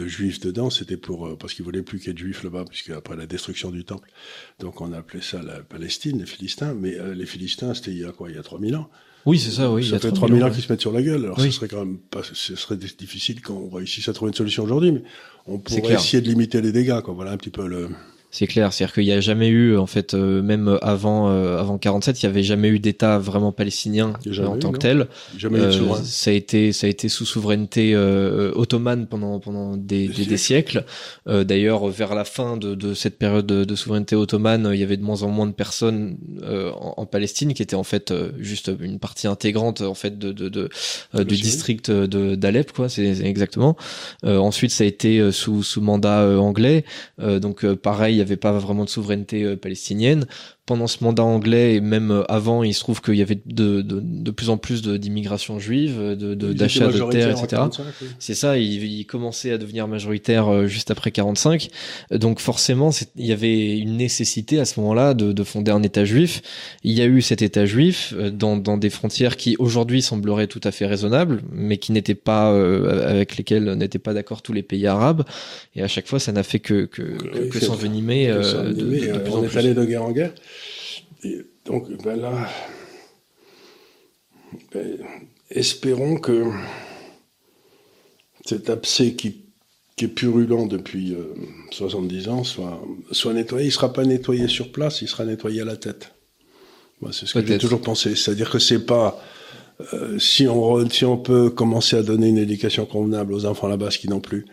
de 0.00 0.08
juifs 0.08 0.40
dedans, 0.40 0.70
c'était 0.70 0.96
pour 0.96 1.26
euh, 1.26 1.36
parce 1.36 1.54
qu'ils 1.54 1.64
voulaient 1.64 1.82
plus 1.82 1.98
qu'il 1.98 2.08
y 2.08 2.10
ait 2.10 2.14
de 2.14 2.18
juifs 2.18 2.42
là-bas, 2.42 2.64
puisque 2.68 2.90
après 2.90 3.16
la 3.16 3.26
destruction 3.26 3.70
du 3.70 3.84
temple, 3.84 4.10
donc 4.58 4.80
on 4.80 4.92
a 4.92 4.98
appelé 4.98 5.22
ça 5.22 5.42
la 5.42 5.60
Palestine, 5.60 6.18
les 6.18 6.26
Philistins. 6.26 6.74
Mais 6.74 6.98
euh, 6.98 7.14
les 7.14 7.26
Philistins, 7.26 7.74
c'était 7.74 7.92
il 7.92 7.98
y 7.98 8.04
a 8.04 8.12
quoi? 8.12 8.30
Il 8.30 8.36
y 8.36 8.38
a 8.38 8.42
3000 8.42 8.76
ans. 8.76 8.88
Oui, 9.26 9.38
c'est 9.38 9.50
ça, 9.50 9.70
oui. 9.70 9.86
Ça 9.86 9.98
fait 9.98 10.10
3000 10.10 10.42
ans, 10.42 10.46
ans 10.46 10.50
qu'ils 10.50 10.62
se 10.62 10.72
mettent 10.72 10.80
sur 10.80 10.92
la 10.92 11.02
gueule. 11.02 11.24
Alors, 11.24 11.40
ce 11.40 11.50
serait 11.50 11.68
quand 11.68 11.84
même 11.84 11.98
pas, 11.98 12.22
ce 12.22 12.56
serait 12.56 12.76
difficile 12.76 13.42
qu'on 13.42 13.68
réussisse 13.68 14.08
à 14.08 14.14
trouver 14.14 14.30
une 14.30 14.36
solution 14.36 14.64
aujourd'hui, 14.64 14.92
mais 14.92 15.02
on 15.46 15.58
pourrait 15.58 15.94
essayer 15.94 16.22
de 16.22 16.28
limiter 16.28 16.62
les 16.62 16.72
dégâts, 16.72 17.00
quoi. 17.02 17.12
Voilà 17.14 17.32
un 17.32 17.36
petit 17.36 17.50
peu 17.50 17.66
le. 17.66 17.90
C'est 18.32 18.46
clair, 18.46 18.72
c'est-à-dire 18.72 18.94
qu'il 18.94 19.04
n'y 19.06 19.12
a 19.12 19.20
jamais 19.20 19.48
eu, 19.48 19.76
en 19.76 19.86
fait, 19.86 20.14
euh, 20.14 20.40
même 20.40 20.78
avant 20.82 21.30
euh, 21.30 21.58
avant 21.58 21.78
47, 21.78 22.22
il 22.22 22.26
n'y 22.26 22.30
avait 22.30 22.44
jamais 22.44 22.68
eu 22.68 22.78
d'État 22.78 23.18
vraiment 23.18 23.50
palestinien 23.50 24.12
en 24.46 24.56
tant 24.56 24.70
que 24.70 24.78
tel. 24.78 25.08
Jamais 25.36 25.58
eu 25.58 25.62
de 25.62 25.66
euh, 25.66 25.94
ça 26.04 26.30
a 26.30 26.34
été 26.34 26.70
ça 26.70 26.86
a 26.86 26.90
été 26.90 27.08
sous 27.08 27.26
souveraineté 27.26 27.96
ottomane 27.96 29.08
pendant 29.08 29.40
pendant 29.40 29.76
des, 29.76 30.06
des, 30.06 30.26
des 30.26 30.36
siècles. 30.36 30.84
D'ailleurs, 31.26 31.88
vers 31.88 32.14
la 32.14 32.24
fin 32.24 32.56
de, 32.56 32.76
de 32.76 32.94
cette 32.94 33.18
période 33.18 33.46
de, 33.46 33.74
souveraineté 33.74 34.14
ottomane, 34.14 34.70
il 34.72 34.78
y 34.78 34.84
avait 34.84 34.96
de 34.96 35.02
moins 35.02 35.24
en 35.24 35.28
moins 35.28 35.46
de 35.46 35.52
personnes 35.52 36.16
en, 36.44 36.94
en, 36.98 37.06
Palestine 37.06 37.52
qui 37.52 37.62
étaient 37.62 37.74
en 37.74 37.82
fait 37.82 38.14
juste 38.38 38.70
une 38.80 39.00
partie 39.00 39.26
intégrante 39.26 39.80
en 39.80 39.94
fait 39.94 40.18
de, 40.18 40.30
de, 40.30 40.48
de 40.48 40.68
du 41.24 41.34
district 41.34 41.90
de 41.90 42.36
d'Alep, 42.36 42.70
quoi. 42.70 42.88
C'est 42.88 43.08
exactement. 43.24 43.76
ensuite, 44.22 44.70
ça 44.70 44.84
a 44.84 44.86
été 44.86 45.32
sous 45.32 45.64
sous 45.64 45.80
mandat 45.80 46.38
anglais, 46.38 46.84
donc 47.18 47.66
pareil 47.74 48.19
il 48.20 48.24
n'y 48.24 48.28
avait 48.28 48.36
pas 48.36 48.52
vraiment 48.52 48.84
de 48.84 48.90
souveraineté 48.90 49.44
euh, 49.44 49.56
palestinienne 49.56 50.26
pendant 50.70 50.86
ce 50.86 51.02
mandat 51.02 51.24
anglais 51.24 51.74
et 51.74 51.80
même 51.80 52.12
euh, 52.12 52.22
avant, 52.30 52.62
il 52.62 52.72
se 52.74 52.78
trouve 52.78 53.02
qu'il 53.02 53.16
y 53.16 53.22
avait 53.22 53.40
de, 53.44 53.82
de, 53.82 54.00
de, 54.00 54.30
plus 54.30 54.50
en 54.50 54.56
plus 54.56 54.82
d'immigration 54.82 55.58
juive, 55.58 55.98
de 55.98 56.34
d'achat 56.52 56.86
de, 56.86 57.10
terres, 57.10 57.30
etc. 57.30 57.62
C'est 58.20 58.36
ça, 58.36 58.56
il, 58.56 58.84
il, 58.84 59.04
commençait 59.04 59.50
à 59.50 59.58
devenir 59.58 59.88
majoritaire 59.88 60.46
euh, 60.46 60.66
juste 60.68 60.92
après 60.92 61.10
45. 61.10 61.70
Donc 62.12 62.38
forcément, 62.38 62.90
il 63.16 63.26
y 63.26 63.32
avait 63.32 63.78
une 63.78 63.96
nécessité 63.96 64.60
à 64.60 64.64
ce 64.64 64.78
moment-là 64.78 65.14
de, 65.14 65.32
de, 65.32 65.42
fonder 65.42 65.72
un 65.72 65.82
État 65.82 66.04
juif. 66.04 66.40
Il 66.84 66.92
y 66.92 67.02
a 67.02 67.06
eu 67.06 67.20
cet 67.20 67.42
État 67.42 67.66
juif 67.66 68.14
euh, 68.16 68.30
dans, 68.30 68.56
dans 68.56 68.76
des 68.76 68.90
frontières 68.90 69.36
qui 69.36 69.56
aujourd'hui 69.58 70.02
sembleraient 70.02 70.46
tout 70.46 70.60
à 70.62 70.70
fait 70.70 70.86
raisonnables, 70.86 71.42
mais 71.50 71.78
qui 71.78 71.90
n'étaient 71.90 72.14
pas 72.14 72.56
avec 73.08 73.38
lesquelles 73.38 73.74
n'étaient 73.74 73.98
pas 73.98 74.14
d'accord 74.14 74.40
tous 74.42 74.52
les 74.52 74.62
pays 74.62 74.86
arabes. 74.86 75.24
Et 75.74 75.82
à 75.82 75.88
chaque 75.88 76.06
fois, 76.06 76.20
ça 76.20 76.30
n'a 76.30 76.44
fait 76.44 76.60
que 76.60 76.84
que, 76.84 77.48
que, 77.48 77.58
s'envenimer 77.58 78.28
de, 78.28 78.72
de, 78.72 79.18
plus 79.18 79.32
en 79.32 79.42
plus. 79.42 79.74
de 79.74 79.84
guerre 79.84 80.04
en 80.04 80.12
guerre 80.12 80.30
donc 81.64 81.90
ben 82.02 82.20
là, 82.20 82.48
ben, 84.72 84.98
espérons 85.50 86.16
que 86.16 86.44
cet 88.44 88.70
abcès 88.70 89.14
qui, 89.14 89.44
est 90.02 90.08
purulent 90.08 90.66
depuis 90.66 91.14
70 91.72 92.28
euh, 92.28 92.30
ans 92.30 92.42
soit, 92.42 92.80
soit 93.12 93.34
nettoyé. 93.34 93.66
Il 93.66 93.68
ne 93.68 93.72
sera 93.72 93.92
pas 93.92 94.04
nettoyé 94.04 94.48
sur 94.48 94.72
place, 94.72 95.02
il 95.02 95.08
sera 95.08 95.26
nettoyé 95.26 95.60
à 95.60 95.66
la 95.66 95.76
tête. 95.76 96.14
c'est 97.12 97.26
ce 97.26 97.38
que 97.38 97.44
j'ai 97.44 97.58
toujours 97.58 97.82
pensé. 97.82 98.16
C'est-à-dire 98.16 98.48
que 98.48 98.58
c'est 98.58 98.86
pas 98.86 99.22
euh, 99.92 100.18
si 100.18 100.48
on 100.48 100.88
si 100.88 101.04
on 101.04 101.18
peut 101.18 101.50
commencer 101.50 101.96
à 101.96 102.02
donner 102.02 102.28
une 102.28 102.38
éducation 102.38 102.86
convenable 102.86 103.34
aux 103.34 103.44
enfants 103.44 103.68
là-bas, 103.68 103.90
ce 103.90 103.98
qui 103.98 104.08
n'ont 104.08 104.20
plus, 104.20 104.46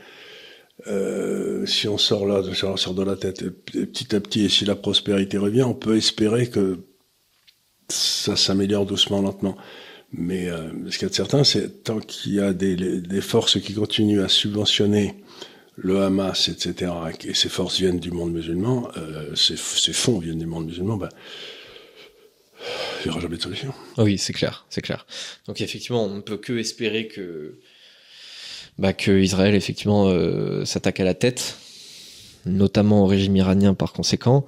euh, 0.86 1.65
si 1.65 1.88
on 1.88 1.97
sort 1.97 2.28
là, 2.28 2.43
si 2.53 2.63
on 2.63 2.78
sort 2.78 2.93
de 2.93 3.03
la 3.03 3.15
tête 3.15 3.49
petit 3.49 4.15
à 4.15 4.19
petit, 4.19 4.45
et 4.45 4.49
si 4.49 4.65
la 4.65 4.75
prospérité 4.75 5.38
revient, 5.38 5.63
on 5.63 5.73
peut 5.73 5.97
espérer 5.97 6.49
que 6.49 6.80
ça 7.89 8.36
s'améliore 8.36 8.86
doucement, 8.86 9.21
lentement. 9.21 9.57
Mais 10.13 10.49
euh, 10.49 10.69
ce 10.89 10.97
qu'il 10.97 11.03
y 11.03 11.05
a 11.05 11.09
de 11.09 11.15
certain, 11.15 11.43
c'est 11.43 11.84
tant 11.84 11.99
qu'il 11.99 12.36
y 12.36 12.39
a 12.39 12.53
des, 12.53 12.75
des, 12.75 13.21
forces 13.21 13.59
qui 13.59 13.73
continuent 13.73 14.21
à 14.21 14.30
subventionner 14.30 15.15
le 15.75 16.01
Hamas, 16.01 16.47
etc., 16.47 16.91
et 17.25 17.34
ces 17.34 17.49
forces 17.49 17.80
viennent 17.80 17.99
du 17.99 18.11
monde 18.11 18.32
musulman, 18.32 18.89
euh, 18.97 19.36
ces, 19.36 19.57
ces, 19.57 19.93
fonds 19.93 20.19
viennent 20.19 20.39
du 20.39 20.45
monde 20.45 20.65
musulman, 20.65 20.97
ben, 20.97 21.09
il 22.99 23.07
n'y 23.07 23.11
aura 23.11 23.19
jamais 23.19 23.38
de 23.38 23.41
solution. 23.41 23.73
Oui, 23.97 24.17
c'est 24.17 24.34
clair, 24.34 24.65
c'est 24.69 24.82
clair. 24.82 25.05
Donc 25.45 25.61
effectivement, 25.61 26.05
on 26.05 26.15
ne 26.15 26.21
peut 26.21 26.38
que 26.38 26.53
espérer 26.53 27.07
que 27.07 27.59
bah, 28.80 28.93
que 28.93 29.11
Israël 29.19 29.55
effectivement 29.55 30.07
euh, 30.07 30.65
s'attaque 30.65 30.99
à 30.99 31.03
la 31.03 31.13
tête, 31.13 31.57
notamment 32.45 33.03
au 33.03 33.07
régime 33.07 33.36
iranien 33.36 33.73
par 33.73 33.93
conséquent. 33.93 34.45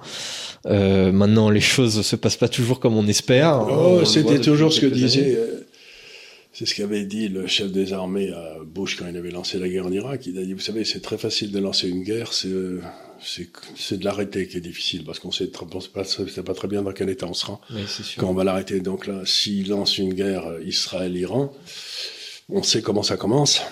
Euh, 0.66 1.12
maintenant, 1.12 1.50
les 1.50 1.60
choses 1.60 2.02
se 2.02 2.16
passent 2.16 2.36
pas 2.36 2.48
toujours 2.48 2.80
comme 2.80 2.96
on 2.96 3.06
espère. 3.06 3.66
Oh, 3.68 4.04
c'était 4.04 4.40
toujours 4.40 4.72
ce 4.72 4.80
que 4.80 4.86
disait. 4.86 5.36
Euh, 5.36 5.66
c'est 6.52 6.66
ce 6.66 6.74
qu'avait 6.74 7.04
dit 7.04 7.28
le 7.28 7.46
chef 7.46 7.70
des 7.70 7.92
armées 7.92 8.32
à 8.32 8.56
Bush 8.64 8.96
quand 8.96 9.06
il 9.08 9.16
avait 9.16 9.30
lancé 9.30 9.58
la 9.58 9.68
guerre 9.68 9.86
en 9.86 9.92
Irak. 9.92 10.26
Il 10.26 10.36
a 10.38 10.44
dit, 10.44 10.52
vous 10.52 10.60
savez, 10.60 10.84
c'est 10.84 11.00
très 11.00 11.16
facile 11.16 11.52
de 11.52 11.58
lancer 11.58 11.88
une 11.88 12.02
guerre, 12.02 12.32
c'est 12.32 12.48
c'est 13.76 13.98
de 13.98 14.04
l'arrêter 14.04 14.48
qui 14.48 14.56
est 14.56 14.62
difficile 14.62 15.04
parce 15.04 15.18
qu'on 15.18 15.30
sait 15.30 15.48
pas, 15.48 15.66
pas 16.42 16.54
très 16.54 16.68
bien 16.68 16.80
dans 16.80 16.92
quel 16.92 17.10
état 17.10 17.26
on 17.26 17.34
sera 17.34 17.60
quand 18.16 18.28
on 18.28 18.32
va 18.32 18.44
l'arrêter. 18.44 18.80
Donc 18.80 19.06
là, 19.06 19.20
s'il 19.26 19.68
lance 19.68 19.98
une 19.98 20.14
guerre 20.14 20.44
Israël-Iran, 20.64 21.52
on 22.48 22.62
sait 22.62 22.80
comment 22.80 23.02
ça 23.02 23.16
commence. 23.16 23.62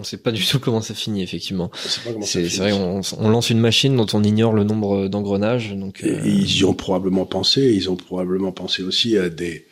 On 0.00 0.02
sait 0.04 0.16
pas 0.16 0.32
du 0.32 0.44
tout 0.44 0.58
comment 0.58 0.80
ça 0.80 0.92
finit, 0.92 1.22
effectivement. 1.22 1.70
C'est 2.22 2.42
vrai, 2.56 2.72
on, 2.72 3.00
on, 3.18 3.28
lance 3.28 3.50
une 3.50 3.60
machine 3.60 3.94
dont 3.96 4.06
on 4.12 4.24
ignore 4.24 4.52
le 4.52 4.64
nombre 4.64 5.06
d'engrenages. 5.06 5.72
Donc, 5.72 6.02
euh, 6.02 6.20
ils 6.24 6.56
y 6.56 6.64
ont 6.64 6.74
probablement 6.74 7.26
pensé. 7.26 7.72
Ils 7.72 7.88
ont 7.90 7.96
probablement 7.96 8.50
pensé 8.50 8.82
aussi 8.82 9.16
à 9.16 9.28
des 9.28 9.66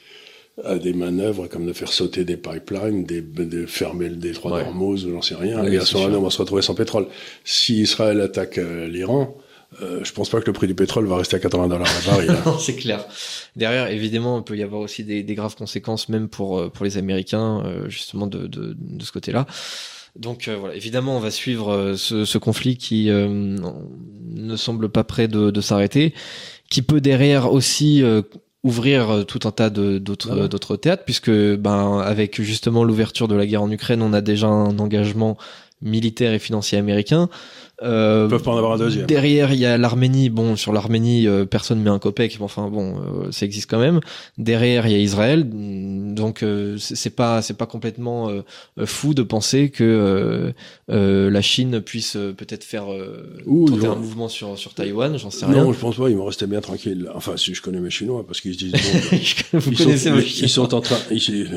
à 0.64 0.77
des 0.77 0.93
manœuvres 0.93 1.47
comme 1.47 1.66
de 1.66 1.73
faire 1.73 1.93
sauter 1.93 2.25
des 2.25 2.37
pipelines, 2.37 3.05
des, 3.05 3.23
de 3.23 3.66
fermer 3.66 4.09
le 4.09 4.16
détroit 4.16 4.53
ouais. 4.53 4.64
d'Hormuz, 4.64 5.09
j'en 5.11 5.23
sais 5.23 5.35
rien. 5.35 5.64
et 5.64 5.79
à 5.79 5.85
ce 5.85 5.97
moment-là, 5.97 6.18
on 6.18 6.23
va 6.23 6.31
se 6.31 6.39
retrouver 6.39 6.62
sans 6.62 6.75
pétrole. 6.75 7.07
Si 7.43 7.81
Israël 7.81 8.20
attaque 8.20 8.59
euh, 8.59 8.87
l'Iran, 8.87 9.35
euh, 9.81 10.01
je 10.05 10.12
pense 10.12 10.29
pas 10.29 10.41
que 10.41 10.47
le 10.47 10.53
prix 10.53 10.66
du 10.66 10.75
pétrole 10.75 11.07
va 11.07 11.16
rester 11.16 11.37
à 11.37 11.39
80 11.39 11.68
dollars 11.68 11.89
à. 11.89 12.20
Hein. 12.20 12.57
c'est 12.61 12.77
clair. 12.77 13.07
Derrière, 13.57 13.89
évidemment, 13.89 14.39
il 14.39 14.45
peut 14.45 14.57
y 14.57 14.62
avoir 14.62 14.83
aussi 14.83 15.05
des, 15.05 15.23
des 15.23 15.35
graves 15.35 15.57
conséquences, 15.57 16.11
même 16.11 16.29
pour 16.29 16.59
euh, 16.59 16.68
pour 16.68 16.85
les 16.85 16.99
Américains, 16.99 17.64
justement 17.89 18.27
de, 18.27 18.47
de, 18.47 18.77
de 18.79 19.05
ce 19.05 19.11
côté-là. 19.11 19.47
Donc 20.16 20.48
euh, 20.48 20.56
voilà, 20.56 20.74
évidemment, 20.74 21.16
on 21.16 21.20
va 21.20 21.30
suivre 21.30 21.72
euh, 21.72 21.96
ce, 21.96 22.24
ce, 22.24 22.38
conflit 22.38 22.76
qui 22.76 23.08
euh, 23.08 23.28
ne 23.28 24.56
semble 24.56 24.90
pas 24.90 25.04
prêt 25.04 25.26
de, 25.26 25.50
de 25.50 25.60
s'arrêter, 25.60 26.12
qui 26.68 26.82
peut 26.82 27.00
derrière 27.00 27.52
aussi 27.52 28.02
ouvrir 28.62 29.24
tout 29.26 29.40
un 29.44 29.50
tas 29.50 29.68
d'autres 29.70 30.46
d'autres 30.48 30.76
théâtres, 30.76 31.04
puisque 31.04 31.30
ben 31.30 31.98
avec 31.98 32.40
justement 32.40 32.84
l'ouverture 32.84 33.28
de 33.28 33.34
la 33.34 33.46
guerre 33.46 33.62
en 33.62 33.70
Ukraine, 33.70 34.02
on 34.02 34.12
a 34.12 34.20
déjà 34.20 34.46
un 34.46 34.78
engagement 34.78 35.36
militaire 35.82 36.32
et 36.32 36.38
financier 36.38 36.78
américain. 36.78 37.28
Euh, 37.83 38.26
Ils 38.26 38.30
peuvent 38.30 38.43
pas 38.43 38.51
en 38.53 38.57
avoir 38.59 38.72
un 38.72 38.78
deuxième. 38.78 39.07
Derrière, 39.07 39.53
il 39.53 39.59
y 39.59 39.66
a 39.66 39.76
l'Arménie. 39.78 40.30
Bon, 40.30 40.57
sur 40.57 40.72
l'Arménie, 40.72 41.26
euh, 41.26 41.45
personne 41.45 41.80
met 41.80 41.91
un 41.91 41.99
copec. 41.99 42.37
mais 42.39 42.45
Enfin, 42.45 42.68
bon, 42.68 42.97
euh, 42.97 43.30
ça 43.33 43.45
existe 43.47 43.68
quand 43.70 43.78
même. 43.80 44.01
Derrière, 44.39 44.87
il 44.87 44.93
y 44.93 44.95
a 44.95 44.99
Israël. 44.99 45.49
Donc, 46.14 46.43
euh, 46.43 46.76
c'est 46.78 47.14
pas, 47.14 47.43
c'est 47.43 47.57
pas 47.57 47.66
complètement 47.66 48.28
euh, 48.30 48.43
fou 48.85 49.14
de 49.14 49.22
penser 49.22 49.70
que 49.70 49.83
euh, 49.85 50.53
euh, 50.91 51.30
la 51.30 51.43
Chine 51.43 51.80
puisse 51.80 52.16
euh, 52.16 52.33
peut-être 52.33 52.64
faire 52.64 52.93
euh, 52.93 53.39
Ouh, 53.47 53.66
tenter 53.68 53.80
ils 53.83 53.87
un 53.87 53.95
mouvement 53.97 54.28
sur 54.28 54.57
sur 54.59 54.74
Taïwan. 54.74 55.16
J'en 55.18 55.30
sais 55.30 55.47
rien. 55.47 55.64
Non, 55.64 55.72
je 55.72 55.78
pense 55.78 55.97
pas, 55.97 56.09
ils 56.09 56.16
vont 56.16 56.24
rester 56.26 56.47
bien 56.47 56.61
tranquilles. 56.61 57.09
Enfin, 57.14 57.37
si 57.37 57.55
je 57.55 57.62
connais 57.62 57.80
mes 57.80 57.91
Chinois, 57.91 58.24
parce 58.26 58.41
qu'ils 58.41 58.55
se 58.55 58.59
disent, 58.59 58.72
bon, 59.53 59.59
Vous 59.59 59.70
ils, 59.72 59.76
connaissez 59.78 60.11
sont, 60.11 60.16
ils 60.18 60.22
Chinois. 60.26 60.49
sont 60.49 60.74
en 60.74 60.80
train, 60.80 60.97
ils- 61.11 61.49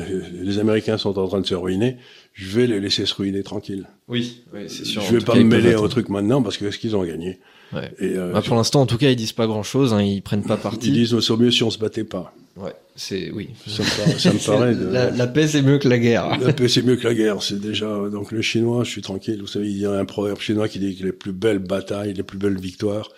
les 0.42 0.58
Américains 0.58 0.98
sont 0.98 1.18
en 1.18 1.28
train 1.28 1.40
de 1.40 1.46
se 1.46 1.54
ruiner, 1.54 1.96
je 2.38 2.48
vais 2.60 2.66
les 2.66 2.80
laisser 2.80 3.06
se 3.06 3.14
ruiner 3.14 3.42
tranquilles. 3.42 3.86
Oui, 4.08 4.42
oui, 4.52 4.64
c'est 4.68 4.84
sûr. 4.84 5.00
je 5.00 5.16
vais 5.16 5.24
pas 5.24 5.32
cas, 5.32 5.38
me 5.38 5.44
ils 5.44 5.46
mêler 5.48 5.74
au 5.74 5.88
truc 5.88 6.10
maintenant, 6.10 6.42
parce 6.42 6.58
que 6.58 6.70
ce 6.70 6.78
qu'ils 6.78 6.94
ont 6.94 7.02
gagné. 7.04 7.40
Ouais. 7.72 7.90
Et, 7.98 8.10
euh, 8.16 8.32
Bah, 8.32 8.42
pour 8.42 8.56
l'instant, 8.56 8.82
en 8.82 8.86
tout 8.86 8.98
cas, 8.98 9.10
ils 9.10 9.16
disent 9.16 9.32
pas 9.32 9.46
grand-chose. 9.46 9.94
Hein, 9.94 10.02
ils 10.02 10.20
prennent 10.22 10.44
pas 10.44 10.54
ils 10.56 10.60
parti. 10.60 10.92
disent, 10.92 11.14
au 11.14 11.36
mieux 11.38 11.50
si 11.50 11.62
on 11.64 11.70
se 11.70 11.78
battait 11.78 12.04
pas. 12.04 12.34
Ouais, 12.56 12.74
c'est 12.94 13.30
oui. 13.32 13.50
Ça 13.66 13.82
me 13.82 13.96
paraît, 13.98 14.18
ça 14.18 14.32
me 14.32 14.38
paraît 14.46 14.74
de- 14.74 14.86
La, 14.86 15.10
la 15.10 15.26
paix, 15.26 15.46
c'est 15.48 15.62
mieux 15.62 15.78
que 15.78 15.88
la 15.88 15.98
guerre. 15.98 16.38
La 16.40 16.52
paix, 16.52 16.68
c'est 16.68 16.82
mieux 16.82 16.96
que 16.96 17.06
la 17.08 17.14
guerre. 17.14 17.42
C'est 17.42 17.58
déjà, 17.60 17.86
donc 18.10 18.32
le 18.32 18.40
chinois, 18.42 18.84
je 18.84 18.90
suis 18.90 19.02
tranquille. 19.02 19.40
Vous 19.40 19.46
savez, 19.46 19.68
il 19.70 19.76
y 19.78 19.86
a 19.86 19.92
un 19.92 20.04
proverbe 20.04 20.38
chinois 20.40 20.68
qui 20.68 20.78
dit 20.78 20.96
que 20.96 21.04
les 21.04 21.12
plus 21.12 21.32
belles 21.32 21.58
batailles, 21.58 22.12
les 22.14 22.22
plus 22.22 22.38
belles 22.38 22.58
victoires, 22.60 23.10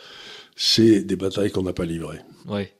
c'est 0.56 1.02
des 1.02 1.16
batailles 1.16 1.50
qu'on 1.50 1.62
n'a 1.62 1.72
pas 1.72 1.84
livrées. 1.84 2.18
Ouais. 2.48 2.72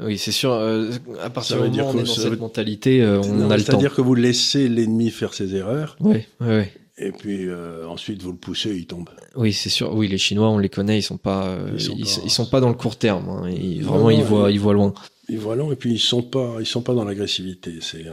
Oui, 0.00 0.18
c'est 0.18 0.32
sûr. 0.32 0.52
euh, 0.52 0.90
à 1.22 1.30
partir 1.30 1.62
du 1.62 1.70
dire 1.70 1.84
moment 1.84 1.94
où 1.94 2.00
on 2.00 2.04
est 2.04 2.06
dans 2.06 2.14
cette 2.14 2.30
veut- 2.30 2.36
mentalité, 2.36 3.02
euh, 3.02 3.20
on 3.20 3.34
Non, 3.34 3.50
a 3.50 3.56
le 3.56 3.62
temps. 3.62 3.72
C'est-à-dire 3.72 3.94
que 3.94 4.00
vous 4.00 4.14
laissez 4.14 4.68
l'ennemi 4.68 5.10
faire 5.10 5.34
ses 5.34 5.54
erreurs, 5.54 5.96
Ouais, 6.00 6.26
ouais, 6.40 6.46
ouais. 6.46 6.72
et 6.98 7.10
puis 7.12 7.46
euh, 7.48 7.86
ensuite 7.88 8.22
vous 8.22 8.32
le 8.32 8.38
poussez, 8.38 8.70
il 8.76 8.86
tombe. 8.86 9.08
Oui, 9.36 9.52
c'est 9.52 9.70
sûr. 9.70 9.94
Oui, 9.94 10.08
les 10.08 10.18
Chinois, 10.18 10.48
on 10.50 10.58
les 10.58 10.68
connaît. 10.68 10.98
Ils 10.98 11.02
sont 11.02 11.16
pas. 11.18 11.58
Ils 11.74 11.80
sont 11.80 11.94
ils, 11.96 12.04
pas- 12.04 12.20
ils 12.24 12.30
sont 12.30 12.46
pas 12.46 12.60
dans 12.60 12.68
le 12.68 12.74
court 12.74 12.96
terme. 12.96 13.28
hein. 13.28 13.50
Ils- 13.50 13.82
vraiment, 13.82 14.04
non, 14.04 14.10
ils 14.10 14.22
voient, 14.22 14.50
ils 14.52 14.60
voient 14.60 14.74
loin. 14.74 14.94
Ils 15.28 15.38
voient 15.38 15.56
long, 15.56 15.70
et 15.72 15.76
puis 15.76 15.92
ils 15.92 15.98
sont 15.98 16.22
pas, 16.22 16.56
ils 16.60 16.66
sont 16.66 16.80
pas 16.82 16.94
dans 16.94 17.04
l'agressivité. 17.04 17.72
C'est 17.80 18.04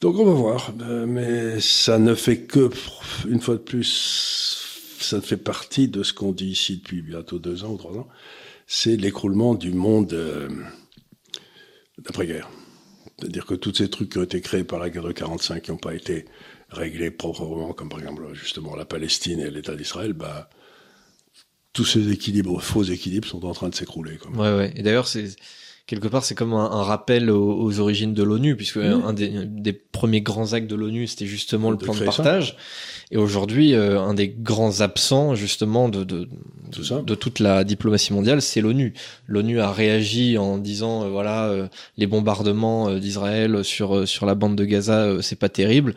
donc 0.00 0.16
on 0.18 0.24
va 0.24 0.32
voir, 0.32 0.72
mais 1.06 1.60
ça 1.60 1.98
ne 1.98 2.14
fait 2.14 2.38
que 2.38 2.70
une 3.28 3.40
fois 3.40 3.54
de 3.54 3.60
plus, 3.60 4.66
ça 4.98 5.16
ne 5.16 5.20
fait 5.20 5.36
partie 5.36 5.88
de 5.88 6.02
ce 6.02 6.14
qu'on 6.14 6.32
dit 6.32 6.48
ici 6.48 6.78
depuis 6.78 7.02
bientôt 7.02 7.38
deux 7.38 7.64
ans 7.64 7.72
ou 7.72 7.76
trois 7.76 7.92
ans. 7.92 8.08
C'est 8.72 8.94
l'écroulement 8.94 9.56
du 9.56 9.72
monde 9.72 10.12
euh, 10.12 10.48
d'après-guerre. 11.98 12.48
C'est-à-dire 13.18 13.44
que 13.44 13.54
tous 13.54 13.74
ces 13.74 13.90
trucs 13.90 14.12
qui 14.12 14.18
ont 14.18 14.22
été 14.22 14.40
créés 14.40 14.62
par 14.62 14.78
la 14.78 14.90
guerre 14.90 15.02
de 15.02 15.10
45 15.10 15.60
qui 15.60 15.72
n'ont 15.72 15.76
pas 15.76 15.92
été 15.92 16.26
réglés 16.68 17.10
proprement, 17.10 17.72
comme 17.72 17.88
par 17.88 17.98
exemple 17.98 18.32
justement 18.32 18.76
la 18.76 18.84
Palestine 18.84 19.40
et 19.40 19.50
l'État 19.50 19.74
d'Israël, 19.74 20.12
bah, 20.12 20.48
tous 21.72 21.84
ces 21.84 22.12
équilibres, 22.12 22.62
faux 22.62 22.84
équilibres, 22.84 23.26
sont 23.26 23.44
en 23.44 23.54
train 23.54 23.70
de 23.70 23.74
s'écrouler. 23.74 24.18
Ouais, 24.34 24.54
ouais. 24.54 24.72
Et 24.76 24.84
d'ailleurs, 24.84 25.08
c'est 25.08 25.34
quelque 25.90 26.06
part, 26.06 26.24
c'est 26.24 26.36
comme 26.36 26.52
un, 26.52 26.70
un 26.70 26.84
rappel 26.84 27.30
aux, 27.32 27.60
aux 27.60 27.80
origines 27.80 28.14
de 28.14 28.22
l'ONU, 28.22 28.54
puisque 28.54 28.76
un 28.76 29.12
des, 29.12 29.44
des 29.44 29.72
premiers 29.72 30.20
grands 30.20 30.52
actes 30.52 30.70
de 30.70 30.76
l'ONU, 30.76 31.08
c'était 31.08 31.26
justement 31.26 31.72
le 31.72 31.76
De 31.76 31.82
plan 31.82 31.92
de 31.94 31.98
ça. 31.98 32.04
partage. 32.04 32.56
Et 33.10 33.16
aujourd'hui, 33.16 33.74
euh, 33.74 34.00
un 34.00 34.14
des 34.14 34.28
grands 34.28 34.82
absents, 34.82 35.34
justement, 35.34 35.88
de, 35.88 36.04
de, 36.04 36.28
Tout 36.70 36.84
ça. 36.84 37.02
de 37.04 37.14
toute 37.16 37.40
la 37.40 37.64
diplomatie 37.64 38.12
mondiale, 38.12 38.40
c'est 38.40 38.60
l'ONU. 38.60 38.94
L'ONU 39.26 39.58
a 39.58 39.72
réagi 39.72 40.38
en 40.38 40.58
disant, 40.58 41.02
euh, 41.02 41.08
voilà, 41.08 41.46
euh, 41.48 41.66
les 41.96 42.06
bombardements 42.06 42.94
d'Israël 42.94 43.64
sur 43.64 44.06
sur 44.06 44.26
la 44.26 44.36
bande 44.36 44.54
de 44.54 44.64
Gaza, 44.64 45.20
c'est 45.22 45.40
pas 45.40 45.48
terrible. 45.48 45.96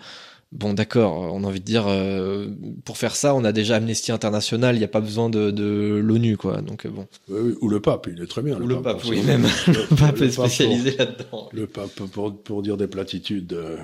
Bon, 0.55 0.73
d'accord, 0.75 1.33
on 1.33 1.43
a 1.43 1.47
envie 1.47 1.59
de 1.59 1.65
dire, 1.65 1.85
euh, 1.87 2.47
pour 2.85 2.97
faire 2.97 3.15
ça, 3.15 3.33
on 3.33 3.43
a 3.43 3.51
déjà 3.51 3.77
Amnesty 3.77 4.11
International, 4.11 4.75
il 4.75 4.79
n'y 4.79 4.85
a 4.85 4.87
pas 4.87 5.01
besoin 5.01 5.29
de, 5.29 5.49
de 5.49 5.99
l'ONU, 6.03 6.37
quoi. 6.37 6.61
Donc, 6.61 6.85
euh, 6.85 6.89
bon. 6.89 7.07
Oui, 7.27 7.39
oui, 7.43 7.53
ou 7.59 7.67
le 7.69 7.79
pape, 7.79 8.07
il 8.15 8.21
est 8.21 8.27
très 8.27 8.43
bien. 8.43 8.61
Ou 8.61 8.67
le 8.67 8.79
pape, 8.81 9.03
oui, 9.05 9.21
même. 9.23 9.47
Le 9.67 9.95
pape 9.95 10.21
est 10.21 10.29
spécialisé 10.31 10.95
là-dedans. 10.95 11.49
Le 11.51 11.65
pape, 11.65 11.89
pour, 12.11 12.35
pour 12.35 12.61
dire 12.61 12.77
des 12.77 12.85
platitudes. 12.87 13.53
euh, 13.53 13.77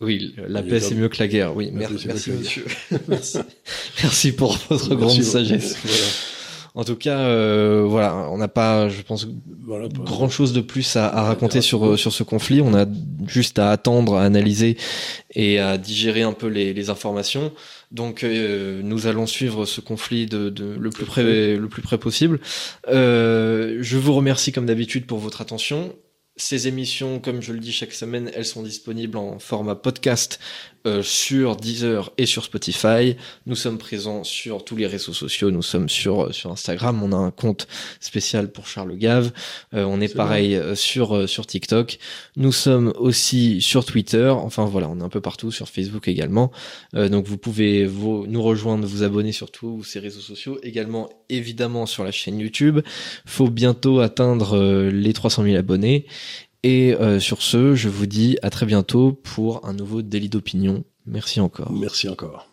Oui, 0.00 0.34
la 0.48 0.62
paix 0.62 0.76
est 0.76 0.80
c'est 0.80 0.94
mieux 0.94 1.08
que 1.10 1.18
la 1.18 1.28
guerre. 1.28 1.54
Oui, 1.54 1.66
La 1.66 1.88
merci, 1.88 2.06
merci 2.06 2.30
monsieur. 2.30 2.64
merci. 3.08 3.38
Merci 4.02 4.32
pour 4.32 4.56
votre 4.70 4.94
merci 4.94 5.20
grande 5.20 5.22
sagesse. 5.22 5.76
Voilà. 5.84 6.02
En 6.76 6.84
tout 6.84 6.94
cas, 6.94 7.18
euh, 7.20 7.84
voilà, 7.88 8.28
on 8.30 8.36
n'a 8.36 8.48
pas, 8.48 8.88
je 8.90 9.00
pense, 9.00 9.26
Voilà, 9.66 9.88
pas- 9.88 10.02
grand 10.04 10.28
chose 10.28 10.52
de 10.52 10.60
plus 10.60 10.94
à, 10.96 11.06
à 11.08 11.22
raconter 11.22 11.62
sur 11.62 11.86
euh, 11.86 11.96
sur 11.96 12.12
ce 12.12 12.22
conflit. 12.22 12.60
On 12.60 12.74
a 12.74 12.84
juste 13.26 13.58
à 13.58 13.70
attendre, 13.70 14.16
à 14.16 14.22
analyser 14.24 14.76
et 15.34 15.58
à 15.58 15.78
digérer 15.78 16.22
un 16.22 16.34
peu 16.34 16.48
les, 16.48 16.74
les 16.74 16.90
informations. 16.90 17.50
Donc, 17.92 18.24
euh, 18.24 18.82
nous 18.84 19.06
allons 19.06 19.26
suivre 19.26 19.64
ce 19.64 19.80
conflit 19.80 20.26
de, 20.26 20.50
de 20.50 20.76
le 20.78 20.90
plus 20.90 21.06
près 21.06 21.56
le 21.56 21.68
plus 21.68 21.80
près 21.82 21.96
possible. 21.98 22.40
Euh, 22.88 23.78
je 23.80 23.96
vous 23.96 24.12
remercie 24.12 24.52
comme 24.52 24.66
d'habitude 24.66 25.06
pour 25.06 25.18
votre 25.18 25.40
attention. 25.40 25.94
Ces 26.38 26.68
émissions, 26.68 27.18
comme 27.18 27.40
je 27.40 27.54
le 27.54 27.60
dis 27.60 27.72
chaque 27.72 27.94
semaine, 27.94 28.30
elles 28.34 28.44
sont 28.44 28.62
disponibles 28.62 29.16
en 29.16 29.38
format 29.38 29.74
podcast 29.74 30.38
euh, 30.86 31.02
sur 31.02 31.56
Deezer 31.56 32.12
et 32.16 32.26
sur 32.26 32.44
Spotify. 32.44 33.16
Nous 33.46 33.56
sommes 33.56 33.78
présents 33.78 34.24
sur 34.24 34.64
tous 34.64 34.76
les 34.76 34.86
réseaux 34.86 35.12
sociaux. 35.12 35.50
Nous 35.50 35.62
sommes 35.62 35.88
sur 35.88 36.34
sur 36.34 36.50
Instagram. 36.50 37.02
On 37.02 37.12
a 37.12 37.16
un 37.16 37.30
compte 37.30 37.66
spécial 38.00 38.50
pour 38.52 38.66
Charles 38.66 38.96
Gave. 38.96 39.32
Euh, 39.74 39.84
on 39.84 40.00
est, 40.00 40.14
pareil 40.14 40.54
euh, 40.54 40.74
sur 40.74 41.16
euh, 41.16 41.26
sur 41.26 41.46
TikTok. 41.46 41.98
Nous 42.36 42.52
sommes 42.52 42.92
aussi 42.96 43.60
sur 43.60 43.84
Twitter. 43.84 44.28
Enfin 44.28 44.64
voilà, 44.64 44.88
on 44.88 45.00
est 45.00 45.02
un 45.02 45.08
peu 45.08 45.20
partout 45.20 45.50
sur 45.50 45.68
Facebook 45.68 46.08
également. 46.08 46.50
Euh, 46.94 47.08
donc 47.08 47.26
vous 47.26 47.38
pouvez 47.38 47.86
vous, 47.86 48.26
nous 48.28 48.42
rejoindre, 48.42 48.86
vous 48.86 49.02
abonner 49.02 49.32
sur 49.32 49.50
tous 49.50 49.82
ces 49.84 49.98
réseaux 49.98 50.20
sociaux. 50.20 50.58
Également 50.62 51.08
évidemment 51.28 51.86
sur 51.86 52.04
la 52.04 52.12
chaîne 52.12 52.38
YouTube. 52.38 52.80
Faut 53.24 53.48
bientôt 53.48 54.00
atteindre 54.00 54.56
euh, 54.56 54.90
les 54.90 55.12
300 55.12 55.44
000 55.44 55.56
abonnés. 55.56 56.06
Et 56.66 56.96
euh, 56.96 57.20
sur 57.20 57.42
ce, 57.42 57.76
je 57.76 57.88
vous 57.88 58.06
dis 58.06 58.38
à 58.42 58.50
très 58.50 58.66
bientôt 58.66 59.12
pour 59.12 59.64
un 59.64 59.72
nouveau 59.72 60.02
délit 60.02 60.28
d'opinion. 60.28 60.82
Merci 61.06 61.38
encore. 61.38 61.70
Merci 61.70 62.08
encore. 62.08 62.48